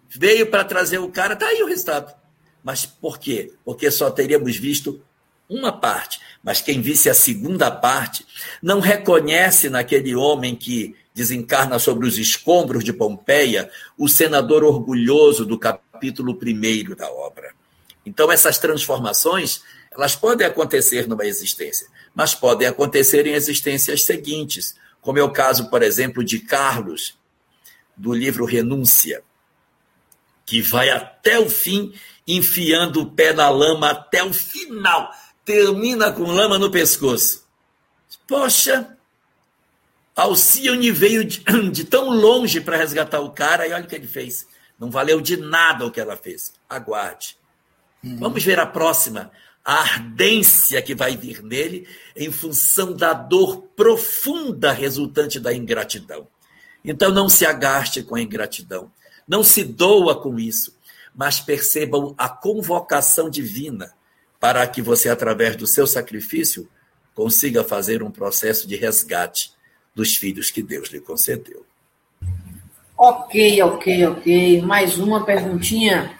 Veio 0.08 0.46
para 0.46 0.64
trazer 0.64 0.98
o 0.98 1.10
cara, 1.10 1.36
tá 1.36 1.46
aí 1.46 1.62
o 1.62 1.66
resultado. 1.66 2.23
Mas 2.64 2.86
por 2.86 3.18
quê? 3.18 3.52
Porque 3.64 3.90
só 3.90 4.10
teríamos 4.10 4.56
visto 4.56 5.00
uma 5.48 5.70
parte. 5.70 6.18
Mas 6.42 6.62
quem 6.62 6.80
visse 6.80 7.10
a 7.10 7.14
segunda 7.14 7.70
parte 7.70 8.26
não 8.62 8.80
reconhece 8.80 9.68
naquele 9.68 10.16
homem 10.16 10.56
que 10.56 10.96
desencarna 11.14 11.78
sobre 11.78 12.08
os 12.08 12.18
escombros 12.18 12.82
de 12.82 12.92
Pompeia 12.92 13.70
o 13.96 14.08
senador 14.08 14.64
orgulhoso 14.64 15.44
do 15.44 15.58
capítulo 15.58 16.34
primeiro 16.34 16.96
da 16.96 17.08
obra. 17.10 17.54
Então, 18.04 18.32
essas 18.32 18.58
transformações 18.58 19.62
elas 19.92 20.16
podem 20.16 20.44
acontecer 20.44 21.06
numa 21.06 21.24
existência, 21.24 21.86
mas 22.12 22.34
podem 22.34 22.66
acontecer 22.66 23.26
em 23.26 23.34
existências 23.34 24.02
seguintes, 24.02 24.74
como 25.00 25.18
é 25.18 25.22
o 25.22 25.30
caso, 25.30 25.70
por 25.70 25.82
exemplo, 25.82 26.24
de 26.24 26.40
Carlos, 26.40 27.16
do 27.96 28.12
livro 28.12 28.44
Renúncia, 28.44 29.22
que 30.44 30.60
vai 30.60 30.90
até 30.90 31.38
o 31.38 31.48
fim, 31.48 31.94
enfiando 32.26 33.02
o 33.02 33.10
pé 33.10 33.32
na 33.32 33.48
lama 33.48 33.90
até 33.90 34.22
o 34.22 34.32
final, 34.32 35.12
termina 35.44 36.12
com 36.12 36.24
lama 36.24 36.58
no 36.58 36.70
pescoço. 36.70 37.44
Poxa, 38.26 38.96
Alcione 40.16 40.90
veio 40.90 41.24
de, 41.24 41.44
de 41.70 41.84
tão 41.84 42.10
longe 42.10 42.60
para 42.60 42.76
resgatar 42.76 43.20
o 43.20 43.30
cara 43.30 43.66
e 43.66 43.72
olha 43.72 43.84
o 43.84 43.86
que 43.86 43.94
ele 43.94 44.06
fez. 44.06 44.46
Não 44.78 44.90
valeu 44.90 45.20
de 45.20 45.36
nada 45.36 45.86
o 45.86 45.90
que 45.90 46.00
ela 46.00 46.16
fez. 46.16 46.52
Aguarde. 46.68 47.36
Uhum. 48.02 48.18
Vamos 48.18 48.42
ver 48.42 48.58
a 48.58 48.66
próxima 48.66 49.30
a 49.64 49.80
ardência 49.80 50.82
que 50.82 50.94
vai 50.94 51.16
vir 51.16 51.42
nele 51.42 51.88
em 52.14 52.30
função 52.30 52.92
da 52.92 53.14
dor 53.14 53.62
profunda 53.74 54.72
resultante 54.72 55.40
da 55.40 55.54
ingratidão. 55.54 56.28
Então 56.84 57.10
não 57.10 57.30
se 57.30 57.46
agaste 57.46 58.02
com 58.02 58.14
a 58.14 58.20
ingratidão, 58.20 58.92
não 59.26 59.42
se 59.42 59.64
doa 59.64 60.20
com 60.20 60.38
isso, 60.38 60.73
mas 61.14 61.40
percebam 61.40 62.14
a 62.18 62.28
convocação 62.28 63.30
divina 63.30 63.94
para 64.40 64.66
que 64.66 64.82
você, 64.82 65.08
através 65.08 65.56
do 65.56 65.66
seu 65.66 65.86
sacrifício, 65.86 66.68
consiga 67.14 67.62
fazer 67.62 68.02
um 68.02 68.10
processo 68.10 68.66
de 68.66 68.76
resgate 68.76 69.52
dos 69.94 70.16
filhos 70.16 70.50
que 70.50 70.62
Deus 70.62 70.88
lhe 70.88 71.00
concedeu. 71.00 71.64
Ok, 72.96 73.62
ok, 73.62 74.06
ok. 74.06 74.62
Mais 74.62 74.98
uma 74.98 75.24
perguntinha. 75.24 76.18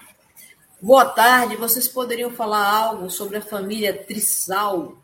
Boa 0.80 1.04
tarde. 1.04 1.56
Vocês 1.56 1.88
poderiam 1.88 2.30
falar 2.30 2.66
algo 2.66 3.10
sobre 3.10 3.36
a 3.36 3.42
família 3.42 3.92
Trisal? 3.92 4.96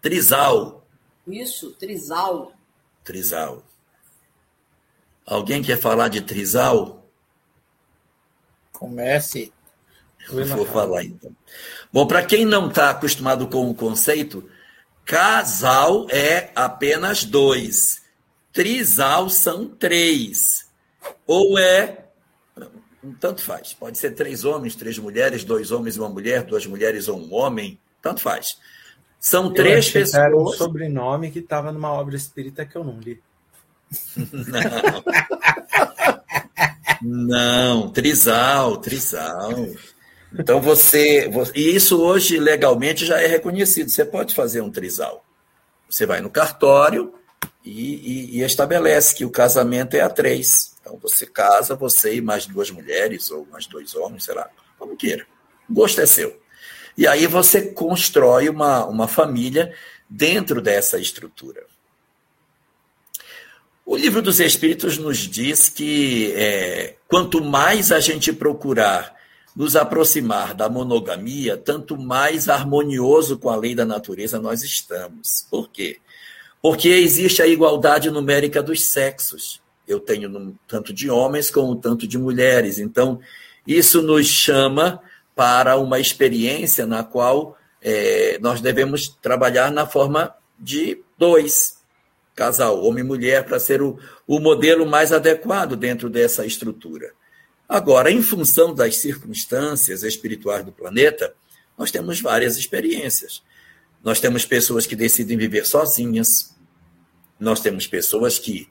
Trisal. 0.00 0.86
Isso, 1.26 1.72
Trisal. 1.72 2.52
Trisal. 3.04 3.62
Alguém 5.24 5.62
quer 5.62 5.78
falar 5.78 6.08
de 6.08 6.20
Trisal? 6.20 7.05
Comece. 8.78 9.52
Eu 10.30 10.44
vou 10.46 10.66
falar 10.66 11.04
então. 11.04 11.34
Bom, 11.92 12.06
para 12.06 12.24
quem 12.24 12.44
não 12.44 12.68
está 12.68 12.90
acostumado 12.90 13.46
com 13.46 13.70
o 13.70 13.74
conceito, 13.74 14.48
casal 15.04 16.06
é 16.10 16.50
apenas 16.54 17.24
dois. 17.24 18.02
Trisal 18.52 19.30
são 19.30 19.66
três. 19.66 20.66
Ou 21.26 21.58
é 21.58 22.04
tanto 23.20 23.40
faz. 23.40 23.72
Pode 23.72 23.98
ser 23.98 24.10
três 24.10 24.44
homens, 24.44 24.74
três 24.74 24.98
mulheres, 24.98 25.44
dois 25.44 25.70
homens 25.70 25.96
e 25.96 26.00
uma 26.00 26.08
mulher, 26.08 26.42
duas 26.42 26.66
mulheres 26.66 27.08
ou 27.08 27.18
um 27.18 27.32
homem, 27.32 27.78
tanto 28.02 28.20
faz. 28.20 28.58
São 29.20 29.52
três 29.52 29.88
pessoas. 29.88 30.14
Era 30.14 30.36
um 30.36 30.48
sobrenome 30.48 31.30
que 31.30 31.38
estava 31.38 31.72
numa 31.72 31.92
obra 31.92 32.16
espírita 32.16 32.66
que 32.66 32.76
eu 32.76 32.84
não 32.84 32.98
li. 32.98 33.22
Não. 34.16 35.35
Não, 37.02 37.90
trisal, 37.90 38.76
trisal. 38.78 39.52
Então 40.38 40.60
você, 40.60 41.30
E 41.54 41.74
isso 41.74 42.00
hoje 42.00 42.38
legalmente 42.38 43.06
já 43.06 43.20
é 43.20 43.26
reconhecido. 43.26 43.88
Você 43.90 44.04
pode 44.04 44.34
fazer 44.34 44.60
um 44.60 44.70
trisal. 44.70 45.24
Você 45.88 46.04
vai 46.04 46.20
no 46.20 46.30
cartório 46.30 47.14
e, 47.64 48.34
e, 48.34 48.38
e 48.38 48.42
estabelece 48.42 49.14
que 49.14 49.24
o 49.24 49.30
casamento 49.30 49.94
é 49.94 50.00
a 50.00 50.08
três. 50.08 50.76
Então 50.80 50.98
você 51.02 51.26
casa, 51.26 51.74
você 51.74 52.14
e 52.14 52.20
mais 52.20 52.46
duas 52.46 52.70
mulheres, 52.70 53.30
ou 53.30 53.46
mais 53.50 53.66
dois 53.66 53.94
homens, 53.94 54.24
sei 54.24 54.34
lá, 54.34 54.48
como 54.78 54.96
queira. 54.96 55.26
O 55.68 55.74
gosto 55.74 56.00
é 56.00 56.06
seu. 56.06 56.40
E 56.96 57.06
aí 57.06 57.26
você 57.26 57.72
constrói 57.72 58.48
uma, 58.48 58.86
uma 58.86 59.08
família 59.08 59.74
dentro 60.08 60.60
dessa 60.60 60.98
estrutura. 60.98 61.65
O 63.86 63.96
livro 63.96 64.20
dos 64.20 64.40
Espíritos 64.40 64.98
nos 64.98 65.18
diz 65.18 65.70
que 65.70 66.32
é, 66.34 66.96
quanto 67.08 67.42
mais 67.42 67.90
a 67.90 68.00
gente 68.00 68.32
procurar 68.32 69.14
nos 69.54 69.74
aproximar 69.74 70.52
da 70.52 70.68
monogamia, 70.68 71.56
tanto 71.56 71.96
mais 71.96 72.50
harmonioso 72.50 73.38
com 73.38 73.48
a 73.48 73.56
lei 73.56 73.74
da 73.74 73.86
natureza 73.86 74.38
nós 74.38 74.62
estamos. 74.62 75.46
Por 75.50 75.70
quê? 75.70 75.98
Porque 76.60 76.88
existe 76.88 77.40
a 77.40 77.46
igualdade 77.46 78.10
numérica 78.10 78.62
dos 78.62 78.82
sexos 78.82 79.64
eu 79.86 80.00
tenho 80.00 80.58
tanto 80.66 80.92
de 80.92 81.08
homens 81.08 81.50
como 81.50 81.76
tanto 81.76 82.06
de 82.06 82.18
mulheres. 82.18 82.78
Então, 82.78 83.20
isso 83.66 84.02
nos 84.02 84.26
chama 84.26 85.00
para 85.34 85.76
uma 85.76 86.00
experiência 86.00 86.86
na 86.86 87.04
qual 87.04 87.56
é, 87.80 88.38
nós 88.40 88.60
devemos 88.60 89.08
trabalhar 89.08 89.70
na 89.70 89.86
forma 89.86 90.34
de 90.58 90.98
dois, 91.16 91.75
casal, 92.36 92.84
homem 92.84 93.02
e 93.02 93.06
mulher, 93.06 93.44
para 93.44 93.58
ser 93.58 93.80
o, 93.80 93.98
o 94.26 94.38
modelo 94.38 94.86
mais 94.86 95.10
adequado 95.10 95.74
dentro 95.74 96.10
dessa 96.10 96.44
estrutura. 96.44 97.12
Agora, 97.66 98.10
em 98.12 98.22
função 98.22 98.74
das 98.74 98.98
circunstâncias 98.98 100.02
espirituais 100.02 100.64
do 100.64 100.70
planeta, 100.70 101.34
nós 101.76 101.90
temos 101.90 102.20
várias 102.20 102.56
experiências. 102.56 103.42
Nós 104.04 104.20
temos 104.20 104.44
pessoas 104.44 104.86
que 104.86 104.94
decidem 104.94 105.36
viver 105.36 105.66
sozinhas, 105.66 106.54
nós 107.40 107.60
temos 107.60 107.86
pessoas 107.86 108.38
que 108.38 108.68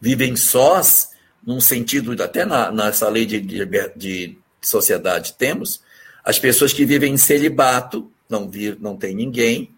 vivem 0.00 0.36
sós, 0.36 1.10
num 1.44 1.60
sentido, 1.60 2.22
até 2.22 2.44
na, 2.44 2.70
nessa 2.70 3.08
lei 3.08 3.26
de, 3.26 3.40
de, 3.40 3.66
de 3.96 4.38
sociedade 4.60 5.34
temos, 5.38 5.82
as 6.24 6.38
pessoas 6.38 6.72
que 6.72 6.84
vivem 6.84 7.14
em 7.14 7.16
celibato, 7.16 8.12
não, 8.28 8.48
vir, 8.48 8.76
não 8.80 8.96
tem 8.96 9.14
ninguém, 9.14 9.75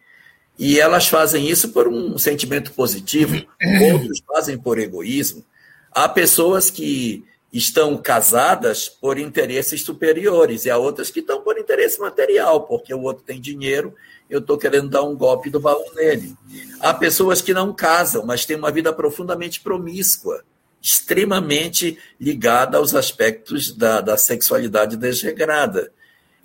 e 0.58 0.80
elas 0.80 1.06
fazem 1.06 1.48
isso 1.48 1.70
por 1.70 1.86
um 1.86 2.18
sentimento 2.18 2.72
positivo, 2.72 3.34
outros 3.92 4.22
fazem 4.26 4.58
por 4.58 4.78
egoísmo. 4.78 5.44
Há 5.92 6.08
pessoas 6.08 6.70
que 6.70 7.24
estão 7.52 7.96
casadas 7.96 8.88
por 8.88 9.18
interesses 9.18 9.82
superiores, 9.82 10.64
e 10.64 10.70
há 10.70 10.76
outras 10.76 11.10
que 11.10 11.20
estão 11.20 11.40
por 11.40 11.58
interesse 11.58 11.98
material, 11.98 12.62
porque 12.62 12.92
o 12.92 13.02
outro 13.02 13.24
tem 13.24 13.40
dinheiro 13.40 13.94
eu 14.28 14.40
estou 14.40 14.58
querendo 14.58 14.90
dar 14.90 15.02
um 15.02 15.16
golpe 15.16 15.48
do 15.48 15.58
balão 15.58 15.84
nele. 15.94 16.36
Há 16.80 16.92
pessoas 16.92 17.40
que 17.40 17.54
não 17.54 17.72
casam, 17.72 18.26
mas 18.26 18.44
têm 18.44 18.56
uma 18.56 18.70
vida 18.70 18.92
profundamente 18.92 19.60
promíscua, 19.60 20.44
extremamente 20.82 21.98
ligada 22.20 22.76
aos 22.76 22.94
aspectos 22.94 23.72
da, 23.74 24.00
da 24.00 24.16
sexualidade 24.16 24.96
desregrada. 24.96 25.90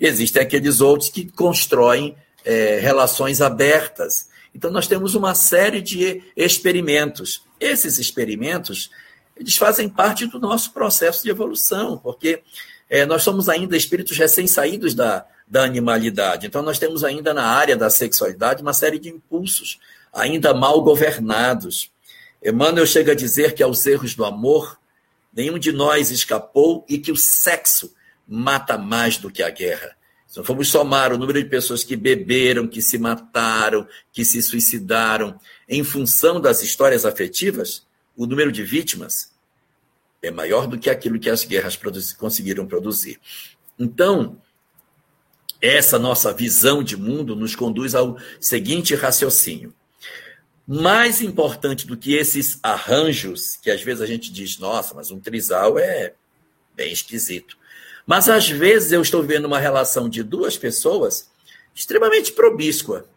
Existem 0.00 0.42
aqueles 0.42 0.80
outros 0.80 1.10
que 1.10 1.30
constroem 1.30 2.16
é, 2.44 2.78
relações 2.78 3.40
abertas. 3.40 4.28
Então, 4.54 4.70
nós 4.70 4.86
temos 4.86 5.14
uma 5.14 5.34
série 5.34 5.80
de 5.80 6.22
experimentos. 6.36 7.42
Esses 7.58 7.98
experimentos 7.98 8.90
eles 9.36 9.56
fazem 9.56 9.88
parte 9.88 10.26
do 10.26 10.38
nosso 10.38 10.72
processo 10.72 11.22
de 11.22 11.30
evolução, 11.30 11.98
porque 11.98 12.42
é, 12.88 13.04
nós 13.04 13.22
somos 13.22 13.48
ainda 13.48 13.76
espíritos 13.76 14.16
recém-saídos 14.16 14.94
da, 14.94 15.26
da 15.46 15.64
animalidade. 15.64 16.46
Então, 16.46 16.62
nós 16.62 16.78
temos 16.78 17.02
ainda 17.02 17.34
na 17.34 17.44
área 17.44 17.76
da 17.76 17.90
sexualidade 17.90 18.62
uma 18.62 18.72
série 18.72 18.98
de 18.98 19.08
impulsos 19.08 19.80
ainda 20.12 20.54
mal 20.54 20.80
governados. 20.82 21.90
Emmanuel 22.42 22.86
chega 22.86 23.12
a 23.12 23.16
dizer 23.16 23.54
que 23.54 23.62
aos 23.62 23.84
erros 23.86 24.14
do 24.14 24.24
amor, 24.24 24.78
nenhum 25.32 25.58
de 25.58 25.72
nós 25.72 26.10
escapou 26.10 26.84
e 26.88 26.98
que 26.98 27.10
o 27.10 27.16
sexo 27.16 27.92
mata 28.26 28.78
mais 28.78 29.16
do 29.18 29.30
que 29.30 29.42
a 29.42 29.50
guerra. 29.50 29.96
Se 30.34 30.38
não 30.38 30.44
formos 30.44 30.66
somar 30.68 31.12
o 31.12 31.16
número 31.16 31.40
de 31.40 31.48
pessoas 31.48 31.84
que 31.84 31.94
beberam, 31.94 32.66
que 32.66 32.82
se 32.82 32.98
mataram, 32.98 33.86
que 34.12 34.24
se 34.24 34.42
suicidaram 34.42 35.38
em 35.68 35.84
função 35.84 36.40
das 36.40 36.60
histórias 36.60 37.06
afetivas, 37.06 37.86
o 38.16 38.26
número 38.26 38.50
de 38.50 38.64
vítimas 38.64 39.32
é 40.20 40.32
maior 40.32 40.66
do 40.66 40.76
que 40.76 40.90
aquilo 40.90 41.20
que 41.20 41.30
as 41.30 41.44
guerras 41.44 41.78
conseguiram 42.18 42.66
produzir. 42.66 43.20
Então, 43.78 44.42
essa 45.62 46.00
nossa 46.00 46.32
visão 46.32 46.82
de 46.82 46.96
mundo 46.96 47.36
nos 47.36 47.54
conduz 47.54 47.94
ao 47.94 48.18
seguinte 48.40 48.92
raciocínio. 48.96 49.72
Mais 50.66 51.22
importante 51.22 51.86
do 51.86 51.96
que 51.96 52.12
esses 52.12 52.58
arranjos, 52.60 53.54
que 53.62 53.70
às 53.70 53.82
vezes 53.82 54.02
a 54.02 54.06
gente 54.06 54.32
diz, 54.32 54.58
nossa, 54.58 54.94
mas 54.96 55.12
um 55.12 55.20
trisal 55.20 55.78
é 55.78 56.12
bem 56.74 56.92
esquisito. 56.92 57.56
Mas 58.06 58.28
às 58.28 58.48
vezes 58.48 58.92
eu 58.92 59.00
estou 59.00 59.22
vendo 59.22 59.46
uma 59.46 59.58
relação 59.58 60.08
de 60.08 60.22
duas 60.22 60.56
pessoas 60.56 61.30
extremamente 61.74 62.32
promíscua. 62.32 63.08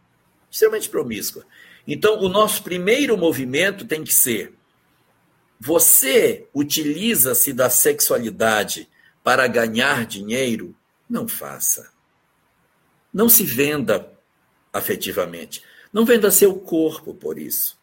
Extremamente 0.49 0.89
promíscua. 0.89 1.45
Então, 1.85 2.19
o 2.19 2.29
nosso 2.29 2.63
primeiro 2.63 3.17
movimento 3.17 3.85
tem 3.85 4.03
que 4.03 4.13
ser: 4.13 4.53
você 5.59 6.47
utiliza-se 6.53 7.51
da 7.51 7.69
sexualidade 7.69 8.89
para 9.23 9.47
ganhar 9.47 10.05
dinheiro? 10.05 10.75
Não 11.09 11.27
faça. 11.27 11.89
Não 13.13 13.27
se 13.27 13.43
venda 13.43 14.11
afetivamente. 14.71 15.63
Não 15.91 16.05
venda 16.05 16.31
seu 16.31 16.55
corpo 16.55 17.13
por 17.13 17.37
isso. 17.37 17.77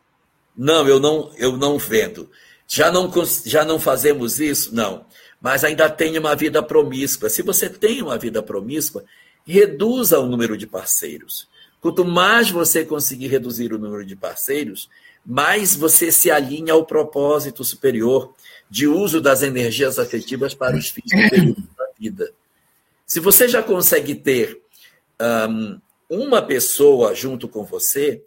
Não, 0.57 0.87
eu 0.87 1.01
não, 1.01 1.33
eu 1.37 1.57
não 1.57 1.79
vendo. 1.79 2.31
Já 2.67 2.91
não, 2.91 3.13
já 3.45 3.65
não 3.65 3.79
fazemos 3.79 4.41
isso? 4.41 4.75
Não 4.75 5.07
mas 5.45 5.63
ainda 5.63 5.91
tem 5.91 6.19
uma 6.19 6.35
vida 6.35 6.63
promíscua. 6.63 7.29
Se 7.29 7.43
você 7.43 7.69
tem 7.69 8.01
uma 8.01 8.17
vida 8.17 8.43
promíscua, 8.43 9.05
reduza 9.47 10.19
o 10.19 10.27
número 10.27 10.57
de 10.57 10.67
parceiros. 10.67 11.47
Quanto 11.83 12.03
mais 12.03 12.51
você 12.51 12.83
conseguir 12.83 13.27
reduzir 13.27 13.71
o 13.71 13.79
número 13.79 14.07
de 14.07 14.17
parceiros, 14.17 14.89
mais 15.23 15.77
você 15.77 16.11
se 16.11 16.31
alinha 16.31 16.73
ao 16.73 16.87
propósito 16.87 17.63
superior 17.63 18.33
de 18.71 18.87
uso 18.87 19.21
das 19.21 19.43
energias 19.43 19.99
afetivas 19.99 20.55
para 20.55 20.79
os 20.79 20.89
fins 20.89 21.11
da 21.77 21.89
vida. 21.99 22.33
Se 23.07 23.21
você 23.21 23.47
já 23.47 23.63
consegue 23.63 24.15
ter 24.15 24.63
um, 25.51 25.79
uma 26.09 26.41
pessoa 26.41 27.15
junto 27.15 27.49
com 27.49 27.65
você, 27.65 28.23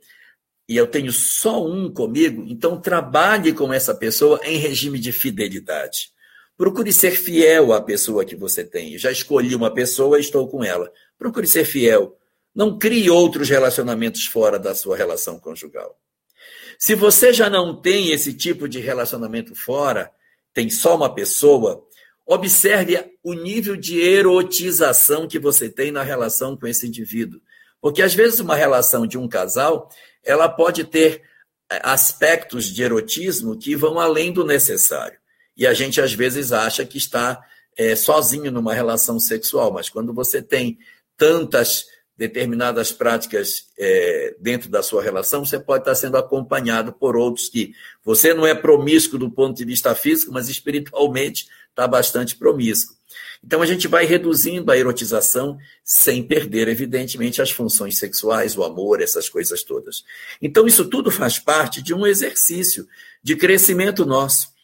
e 0.70 0.78
eu 0.78 0.86
tenho 0.86 1.12
só 1.12 1.66
um 1.66 1.92
comigo, 1.92 2.46
então 2.48 2.80
trabalhe 2.80 3.54
com 3.54 3.74
essa 3.74 3.96
pessoa 3.96 4.40
em 4.44 4.58
regime 4.58 5.00
de 5.00 5.12
fidelidade. 5.12 6.16
Procure 6.58 6.92
ser 6.92 7.12
fiel 7.12 7.72
à 7.72 7.80
pessoa 7.80 8.26
que 8.26 8.36
você 8.36 8.64
tem. 8.64 8.98
Já 8.98 9.12
escolhi 9.12 9.54
uma 9.54 9.72
pessoa 9.72 10.18
e 10.18 10.22
estou 10.22 10.48
com 10.48 10.64
ela. 10.64 10.92
Procure 11.18 11.46
ser 11.46 11.66
fiel. 11.66 12.18
Não 12.54 12.80
crie 12.80 13.12
outros 13.12 13.48
relacionamentos 13.48 14.26
fora 14.26 14.58
da 14.58 14.74
sua 14.74 14.98
relação 14.98 15.40
conjugal. 15.40 15.96
Se 16.80 16.96
você 16.96 17.32
já 17.32 17.48
não 17.48 17.80
tem 17.80 18.12
esse 18.12 18.34
tipo 18.34 18.68
de 18.68 18.80
relacionamento 18.80 19.54
fora, 19.54 20.12
tem 20.54 20.68
só 20.70 20.96
uma 20.96 21.14
pessoa, 21.14 21.86
observe 22.26 23.04
o 23.24 23.34
nível 23.34 23.76
de 23.76 24.02
erotização 24.02 25.28
que 25.28 25.38
você 25.38 25.70
tem 25.70 25.92
na 25.92 26.02
relação 26.02 26.58
com 26.58 26.66
esse 26.66 26.88
indivíduo. 26.88 27.40
Porque 27.80 28.02
às 28.02 28.16
vezes 28.16 28.40
uma 28.40 28.56
relação 28.56 29.06
de 29.06 29.18
um 29.18 29.28
casal, 29.28 29.90
ela 30.24 30.50
pode 30.50 30.84
ter 30.84 31.22
eh, 31.72 31.80
aspectos 31.84 32.66
de 32.66 32.82
erotismo 32.82 33.58
que 33.58 33.76
vão 33.76 34.00
além 34.00 34.34
do 34.34 34.44
necessário. 34.44 35.20
E 35.58 35.66
a 35.66 35.74
gente 35.74 36.00
às 36.00 36.14
vezes 36.14 36.52
acha 36.52 36.86
que 36.86 36.98
está 36.98 37.44
é, 37.76 37.96
sozinho 37.96 38.52
numa 38.52 38.74
relação 38.74 39.20
sexual, 39.20 39.74
mas 39.74 39.90
quando 39.90 40.14
você 40.14 40.42
tem 40.42 40.78
tantas 41.18 41.86
determinadas 42.16 42.92
práticas 42.92 43.68
é, 43.78 44.36
dentro 44.40 44.70
da 44.70 44.82
sua 44.82 45.04
relação, 45.04 45.46
você 45.46 45.60
pode 45.60 45.82
estar 45.82 45.94
sendo 45.96 46.18
acompanhado 46.18 46.92
por 46.92 47.16
outros 47.16 47.48
que 47.48 47.74
você 48.04 48.34
não 48.34 48.46
é 48.46 48.56
promíscuo 48.56 49.20
do 49.20 49.30
ponto 49.30 49.56
de 49.56 49.66
vista 49.66 49.94
físico, 49.94 50.32
mas 50.32 50.50
espiritualmente 50.50 51.48
está 51.70 51.88
bastante 51.88 52.36
promíscuo. 52.36 52.98
Então 53.44 53.62
a 53.62 53.66
gente 53.68 53.88
vai 53.88 54.06
reduzindo 54.06 54.72
a 54.72 54.78
erotização 54.78 55.58
sem 55.84 56.24
perder, 56.24 56.68
evidentemente, 56.68 57.40
as 57.40 57.52
funções 57.52 57.98
sexuais, 57.98 58.58
o 58.58 58.64
amor, 58.64 59.00
essas 59.00 59.30
coisas 59.30 59.64
todas. 59.64 60.04
Então 60.42 60.66
isso 60.66 60.86
tudo 60.86 61.12
faz 61.12 61.38
parte 61.38 61.82
de 61.84 61.94
um 61.94 62.06
exercício 62.06 62.88
de 63.22 63.36
crescimento 63.36 64.06
nosso. 64.06 64.57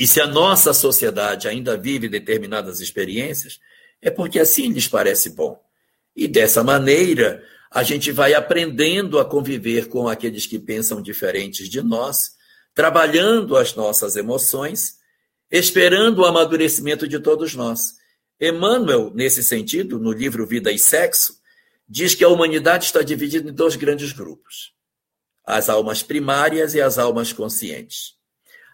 E 0.00 0.06
se 0.06 0.18
a 0.18 0.26
nossa 0.26 0.72
sociedade 0.72 1.46
ainda 1.46 1.76
vive 1.76 2.08
determinadas 2.08 2.80
experiências, 2.80 3.60
é 4.00 4.10
porque 4.10 4.38
assim 4.38 4.72
lhes 4.72 4.88
parece 4.88 5.28
bom. 5.28 5.60
E 6.16 6.26
dessa 6.26 6.64
maneira, 6.64 7.44
a 7.70 7.82
gente 7.82 8.10
vai 8.10 8.32
aprendendo 8.32 9.18
a 9.18 9.26
conviver 9.26 9.88
com 9.88 10.08
aqueles 10.08 10.46
que 10.46 10.58
pensam 10.58 11.02
diferentes 11.02 11.68
de 11.68 11.82
nós, 11.82 12.30
trabalhando 12.72 13.58
as 13.58 13.74
nossas 13.74 14.16
emoções, 14.16 14.94
esperando 15.50 16.20
o 16.20 16.24
amadurecimento 16.24 17.06
de 17.06 17.20
todos 17.20 17.54
nós. 17.54 17.96
Emmanuel, 18.40 19.12
nesse 19.14 19.44
sentido, 19.44 19.98
no 19.98 20.12
livro 20.12 20.46
Vida 20.46 20.72
e 20.72 20.78
Sexo, 20.78 21.34
diz 21.86 22.14
que 22.14 22.24
a 22.24 22.28
humanidade 22.30 22.86
está 22.86 23.02
dividida 23.02 23.50
em 23.50 23.52
dois 23.52 23.76
grandes 23.76 24.12
grupos: 24.12 24.72
as 25.44 25.68
almas 25.68 26.02
primárias 26.02 26.72
e 26.72 26.80
as 26.80 26.96
almas 26.96 27.34
conscientes. 27.34 28.18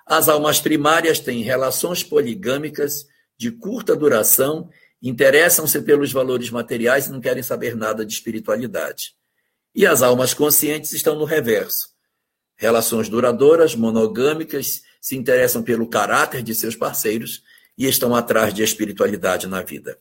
As 0.06 0.28
almas 0.28 0.60
primárias 0.60 1.18
têm 1.18 1.42
relações 1.42 2.04
poligâmicas 2.04 3.08
de 3.36 3.50
curta 3.50 3.96
duração, 3.96 4.70
interessam-se 5.02 5.82
pelos 5.82 6.12
valores 6.12 6.48
materiais 6.48 7.08
e 7.08 7.10
não 7.10 7.20
querem 7.20 7.42
saber 7.42 7.74
nada 7.74 8.06
de 8.06 8.12
espiritualidade. 8.12 9.14
E 9.74 9.84
as 9.84 10.02
almas 10.02 10.32
conscientes 10.32 10.92
estão 10.92 11.16
no 11.16 11.24
reverso. 11.24 11.88
Relações 12.54 13.08
duradouras, 13.08 13.74
monogâmicas, 13.74 14.82
se 15.00 15.16
interessam 15.16 15.62
pelo 15.62 15.88
caráter 15.88 16.40
de 16.40 16.54
seus 16.54 16.76
parceiros 16.76 17.42
e 17.76 17.86
estão 17.86 18.14
atrás 18.14 18.54
de 18.54 18.62
espiritualidade 18.62 19.48
na 19.48 19.60
vida. 19.60 19.98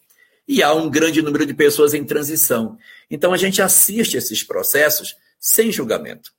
E 0.47 0.61
há 0.61 0.71
um 0.71 0.87
grande 0.87 1.23
número 1.23 1.47
de 1.47 1.53
pessoas 1.55 1.95
em 1.95 2.03
transição. 2.03 2.77
Então 3.09 3.33
a 3.33 3.37
gente 3.37 3.59
assiste 3.59 4.15
esses 4.15 4.43
processos 4.43 5.15
sem 5.39 5.71
julgamento, 5.71 6.31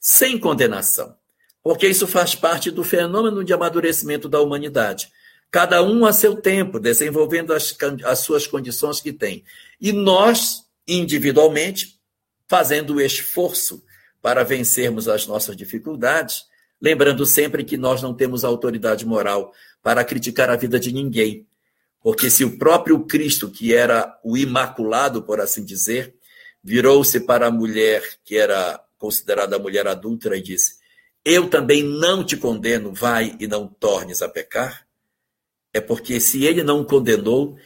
sem 0.00 0.36
condenação 0.36 1.16
porque 1.62 1.86
isso 1.86 2.06
faz 2.06 2.34
parte 2.34 2.70
do 2.70 2.82
fenômeno 2.82 3.44
de 3.44 3.52
amadurecimento 3.52 4.28
da 4.28 4.40
humanidade. 4.40 5.10
Cada 5.50 5.82
um 5.82 6.04
a 6.06 6.12
seu 6.12 6.36
tempo, 6.36 6.80
desenvolvendo 6.80 7.52
as, 7.52 7.76
as 8.04 8.20
suas 8.20 8.46
condições 8.46 9.00
que 9.00 9.12
tem. 9.12 9.44
E 9.80 9.92
nós, 9.92 10.64
individualmente, 10.88 12.00
fazendo 12.48 12.94
o 12.94 13.00
esforço 13.00 13.82
para 14.20 14.44
vencermos 14.44 15.08
as 15.08 15.26
nossas 15.26 15.56
dificuldades, 15.56 16.44
lembrando 16.80 17.24
sempre 17.26 17.64
que 17.64 17.76
nós 17.76 18.02
não 18.02 18.14
temos 18.14 18.44
autoridade 18.44 19.06
moral 19.06 19.52
para 19.82 20.04
criticar 20.04 20.50
a 20.50 20.56
vida 20.56 20.80
de 20.80 20.92
ninguém. 20.92 21.46
Porque 22.02 22.28
se 22.28 22.44
o 22.44 22.58
próprio 22.58 23.04
Cristo, 23.04 23.48
que 23.48 23.74
era 23.74 24.18
o 24.24 24.36
imaculado, 24.36 25.22
por 25.22 25.40
assim 25.40 25.64
dizer, 25.64 26.14
virou-se 26.62 27.20
para 27.20 27.46
a 27.46 27.50
mulher 27.50 28.02
que 28.24 28.36
era 28.36 28.80
considerada 28.98 29.58
mulher 29.58 29.86
adúltera 29.86 30.36
e 30.36 30.42
disse: 30.42 30.81
eu 31.24 31.48
também 31.48 31.82
não 31.82 32.24
te 32.24 32.36
condeno, 32.36 32.92
vai 32.92 33.36
e 33.38 33.46
não 33.46 33.66
tornes 33.66 34.22
a 34.22 34.28
pecar? 34.28 34.86
É 35.72 35.80
porque 35.80 36.20
se 36.20 36.44
ele 36.44 36.62
não 36.62 36.84
condenou, 36.84 37.56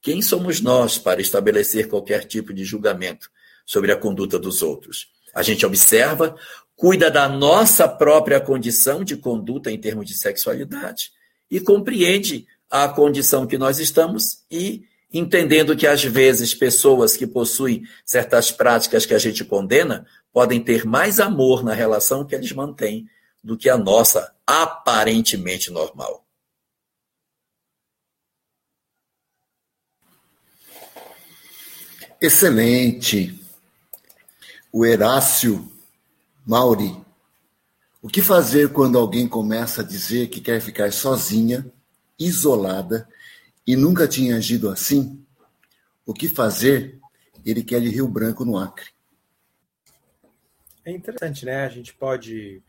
quem 0.00 0.22
somos 0.22 0.60
nós 0.60 0.98
para 0.98 1.20
estabelecer 1.20 1.88
qualquer 1.88 2.24
tipo 2.24 2.52
de 2.52 2.64
julgamento 2.64 3.30
sobre 3.64 3.90
a 3.90 3.96
conduta 3.96 4.38
dos 4.38 4.62
outros? 4.62 5.08
A 5.34 5.42
gente 5.42 5.66
observa, 5.66 6.36
cuida 6.76 7.10
da 7.10 7.28
nossa 7.28 7.88
própria 7.88 8.40
condição 8.40 9.02
de 9.02 9.16
conduta 9.16 9.70
em 9.70 9.78
termos 9.78 10.06
de 10.06 10.14
sexualidade 10.14 11.10
e 11.50 11.58
compreende 11.58 12.46
a 12.70 12.88
condição 12.88 13.46
que 13.46 13.58
nós 13.58 13.78
estamos 13.78 14.44
e 14.50 14.84
entendendo 15.12 15.76
que 15.76 15.86
às 15.86 16.02
vezes 16.04 16.54
pessoas 16.54 17.16
que 17.16 17.26
possuem 17.26 17.84
certas 18.04 18.50
práticas 18.50 19.06
que 19.06 19.14
a 19.14 19.18
gente 19.18 19.44
condena 19.44 20.06
podem 20.36 20.62
ter 20.62 20.84
mais 20.84 21.18
amor 21.18 21.64
na 21.64 21.72
relação 21.72 22.22
que 22.22 22.34
eles 22.34 22.52
mantêm 22.52 23.08
do 23.42 23.56
que 23.56 23.70
a 23.70 23.78
nossa 23.78 24.36
aparentemente 24.46 25.70
normal. 25.70 26.26
Excelente. 32.20 33.42
O 34.70 34.84
Herácio 34.84 35.72
Mauri, 36.44 36.94
O 38.02 38.08
que 38.08 38.20
fazer 38.20 38.74
quando 38.74 38.98
alguém 38.98 39.26
começa 39.26 39.80
a 39.80 39.84
dizer 39.84 40.28
que 40.28 40.42
quer 40.42 40.60
ficar 40.60 40.92
sozinha, 40.92 41.72
isolada 42.18 43.08
e 43.66 43.74
nunca 43.74 44.06
tinha 44.06 44.36
agido 44.36 44.68
assim? 44.68 45.24
O 46.04 46.12
que 46.12 46.28
fazer? 46.28 47.00
Ele 47.42 47.64
quer 47.64 47.80
de 47.80 47.88
Rio 47.88 48.06
Branco, 48.06 48.44
no 48.44 48.58
Acre. 48.58 48.95
É 50.86 50.92
interessante, 50.92 51.44
né? 51.44 51.64
A 51.64 51.68
gente 51.68 51.92
pode, 51.92 52.62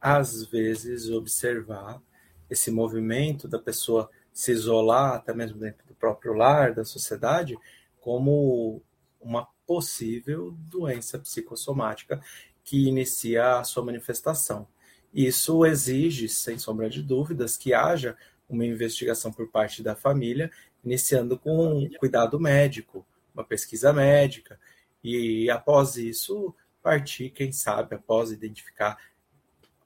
às 0.00 0.44
vezes, 0.46 1.08
observar 1.08 2.02
esse 2.50 2.68
movimento 2.68 3.46
da 3.46 3.60
pessoa 3.60 4.10
se 4.32 4.50
isolar, 4.50 5.14
até 5.14 5.32
mesmo 5.32 5.60
dentro 5.60 5.86
do 5.86 5.94
próprio 5.94 6.32
lar, 6.32 6.74
da 6.74 6.84
sociedade, 6.84 7.56
como 8.00 8.82
uma 9.20 9.46
possível 9.64 10.50
doença 10.68 11.16
psicossomática 11.16 12.20
que 12.64 12.88
inicia 12.88 13.58
a 13.58 13.64
sua 13.64 13.84
manifestação. 13.84 14.66
Isso 15.14 15.64
exige, 15.64 16.28
sem 16.28 16.58
sombra 16.58 16.90
de 16.90 17.04
dúvidas, 17.04 17.56
que 17.56 17.72
haja 17.72 18.16
uma 18.48 18.66
investigação 18.66 19.32
por 19.32 19.48
parte 19.48 19.80
da 19.80 19.94
família, 19.94 20.50
iniciando 20.84 21.38
com 21.38 21.84
um 21.84 21.88
cuidado 22.00 22.40
médico, 22.40 23.06
uma 23.32 23.44
pesquisa 23.44 23.92
médica, 23.92 24.58
e 25.04 25.48
após 25.50 25.96
isso, 25.96 26.52
partir, 26.82 27.30
quem 27.30 27.52
sabe, 27.52 27.96
após 27.96 28.30
identificar 28.30 28.98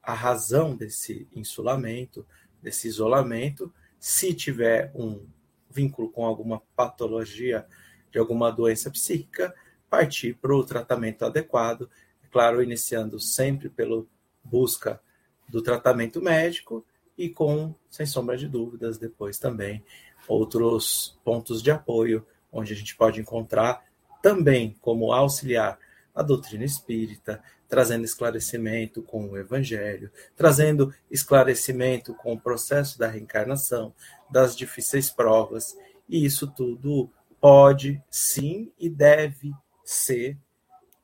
a 0.02 0.14
razão 0.14 0.74
desse 0.76 1.28
insulamento, 1.34 2.26
desse 2.60 2.88
isolamento, 2.88 3.72
se 3.98 4.34
tiver 4.34 4.90
um 4.94 5.24
vínculo 5.70 6.10
com 6.10 6.26
alguma 6.26 6.60
patologia 6.76 7.66
de 8.10 8.18
alguma 8.18 8.50
doença 8.50 8.90
psíquica, 8.90 9.54
partir 9.88 10.34
para 10.34 10.54
o 10.54 10.64
tratamento 10.64 11.24
adequado, 11.24 11.88
é 12.22 12.26
claro, 12.28 12.62
iniciando 12.62 13.18
sempre 13.20 13.68
pela 13.68 14.04
busca 14.42 15.00
do 15.48 15.62
tratamento 15.62 16.20
médico 16.20 16.84
e 17.16 17.28
com, 17.28 17.74
sem 17.90 18.06
sombra 18.06 18.36
de 18.36 18.48
dúvidas, 18.48 18.98
depois 18.98 19.38
também 19.38 19.84
outros 20.26 21.18
pontos 21.24 21.62
de 21.62 21.70
apoio, 21.70 22.26
onde 22.50 22.72
a 22.72 22.76
gente 22.76 22.96
pode 22.96 23.20
encontrar 23.20 23.84
também 24.22 24.76
como 24.80 25.12
auxiliar 25.12 25.78
a 26.14 26.22
doutrina 26.22 26.64
espírita, 26.64 27.42
trazendo 27.68 28.04
esclarecimento 28.04 29.02
com 29.02 29.30
o 29.30 29.38
evangelho, 29.38 30.10
trazendo 30.36 30.94
esclarecimento 31.10 32.14
com 32.14 32.34
o 32.34 32.40
processo 32.40 32.98
da 32.98 33.08
reencarnação, 33.08 33.94
das 34.30 34.54
difíceis 34.54 35.10
provas, 35.10 35.76
e 36.08 36.24
isso 36.24 36.46
tudo 36.46 37.10
pode, 37.40 38.02
sim, 38.10 38.70
e 38.78 38.88
deve 38.88 39.52
ser 39.84 40.38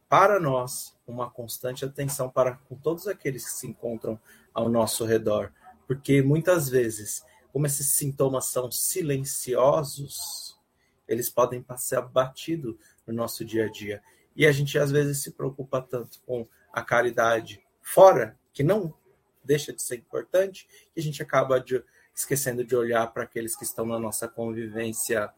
para 0.08 0.38
nós 0.38 0.96
uma 1.06 1.30
constante 1.30 1.84
atenção 1.84 2.28
para 2.30 2.56
com 2.68 2.76
todos 2.76 3.06
aqueles 3.08 3.44
que 3.44 3.52
se 3.52 3.66
encontram 3.66 4.20
ao 4.52 4.68
nosso 4.68 5.04
redor, 5.04 5.52
porque 5.86 6.22
muitas 6.22 6.68
vezes, 6.68 7.24
como 7.52 7.66
esses 7.66 7.92
sintomas 7.92 8.46
são 8.46 8.70
silenciosos, 8.70 10.58
eles 11.06 11.30
podem 11.30 11.62
passar 11.62 12.02
batido 12.02 12.78
no 13.06 13.14
nosso 13.14 13.44
dia 13.44 13.64
a 13.64 13.70
dia. 13.70 14.02
E 14.38 14.46
a 14.46 14.52
gente 14.52 14.78
às 14.78 14.92
vezes 14.92 15.20
se 15.20 15.32
preocupa 15.32 15.82
tanto 15.82 16.20
com 16.24 16.46
a 16.72 16.80
caridade 16.80 17.60
fora, 17.82 18.38
que 18.52 18.62
não 18.62 18.94
deixa 19.42 19.72
de 19.72 19.82
ser 19.82 19.96
importante, 19.96 20.68
que 20.94 21.00
a 21.00 21.02
gente 21.02 21.20
acaba 21.20 21.58
de, 21.58 21.82
esquecendo 22.14 22.64
de 22.64 22.76
olhar 22.76 23.04
para 23.12 23.24
aqueles 23.24 23.56
que 23.56 23.64
estão 23.64 23.84
na 23.84 23.98
nossa 23.98 24.28
convivência 24.28 25.28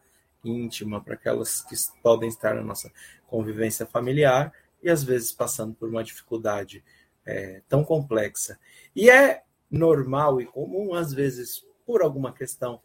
íntima, 0.45 1.03
para 1.03 1.15
aquelas 1.15 1.61
que 1.61 1.75
podem 2.03 2.29
estar 2.29 2.53
na 2.53 2.61
nossa 2.61 2.91
convivência 3.25 3.87
familiar 3.87 4.53
e 4.83 4.89
às 4.89 5.03
vezes 5.03 5.31
passando 5.31 5.73
por 5.73 5.89
uma 5.89 6.03
dificuldade 6.03 6.83
é, 7.25 7.63
tão 7.67 7.83
complexa. 7.83 8.59
E 8.95 9.09
é 9.09 9.43
normal 9.69 10.39
e 10.39 10.45
comum, 10.45 10.93
às 10.93 11.11
vezes, 11.11 11.65
por 11.87 12.03
alguma 12.03 12.31
questão 12.31 12.79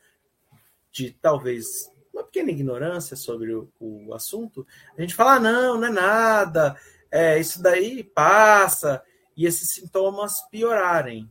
de 0.90 1.10
talvez 1.10 1.90
pequena 2.36 2.50
ignorância 2.50 3.16
sobre 3.16 3.54
o, 3.54 3.72
o 3.80 4.12
assunto, 4.12 4.66
a 4.96 5.00
gente 5.00 5.14
fala: 5.14 5.36
ah, 5.36 5.40
não, 5.40 5.80
não 5.80 5.88
é 5.88 5.90
nada, 5.90 6.76
é, 7.10 7.38
isso 7.38 7.62
daí 7.62 8.04
passa, 8.04 9.02
e 9.34 9.46
esses 9.46 9.70
sintomas 9.70 10.42
piorarem. 10.50 11.30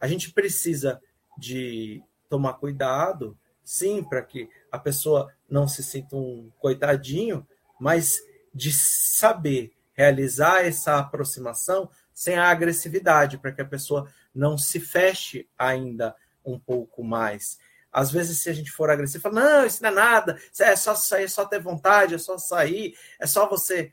A 0.00 0.06
gente 0.06 0.32
precisa 0.32 1.00
de 1.36 2.02
tomar 2.28 2.54
cuidado, 2.54 3.36
sim, 3.64 4.04
para 4.04 4.22
que 4.22 4.48
a 4.70 4.78
pessoa 4.78 5.32
não 5.48 5.66
se 5.66 5.82
sinta 5.82 6.14
um 6.14 6.50
coitadinho, 6.58 7.46
mas 7.80 8.20
de 8.54 8.72
saber 8.72 9.72
realizar 9.92 10.64
essa 10.64 10.98
aproximação 10.98 11.90
sem 12.14 12.36
a 12.36 12.48
agressividade, 12.48 13.38
para 13.38 13.50
que 13.50 13.62
a 13.62 13.66
pessoa 13.66 14.08
não 14.32 14.56
se 14.56 14.78
feche 14.78 15.48
ainda 15.58 16.14
um 16.44 16.58
pouco 16.58 17.02
mais. 17.02 17.58
Às 17.98 18.12
vezes, 18.12 18.38
se 18.38 18.48
a 18.48 18.52
gente 18.52 18.70
for 18.70 18.88
agressivo, 18.90 19.22
fala, 19.22 19.40
não, 19.40 19.66
isso 19.66 19.82
não 19.82 19.90
é 19.90 19.92
nada, 19.92 20.40
é 20.60 20.76
só 20.76 20.94
sair, 20.94 21.24
é 21.24 21.28
só 21.28 21.44
ter 21.44 21.60
vontade, 21.60 22.14
é 22.14 22.18
só 22.18 22.38
sair, 22.38 22.96
é 23.18 23.26
só 23.26 23.48
você 23.48 23.92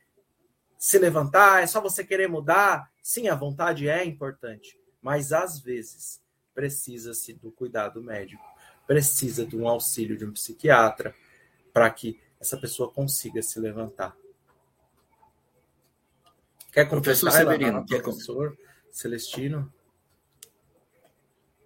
se 0.78 1.00
levantar, 1.00 1.64
é 1.64 1.66
só 1.66 1.82
você 1.82 2.04
querer 2.04 2.30
mudar. 2.30 2.92
Sim, 3.02 3.30
a 3.30 3.34
vontade 3.34 3.90
é 3.90 4.06
importante, 4.06 4.80
mas 5.02 5.34
às 5.34 5.60
vezes 5.60 6.22
precisa-se 6.54 7.34
do 7.34 7.52
cuidado 7.52 8.00
médico, 8.00 8.44
precisa 8.86 9.44
de 9.44 9.58
um 9.58 9.68
auxílio 9.68 10.16
de 10.16 10.24
um 10.24 10.34
psiquiatra 10.34 11.16
para 11.74 11.90
que 11.90 12.22
essa 12.40 12.58
pessoa 12.58 12.92
consiga 12.92 13.42
se 13.42 13.60
levantar. 13.60 14.16
Quer 16.72 16.88
professor 16.88 17.32
Severino, 17.32 17.84
quer 17.88 18.04
professor 18.04 18.56
Celestino? 18.92 19.74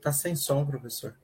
Tá 0.02 0.14
sem 0.14 0.38
som, 0.38 0.66
professor. 0.66 1.19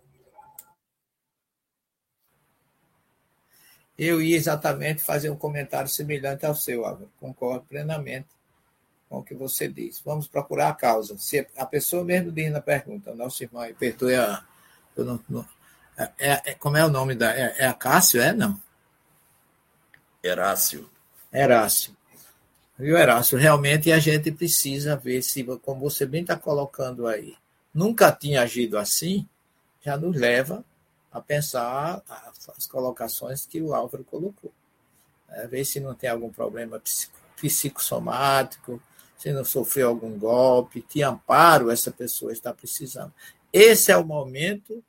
Eu 3.97 4.21
ia 4.21 4.35
exatamente 4.35 5.01
fazer 5.01 5.29
um 5.29 5.37
comentário 5.37 5.89
semelhante 5.89 6.45
ao 6.45 6.55
seu, 6.55 6.85
Álvaro. 6.85 7.09
Concordo 7.19 7.65
plenamente 7.65 8.27
com 9.09 9.19
o 9.19 9.23
que 9.23 9.33
você 9.33 9.67
diz. 9.67 10.01
Vamos 10.03 10.27
procurar 10.27 10.69
a 10.69 10.73
causa. 10.73 11.17
Se 11.17 11.47
a 11.55 11.65
pessoa 11.65 12.03
mesmo 12.03 12.31
diz 12.31 12.51
na 12.51 12.61
pergunta, 12.61 13.15
nosso 13.15 13.43
irmão, 13.43 13.65
perdoe 13.79 14.15
a. 14.15 14.43
Não, 14.97 15.19
não, 15.29 15.45
é, 15.97 16.51
é, 16.51 16.53
como 16.55 16.77
é 16.77 16.85
o 16.85 16.89
nome 16.89 17.15
da. 17.15 17.33
É, 17.33 17.55
é 17.59 17.67
a 17.67 17.73
Cássio, 17.73 18.21
é? 18.21 18.33
Não? 18.33 18.59
Herácio. 20.23 20.89
Herácio. 21.31 21.95
Viu, 22.77 22.97
Herácio? 22.97 23.37
Realmente 23.37 23.91
a 23.91 23.99
gente 23.99 24.31
precisa 24.31 24.97
ver 24.97 25.21
se, 25.21 25.43
como 25.61 25.79
você 25.79 26.05
bem 26.05 26.21
está 26.21 26.35
colocando 26.35 27.07
aí, 27.07 27.35
nunca 27.73 28.11
tinha 28.11 28.41
agido 28.41 28.77
assim, 28.77 29.27
já 29.81 29.95
nos 29.95 30.15
leva 30.17 30.65
a 31.15 31.21
pensar 31.21 32.03
as 32.57 32.67
colocações 32.67 33.45
que 33.45 33.61
o 33.61 33.73
Álvaro 33.73 34.03
colocou. 34.03 34.51
É, 35.29 35.47
ver 35.47 35.63
se 35.63 35.79
não 35.79 35.95
tem 35.95 36.09
algum 36.09 36.29
problema 36.29 36.81
psicossomático, 37.37 38.81
se 39.17 39.31
não 39.31 39.45
sofreu 39.45 39.87
algum 39.87 40.19
golpe, 40.19 40.81
que 40.81 41.01
amparo 41.01 41.71
essa 41.71 41.89
pessoa 41.89 42.33
está 42.33 42.53
precisando. 42.53 43.13
Esse 43.51 43.93
é 43.93 43.97
o 43.97 44.05
momento 44.05 44.83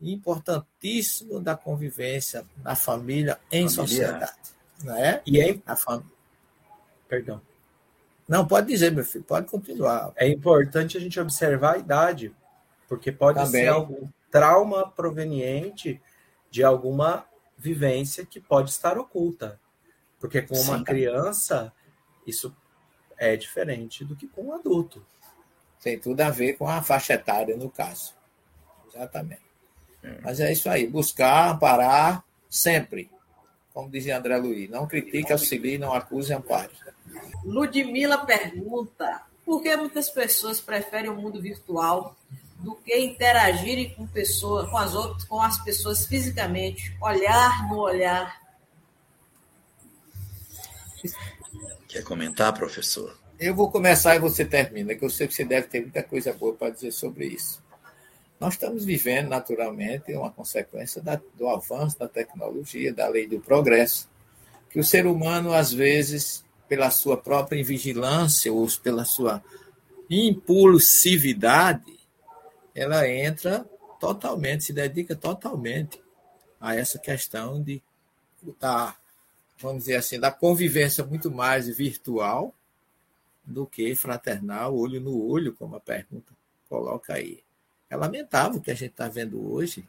importantíssimo 0.00 1.38
da 1.40 1.54
convivência 1.54 2.42
na 2.64 2.74
família, 2.74 3.38
em 3.52 3.68
família. 3.68 3.70
sociedade. 3.70 4.32
Não 4.82 4.96
é? 4.96 5.20
E 5.26 5.40
é 5.42 5.58
a 5.66 5.76
fam... 5.76 6.02
Perdão. 7.06 7.38
Não, 8.26 8.46
pode 8.46 8.68
dizer, 8.68 8.92
meu 8.92 9.04
filho, 9.04 9.24
pode 9.24 9.46
continuar. 9.46 10.10
É 10.16 10.26
importante 10.26 10.96
a 10.96 11.00
gente 11.00 11.20
observar 11.20 11.74
a 11.74 11.78
idade, 11.78 12.34
porque 12.88 13.12
pode 13.12 13.38
Também. 13.38 13.64
ser 13.64 13.68
algum 13.68 14.08
trauma 14.30 14.88
proveniente 14.90 16.00
de 16.50 16.62
alguma 16.64 17.26
vivência 17.56 18.24
que 18.24 18.40
pode 18.40 18.70
estar 18.70 18.98
oculta. 18.98 19.60
Porque 20.18 20.42
com 20.42 20.58
uma 20.60 20.78
Sim. 20.78 20.84
criança, 20.84 21.72
isso 22.26 22.54
é 23.16 23.36
diferente 23.36 24.04
do 24.04 24.16
que 24.16 24.26
com 24.26 24.46
um 24.46 24.54
adulto. 24.54 25.04
Tem 25.82 25.98
tudo 25.98 26.20
a 26.20 26.30
ver 26.30 26.54
com 26.54 26.68
a 26.68 26.82
faixa 26.82 27.14
etária, 27.14 27.56
no 27.56 27.70
caso. 27.70 28.14
Exatamente. 28.88 29.42
É. 30.02 30.18
Mas 30.22 30.40
é 30.40 30.52
isso 30.52 30.68
aí. 30.68 30.86
Buscar, 30.86 31.58
parar, 31.58 32.24
sempre. 32.48 33.10
Como 33.72 33.90
dizia 33.90 34.18
André 34.18 34.36
Luiz. 34.36 34.68
Não 34.68 34.86
critique, 34.86 35.32
auxilie, 35.32 35.78
não 35.78 35.94
acuse, 35.94 36.32
ampare. 36.34 36.72
Ludmila 37.44 38.26
pergunta: 38.26 39.22
por 39.44 39.62
que 39.62 39.74
muitas 39.76 40.10
pessoas 40.10 40.60
preferem 40.60 41.10
o 41.10 41.16
mundo 41.16 41.40
virtual 41.40 42.16
do 42.60 42.74
que 42.76 42.96
interagirem 42.96 43.94
com 43.94 44.06
pessoas, 44.06 44.68
com 44.68 44.76
as 44.76 44.94
outras, 44.94 45.24
com 45.24 45.40
as 45.40 45.62
pessoas 45.62 46.06
fisicamente, 46.06 46.96
olhar 47.00 47.68
no 47.68 47.78
olhar. 47.80 48.38
Quer 51.88 52.04
comentar, 52.04 52.52
professor? 52.52 53.18
Eu 53.38 53.54
vou 53.54 53.70
começar 53.70 54.14
e 54.14 54.18
você 54.18 54.44
termina, 54.44 54.94
que 54.94 55.04
eu 55.04 55.10
sei 55.10 55.26
que 55.26 55.34
você 55.34 55.44
deve 55.44 55.66
ter 55.66 55.80
muita 55.80 56.02
coisa 56.02 56.32
boa 56.32 56.54
para 56.54 56.70
dizer 56.70 56.92
sobre 56.92 57.26
isso. 57.26 57.62
Nós 58.38 58.54
estamos 58.54 58.84
vivendo, 58.84 59.28
naturalmente, 59.28 60.12
uma 60.14 60.30
consequência 60.30 61.02
da, 61.02 61.20
do 61.34 61.48
avanço 61.48 61.98
da 61.98 62.08
tecnologia, 62.08 62.92
da 62.92 63.08
lei 63.08 63.26
do 63.26 63.40
progresso, 63.40 64.08
que 64.70 64.78
o 64.78 64.84
ser 64.84 65.06
humano, 65.06 65.52
às 65.52 65.72
vezes, 65.72 66.44
pela 66.68 66.90
sua 66.90 67.16
própria 67.16 67.58
invigilância 67.58 68.52
ou 68.52 68.66
pela 68.82 69.04
sua 69.04 69.42
impulsividade, 70.08 71.99
ela 72.80 73.06
entra 73.06 73.68
totalmente, 74.00 74.64
se 74.64 74.72
dedica 74.72 75.14
totalmente 75.14 76.02
a 76.58 76.74
essa 76.74 76.98
questão 76.98 77.62
de 77.62 77.82
da, 78.58 78.96
vamos 79.58 79.80
dizer 79.84 79.96
assim, 79.96 80.18
da 80.18 80.30
convivência 80.30 81.04
muito 81.04 81.30
mais 81.30 81.68
virtual 81.68 82.54
do 83.44 83.66
que 83.66 83.94
fraternal, 83.94 84.74
olho 84.74 84.98
no 84.98 85.22
olho, 85.22 85.54
como 85.54 85.76
a 85.76 85.80
pergunta 85.80 86.32
coloca 86.70 87.12
aí. 87.12 87.42
É 87.90 87.96
lamentável 87.96 88.58
o 88.58 88.62
que 88.62 88.70
a 88.70 88.74
gente 88.74 88.92
está 88.92 89.08
vendo 89.08 89.52
hoje. 89.52 89.86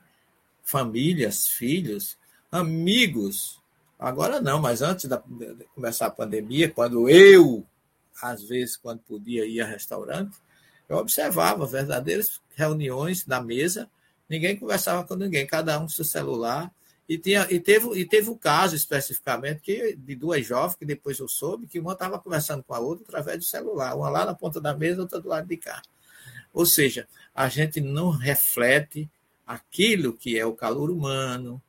Famílias, 0.61 1.47
filhos, 1.47 2.17
amigos. 2.51 3.61
Agora 3.97 4.41
não, 4.41 4.59
mas 4.59 4.81
antes 4.81 5.07
de 5.07 5.17
começar 5.73 6.07
a 6.07 6.11
pandemia, 6.11 6.69
quando 6.69 7.07
eu, 7.07 7.65
às 8.21 8.43
vezes, 8.43 8.75
quando 8.75 8.99
podia 8.99 9.45
ir 9.45 9.61
a 9.61 9.65
restaurante, 9.65 10.35
eu 10.89 10.97
observava 10.97 11.65
verdadeiras 11.65 12.40
reuniões 12.55 13.25
na 13.25 13.41
mesa, 13.41 13.89
ninguém 14.29 14.57
conversava 14.57 15.05
com 15.05 15.15
ninguém, 15.15 15.45
cada 15.45 15.77
um 15.77 15.83
com 15.83 15.89
seu 15.89 16.05
celular, 16.05 16.71
e, 17.07 17.17
tinha, 17.17 17.45
e, 17.49 17.59
teve, 17.59 17.99
e 17.99 18.05
teve 18.05 18.29
um 18.29 18.37
caso 18.37 18.73
especificamente 18.73 19.59
que, 19.61 19.95
de 19.97 20.15
duas 20.15 20.45
jovens, 20.45 20.77
que 20.77 20.85
depois 20.85 21.19
eu 21.19 21.27
soube, 21.27 21.67
que 21.67 21.79
uma 21.79 21.91
estava 21.91 22.17
conversando 22.17 22.63
com 22.63 22.73
a 22.73 22.79
outra 22.79 23.03
através 23.03 23.37
do 23.37 23.43
celular, 23.43 23.95
uma 23.95 24.09
lá 24.09 24.25
na 24.25 24.33
ponta 24.33 24.61
da 24.61 24.73
mesa, 24.73 25.01
outra 25.01 25.19
do 25.19 25.27
lado 25.27 25.45
de 25.45 25.57
cá. 25.57 25.81
Ou 26.53 26.65
seja, 26.65 27.07
a 27.35 27.49
gente 27.49 27.81
não 27.81 28.11
reflete 28.11 29.09
aquilo 29.45 30.13
que 30.13 30.39
é 30.39 30.45
o 30.45 30.55
calor 30.55 30.89
humano, 30.89 31.61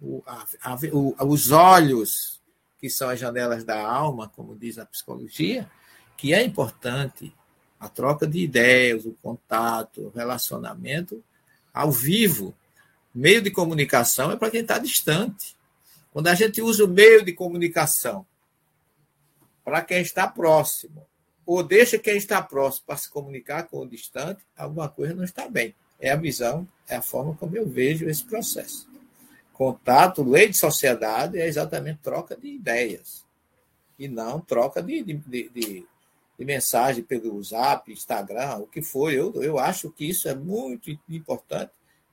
o, 0.00 0.22
a, 0.26 0.46
a, 0.62 0.78
o, 0.92 1.14
os 1.26 1.50
olhos, 1.50 2.40
que 2.78 2.90
são 2.90 3.08
as 3.08 3.18
janelas 3.18 3.64
da 3.64 3.80
alma, 3.80 4.28
como 4.28 4.54
diz 4.54 4.78
a 4.78 4.84
psicologia, 4.84 5.70
que 6.16 6.34
é 6.34 6.42
importante 6.42 7.32
a 7.80 7.88
troca 7.88 8.26
de 8.26 8.38
ideias, 8.38 9.06
o 9.06 9.16
contato, 9.22 10.02
o 10.02 10.10
relacionamento 10.10 11.24
ao 11.72 11.90
vivo, 11.90 12.54
Meio 13.14 13.42
de 13.42 13.50
comunicação 13.50 14.30
é 14.30 14.36
para 14.36 14.50
quem 14.50 14.60
está 14.60 14.78
distante. 14.78 15.56
Quando 16.12 16.28
a 16.28 16.34
gente 16.34 16.62
usa 16.62 16.84
o 16.84 16.88
meio 16.88 17.24
de 17.24 17.32
comunicação 17.32 18.24
para 19.64 19.82
quem 19.82 20.00
está 20.00 20.28
próximo, 20.28 21.04
ou 21.44 21.62
deixa 21.62 21.98
quem 21.98 22.16
está 22.16 22.40
próximo 22.40 22.86
para 22.86 22.96
se 22.96 23.10
comunicar 23.10 23.64
com 23.64 23.78
o 23.78 23.88
distante, 23.88 24.40
alguma 24.56 24.88
coisa 24.88 25.14
não 25.14 25.24
está 25.24 25.48
bem. 25.48 25.74
É 25.98 26.10
a 26.12 26.16
visão, 26.16 26.66
é 26.88 26.96
a 26.96 27.02
forma 27.02 27.36
como 27.36 27.56
eu 27.56 27.68
vejo 27.68 28.08
esse 28.08 28.24
processo. 28.24 28.88
Contato, 29.52 30.22
lei 30.22 30.48
de 30.48 30.56
sociedade 30.56 31.38
é 31.38 31.46
exatamente 31.46 31.98
troca 32.02 32.36
de 32.36 32.48
ideias 32.48 33.24
e 33.98 34.08
não 34.08 34.40
troca 34.40 34.82
de, 34.82 35.02
de, 35.02 35.14
de, 35.14 35.48
de, 35.48 35.86
de 36.40 36.46
mensagem 36.46 37.04
pelo 37.04 37.40
Zap, 37.44 37.92
Instagram, 37.92 38.56
o 38.56 38.66
que 38.66 38.82
for. 38.82 39.12
Eu, 39.12 39.40
eu 39.42 39.60
acho 39.60 39.90
que 39.90 40.08
isso 40.08 40.28
é 40.28 40.34
muito 40.34 40.90
importante 41.08 41.70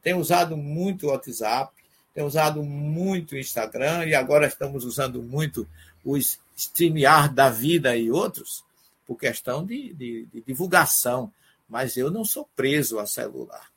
tem 0.08 0.14
usado 0.14 0.56
muito 0.56 1.08
o 1.08 1.10
WhatsApp, 1.10 1.74
tem 2.14 2.24
usado 2.24 2.64
muito 2.64 3.34
o 3.34 3.38
Instagram 3.38 4.06
e 4.06 4.16
agora 4.16 4.48
estamos 4.48 4.86
usando 4.86 5.22
muito 5.22 5.68
os 6.02 6.40
StreamYard 6.56 7.36
da 7.36 7.50
vida 7.50 7.94
e 7.98 8.10
outros 8.10 8.64
por 9.06 9.18
questão 9.18 9.66
de, 9.66 9.94
de, 9.94 10.26
de 10.34 10.42
divulgação. 10.42 11.30
Mas 11.68 11.98
eu 11.98 12.10
não 12.10 12.24
sou 12.24 12.48
preso 12.56 13.00
a 13.00 13.06
celular. 13.06 13.70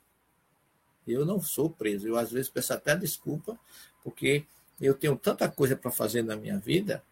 Eu 1.05 1.25
não 1.25 1.41
sou 1.41 1.69
preso. 1.69 2.07
Eu, 2.07 2.15
às 2.15 2.31
vezes, 2.31 2.49
peço 2.49 2.73
até 2.73 2.95
desculpa, 2.95 3.59
porque 4.01 4.45
eu 4.79 4.93
tenho 4.93 5.17
tanta 5.17 5.49
coisa 5.49 5.75
para 5.75 5.91
fazer 5.91 6.23
na 6.23 6.37
minha 6.37 6.57
vida 6.57 7.03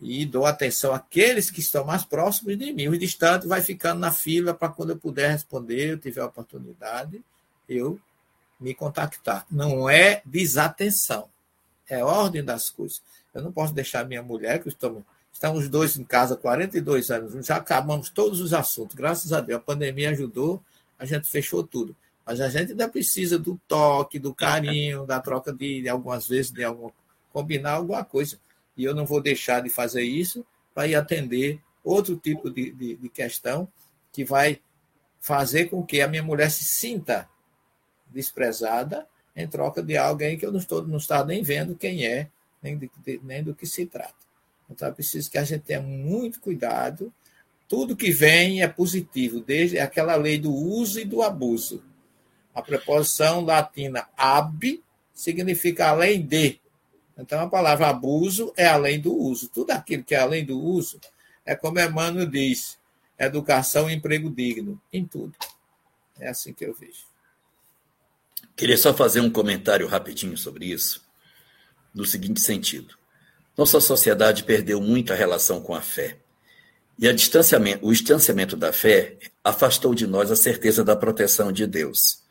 e 0.00 0.24
dou 0.24 0.46
atenção 0.46 0.94
àqueles 0.94 1.50
que 1.50 1.60
estão 1.60 1.84
mais 1.84 2.04
próximos 2.04 2.56
de 2.56 2.72
mim. 2.72 2.88
O 2.88 2.98
distante 2.98 3.46
vai 3.46 3.60
ficando 3.60 4.00
na 4.00 4.10
fila 4.10 4.54
para 4.54 4.68
quando 4.68 4.90
eu 4.90 4.96
puder 4.96 5.30
responder, 5.30 5.90
eu 5.90 5.98
tiver 5.98 6.22
a 6.22 6.26
oportunidade, 6.26 7.22
eu 7.68 8.00
me 8.58 8.74
contactar. 8.74 9.46
Não 9.50 9.88
é 9.90 10.22
desatenção, 10.24 11.28
é 11.88 12.02
ordem 12.02 12.42
das 12.42 12.70
coisas. 12.70 13.02
Eu 13.34 13.42
não 13.42 13.52
posso 13.52 13.74
deixar 13.74 14.06
minha 14.06 14.22
mulher, 14.22 14.62
que 14.62 14.68
estamos, 14.68 15.02
estamos 15.32 15.68
dois 15.68 15.96
em 15.98 16.04
casa 16.04 16.34
há 16.34 16.36
42 16.36 17.10
anos, 17.10 17.46
já 17.46 17.56
acabamos 17.56 18.08
todos 18.08 18.40
os 18.40 18.54
assuntos, 18.54 18.96
graças 18.96 19.32
a 19.32 19.40
Deus. 19.40 19.60
A 19.60 19.62
pandemia 19.62 20.10
ajudou, 20.10 20.62
a 20.98 21.04
gente 21.04 21.28
fechou 21.28 21.62
tudo. 21.62 21.94
Mas 22.24 22.40
a 22.40 22.48
gente 22.48 22.72
ainda 22.72 22.88
precisa 22.88 23.38
do 23.38 23.60
toque, 23.66 24.18
do 24.18 24.34
carinho, 24.34 25.04
da 25.04 25.20
troca 25.20 25.52
de, 25.52 25.82
de 25.82 25.88
algumas 25.88 26.28
vezes, 26.28 26.52
de 26.52 26.62
algum, 26.62 26.90
combinar 27.32 27.72
alguma 27.72 28.04
coisa. 28.04 28.38
E 28.80 28.84
eu 28.84 28.94
não 28.94 29.04
vou 29.04 29.20
deixar 29.20 29.60
de 29.60 29.68
fazer 29.68 30.02
isso 30.02 30.44
para 30.74 30.88
ir 30.88 30.94
atender 30.94 31.60
outro 31.84 32.16
tipo 32.16 32.50
de, 32.50 32.70
de, 32.72 32.96
de 32.96 33.08
questão 33.10 33.68
que 34.10 34.24
vai 34.24 34.58
fazer 35.20 35.66
com 35.66 35.84
que 35.84 36.00
a 36.00 36.08
minha 36.08 36.22
mulher 36.22 36.50
se 36.50 36.64
sinta 36.64 37.28
desprezada 38.06 39.06
em 39.36 39.46
troca 39.46 39.82
de 39.82 39.98
alguém 39.98 40.38
que 40.38 40.46
eu 40.46 40.50
não 40.50 40.58
estou 40.58 40.82
não 40.86 40.96
está 40.96 41.22
nem 41.22 41.42
vendo 41.42 41.76
quem 41.76 42.06
é, 42.06 42.28
nem, 42.62 42.78
de, 42.78 42.90
nem 43.22 43.42
do 43.44 43.54
que 43.54 43.66
se 43.66 43.84
trata. 43.84 44.14
Então 44.70 44.88
é 44.88 44.92
preciso 44.92 45.30
que 45.30 45.36
a 45.36 45.44
gente 45.44 45.62
tenha 45.62 45.82
muito 45.82 46.40
cuidado. 46.40 47.12
Tudo 47.68 47.94
que 47.94 48.10
vem 48.10 48.62
é 48.62 48.68
positivo, 48.68 49.40
desde 49.40 49.78
aquela 49.78 50.16
lei 50.16 50.38
do 50.38 50.52
uso 50.54 50.98
e 50.98 51.04
do 51.04 51.22
abuso. 51.22 51.84
A 52.54 52.62
preposição 52.62 53.44
latina 53.44 54.08
ab 54.16 54.82
significa 55.12 55.88
além 55.88 56.22
de. 56.22 56.58
Então 57.20 57.40
a 57.40 57.46
palavra 57.46 57.88
abuso 57.88 58.52
é 58.56 58.66
além 58.66 58.98
do 58.98 59.14
uso. 59.14 59.48
Tudo 59.48 59.72
aquilo 59.72 60.02
que 60.02 60.14
é 60.14 60.18
além 60.18 60.44
do 60.44 60.58
uso 60.58 60.98
é 61.44 61.54
como 61.54 61.78
Emmanuel 61.78 62.26
diz: 62.26 62.78
educação 63.18 63.90
e 63.90 63.94
emprego 63.94 64.30
digno, 64.30 64.80
em 64.90 65.04
tudo. 65.04 65.34
É 66.18 66.28
assim 66.28 66.52
que 66.54 66.64
eu 66.64 66.74
vejo. 66.74 67.10
Queria 68.56 68.76
só 68.76 68.94
fazer 68.94 69.20
um 69.20 69.30
comentário 69.30 69.86
rapidinho 69.86 70.36
sobre 70.36 70.66
isso, 70.66 71.06
no 71.94 72.04
seguinte 72.04 72.40
sentido. 72.40 72.94
Nossa 73.56 73.80
sociedade 73.80 74.44
perdeu 74.44 74.80
muito 74.80 75.12
a 75.12 75.16
relação 75.16 75.60
com 75.60 75.74
a 75.74 75.82
fé. 75.82 76.16
E 76.98 77.10
distanciamento, 77.12 77.86
o 77.86 77.92
distanciamento 77.92 78.56
da 78.56 78.72
fé 78.72 79.18
afastou 79.42 79.94
de 79.94 80.06
nós 80.06 80.30
a 80.30 80.36
certeza 80.36 80.82
da 80.84 80.96
proteção 80.96 81.52
de 81.52 81.66
Deus. 81.66 82.22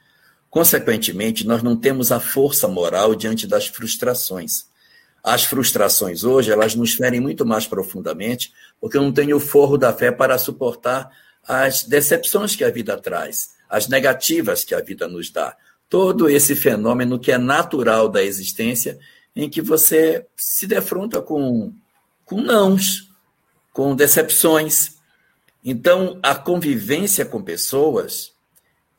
Consequentemente, 0.49 1.45
nós 1.45 1.61
não 1.61 1.75
temos 1.75 2.11
a 2.11 2.19
força 2.19 2.67
moral 2.67 3.13
diante 3.13 3.45
das 3.45 3.67
frustrações. 3.67 4.69
As 5.23 5.43
frustrações 5.43 6.23
hoje, 6.23 6.51
elas 6.51 6.75
nos 6.75 6.93
ferem 6.93 7.19
muito 7.19 7.45
mais 7.45 7.67
profundamente, 7.67 8.53
porque 8.79 8.97
eu 8.97 9.01
não 9.01 9.11
tenho 9.11 9.37
o 9.37 9.39
forro 9.39 9.77
da 9.77 9.93
fé 9.93 10.11
para 10.11 10.37
suportar 10.37 11.11
as 11.47 11.83
decepções 11.83 12.55
que 12.55 12.63
a 12.63 12.69
vida 12.69 12.97
traz, 12.97 13.51
as 13.69 13.87
negativas 13.87 14.63
que 14.63 14.75
a 14.75 14.81
vida 14.81 15.07
nos 15.07 15.29
dá, 15.29 15.55
todo 15.89 16.29
esse 16.29 16.55
fenômeno 16.55 17.19
que 17.19 17.31
é 17.31 17.37
natural 17.37 18.07
da 18.07 18.23
existência, 18.23 18.99
em 19.35 19.49
que 19.49 19.61
você 19.61 20.25
se 20.35 20.67
defronta 20.67 21.21
com, 21.21 21.73
com 22.25 22.41
nãos, 22.41 23.09
com 23.73 23.95
decepções. 23.95 24.97
Então, 25.63 26.19
a 26.21 26.35
convivência 26.35 27.25
com 27.25 27.41
pessoas 27.41 28.33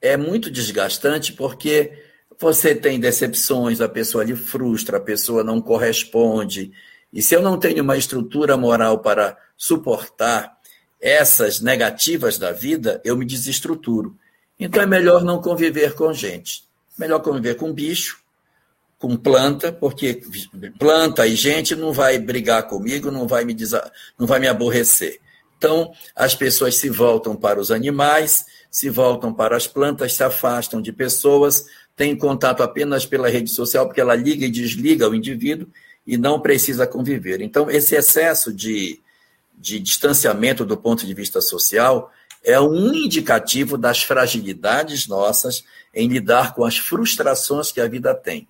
é 0.01 0.17
muito 0.17 0.51
desgastante 0.51 1.33
porque 1.33 2.10
você 2.41 2.75
tem 2.75 2.99
decepções, 2.99 3.83
a 3.83 3.89
pessoa 3.89 4.25
lhe 4.25 4.35
frustra, 4.35 4.97
a 4.97 5.01
pessoa 5.01 5.45
não 5.45 5.61
corresponde. 5.61 6.73
E 7.13 7.21
se 7.21 7.37
eu 7.37 7.43
não 7.43 7.59
tenho 7.59 7.83
uma 7.83 7.99
estrutura 7.99 8.57
moral 8.57 9.01
para 9.01 9.37
suportar 9.59 10.59
essas 10.99 11.61
negativas 11.61 12.39
da 12.39 12.51
vida, 12.51 12.99
eu 13.05 13.15
me 13.15 13.27
desestruturo. 13.27 14.17
Então 14.59 14.83
é 14.83 14.87
melhor 14.87 15.23
não 15.23 15.41
conviver 15.41 15.95
com 15.95 16.13
gente. 16.15 16.65
Melhor 16.99 17.21
conviver 17.21 17.57
com 17.57 17.73
bicho, 17.73 18.21
com 18.99 19.17
planta, 19.17 19.71
porque 19.71 20.23
planta 20.79 21.27
e 21.27 21.35
gente 21.35 21.77
não 21.77 21.93
vai 21.93 22.19
brigar 22.19 22.67
comigo, 22.69 23.11
não 23.11 23.27
vai 23.27 23.45
me, 23.45 23.53
desa... 23.53 23.91
não 24.19 24.27
vai 24.27 24.41
me 24.41 24.49
aborrecer. 24.49 25.21
Então, 25.59 25.93
as 26.17 26.35
pessoas 26.35 26.77
se 26.77 26.89
voltam 26.89 27.37
para 27.37 27.61
os 27.61 27.71
animais, 27.71 28.47
se 28.71 28.89
voltam 28.89 29.33
para 29.33 29.57
as 29.57 29.67
plantas, 29.67 30.15
se 30.15 30.23
afastam 30.23 30.81
de 30.81 30.91
pessoas, 30.91 31.67
têm 32.01 32.17
contato 32.17 32.63
apenas 32.63 33.05
pela 33.05 33.29
rede 33.29 33.51
social, 33.51 33.85
porque 33.85 34.01
ela 34.01 34.15
liga 34.15 34.47
e 34.47 34.51
desliga 34.51 35.07
o 35.07 35.15
indivíduo 35.15 35.69
e 36.07 36.17
não 36.17 36.41
precisa 36.41 36.87
conviver. 36.87 37.43
Então, 37.43 37.71
esse 37.71 37.95
excesso 37.95 38.55
de, 38.55 38.99
de 39.55 39.79
distanciamento 39.79 40.65
do 40.65 40.79
ponto 40.79 41.05
de 41.07 41.13
vista 41.13 41.43
social 41.43 42.11
é 42.43 42.59
um 42.59 42.95
indicativo 42.95 43.77
das 43.77 44.03
fragilidades 44.03 45.07
nossas 45.07 45.63
em 45.95 46.09
lidar 46.09 46.55
com 46.55 46.65
as 46.65 46.79
frustrações 46.79 47.71
que 47.71 47.83
a 47.83 47.87
vida 47.87 48.15
tem. 48.15 48.49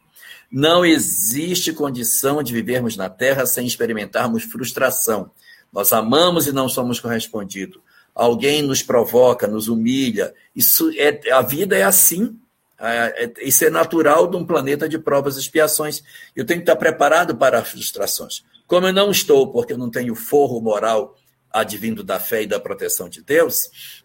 Não 0.48 0.84
existe 0.84 1.72
condição 1.72 2.44
de 2.44 2.52
vivermos 2.52 2.96
na 2.96 3.10
Terra 3.10 3.46
sem 3.46 3.66
experimentarmos 3.66 4.44
frustração. 4.44 5.28
Nós 5.72 5.92
amamos 5.92 6.46
e 6.46 6.52
não 6.52 6.68
somos 6.68 7.00
correspondidos. 7.00 7.80
Alguém 8.14 8.62
nos 8.62 8.80
provoca, 8.80 9.48
nos 9.48 9.66
humilha. 9.66 10.32
Isso 10.54 10.92
é 10.96 11.32
a 11.32 11.42
vida 11.42 11.76
é 11.76 11.82
assim. 11.82 12.38
É, 12.80 13.24
é, 13.24 13.32
isso 13.42 13.64
é 13.64 13.70
natural 13.70 14.26
de 14.26 14.36
um 14.36 14.44
planeta 14.44 14.88
de 14.88 14.98
provas 14.98 15.36
e 15.36 15.40
expiações. 15.40 16.02
Eu 16.34 16.46
tenho 16.46 16.60
que 16.60 16.64
estar 16.64 16.76
preparado 16.76 17.36
para 17.36 17.58
as 17.58 17.68
frustrações. 17.68 18.42
Como 18.66 18.86
eu 18.86 18.92
não 18.92 19.10
estou, 19.10 19.52
porque 19.52 19.74
eu 19.74 19.78
não 19.78 19.90
tenho 19.90 20.14
forro 20.14 20.60
moral 20.60 21.14
advindo 21.52 22.02
da 22.02 22.18
fé 22.18 22.44
e 22.44 22.46
da 22.46 22.58
proteção 22.58 23.08
de 23.08 23.22
Deus, 23.22 24.02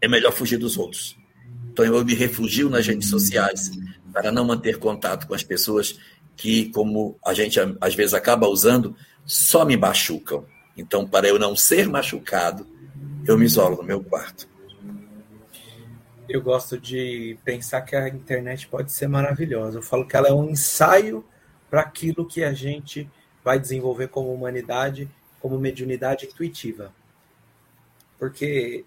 é 0.00 0.08
melhor 0.08 0.32
fugir 0.32 0.56
dos 0.56 0.78
outros. 0.78 1.16
Então 1.70 1.84
eu 1.84 2.04
me 2.04 2.14
refugio 2.14 2.70
nas 2.70 2.86
redes 2.86 3.10
sociais 3.10 3.70
para 4.12 4.32
não 4.32 4.44
manter 4.44 4.78
contato 4.78 5.26
com 5.26 5.34
as 5.34 5.42
pessoas 5.42 5.98
que, 6.36 6.70
como 6.70 7.18
a 7.24 7.34
gente 7.34 7.58
às 7.80 7.94
vezes 7.94 8.14
acaba 8.14 8.48
usando, 8.48 8.96
só 9.24 9.64
me 9.64 9.76
machucam. 9.76 10.46
Então, 10.76 11.06
para 11.06 11.26
eu 11.26 11.38
não 11.38 11.56
ser 11.56 11.88
machucado, 11.88 12.66
eu 13.26 13.36
me 13.36 13.46
isolo 13.46 13.76
no 13.76 13.82
meu 13.82 14.02
quarto. 14.02 14.48
Eu 16.28 16.42
gosto 16.42 16.78
de 16.78 17.38
pensar 17.44 17.82
que 17.82 17.94
a 17.94 18.08
internet 18.08 18.66
pode 18.66 18.92
ser 18.92 19.08
maravilhosa. 19.08 19.78
Eu 19.78 19.82
falo 19.82 20.06
que 20.06 20.16
ela 20.16 20.28
é 20.28 20.32
um 20.32 20.50
ensaio 20.50 21.24
para 21.70 21.80
aquilo 21.80 22.26
que 22.26 22.42
a 22.42 22.52
gente 22.52 23.08
vai 23.44 23.58
desenvolver 23.58 24.08
como 24.08 24.32
humanidade, 24.32 25.08
como 25.40 25.58
mediunidade 25.58 26.26
intuitiva. 26.26 26.92
Porque 28.18 28.84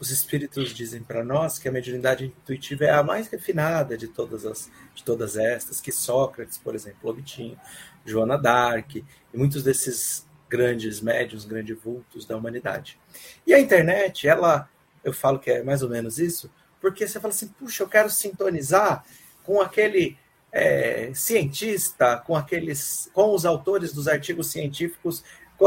os 0.00 0.10
espíritos 0.10 0.70
dizem 0.70 1.02
para 1.02 1.22
nós 1.22 1.58
que 1.58 1.68
a 1.68 1.72
mediunidade 1.72 2.24
intuitiva 2.24 2.86
é 2.86 2.90
a 2.90 3.02
mais 3.02 3.28
refinada 3.28 3.96
de 3.96 4.08
todas 4.08 4.46
as 4.46 4.70
de 4.94 5.04
todas 5.04 5.36
estas, 5.36 5.80
que 5.80 5.92
Sócrates, 5.92 6.58
por 6.58 6.74
exemplo, 6.74 7.10
obtinha, 7.10 7.56
Joana 8.04 8.36
d'Arc 8.36 8.96
e 8.96 9.04
muitos 9.36 9.62
desses 9.62 10.26
grandes 10.48 11.00
médios, 11.00 11.44
grandes 11.44 11.78
vultos 11.78 12.26
da 12.26 12.36
humanidade. 12.36 12.98
E 13.46 13.54
a 13.54 13.60
internet, 13.60 14.26
ela, 14.26 14.68
eu 15.02 15.12
falo 15.12 15.38
que 15.38 15.50
é 15.50 15.62
mais 15.62 15.82
ou 15.82 15.88
menos 15.88 16.18
isso, 16.18 16.50
porque 16.80 17.06
você 17.06 17.20
fala 17.20 17.32
assim, 17.32 17.48
puxa, 17.48 17.82
eu 17.82 17.88
quero 17.88 18.10
sintonizar 18.10 19.04
com 19.44 19.60
aquele 19.60 20.16
é, 20.52 21.12
cientista, 21.14 22.16
com 22.16 22.36
aqueles, 22.36 23.10
com 23.12 23.34
os 23.34 23.44
autores 23.44 23.92
dos 23.92 24.08
artigos 24.08 24.50
científicos 24.50 25.22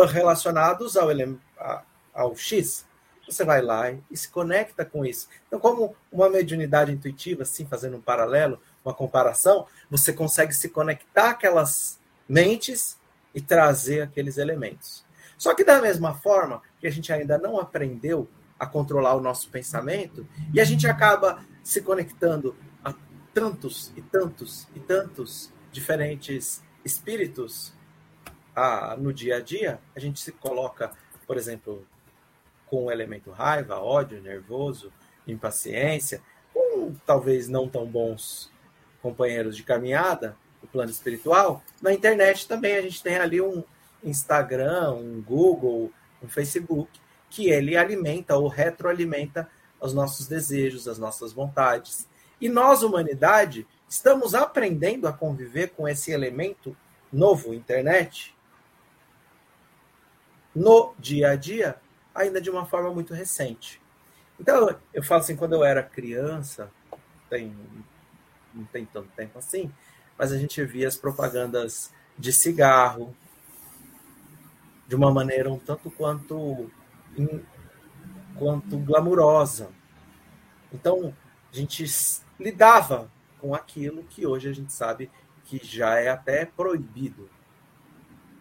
relacionados 0.09 0.97
ao, 0.97 1.09
ao 2.13 2.35
X. 2.35 2.85
Você 3.27 3.45
vai 3.45 3.61
lá 3.61 3.91
e 4.11 4.17
se 4.17 4.27
conecta 4.29 4.83
com 4.83 5.05
isso. 5.05 5.29
Então, 5.47 5.59
como 5.59 5.95
uma 6.11 6.29
mediunidade 6.29 6.91
intuitiva, 6.91 7.43
assim, 7.43 7.65
fazendo 7.65 7.97
um 7.97 8.01
paralelo, 8.01 8.59
uma 8.83 8.93
comparação, 8.93 9.65
você 9.89 10.11
consegue 10.11 10.53
se 10.53 10.69
conectar 10.69 11.29
aquelas 11.29 11.99
mentes 12.27 12.97
e 13.33 13.39
trazer 13.39 14.01
aqueles 14.01 14.37
elementos. 14.37 15.05
Só 15.37 15.53
que 15.53 15.63
da 15.63 15.81
mesma 15.81 16.13
forma 16.13 16.61
que 16.79 16.87
a 16.87 16.91
gente 16.91 17.11
ainda 17.11 17.37
não 17.37 17.59
aprendeu 17.59 18.27
a 18.63 18.65
controlar 18.65 19.15
o 19.15 19.21
nosso 19.21 19.49
pensamento, 19.49 20.25
e 20.53 20.59
a 20.59 20.63
gente 20.63 20.87
acaba 20.87 21.43
se 21.61 21.81
conectando 21.81 22.55
a 22.83 22.93
tantos 23.33 23.91
e 23.95 24.01
tantos 24.01 24.67
e 24.75 24.79
tantos 24.79 25.51
diferentes 25.71 26.63
espíritos 26.83 27.73
no 28.99 29.11
dia 29.13 29.37
a 29.37 29.39
dia, 29.39 29.79
a 29.95 29.99
gente 29.99 30.19
se 30.19 30.31
coloca, 30.31 30.91
por 31.25 31.37
exemplo, 31.37 31.85
com 32.67 32.85
o 32.85 32.91
elemento 32.91 33.31
raiva, 33.31 33.79
ódio, 33.79 34.21
nervoso, 34.21 34.91
impaciência, 35.27 36.21
com 36.53 36.93
talvez 37.05 37.47
não 37.47 37.67
tão 37.67 37.85
bons 37.85 38.51
companheiros 39.01 39.57
de 39.57 39.63
caminhada, 39.63 40.37
no 40.61 40.67
plano 40.69 40.91
espiritual, 40.91 41.61
na 41.81 41.91
internet 41.91 42.47
também 42.47 42.77
a 42.77 42.81
gente 42.81 43.03
tem 43.03 43.17
ali 43.17 43.41
um 43.41 43.63
Instagram, 44.03 44.93
um 44.93 45.21
Google, 45.21 45.91
um 46.21 46.27
Facebook, 46.29 46.89
que 47.33 47.49
ele 47.49 47.75
alimenta 47.75 48.37
ou 48.37 48.47
retroalimenta 48.47 49.49
os 49.81 49.91
nossos 49.91 50.27
desejos, 50.27 50.87
as 50.87 50.99
nossas 50.99 51.33
vontades. 51.33 52.07
E 52.39 52.47
nós, 52.47 52.83
humanidade, 52.83 53.65
estamos 53.89 54.35
aprendendo 54.35 55.07
a 55.07 55.13
conviver 55.13 55.71
com 55.71 55.87
esse 55.87 56.11
elemento 56.11 56.77
novo, 57.11 57.51
internet, 57.51 58.35
no 60.53 60.93
dia 60.99 61.31
a 61.31 61.35
dia, 61.35 61.75
ainda 62.13 62.39
de 62.39 62.51
uma 62.51 62.67
forma 62.67 62.91
muito 62.91 63.15
recente. 63.15 63.81
Então, 64.39 64.79
eu 64.93 65.01
falo 65.01 65.21
assim, 65.21 65.35
quando 65.35 65.53
eu 65.53 65.63
era 65.63 65.81
criança, 65.81 66.69
tem, 67.31 67.57
não 68.53 68.65
tem 68.65 68.85
tanto 68.85 69.09
tempo 69.15 69.39
assim, 69.39 69.73
mas 70.15 70.31
a 70.31 70.37
gente 70.37 70.63
via 70.63 70.87
as 70.87 70.95
propagandas 70.95 71.91
de 72.15 72.31
cigarro 72.31 73.15
de 74.87 74.95
uma 74.95 75.11
maneira 75.11 75.51
um 75.51 75.57
tanto 75.57 75.89
quanto 75.89 76.69
quanto 78.35 78.77
glamurosa. 78.77 79.69
Então, 80.71 81.13
a 81.51 81.55
gente 81.55 81.85
lidava 82.39 83.11
com 83.39 83.53
aquilo 83.53 84.03
que 84.03 84.25
hoje 84.25 84.49
a 84.49 84.53
gente 84.53 84.73
sabe 84.73 85.09
que 85.45 85.59
já 85.63 85.99
é 85.99 86.09
até 86.09 86.45
proibido. 86.45 87.29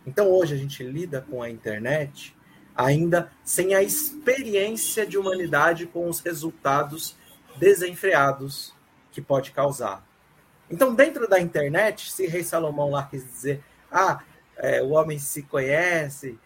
Então, 0.07 0.31
hoje 0.31 0.55
a 0.55 0.57
gente 0.57 0.83
lida 0.83 1.21
com 1.21 1.43
a 1.43 1.51
internet 1.51 2.35
ainda 2.75 3.31
sem 3.45 3.75
a 3.75 3.83
experiência 3.83 5.07
de 5.07 5.19
humanidade 5.19 5.87
com 5.87 6.09
os 6.09 6.21
resultados 6.21 7.17
desenfreados 7.57 8.75
que 9.11 9.21
pode 9.21 9.51
causar. 9.51 10.07
Então, 10.71 10.95
dentro 10.95 11.29
da 11.29 11.39
internet, 11.39 12.11
se 12.11 12.27
Rei 12.27 12.43
Salomão 12.43 12.91
lá 12.91 13.03
quis 13.05 13.25
dizer, 13.25 13.63
ah, 13.91 14.23
é, 14.57 14.83
o 14.83 14.91
homem 14.91 15.19
se 15.19 15.43
conhece, 15.43 16.39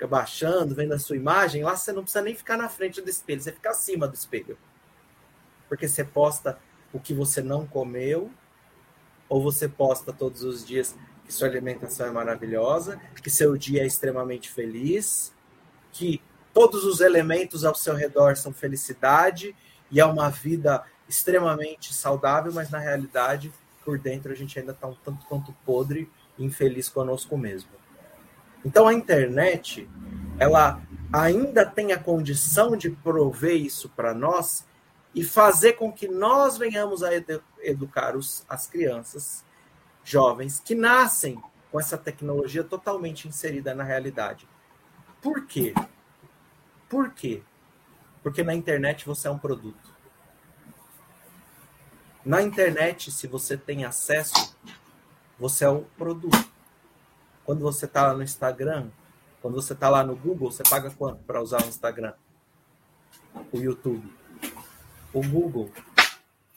fica 0.00 0.06
baixando, 0.06 0.74
vendo 0.74 0.94
a 0.94 0.98
sua 0.98 1.16
imagem, 1.16 1.62
lá 1.62 1.76
você 1.76 1.92
não 1.92 2.02
precisa 2.02 2.24
nem 2.24 2.34
ficar 2.34 2.56
na 2.56 2.70
frente 2.70 3.02
do 3.02 3.10
espelho, 3.10 3.42
você 3.42 3.52
fica 3.52 3.68
acima 3.68 4.08
do 4.08 4.14
espelho. 4.14 4.56
Porque 5.68 5.86
você 5.86 6.02
posta 6.02 6.58
o 6.90 6.98
que 6.98 7.12
você 7.12 7.42
não 7.42 7.66
comeu, 7.66 8.30
ou 9.28 9.42
você 9.42 9.68
posta 9.68 10.10
todos 10.10 10.42
os 10.42 10.64
dias 10.64 10.96
que 11.24 11.32
sua 11.32 11.48
alimentação 11.48 12.06
é 12.06 12.10
maravilhosa, 12.10 12.98
que 13.22 13.28
seu 13.28 13.56
dia 13.58 13.82
é 13.82 13.86
extremamente 13.86 14.50
feliz, 14.50 15.34
que 15.92 16.22
todos 16.54 16.84
os 16.84 17.00
elementos 17.00 17.64
ao 17.64 17.74
seu 17.74 17.94
redor 17.94 18.36
são 18.36 18.54
felicidade 18.54 19.54
e 19.90 20.00
é 20.00 20.04
uma 20.04 20.30
vida 20.30 20.82
extremamente 21.06 21.92
saudável, 21.92 22.52
mas 22.52 22.70
na 22.70 22.78
realidade 22.78 23.52
por 23.84 23.98
dentro 23.98 24.32
a 24.32 24.34
gente 24.34 24.58
ainda 24.58 24.72
está 24.72 24.86
um 24.86 24.94
tanto 24.94 25.26
quanto 25.26 25.52
podre 25.64 26.10
e 26.38 26.44
infeliz 26.44 26.88
conosco 26.88 27.36
mesmo. 27.36 27.79
Então 28.64 28.86
a 28.86 28.94
internet, 28.94 29.88
ela 30.38 30.80
ainda 31.12 31.66
tem 31.66 31.92
a 31.92 31.98
condição 31.98 32.76
de 32.76 32.90
prover 32.90 33.56
isso 33.56 33.88
para 33.88 34.14
nós 34.14 34.66
e 35.14 35.24
fazer 35.24 35.74
com 35.74 35.92
que 35.92 36.06
nós 36.06 36.56
venhamos 36.56 37.02
a 37.02 37.10
educar 37.62 38.16
os, 38.16 38.44
as 38.48 38.66
crianças 38.66 39.44
jovens 40.04 40.60
que 40.64 40.74
nascem 40.74 41.40
com 41.70 41.80
essa 41.80 41.98
tecnologia 41.98 42.64
totalmente 42.64 43.28
inserida 43.28 43.74
na 43.74 43.84
realidade. 43.84 44.48
Por 45.20 45.46
quê? 45.46 45.74
Por 46.88 47.10
quê? 47.10 47.42
Porque 48.22 48.42
na 48.42 48.54
internet 48.54 49.06
você 49.06 49.28
é 49.28 49.30
um 49.30 49.38
produto. 49.38 49.90
Na 52.24 52.42
internet, 52.42 53.10
se 53.10 53.26
você 53.26 53.56
tem 53.56 53.84
acesso, 53.84 54.56
você 55.38 55.64
é 55.64 55.68
o 55.68 55.82
produto. 55.96 56.49
Quando 57.44 57.60
você 57.60 57.86
está 57.86 58.08
lá 58.08 58.14
no 58.14 58.22
Instagram, 58.22 58.88
quando 59.40 59.54
você 59.54 59.72
está 59.72 59.88
lá 59.88 60.04
no 60.04 60.14
Google, 60.14 60.50
você 60.50 60.62
paga 60.62 60.90
quanto 60.90 61.22
para 61.24 61.42
usar 61.42 61.62
o 61.64 61.68
Instagram? 61.68 62.12
O 63.52 63.58
YouTube? 63.58 64.12
O 65.12 65.22
Google? 65.26 65.70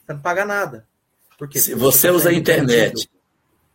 Você 0.04 0.12
não 0.12 0.20
paga 0.20 0.44
nada. 0.44 0.86
Porque 1.38 1.58
se 1.58 1.74
você, 1.74 2.10
usa 2.10 2.28
a 2.30 2.32
internet, 2.32 3.10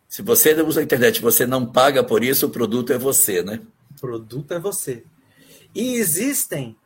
se 0.08 0.22
você 0.22 0.54
usa 0.62 0.80
a 0.80 0.82
internet, 0.82 1.20
você 1.20 1.46
não 1.46 1.66
paga 1.66 2.02
por 2.02 2.24
isso, 2.24 2.46
o 2.46 2.50
produto 2.50 2.92
é 2.92 2.98
você, 2.98 3.42
né? 3.42 3.60
O 3.90 4.00
produto 4.00 4.52
é 4.52 4.58
você. 4.58 5.04
E 5.74 5.94
existem 5.94 6.76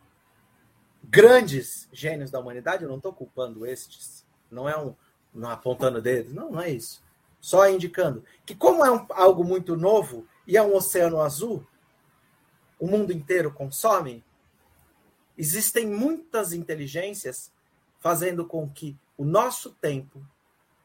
grandes 1.02 1.88
gênios 1.92 2.30
da 2.30 2.40
humanidade, 2.40 2.82
eu 2.82 2.88
não 2.88 2.96
estou 2.96 3.12
culpando 3.12 3.64
estes, 3.66 4.24
não 4.51 4.68
é 4.68 4.76
um 4.76 4.94
não 5.34 5.51
apontando 5.51 6.01
dedos, 6.01 6.32
não, 6.32 6.52
não 6.52 6.60
é 6.60 6.70
isso. 6.70 7.02
Só 7.44 7.68
indicando 7.68 8.24
que, 8.46 8.54
como 8.54 8.82
é 8.82 8.90
um, 8.90 9.06
algo 9.10 9.44
muito 9.44 9.76
novo 9.76 10.26
e 10.46 10.56
é 10.56 10.62
um 10.62 10.74
oceano 10.74 11.20
azul, 11.20 11.62
o 12.80 12.86
mundo 12.86 13.12
inteiro 13.12 13.52
consome, 13.52 14.24
existem 15.36 15.86
muitas 15.86 16.54
inteligências 16.54 17.52
fazendo 18.00 18.46
com 18.46 18.66
que 18.66 18.98
o 19.14 19.26
nosso 19.26 19.72
tempo 19.74 20.26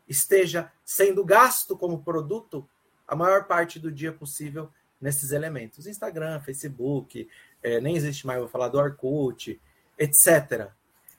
esteja 0.06 0.70
sendo 0.84 1.24
gasto 1.24 1.78
como 1.78 2.04
produto 2.04 2.68
a 3.08 3.16
maior 3.16 3.46
parte 3.46 3.80
do 3.80 3.90
dia 3.90 4.12
possível 4.12 4.70
nesses 5.00 5.32
elementos. 5.32 5.88
Instagram, 5.88 6.42
Facebook, 6.42 7.26
é, 7.64 7.80
nem 7.80 7.96
existe 7.96 8.28
mais, 8.28 8.38
vou 8.38 8.50
falar 8.50 8.68
do 8.68 8.78
Orkut, 8.78 9.58
etc. 9.98 10.72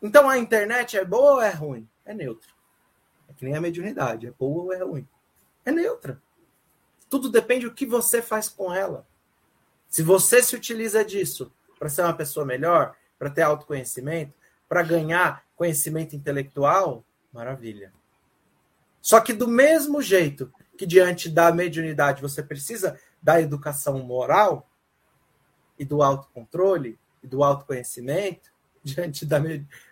Então 0.03 0.29
a 0.29 0.37
internet 0.37 0.99
é 0.99 1.05
boa 1.05 1.37
ou 1.37 1.41
é 1.41 1.51
ruim? 1.51 1.89
É 2.05 2.13
neutro. 2.13 2.55
É 3.27 3.33
que 3.33 3.47
nem 3.47 3.57
a 3.57 3.61
mediunidade. 3.61 4.27
É 4.27 4.31
boa 4.33 4.65
ou 4.65 4.73
é 4.75 4.85
ruim? 4.85 5.09
É 5.71 5.73
neutra. 5.73 6.21
Tudo 7.09 7.31
depende 7.31 7.67
do 7.67 7.75
que 7.75 7.87
você 7.87 8.21
faz 8.21 8.49
com 8.49 8.75
ela. 8.75 9.07
Se 9.89 10.03
você 10.03 10.43
se 10.43 10.57
utiliza 10.57 11.05
disso 11.05 11.53
para 11.79 11.89
ser 11.89 12.03
uma 12.03 12.13
pessoa 12.13 12.45
melhor, 12.45 12.97
para 13.17 13.31
ter 13.31 13.43
autoconhecimento, 13.43 14.35
para 14.69 14.83
ganhar 14.83 15.45
conhecimento 15.55 16.17
intelectual, 16.17 17.05
maravilha. 17.33 17.93
Só 19.01 19.21
que 19.21 19.33
do 19.33 19.47
mesmo 19.47 20.03
jeito 20.03 20.53
que 20.77 20.85
diante 20.87 21.29
da 21.29 21.53
mediunidade 21.53 22.21
você 22.21 22.43
precisa 22.43 22.99
da 23.23 23.41
educação 23.41 24.01
moral 24.01 24.69
e 25.79 25.85
do 25.85 26.03
autocontrole 26.03 26.99
e 27.23 27.29
do 27.29 27.45
autoconhecimento, 27.45 28.51
diante 28.83 29.25
da, 29.25 29.39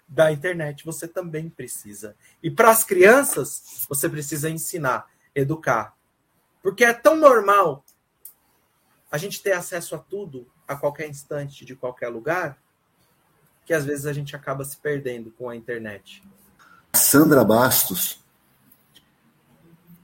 da 0.08 0.32
internet. 0.32 0.84
Você 0.84 1.06
também 1.06 1.48
precisa. 1.48 2.16
E 2.42 2.50
para 2.50 2.70
as 2.70 2.82
crianças, 2.82 3.86
você 3.88 4.08
precisa 4.08 4.50
ensinar, 4.50 5.08
educar. 5.38 5.96
Porque 6.62 6.84
é 6.84 6.92
tão 6.92 7.16
normal 7.16 7.84
a 9.10 9.16
gente 9.16 9.42
ter 9.42 9.52
acesso 9.52 9.94
a 9.94 9.98
tudo 9.98 10.46
a 10.66 10.76
qualquer 10.76 11.08
instante, 11.08 11.64
de 11.64 11.74
qualquer 11.74 12.08
lugar, 12.08 12.58
que 13.64 13.72
às 13.72 13.84
vezes 13.84 14.06
a 14.06 14.12
gente 14.12 14.36
acaba 14.36 14.64
se 14.64 14.76
perdendo 14.76 15.30
com 15.30 15.48
a 15.48 15.56
internet. 15.56 16.22
Sandra 16.94 17.44
Bastos, 17.44 18.20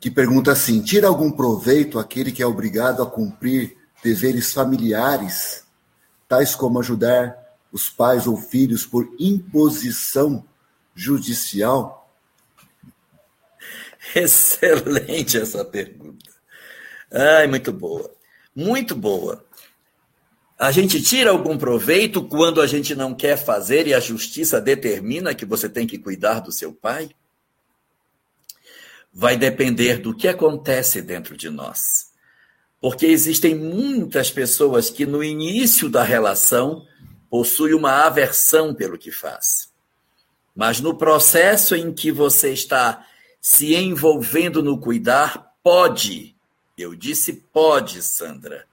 que 0.00 0.10
pergunta 0.10 0.52
assim: 0.52 0.82
tira 0.82 1.08
algum 1.08 1.30
proveito 1.30 1.98
aquele 1.98 2.32
que 2.32 2.42
é 2.42 2.46
obrigado 2.46 3.02
a 3.02 3.10
cumprir 3.10 3.76
deveres 4.02 4.52
familiares, 4.52 5.66
tais 6.28 6.54
como 6.54 6.78
ajudar 6.78 7.36
os 7.72 7.88
pais 7.88 8.26
ou 8.26 8.36
filhos 8.36 8.86
por 8.86 9.14
imposição 9.18 10.44
judicial? 10.94 12.03
Excelente 14.14 15.38
essa 15.38 15.64
pergunta. 15.64 16.30
Ai, 17.10 17.46
muito 17.46 17.72
boa. 17.72 18.12
Muito 18.54 18.94
boa. 18.94 19.44
A 20.58 20.70
gente 20.70 21.02
tira 21.02 21.30
algum 21.30 21.58
proveito 21.58 22.22
quando 22.22 22.60
a 22.60 22.66
gente 22.66 22.94
não 22.94 23.14
quer 23.14 23.36
fazer 23.36 23.86
e 23.86 23.94
a 23.94 24.00
justiça 24.00 24.60
determina 24.60 25.34
que 25.34 25.44
você 25.44 25.68
tem 25.68 25.86
que 25.86 25.98
cuidar 25.98 26.40
do 26.40 26.52
seu 26.52 26.72
pai? 26.72 27.10
Vai 29.12 29.36
depender 29.36 29.98
do 29.98 30.14
que 30.14 30.28
acontece 30.28 31.02
dentro 31.02 31.36
de 31.36 31.50
nós. 31.50 32.12
Porque 32.80 33.06
existem 33.06 33.54
muitas 33.54 34.30
pessoas 34.30 34.90
que 34.90 35.06
no 35.06 35.24
início 35.24 35.88
da 35.88 36.02
relação 36.02 36.86
possuem 37.30 37.74
uma 37.74 38.04
aversão 38.04 38.74
pelo 38.74 38.98
que 38.98 39.10
faz. 39.10 39.72
Mas 40.54 40.80
no 40.80 40.96
processo 40.96 41.74
em 41.74 41.92
que 41.92 42.12
você 42.12 42.52
está 42.52 43.04
se 43.46 43.74
envolvendo 43.74 44.62
no 44.62 44.78
cuidar, 44.78 45.52
pode, 45.62 46.34
eu 46.78 46.94
disse 46.94 47.44
pode, 47.52 48.02
Sandra, 48.02 48.64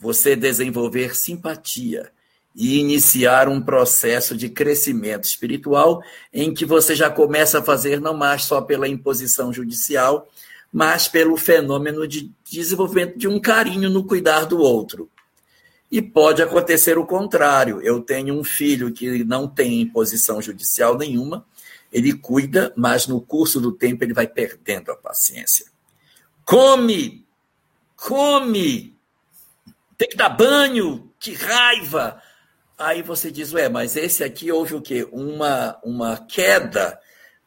você 0.00 0.34
desenvolver 0.34 1.14
simpatia 1.14 2.10
e 2.54 2.78
iniciar 2.78 3.46
um 3.46 3.60
processo 3.60 4.34
de 4.34 4.48
crescimento 4.48 5.24
espiritual 5.24 6.02
em 6.32 6.54
que 6.54 6.64
você 6.64 6.94
já 6.94 7.10
começa 7.10 7.58
a 7.58 7.62
fazer 7.62 8.00
não 8.00 8.14
mais 8.14 8.44
só 8.44 8.62
pela 8.62 8.88
imposição 8.88 9.52
judicial, 9.52 10.26
mas 10.72 11.06
pelo 11.06 11.36
fenômeno 11.36 12.08
de 12.08 12.32
desenvolvimento 12.50 13.18
de 13.18 13.28
um 13.28 13.38
carinho 13.38 13.90
no 13.90 14.02
cuidar 14.02 14.46
do 14.46 14.58
outro. 14.58 15.10
E 15.92 16.00
pode 16.00 16.40
acontecer 16.40 16.96
o 16.96 17.04
contrário. 17.04 17.82
Eu 17.82 18.00
tenho 18.00 18.32
um 18.32 18.42
filho 18.42 18.90
que 18.90 19.22
não 19.24 19.46
tem 19.46 19.82
imposição 19.82 20.40
judicial 20.40 20.96
nenhuma, 20.96 21.44
ele 21.92 22.12
cuida, 22.12 22.72
mas 22.76 23.06
no 23.06 23.20
curso 23.20 23.60
do 23.60 23.72
tempo 23.72 24.04
ele 24.04 24.12
vai 24.12 24.26
perdendo 24.26 24.90
a 24.90 24.96
paciência. 24.96 25.66
Come! 26.44 27.26
Come! 27.96 28.96
tem 29.96 30.08
que 30.08 30.16
dar 30.16 30.28
banho, 30.28 31.10
que 31.18 31.32
raiva. 31.32 32.20
Aí 32.78 33.02
você 33.02 33.30
diz, 33.30 33.52
ué, 33.52 33.68
mas 33.68 33.96
esse 33.96 34.22
aqui 34.22 34.52
houve 34.52 34.74
o 34.74 34.82
quê? 34.82 35.08
Uma, 35.10 35.78
uma 35.82 36.18
queda 36.18 36.98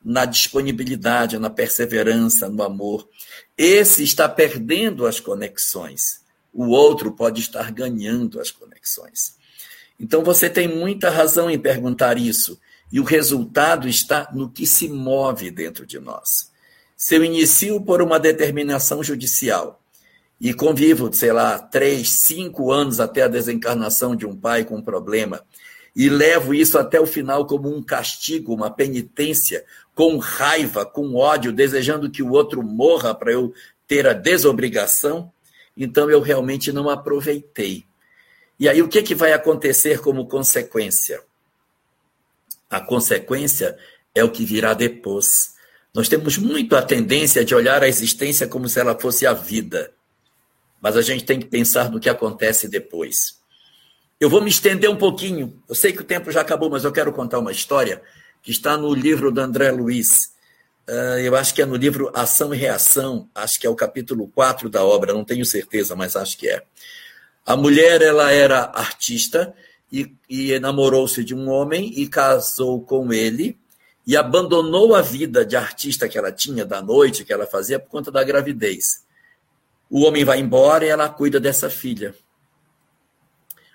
na 0.04 0.26
disponibilidade, 0.26 1.38
na 1.38 1.50
perseverança, 1.50 2.50
no 2.50 2.64
amor. 2.64 3.08
Esse 3.58 4.04
está 4.04 4.28
perdendo 4.28 5.06
as 5.06 5.20
conexões. 5.20 6.22
O 6.52 6.70
outro 6.70 7.12
pode 7.12 7.42
estar 7.42 7.72
ganhando 7.72 8.40
as 8.40 8.50
conexões. 8.50 9.38
Então 10.00 10.24
você 10.24 10.50
tem 10.50 10.68
muita 10.68 11.10
razão 11.10 11.50
em 11.50 11.60
perguntar 11.60 12.18
isso. 12.18 12.60
E 12.92 13.00
o 13.00 13.04
resultado 13.04 13.88
está 13.88 14.30
no 14.34 14.50
que 14.50 14.66
se 14.66 14.90
move 14.90 15.52
dentro 15.52 15.86
de 15.86 16.00
nós. 16.00 16.52
Se 16.98 17.16
eu 17.16 17.24
inicio 17.24 17.80
por 17.82 18.02
uma 18.02 18.20
determinação 18.20 19.04
judicial, 19.04 19.80
e 20.42 20.54
convivo, 20.54 21.12
sei 21.14 21.34
lá, 21.34 21.60
três, 21.60 22.10
cinco 22.12 22.72
anos 22.72 23.00
até 23.00 23.24
a 23.24 23.28
desencarnação 23.28 24.16
de 24.16 24.26
um 24.26 24.36
pai 24.36 24.64
com 24.64 24.78
um 24.78 24.82
problema, 24.82 25.44
e 25.96 26.08
levo 26.08 26.54
isso 26.54 26.78
até 26.78 27.00
o 27.00 27.06
final 27.06 27.46
como 27.46 27.76
um 27.76 27.84
castigo, 27.84 28.54
uma 28.54 28.70
penitência, 28.70 29.66
com 29.94 30.18
raiva, 30.18 30.86
com 30.86 31.16
ódio, 31.16 31.52
desejando 31.52 32.10
que 32.10 32.24
o 32.24 32.32
outro 32.32 32.64
morra 32.64 33.14
para 33.14 33.34
eu 33.34 33.54
ter 33.86 34.08
a 34.08 34.14
desobrigação, 34.14 35.32
então 35.76 36.10
eu 36.10 36.22
realmente 36.22 36.72
não 36.72 36.90
aproveitei. 36.90 37.86
E 38.58 38.70
aí 38.70 38.82
o 38.82 38.88
que, 38.88 39.02
que 39.02 39.16
vai 39.16 39.34
acontecer 39.34 40.00
como 40.00 40.28
consequência? 40.28 41.22
A 42.70 42.80
consequência 42.80 43.78
é 44.14 44.24
o 44.24 44.32
que 44.32 44.46
virá 44.46 44.74
depois. 44.74 45.54
Nós 45.94 46.08
temos 46.08 46.38
muito 46.38 46.76
a 46.76 46.82
tendência 46.82 47.44
de 47.44 47.56
olhar 47.56 47.82
a 47.82 47.88
existência 47.88 48.48
como 48.48 48.70
se 48.70 48.80
ela 48.80 48.98
fosse 49.00 49.26
a 49.26 49.34
vida 49.34 49.94
mas 50.82 50.96
a 50.96 51.02
gente 51.02 51.26
tem 51.26 51.40
que 51.40 51.46
pensar 51.46 51.90
no 51.90 52.00
que 52.00 52.10
acontece 52.10 52.68
depois. 52.68 53.38
Eu 54.20 54.30
vou 54.30 54.42
me 54.42 54.50
estender 54.50 54.90
um 54.90 54.98
pouquinho. 54.98 55.62
Eu 55.68 55.76
sei 55.76 55.94
que 55.94 56.02
o 56.02 56.06
tempo 56.06 56.32
já 56.32 56.42
acabou, 56.42 56.70
mas 56.70 56.84
eu 56.84 56.92
quero 56.92 57.12
contar 57.12 57.40
uma 57.40 57.52
história 57.52 58.02
que 58.42 58.52
está 58.52 58.78
no 58.78 58.94
livro 58.94 59.32
do 59.32 59.42
André 59.42 59.72
Luiz. 59.72 60.32
Uh, 60.88 61.20
eu 61.20 61.36
acho 61.36 61.54
que 61.54 61.62
é 61.62 61.66
no 61.66 61.76
livro 61.76 62.12
Ação 62.14 62.54
e 62.54 62.58
Reação, 62.58 63.30
acho 63.36 63.60
que 63.60 63.68
é 63.68 63.70
o 63.70 63.76
capítulo 63.76 64.28
4 64.30 64.70
da 64.70 64.84
obra, 64.84 65.14
não 65.14 65.24
tenho 65.24 65.46
certeza, 65.46 65.96
mas 65.96 66.16
acho 66.16 66.38
que 66.38 66.50
é. 66.50 66.64
A 67.46 67.56
mulher 67.56 68.02
ela 68.02 68.32
era 68.32 68.72
artista 68.74 69.54
e, 69.92 70.16
e 70.30 70.60
namorou-se 70.60 71.24
de 71.24 71.34
um 71.34 71.50
homem 71.50 71.92
e 71.96 72.08
casou 72.08 72.82
com 72.82 73.12
ele 73.12 73.58
e 74.06 74.16
abandonou 74.18 74.96
a 74.96 75.02
vida 75.02 75.46
de 75.46 75.56
artista 75.56 76.08
que 76.08 76.18
ela 76.18 76.32
tinha 76.32 76.66
da 76.66 76.82
noite 76.82 77.24
que 77.24 77.34
ela 77.34 77.46
fazia 77.46 77.80
por 77.80 77.90
conta 77.90 78.12
da 78.12 78.24
gravidez. 78.24 79.04
O 79.90 80.02
homem 80.02 80.24
vai 80.24 80.40
embora 80.40 80.86
e 80.86 80.90
ela 80.90 81.10
cuida 81.10 81.40
dessa 81.40 81.70
filha. 81.70 82.14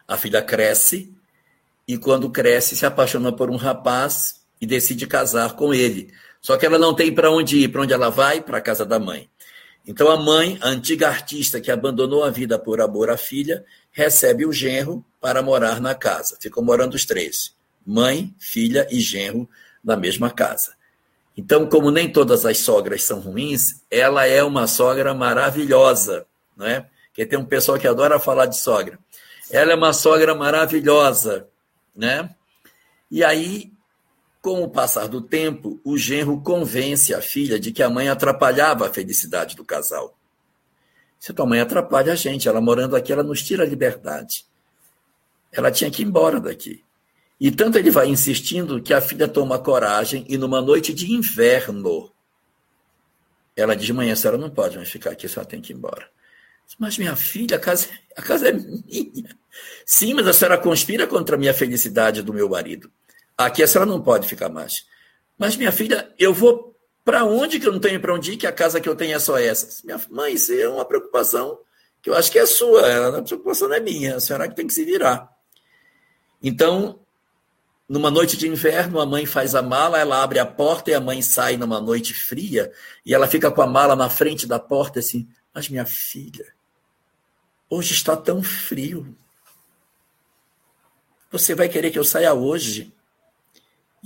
A 0.06 0.16
filha 0.16 0.42
cresce 0.42 1.12
e, 1.86 1.98
quando 1.98 2.30
cresce, 2.30 2.76
se 2.76 2.86
apaixona 2.86 3.32
por 3.32 3.50
um 3.50 3.56
rapaz 3.56 4.42
e 4.60 4.66
decide 4.66 5.06
casar 5.06 5.54
com 5.54 5.74
ele. 5.74 6.12
Só 6.40 6.56
que 6.56 6.66
ela 6.66 6.78
não 6.78 6.94
tem 6.94 7.12
para 7.12 7.30
onde 7.30 7.58
ir. 7.58 7.68
Para 7.68 7.82
onde 7.82 7.92
ela 7.92 8.10
vai? 8.10 8.40
Para 8.40 8.58
a 8.58 8.60
casa 8.60 8.84
da 8.84 8.98
mãe. 8.98 9.28
Então, 9.86 10.10
a 10.10 10.16
mãe, 10.16 10.58
a 10.60 10.68
antiga 10.68 11.08
artista 11.08 11.60
que 11.60 11.70
abandonou 11.70 12.24
a 12.24 12.30
vida 12.30 12.58
por 12.58 12.80
amor 12.80 13.10
à 13.10 13.16
filha, 13.16 13.64
recebe 13.94 14.44
o 14.44 14.52
genro 14.52 15.02
para 15.20 15.40
morar 15.40 15.80
na 15.80 15.94
casa. 15.94 16.36
Ficam 16.38 16.62
morando 16.62 16.94
os 16.94 17.06
três: 17.06 17.54
mãe, 17.86 18.34
filha 18.38 18.86
e 18.90 19.00
genro 19.00 19.48
na 19.82 19.96
mesma 19.96 20.30
casa. 20.30 20.74
Então, 21.36 21.66
como 21.66 21.90
nem 21.90 22.12
todas 22.12 22.44
as 22.44 22.58
sogras 22.58 23.02
são 23.04 23.20
ruins, 23.20 23.82
ela 23.90 24.26
é 24.26 24.42
uma 24.42 24.66
sogra 24.66 25.14
maravilhosa, 25.14 26.26
não 26.56 26.66
é? 26.66 26.86
Porque 27.06 27.24
tem 27.24 27.38
um 27.38 27.44
pessoal 27.44 27.78
que 27.78 27.88
adora 27.88 28.20
falar 28.20 28.46
de 28.46 28.58
sogra. 28.58 28.98
Ela 29.50 29.72
é 29.72 29.74
uma 29.74 29.92
sogra 29.92 30.34
maravilhosa, 30.34 31.48
né? 31.94 32.28
E 33.10 33.22
aí, 33.22 33.72
com 34.40 34.62
o 34.62 34.68
passar 34.68 35.06
do 35.06 35.20
tempo, 35.20 35.80
o 35.84 35.96
genro 35.96 36.40
convence 36.40 37.14
a 37.14 37.20
filha 37.20 37.58
de 37.58 37.72
que 37.72 37.82
a 37.82 37.90
mãe 37.90 38.08
atrapalhava 38.08 38.86
a 38.86 38.92
felicidade 38.92 39.56
do 39.56 39.64
casal. 39.64 40.16
Se 41.24 41.32
tua 41.32 41.46
mãe 41.46 41.58
atrapalha 41.58 42.12
a 42.12 42.16
gente, 42.16 42.50
ela 42.50 42.60
morando 42.60 42.94
aqui, 42.94 43.10
ela 43.10 43.22
nos 43.22 43.42
tira 43.42 43.62
a 43.62 43.66
liberdade. 43.66 44.44
Ela 45.50 45.70
tinha 45.70 45.90
que 45.90 46.02
ir 46.02 46.04
embora 46.04 46.38
daqui. 46.38 46.84
E 47.40 47.50
tanto 47.50 47.78
ele 47.78 47.90
vai 47.90 48.08
insistindo 48.08 48.82
que 48.82 48.92
a 48.92 49.00
filha 49.00 49.26
toma 49.26 49.58
coragem 49.58 50.26
e 50.28 50.36
numa 50.36 50.60
noite 50.60 50.92
de 50.92 51.10
inverno, 51.10 52.12
ela 53.56 53.74
diz: 53.74 53.88
Mãe, 53.88 54.12
a 54.12 54.16
senhora 54.16 54.36
não 54.36 54.50
pode 54.50 54.76
mais 54.76 54.90
ficar 54.90 55.12
aqui, 55.12 55.24
a 55.24 55.28
senhora 55.30 55.48
tem 55.48 55.62
que 55.62 55.72
ir 55.72 55.76
embora. 55.76 56.06
Mas 56.78 56.98
minha 56.98 57.16
filha, 57.16 57.56
a 57.56 57.58
casa, 57.58 57.88
a 58.14 58.20
casa 58.20 58.50
é 58.50 58.52
minha. 58.52 59.34
Sim, 59.86 60.12
mas 60.12 60.26
a 60.26 60.32
senhora 60.34 60.58
conspira 60.58 61.06
contra 61.06 61.36
a 61.36 61.38
minha 61.38 61.54
felicidade 61.54 62.20
do 62.20 62.34
meu 62.34 62.50
marido. 62.50 62.92
Aqui 63.34 63.62
a 63.62 63.66
senhora 63.66 63.88
não 63.88 64.02
pode 64.02 64.28
ficar 64.28 64.50
mais. 64.50 64.84
Mas 65.38 65.56
minha 65.56 65.72
filha, 65.72 66.12
eu 66.18 66.34
vou 66.34 66.73
para 67.04 67.24
onde 67.24 67.60
que 67.60 67.66
eu 67.66 67.72
não 67.72 67.80
tenho 67.80 68.00
para 68.00 68.14
onde 68.14 68.32
ir, 68.32 68.36
que 68.36 68.46
a 68.46 68.52
casa 68.52 68.80
que 68.80 68.88
eu 68.88 68.96
tenho 68.96 69.14
é 69.14 69.18
só 69.18 69.38
essa? 69.38 69.84
Minha 69.84 70.00
mãe, 70.10 70.34
isso 70.34 70.52
é 70.52 70.68
uma 70.68 70.84
preocupação 70.84 71.58
que 72.00 72.10
eu 72.10 72.14
acho 72.14 72.30
que 72.30 72.38
é 72.38 72.44
sua, 72.44 73.18
a 73.18 73.22
preocupação 73.22 73.68
não 73.68 73.76
é 73.76 73.80
minha, 73.80 74.16
a 74.16 74.20
senhora 74.20 74.48
que 74.48 74.54
tem 74.54 74.66
que 74.66 74.74
se 74.74 74.84
virar. 74.84 75.30
Então, 76.42 77.00
numa 77.88 78.10
noite 78.10 78.36
de 78.36 78.48
inverno, 78.48 79.00
a 79.00 79.06
mãe 79.06 79.24
faz 79.24 79.54
a 79.54 79.62
mala, 79.62 79.98
ela 79.98 80.22
abre 80.22 80.38
a 80.38 80.46
porta 80.46 80.90
e 80.90 80.94
a 80.94 81.00
mãe 81.00 81.22
sai 81.22 81.56
numa 81.56 81.80
noite 81.80 82.12
fria 82.12 82.70
e 83.04 83.14
ela 83.14 83.26
fica 83.26 83.50
com 83.50 83.62
a 83.62 83.66
mala 83.66 83.96
na 83.96 84.10
frente 84.10 84.46
da 84.46 84.58
porta 84.58 85.00
assim: 85.00 85.26
Mas 85.54 85.68
minha 85.68 85.86
filha, 85.86 86.54
hoje 87.70 87.92
está 87.92 88.16
tão 88.16 88.42
frio. 88.42 89.16
Você 91.30 91.54
vai 91.54 91.68
querer 91.68 91.90
que 91.90 91.98
eu 91.98 92.04
saia 92.04 92.34
hoje? 92.34 92.94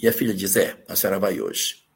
E 0.01 0.07
a 0.07 0.13
filha 0.13 0.35
diz: 0.35 0.55
É, 0.55 0.83
a 0.89 0.95
senhora 0.95 1.19
vai 1.19 1.41
hoje. 1.41 1.88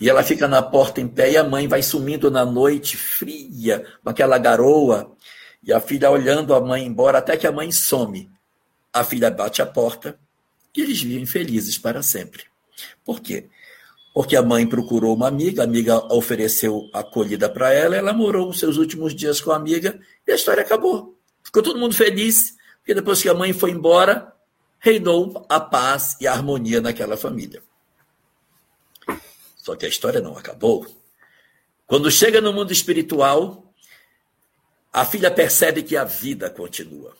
E 0.00 0.10
ela 0.10 0.22
fica 0.22 0.46
na 0.46 0.62
porta 0.62 1.00
em 1.00 1.08
pé 1.08 1.32
e 1.32 1.36
a 1.36 1.44
mãe 1.44 1.66
vai 1.66 1.82
sumindo 1.82 2.30
na 2.30 2.44
noite 2.44 2.96
fria, 2.96 3.84
com 4.02 4.10
aquela 4.10 4.38
garoa. 4.38 5.12
E 5.62 5.72
a 5.72 5.80
filha 5.80 6.10
olhando 6.10 6.54
a 6.54 6.60
mãe 6.60 6.84
embora 6.84 7.18
até 7.18 7.36
que 7.36 7.46
a 7.46 7.52
mãe 7.52 7.72
some. 7.72 8.30
A 8.92 9.02
filha 9.02 9.30
bate 9.30 9.62
a 9.62 9.66
porta 9.66 10.18
e 10.74 10.82
eles 10.82 11.00
vivem 11.00 11.24
felizes 11.26 11.78
para 11.78 12.02
sempre. 12.02 12.44
Por 13.04 13.20
quê? 13.20 13.48
Porque 14.12 14.36
a 14.36 14.42
mãe 14.42 14.66
procurou 14.66 15.14
uma 15.14 15.28
amiga, 15.28 15.62
a 15.62 15.64
amiga 15.64 16.12
ofereceu 16.14 16.88
acolhida 16.92 17.48
para 17.48 17.72
ela, 17.72 17.96
ela 17.96 18.12
morou 18.12 18.48
os 18.48 18.58
seus 18.58 18.76
últimos 18.76 19.14
dias 19.14 19.40
com 19.40 19.50
a 19.50 19.56
amiga 19.56 19.98
e 20.26 20.32
a 20.32 20.34
história 20.34 20.62
acabou. 20.62 21.16
Ficou 21.42 21.62
todo 21.62 21.78
mundo 21.78 21.94
feliz, 21.94 22.54
porque 22.78 22.94
depois 22.94 23.20
que 23.20 23.28
a 23.28 23.34
mãe 23.34 23.52
foi 23.52 23.70
embora, 23.70 24.32
reinou 24.78 25.44
a 25.48 25.60
paz 25.60 26.16
e 26.20 26.26
a 26.26 26.32
harmonia 26.32 26.80
naquela 26.80 27.16
família. 27.16 27.62
Só 29.66 29.74
que 29.74 29.84
a 29.84 29.88
história 29.88 30.20
não 30.20 30.38
acabou. 30.38 30.86
Quando 31.88 32.08
chega 32.08 32.40
no 32.40 32.52
mundo 32.52 32.72
espiritual, 32.72 33.74
a 34.92 35.04
filha 35.04 35.28
percebe 35.28 35.82
que 35.82 35.96
a 35.96 36.04
vida 36.04 36.48
continua. 36.48 37.16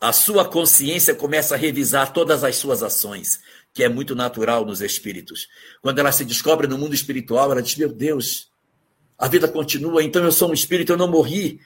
A 0.00 0.12
sua 0.12 0.44
consciência 0.44 1.12
começa 1.12 1.56
a 1.56 1.58
revisar 1.58 2.12
todas 2.12 2.44
as 2.44 2.54
suas 2.54 2.84
ações, 2.84 3.40
que 3.74 3.82
é 3.82 3.88
muito 3.88 4.14
natural 4.14 4.64
nos 4.64 4.80
espíritos. 4.80 5.48
Quando 5.82 5.98
ela 5.98 6.12
se 6.12 6.24
descobre 6.24 6.68
no 6.68 6.78
mundo 6.78 6.94
espiritual, 6.94 7.50
ela 7.50 7.60
diz: 7.60 7.74
Meu 7.74 7.92
Deus, 7.92 8.48
a 9.18 9.26
vida 9.26 9.48
continua, 9.48 10.04
então 10.04 10.22
eu 10.22 10.30
sou 10.30 10.50
um 10.50 10.54
espírito, 10.54 10.92
eu 10.92 10.96
não 10.96 11.08
morri. 11.08 11.60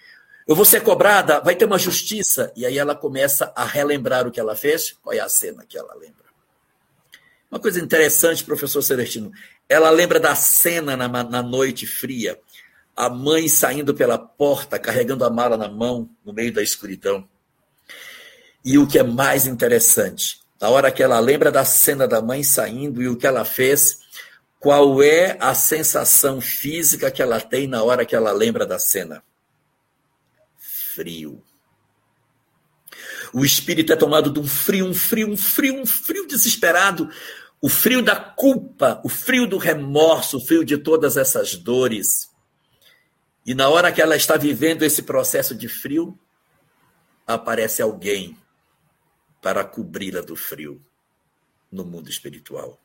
Eu 0.48 0.56
vou 0.56 0.64
ser 0.64 0.80
cobrada, 0.80 1.40
vai 1.40 1.55
ter 1.55 1.66
uma 1.66 1.78
justiça. 1.78 2.51
E 2.56 2.64
aí 2.64 2.78
ela 2.78 2.94
começa 2.94 3.52
a 3.55 3.66
relembrar 3.66 4.26
o 4.26 4.30
que 4.30 4.40
ela 4.40 4.56
fez. 4.56 4.97
Qual 5.02 5.14
é 5.14 5.20
a 5.20 5.28
cena 5.28 5.66
que 5.68 5.76
ela 5.76 5.93
lembra? 5.94 6.24
Uma 7.51 7.60
coisa 7.60 7.80
interessante, 7.80 8.44
professor 8.44 8.82
Celestino, 8.82 9.30
ela 9.68 9.90
lembra 9.90 10.20
da 10.20 10.34
cena 10.34 10.97
na, 10.97 11.09
na 11.09 11.43
noite 11.43 11.86
fria, 11.86 12.38
a 12.94 13.10
mãe 13.10 13.48
saindo 13.48 13.94
pela 13.94 14.18
porta, 14.18 14.78
carregando 14.78 15.24
a 15.24 15.30
mala 15.30 15.56
na 15.56 15.68
mão, 15.68 16.09
no 16.24 16.32
meio 16.32 16.52
da 16.52 16.62
escuridão. 16.62 17.28
E 18.64 18.78
o 18.78 18.86
que 18.86 18.98
é 18.98 19.02
mais 19.02 19.47
interessante, 19.47 20.40
na 20.60 20.68
hora 20.68 20.90
que 20.90 21.02
ela 21.02 21.20
lembra 21.20 21.52
da 21.52 21.64
cena 21.64 22.09
da 22.09 22.22
mãe 22.22 22.43
saindo 22.43 23.02
e 23.02 23.09
o 23.09 23.16
que 23.16 23.26
ela 23.26 23.44
fez, 23.44 24.01
qual 24.59 25.02
é 25.02 25.36
a 25.38 25.55
sensação 25.55 26.40
física 26.40 27.10
que 27.10 27.20
ela 27.20 27.40
tem 27.40 27.66
na 27.66 27.82
hora 27.82 28.05
que 28.05 28.16
ela 28.16 28.32
lembra 28.32 28.64
da 28.64 28.78
cena? 28.78 29.22
Frio. 30.59 31.43
O 33.32 33.44
espírito 33.44 33.93
é 33.93 33.97
tomado 33.97 34.30
de 34.30 34.40
um 34.40 34.47
frio, 34.47 34.86
um 34.86 34.94
frio, 34.94 35.28
um 35.28 35.36
frio, 35.36 35.80
um 35.80 35.86
frio 35.86 36.26
desesperado. 36.26 37.10
O 37.61 37.69
frio 37.69 38.03
da 38.03 38.16
culpa, 38.16 39.01
o 39.05 39.09
frio 39.09 39.47
do 39.47 39.59
remorso, 39.59 40.37
o 40.37 40.41
frio 40.41 40.65
de 40.65 40.77
todas 40.77 41.16
essas 41.16 41.57
dores. 41.57 42.31
E 43.45 43.55
na 43.55 43.69
hora 43.69 43.91
que 43.93 44.03
ela 44.03 44.16
está 44.16 44.37
vivendo 44.37 44.83
esse 44.83 45.03
processo 45.03 45.55
de 45.55 45.69
frio, 45.69 46.19
aparece 47.27 47.81
alguém 47.81 48.37
para 49.41 49.65
cobri-la 49.65 50.20
do 50.20 50.37
frio 50.37 50.85
no 51.70 51.85
mundo 51.85 52.11
espiritual. 52.11 52.81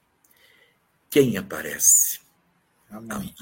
Quem 1.09 1.37
aparece? 1.37 2.19
A 2.89 2.99
mãe. 2.99 3.11
a 3.11 3.19
mãe. 3.19 3.35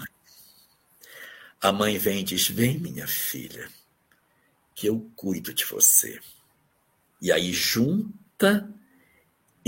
A 1.61 1.71
mãe 1.71 1.97
vem 1.97 2.21
e 2.21 2.23
diz: 2.23 2.47
Vem, 2.47 2.79
minha 2.79 3.07
filha, 3.07 3.69
que 4.73 4.87
eu 4.87 5.11
cuido 5.15 5.53
de 5.53 5.65
você. 5.65 6.19
E 7.21 7.31
aí 7.31 7.51
junta 7.51 8.73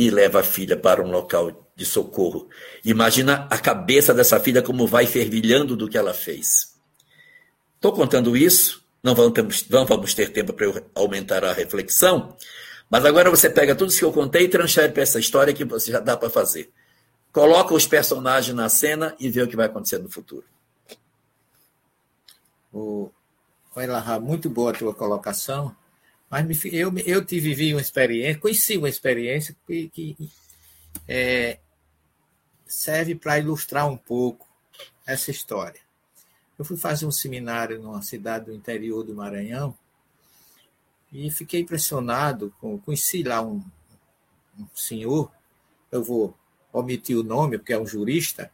e 0.01 0.09
leva 0.09 0.39
a 0.39 0.43
filha 0.43 0.75
para 0.75 1.03
um 1.03 1.11
local 1.11 1.71
de 1.75 1.85
socorro. 1.85 2.49
Imagina 2.83 3.47
a 3.51 3.57
cabeça 3.59 4.15
dessa 4.15 4.39
filha 4.39 4.63
como 4.63 4.87
vai 4.87 5.05
fervilhando 5.05 5.75
do 5.75 5.87
que 5.87 5.95
ela 5.95 6.11
fez. 6.11 6.75
Estou 7.75 7.93
contando 7.93 8.35
isso, 8.35 8.83
não 9.03 9.13
vamos, 9.13 9.69
não 9.69 9.85
vamos 9.85 10.15
ter 10.15 10.31
tempo 10.31 10.53
para 10.53 10.65
eu 10.65 10.83
aumentar 10.95 11.45
a 11.45 11.53
reflexão, 11.53 12.35
mas 12.89 13.05
agora 13.05 13.29
você 13.29 13.47
pega 13.47 13.75
tudo 13.75 13.89
isso 13.89 13.99
que 13.99 14.05
eu 14.05 14.11
contei 14.11 14.45
e 14.45 14.49
transfere 14.49 14.91
para 14.91 15.03
essa 15.03 15.19
história 15.19 15.53
que 15.53 15.63
você 15.63 15.91
já 15.91 15.99
dá 15.99 16.17
para 16.17 16.31
fazer. 16.31 16.71
Coloca 17.31 17.75
os 17.75 17.85
personagens 17.85 18.55
na 18.55 18.69
cena 18.69 19.15
e 19.19 19.29
vê 19.29 19.43
o 19.43 19.47
que 19.47 19.55
vai 19.55 19.67
acontecer 19.67 19.99
no 19.99 20.09
futuro. 20.09 20.45
O, 22.73 23.11
Elahá, 23.77 24.19
muito 24.19 24.49
boa 24.49 24.71
a 24.71 24.73
tua 24.73 24.95
colocação, 24.95 25.75
mas 26.31 26.65
eu, 26.65 26.97
eu 27.05 27.25
te 27.25 27.37
vivi 27.41 27.73
uma 27.73 27.81
experiência, 27.81 28.39
conheci 28.39 28.77
uma 28.77 28.87
experiência 28.87 29.53
que, 29.67 29.89
que 29.89 30.31
é, 31.05 31.59
serve 32.65 33.15
para 33.15 33.37
ilustrar 33.37 33.85
um 33.85 33.97
pouco 33.97 34.47
essa 35.05 35.29
história. 35.29 35.81
Eu 36.57 36.63
fui 36.63 36.77
fazer 36.77 37.05
um 37.05 37.11
seminário 37.11 37.81
numa 37.81 38.01
cidade 38.01 38.45
do 38.45 38.53
interior 38.53 39.03
do 39.03 39.13
Maranhão 39.13 39.77
e 41.11 41.29
fiquei 41.29 41.59
impressionado, 41.59 42.55
com, 42.61 42.79
conheci 42.79 43.23
lá 43.23 43.41
um, 43.41 43.61
um 44.57 44.67
senhor, 44.73 45.29
eu 45.91 46.01
vou 46.01 46.33
omitir 46.71 47.17
o 47.17 47.23
nome, 47.23 47.57
porque 47.57 47.73
é 47.73 47.79
um 47.79 47.85
jurista. 47.85 48.49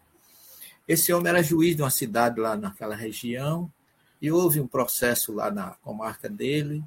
Esse 0.88 1.14
homem 1.14 1.30
era 1.30 1.44
juiz 1.44 1.76
de 1.76 1.84
uma 1.84 1.92
cidade 1.92 2.40
lá 2.40 2.56
naquela 2.56 2.96
região, 2.96 3.72
e 4.20 4.32
houve 4.32 4.60
um 4.60 4.68
processo 4.68 5.32
lá 5.32 5.52
na 5.52 5.72
comarca 5.76 6.28
dele, 6.28 6.84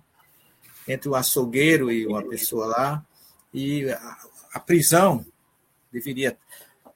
entre 0.87 1.09
o 1.09 1.15
açougueiro 1.15 1.91
e 1.91 2.07
uma 2.07 2.23
pessoa 2.23 2.67
lá, 2.67 3.07
e 3.53 3.91
a, 3.91 4.19
a 4.55 4.61
prisão 4.61 5.25
deveria. 5.93 6.37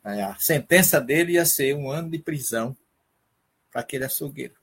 É, 0.04 0.22
a 0.22 0.36
sentença 0.36 1.00
dele 1.00 1.32
ia 1.32 1.46
ser 1.46 1.74
um 1.74 1.90
ano 1.90 2.10
de 2.10 2.18
prisão 2.18 2.76
para 3.70 3.80
aquele 3.80 4.04
açougueiro. 4.04 4.54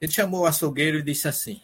Ele 0.00 0.10
chamou 0.10 0.42
o 0.42 0.46
açougueiro 0.46 0.98
e 0.98 1.02
disse 1.02 1.28
assim: 1.28 1.60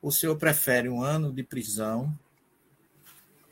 O 0.00 0.10
senhor 0.10 0.36
prefere 0.36 0.88
um 0.88 1.02
ano 1.02 1.32
de 1.32 1.42
prisão, 1.42 2.16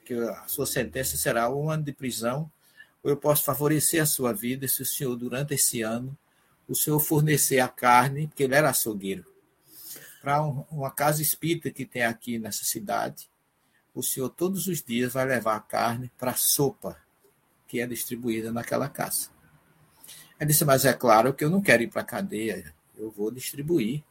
que 0.05 0.15
a 0.15 0.47
sua 0.47 0.67
sentença 0.67 1.17
será 1.17 1.49
um 1.51 1.71
ano 1.71 1.85
de 1.85 1.93
prisão, 1.93 2.51
ou 3.03 3.11
eu 3.11 3.17
posso 3.17 3.45
favorecer 3.45 4.03
a 4.03 4.07
sua 4.07 4.33
vida 4.33 4.67
se 4.67 4.83
o 4.83 4.87
senhor, 4.87 5.17
durante 5.17 5.55
esse 5.55 5.83
ano, 5.83 6.17
o 6.69 6.75
senhor 6.75 6.99
fornecer 7.01 7.61
a 7.61 7.69
carne, 7.69 8.27
porque 8.29 8.43
ele 8.43 8.55
era 8.55 8.71
açougueiro, 8.71 9.25
para 10.21 10.43
uma 10.43 10.91
casa 10.91 11.23
espírita 11.23 11.71
que 11.71 11.85
tem 11.85 12.03
aqui 12.03 12.39
nessa 12.39 12.65
cidade. 12.65 13.29
O 13.95 14.03
senhor 14.03 14.29
todos 14.29 14.67
os 14.67 14.83
dias 14.83 15.15
vai 15.15 15.25
levar 15.25 15.57
a 15.57 15.61
carne 15.61 16.11
para 16.19 16.33
a 16.33 16.37
sopa 16.37 16.97
que 17.67 17.81
é 17.81 17.87
distribuída 17.87 18.53
naquela 18.53 18.89
casa. 18.89 19.29
Ele 20.39 20.51
disse, 20.51 20.65
mas 20.65 20.85
é 20.85 20.93
claro 20.93 21.33
que 21.33 21.45
eu 21.45 21.51
não 21.51 21.61
quero 21.61 21.83
ir 21.83 21.89
para 21.89 22.03
a 22.03 22.05
cadeia, 22.05 22.75
eu 22.97 23.11
vou 23.11 23.31
distribuir 23.31 24.03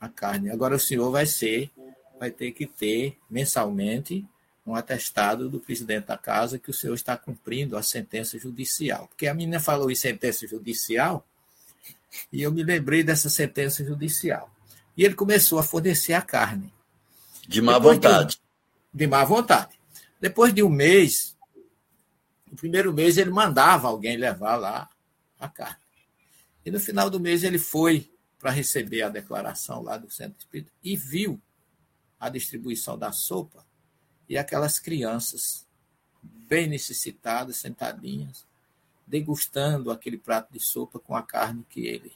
a 0.00 0.08
carne. 0.08 0.50
Agora 0.50 0.76
o 0.76 0.80
senhor 0.80 1.10
vai 1.10 1.26
ser, 1.26 1.70
vai 2.18 2.30
ter 2.30 2.52
que 2.52 2.66
ter 2.66 3.16
mensalmente 3.28 4.24
um 4.64 4.74
atestado 4.74 5.48
do 5.48 5.58
presidente 5.58 6.06
da 6.06 6.18
casa 6.18 6.58
que 6.58 6.70
o 6.70 6.74
senhor 6.74 6.94
está 6.94 7.16
cumprindo 7.16 7.76
a 7.76 7.82
sentença 7.82 8.38
judicial. 8.38 9.08
Porque 9.08 9.26
a 9.26 9.34
menina 9.34 9.58
falou 9.58 9.90
em 9.90 9.94
sentença 9.94 10.46
judicial, 10.46 11.26
e 12.32 12.42
eu 12.42 12.52
me 12.52 12.62
lembrei 12.62 13.02
dessa 13.02 13.30
sentença 13.30 13.84
judicial. 13.84 14.50
E 14.98 15.04
ele 15.04 15.14
começou 15.14 15.60
a 15.60 15.62
fornecer 15.62 16.12
a 16.12 16.20
carne. 16.20 16.74
De 17.46 17.62
má 17.62 17.74
Depois 17.74 17.94
vontade. 17.94 18.34
De, 18.34 18.98
de 18.98 19.06
má 19.06 19.24
vontade. 19.24 19.80
Depois 20.20 20.52
de 20.52 20.60
um 20.60 20.68
mês, 20.68 21.36
no 22.50 22.56
primeiro 22.56 22.92
mês 22.92 23.16
ele 23.16 23.30
mandava 23.30 23.86
alguém 23.86 24.16
levar 24.16 24.56
lá 24.56 24.90
a 25.38 25.48
carne. 25.48 25.78
E 26.66 26.70
no 26.72 26.80
final 26.80 27.08
do 27.08 27.20
mês 27.20 27.44
ele 27.44 27.60
foi 27.60 28.10
para 28.40 28.50
receber 28.50 29.02
a 29.02 29.08
declaração 29.08 29.80
lá 29.82 29.96
do 29.96 30.10
Centro 30.10 30.36
Espírita 30.40 30.72
e 30.82 30.96
viu 30.96 31.40
a 32.18 32.28
distribuição 32.28 32.98
da 32.98 33.12
sopa 33.12 33.64
e 34.28 34.36
aquelas 34.36 34.80
crianças 34.80 35.64
bem 36.20 36.66
necessitadas, 36.66 37.58
sentadinhas, 37.58 38.44
degustando 39.06 39.92
aquele 39.92 40.18
prato 40.18 40.52
de 40.52 40.58
sopa 40.58 40.98
com 40.98 41.14
a 41.14 41.22
carne 41.22 41.64
que 41.70 41.86
ele 41.86 42.12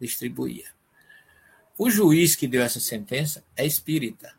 distribuía. 0.00 0.77
O 1.78 1.88
juiz 1.88 2.34
que 2.34 2.48
deu 2.48 2.60
essa 2.60 2.80
sentença 2.80 3.44
é 3.56 3.64
espírita. 3.64 4.34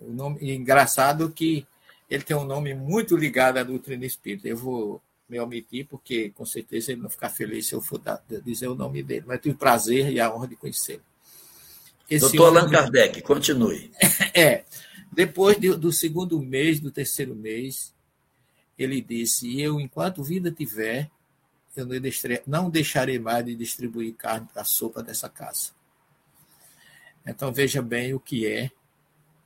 O 0.00 0.12
nome, 0.12 0.52
engraçado 0.54 1.30
que 1.30 1.66
ele 2.10 2.22
tem 2.22 2.36
um 2.36 2.44
nome 2.44 2.74
muito 2.74 3.16
ligado 3.16 3.56
à 3.56 3.62
doutrina 3.62 4.04
espírita. 4.04 4.46
Eu 4.46 4.58
vou 4.58 5.02
me 5.26 5.40
omitir, 5.40 5.86
porque 5.86 6.30
com 6.30 6.44
certeza 6.44 6.92
ele 6.92 7.00
não 7.00 7.08
ficar 7.08 7.30
feliz 7.30 7.66
se 7.66 7.74
eu 7.74 7.80
for 7.80 8.00
dizer 8.44 8.68
o 8.68 8.74
nome 8.74 9.02
dele, 9.02 9.24
mas 9.26 9.40
tive 9.40 9.54
o 9.54 9.58
prazer 9.58 10.12
e 10.12 10.20
a 10.20 10.32
honra 10.32 10.46
de 10.46 10.56
conhecê-lo. 10.56 11.02
Doutor 12.20 12.46
Allan 12.46 12.70
Kardec, 12.70 13.22
continue. 13.22 13.90
É. 14.34 14.64
Depois 15.10 15.56
do 15.58 15.90
segundo 15.90 16.40
mês, 16.42 16.78
do 16.78 16.90
terceiro 16.90 17.34
mês, 17.34 17.94
ele 18.78 19.00
disse: 19.00 19.58
Eu, 19.58 19.80
enquanto 19.80 20.22
vida 20.22 20.52
tiver, 20.52 21.10
eu 21.76 21.86
não 22.46 22.70
deixarei 22.70 23.18
mais 23.18 23.44
de 23.44 23.54
distribuir 23.54 24.14
carne 24.14 24.48
para 24.52 24.62
a 24.62 24.64
sopa 24.64 25.02
dessa 25.02 25.28
casa. 25.28 25.70
Então 27.26 27.52
veja 27.52 27.82
bem 27.82 28.14
o 28.14 28.20
que 28.20 28.46
é 28.46 28.70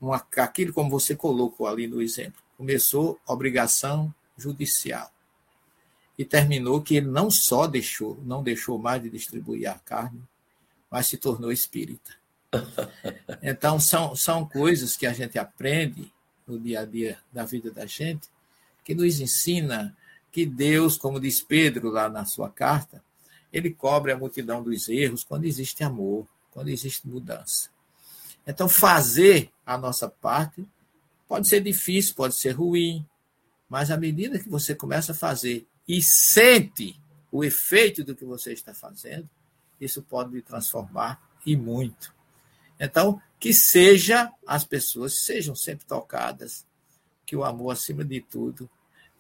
uma, 0.01 0.25
aquilo 0.37 0.73
como 0.73 0.91
você 0.91 1.17
colocou 1.17 1.67
ali 1.67 1.87
no 1.87 2.01
exemplo. 2.01 2.43
Começou 2.57 3.19
obrigação 3.27 4.15
judicial 4.37 5.11
e 6.19 6.25
terminou 6.25 6.83
que 6.83 6.97
ele 6.97 7.07
não 7.07 7.31
só 7.31 7.67
deixou, 7.67 8.21
não 8.23 8.43
deixou 8.43 8.79
mais 8.79 9.03
de 9.03 9.09
distribuir 9.09 9.71
a 9.71 9.79
carne, 9.79 10.23
mas 10.91 11.07
se 11.07 11.17
tornou 11.17 11.51
espírita. 11.51 12.19
Então, 13.43 13.81
são, 13.81 14.15
são 14.15 14.45
coisas 14.45 14.97
que 14.97 15.07
a 15.07 15.15
gente 15.15 15.39
aprende 15.39 16.13
no 16.47 16.59
dia 16.59 16.81
a 16.81 16.85
dia 16.85 17.19
da 17.33 17.43
vida 17.43 17.71
da 17.71 17.87
gente, 17.87 18.29
que 18.85 18.95
nos 18.95 19.19
ensina 19.19 19.97
que 20.31 20.47
Deus, 20.47 20.97
como 20.97 21.21
diz 21.21 21.43
Pedro 21.43 21.91
lá 21.91 22.09
na 22.09 22.25
sua 22.25 22.51
carta, 22.51 23.03
ele 23.53 23.71
cobre 23.71 24.13
a 24.13 24.19
multidão 24.19 24.63
dos 24.63 24.89
erros 24.89 25.25
quando 25.25 25.45
existe 25.45 25.83
amor, 25.83 26.27
quando 26.53 26.69
existe 26.69 27.07
mudança. 27.09 27.69
Então, 28.47 28.69
fazer 28.69 29.51
a 29.67 29.77
nossa 29.77 30.09
parte 30.09 30.67
pode 31.29 31.49
ser 31.49 31.61
difícil, 31.61 32.15
pode 32.15 32.35
ser 32.35 32.51
ruim, 32.53 33.07
mas 33.69 33.91
à 33.91 33.97
medida 33.97 34.39
que 34.39 34.49
você 34.49 34.75
começa 34.75 35.13
a 35.13 35.15
fazer 35.15 35.67
e 35.87 36.03
sente 36.03 36.99
o 37.31 37.45
efeito 37.45 38.03
do 38.03 38.15
que 38.15 38.25
você 38.25 38.53
está 38.53 38.75
fazendo, 38.75 39.29
isso 39.81 40.03
pode 40.03 40.33
lhe 40.35 40.43
transformar 40.43 41.21
e 41.47 41.57
muito. 41.57 42.15
Então, 42.79 43.21
que 43.39 43.53
seja 43.53 44.33
as 44.47 44.65
pessoas 44.65 45.25
sejam 45.25 45.55
sempre 45.55 45.87
tocadas, 45.87 46.67
que 47.25 47.37
o 47.37 47.45
amor 47.45 47.73
acima 47.73 48.05
de 48.05 48.21
tudo 48.21 48.69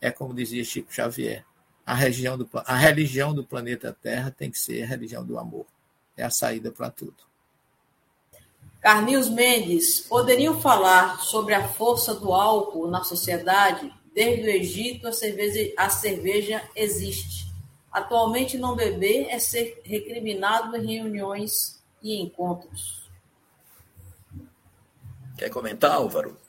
é 0.01 0.11
como 0.11 0.35
dizia 0.35 0.65
Chico 0.65 0.93
Xavier, 0.93 1.45
a, 1.85 1.95
região 1.95 2.39
do, 2.39 2.49
a 2.53 2.77
religião 2.77 3.35
do 3.35 3.45
planeta 3.45 3.97
Terra 4.03 4.31
tem 4.31 4.51
que 4.51 4.59
ser 4.59 4.83
a 4.83 4.87
religião 4.87 5.25
do 5.25 5.39
amor. 5.39 5.67
É 6.17 6.23
a 6.23 6.31
saída 6.31 6.71
para 6.71 6.91
tudo. 6.91 7.17
Carlinhos 8.81 9.29
Mendes, 9.29 10.01
poderiam 10.01 10.59
falar 10.61 11.19
sobre 11.21 11.53
a 11.53 11.69
força 11.69 12.15
do 12.15 12.33
álcool 12.33 12.89
na 12.89 13.05
sociedade? 13.05 13.93
Desde 14.15 14.43
o 14.43 14.51
Egito, 14.51 15.07
a 15.07 15.13
cerveja, 15.13 15.73
a 15.77 15.91
cerveja 15.91 16.69
existe. 16.75 17.47
Atualmente, 17.93 18.57
não 18.57 18.75
beber 18.75 19.27
é 19.29 19.39
ser 19.39 19.83
recriminado 19.85 20.77
em 20.77 20.95
reuniões 20.95 21.83
e 22.03 22.21
encontros. 22.21 23.11
Quer 25.37 25.51
comentar, 25.51 25.93
Álvaro? 25.93 26.40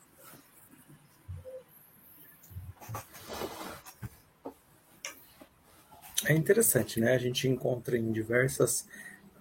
É 6.26 6.34
interessante, 6.34 6.99
né? 6.99 7.14
A 7.14 7.18
gente 7.18 7.48
encontra 7.48 7.98
em 7.98 8.11
diversas, 8.11 8.88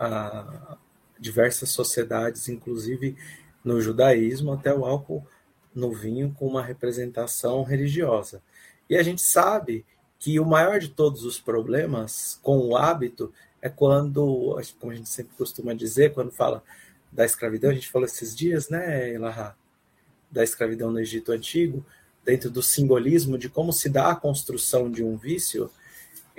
uh, 0.00 0.76
diversas 1.18 1.70
sociedades, 1.70 2.48
inclusive 2.48 3.16
no 3.62 3.80
judaísmo, 3.80 4.52
até 4.52 4.72
o 4.74 4.84
álcool 4.84 5.26
no 5.74 5.92
vinho 5.92 6.34
com 6.38 6.46
uma 6.46 6.62
representação 6.62 7.62
religiosa. 7.62 8.42
E 8.88 8.96
a 8.96 9.02
gente 9.02 9.22
sabe 9.22 9.84
que 10.18 10.40
o 10.40 10.44
maior 10.44 10.78
de 10.78 10.88
todos 10.88 11.24
os 11.24 11.38
problemas 11.38 12.38
com 12.42 12.58
o 12.58 12.76
hábito 12.76 13.32
é 13.62 13.68
quando, 13.68 14.58
como 14.78 14.92
a 14.92 14.94
gente 14.94 15.08
sempre 15.08 15.36
costuma 15.36 15.74
dizer, 15.74 16.12
quando 16.12 16.30
fala 16.30 16.62
da 17.12 17.24
escravidão, 17.24 17.70
a 17.70 17.74
gente 17.74 17.88
falou 17.88 18.06
esses 18.06 18.34
dias, 18.34 18.68
né, 18.68 19.12
Elahá, 19.12 19.54
da 20.30 20.42
escravidão 20.42 20.90
no 20.90 21.00
Egito 21.00 21.32
Antigo, 21.32 21.84
dentro 22.24 22.50
do 22.50 22.62
simbolismo 22.62 23.36
de 23.36 23.48
como 23.48 23.72
se 23.72 23.88
dá 23.88 24.10
a 24.10 24.16
construção 24.16 24.90
de 24.90 25.02
um 25.02 25.16
vício, 25.16 25.70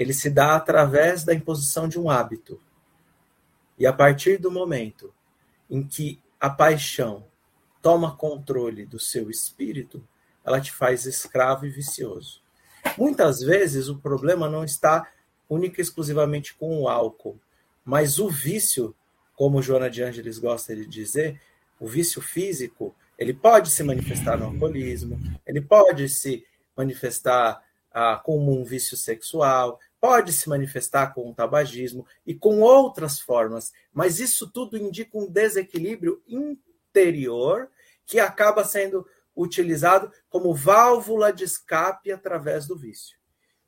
ele 0.01 0.13
se 0.13 0.31
dá 0.31 0.55
através 0.55 1.23
da 1.23 1.33
imposição 1.33 1.87
de 1.87 1.99
um 1.99 2.09
hábito. 2.09 2.59
E 3.77 3.85
a 3.85 3.93
partir 3.93 4.37
do 4.37 4.49
momento 4.49 5.13
em 5.69 5.83
que 5.83 6.19
a 6.39 6.49
paixão 6.49 7.23
toma 7.83 8.15
controle 8.15 8.83
do 8.83 8.99
seu 8.99 9.29
espírito, 9.29 10.03
ela 10.43 10.59
te 10.59 10.71
faz 10.71 11.05
escravo 11.05 11.67
e 11.67 11.69
vicioso. 11.69 12.41
Muitas 12.97 13.41
vezes 13.41 13.89
o 13.89 13.99
problema 13.99 14.49
não 14.49 14.63
está 14.63 15.07
única 15.47 15.79
e 15.79 15.83
exclusivamente 15.83 16.55
com 16.55 16.81
o 16.81 16.89
álcool, 16.89 17.39
mas 17.85 18.17
o 18.17 18.27
vício, 18.27 18.95
como 19.35 19.61
Joana 19.61 19.89
de 19.89 20.01
Ângeles 20.01 20.39
gosta 20.39 20.75
de 20.75 20.87
dizer, 20.87 21.39
o 21.79 21.87
vício 21.87 22.21
físico, 22.21 22.95
ele 23.19 23.35
pode 23.35 23.69
se 23.69 23.83
manifestar 23.83 24.35
no 24.35 24.45
alcoolismo, 24.45 25.19
ele 25.45 25.61
pode 25.61 26.09
se 26.09 26.43
manifestar 26.75 27.63
ah, 27.93 28.19
como 28.23 28.59
um 28.59 28.63
vício 28.63 28.97
sexual, 28.97 29.79
pode 30.01 30.33
se 30.33 30.49
manifestar 30.49 31.13
com 31.13 31.29
o 31.29 31.33
tabagismo 31.33 32.07
e 32.25 32.33
com 32.33 32.59
outras 32.61 33.19
formas, 33.19 33.71
mas 33.93 34.19
isso 34.19 34.51
tudo 34.51 34.75
indica 34.75 35.15
um 35.15 35.29
desequilíbrio 35.29 36.21
interior 36.27 37.69
que 38.07 38.19
acaba 38.19 38.63
sendo 38.63 39.05
utilizado 39.35 40.11
como 40.27 40.55
válvula 40.55 41.31
de 41.31 41.43
escape 41.43 42.11
através 42.11 42.65
do 42.65 42.75
vício. 42.75 43.15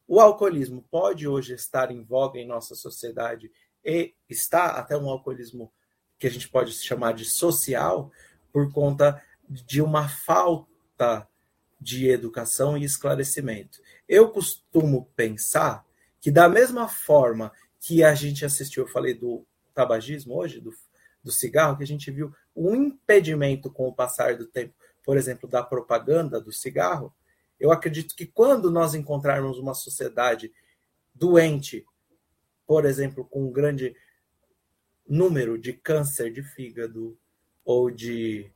O 0.08 0.20
alcoolismo 0.20 0.84
pode 0.90 1.28
hoje 1.28 1.54
estar 1.54 1.92
em 1.92 2.04
voga 2.04 2.40
em 2.40 2.48
nossa 2.48 2.74
sociedade 2.74 3.52
e 3.86 4.14
está 4.28 4.72
até 4.72 4.98
um 4.98 5.10
alcoolismo 5.10 5.72
que 6.18 6.26
a 6.26 6.32
gente 6.32 6.50
pode 6.50 6.74
chamar 6.74 7.14
de 7.14 7.26
social 7.26 8.12
por 8.52 8.72
conta 8.74 9.22
de 9.48 9.82
uma 9.82 10.10
falta 10.10 11.28
de 11.80 12.10
educação 12.10 12.78
e 12.78 12.84
esclarecimento. 12.84 13.80
Eu 14.08 14.30
costumo 14.30 15.06
pensar 15.16 15.86
que 16.24 16.32
da 16.32 16.48
mesma 16.48 16.88
forma 16.88 17.52
que 17.82 18.02
a 18.02 18.16
gente 18.16 18.46
assistiu, 18.46 18.84
eu 18.84 18.88
falei 18.88 19.14
do 19.14 19.46
tabagismo 19.76 20.34
hoje, 20.38 20.62
do, 20.62 20.74
do 21.22 21.34
cigarro, 21.34 21.76
que 21.76 21.84
a 21.84 21.88
gente 21.88 22.10
viu 22.10 22.34
um 22.56 22.74
impedimento 22.74 23.70
com 23.70 23.90
o 23.90 23.94
passar 23.94 24.38
do 24.38 24.48
tempo, 24.48 24.74
por 25.04 25.18
exemplo, 25.18 25.50
da 25.50 25.62
propaganda 25.62 26.40
do 26.40 26.50
cigarro, 26.50 27.14
eu 27.60 27.74
acredito 27.74 28.16
que 28.16 28.26
quando 28.26 28.72
nós 28.72 28.96
encontrarmos 28.96 29.60
uma 29.60 29.74
sociedade 29.74 30.50
doente, 31.14 31.86
por 32.66 32.86
exemplo, 32.86 33.26
com 33.26 33.50
um 33.50 33.52
grande 33.52 33.94
número 35.06 35.58
de 35.58 35.74
câncer 35.74 36.32
de 36.32 36.42
fígado 36.42 37.18
ou 37.66 37.92
de 37.92 38.50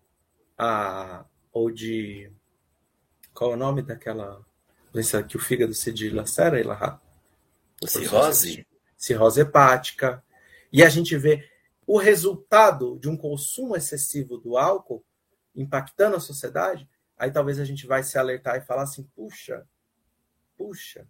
a 0.57 1.25
ou 1.51 1.69
de 1.69 2.31
qual 3.33 3.51
é 3.51 3.55
o 3.55 3.57
nome 3.57 3.81
daquela 3.81 4.41
doença 4.93 5.21
que 5.21 5.35
o 5.35 5.39
fígado 5.39 5.73
se 5.73 5.91
dilacera, 5.91 6.61
Ilahá? 6.61 7.01
Cirrose? 7.85 8.67
Cirrose 8.97 9.41
hepática. 9.41 10.23
E 10.71 10.83
a 10.83 10.89
gente 10.89 11.15
vê 11.17 11.47
o 11.85 11.97
resultado 11.97 12.97
de 12.99 13.07
um 13.07 13.15
consumo 13.15 13.75
excessivo 13.75 14.37
do 14.37 14.57
álcool 14.57 15.03
impactando 15.55 16.15
a 16.15 16.19
sociedade, 16.19 16.87
aí 17.17 17.31
talvez 17.31 17.59
a 17.59 17.65
gente 17.65 17.87
vai 17.87 18.03
se 18.03 18.17
alertar 18.17 18.57
e 18.57 18.61
falar 18.61 18.83
assim: 18.83 19.03
puxa, 19.15 19.65
puxa, 20.57 21.07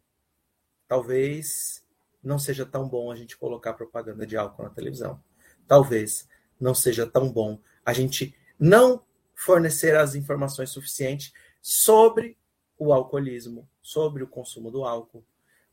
talvez 0.88 1.84
não 2.24 2.40
seja 2.40 2.66
tão 2.66 2.88
bom 2.88 3.12
a 3.12 3.16
gente 3.16 3.38
colocar 3.38 3.74
propaganda 3.74 4.26
de 4.26 4.38
álcool 4.38 4.64
na 4.64 4.70
televisão. 4.70 5.22
Talvez 5.68 6.28
não 6.60 6.74
seja 6.74 7.06
tão 7.06 7.32
bom 7.32 7.60
a 7.86 7.94
gente 7.94 8.36
não 8.60 9.04
fornecer 9.34 9.96
as 9.96 10.16
informações 10.16 10.70
suficientes 10.70 11.32
sobre 11.62 12.38
o 12.78 12.94
alcoolismo, 12.94 13.70
sobre 13.82 14.24
o 14.24 14.28
consumo 14.28 14.72
do 14.72 14.84
álcool. 14.84 15.24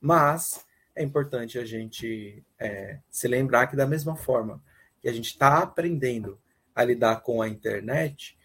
Mas 0.00 0.64
é 0.96 1.02
importante 1.02 1.58
a 1.58 1.64
gente 1.64 2.42
é, 2.58 2.98
se 3.10 3.26
lembrar 3.26 3.66
que, 3.66 3.76
da 3.76 3.86
mesma 3.86 4.16
forma 4.16 4.62
que 5.00 5.08
a 5.08 5.12
gente 5.12 5.26
está 5.26 5.58
aprendendo 5.58 6.38
a 6.74 6.84
lidar 6.84 7.20
com 7.20 7.42
a 7.42 7.48
internet 7.48 8.38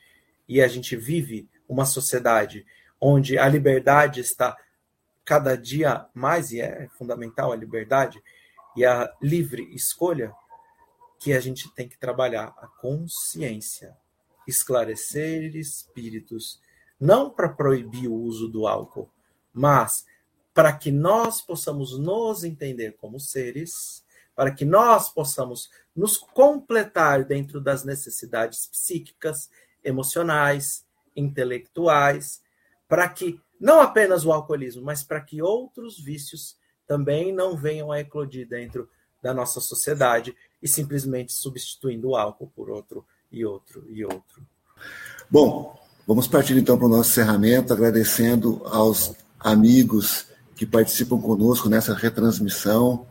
e 0.47 0.61
a 0.61 0.67
gente 0.67 0.95
vive 0.95 1.47
uma 1.67 1.85
sociedade 1.85 2.65
onde 2.99 3.37
a 3.37 3.47
liberdade 3.47 4.19
está 4.19 4.57
cada 5.23 5.55
dia 5.55 6.07
mais, 6.13 6.51
e 6.51 6.59
é 6.59 6.87
fundamental 6.97 7.51
a 7.51 7.55
liberdade 7.55 8.21
e 8.75 8.83
a 8.83 9.13
livre 9.21 9.63
escolha, 9.75 10.33
que 11.19 11.33
a 11.33 11.39
gente 11.39 11.69
tem 11.75 11.87
que 11.87 11.97
trabalhar 11.97 12.53
a 12.57 12.67
consciência, 12.67 13.95
esclarecer 14.47 15.55
espíritos, 15.55 16.59
não 16.99 17.29
para 17.29 17.49
proibir 17.49 18.07
o 18.07 18.15
uso 18.15 18.47
do 18.47 18.65
álcool, 18.65 19.11
mas 19.53 20.05
para 20.53 20.73
que 20.73 20.91
nós 20.91 21.41
possamos 21.41 21.97
nos 21.97 22.43
entender 22.43 22.95
como 22.97 23.19
seres, 23.19 24.03
para 24.35 24.51
que 24.51 24.65
nós 24.65 25.09
possamos 25.09 25.69
nos 25.95 26.17
completar 26.17 27.23
dentro 27.23 27.59
das 27.59 27.83
necessidades 27.83 28.67
psíquicas, 28.67 29.49
emocionais, 29.83 30.85
intelectuais, 31.15 32.41
para 32.87 33.07
que 33.09 33.39
não 33.59 33.81
apenas 33.81 34.25
o 34.25 34.31
alcoolismo, 34.31 34.81
mas 34.81 35.03
para 35.03 35.21
que 35.21 35.41
outros 35.41 35.99
vícios 35.99 36.57
também 36.87 37.33
não 37.33 37.55
venham 37.55 37.91
a 37.91 37.99
eclodir 37.99 38.47
dentro 38.47 38.89
da 39.21 39.33
nossa 39.33 39.59
sociedade 39.59 40.35
e 40.61 40.67
simplesmente 40.67 41.33
substituindo 41.33 42.09
o 42.09 42.15
álcool 42.15 42.51
por 42.55 42.69
outro 42.69 43.05
e 43.31 43.45
outro 43.45 43.85
e 43.89 44.03
outro. 44.03 44.41
Bom, 45.29 45.77
vamos 46.07 46.27
partir 46.27 46.57
então 46.57 46.77
para 46.77 46.87
o 46.87 46.89
nosso 46.89 47.11
encerramento, 47.11 47.73
agradecendo 47.73 48.61
aos 48.65 49.13
amigos 49.37 50.27
que 50.59 50.65
participam 50.65 51.21
conosco 51.21 51.69
nessa 51.69 51.93
retransmissão. 51.93 53.05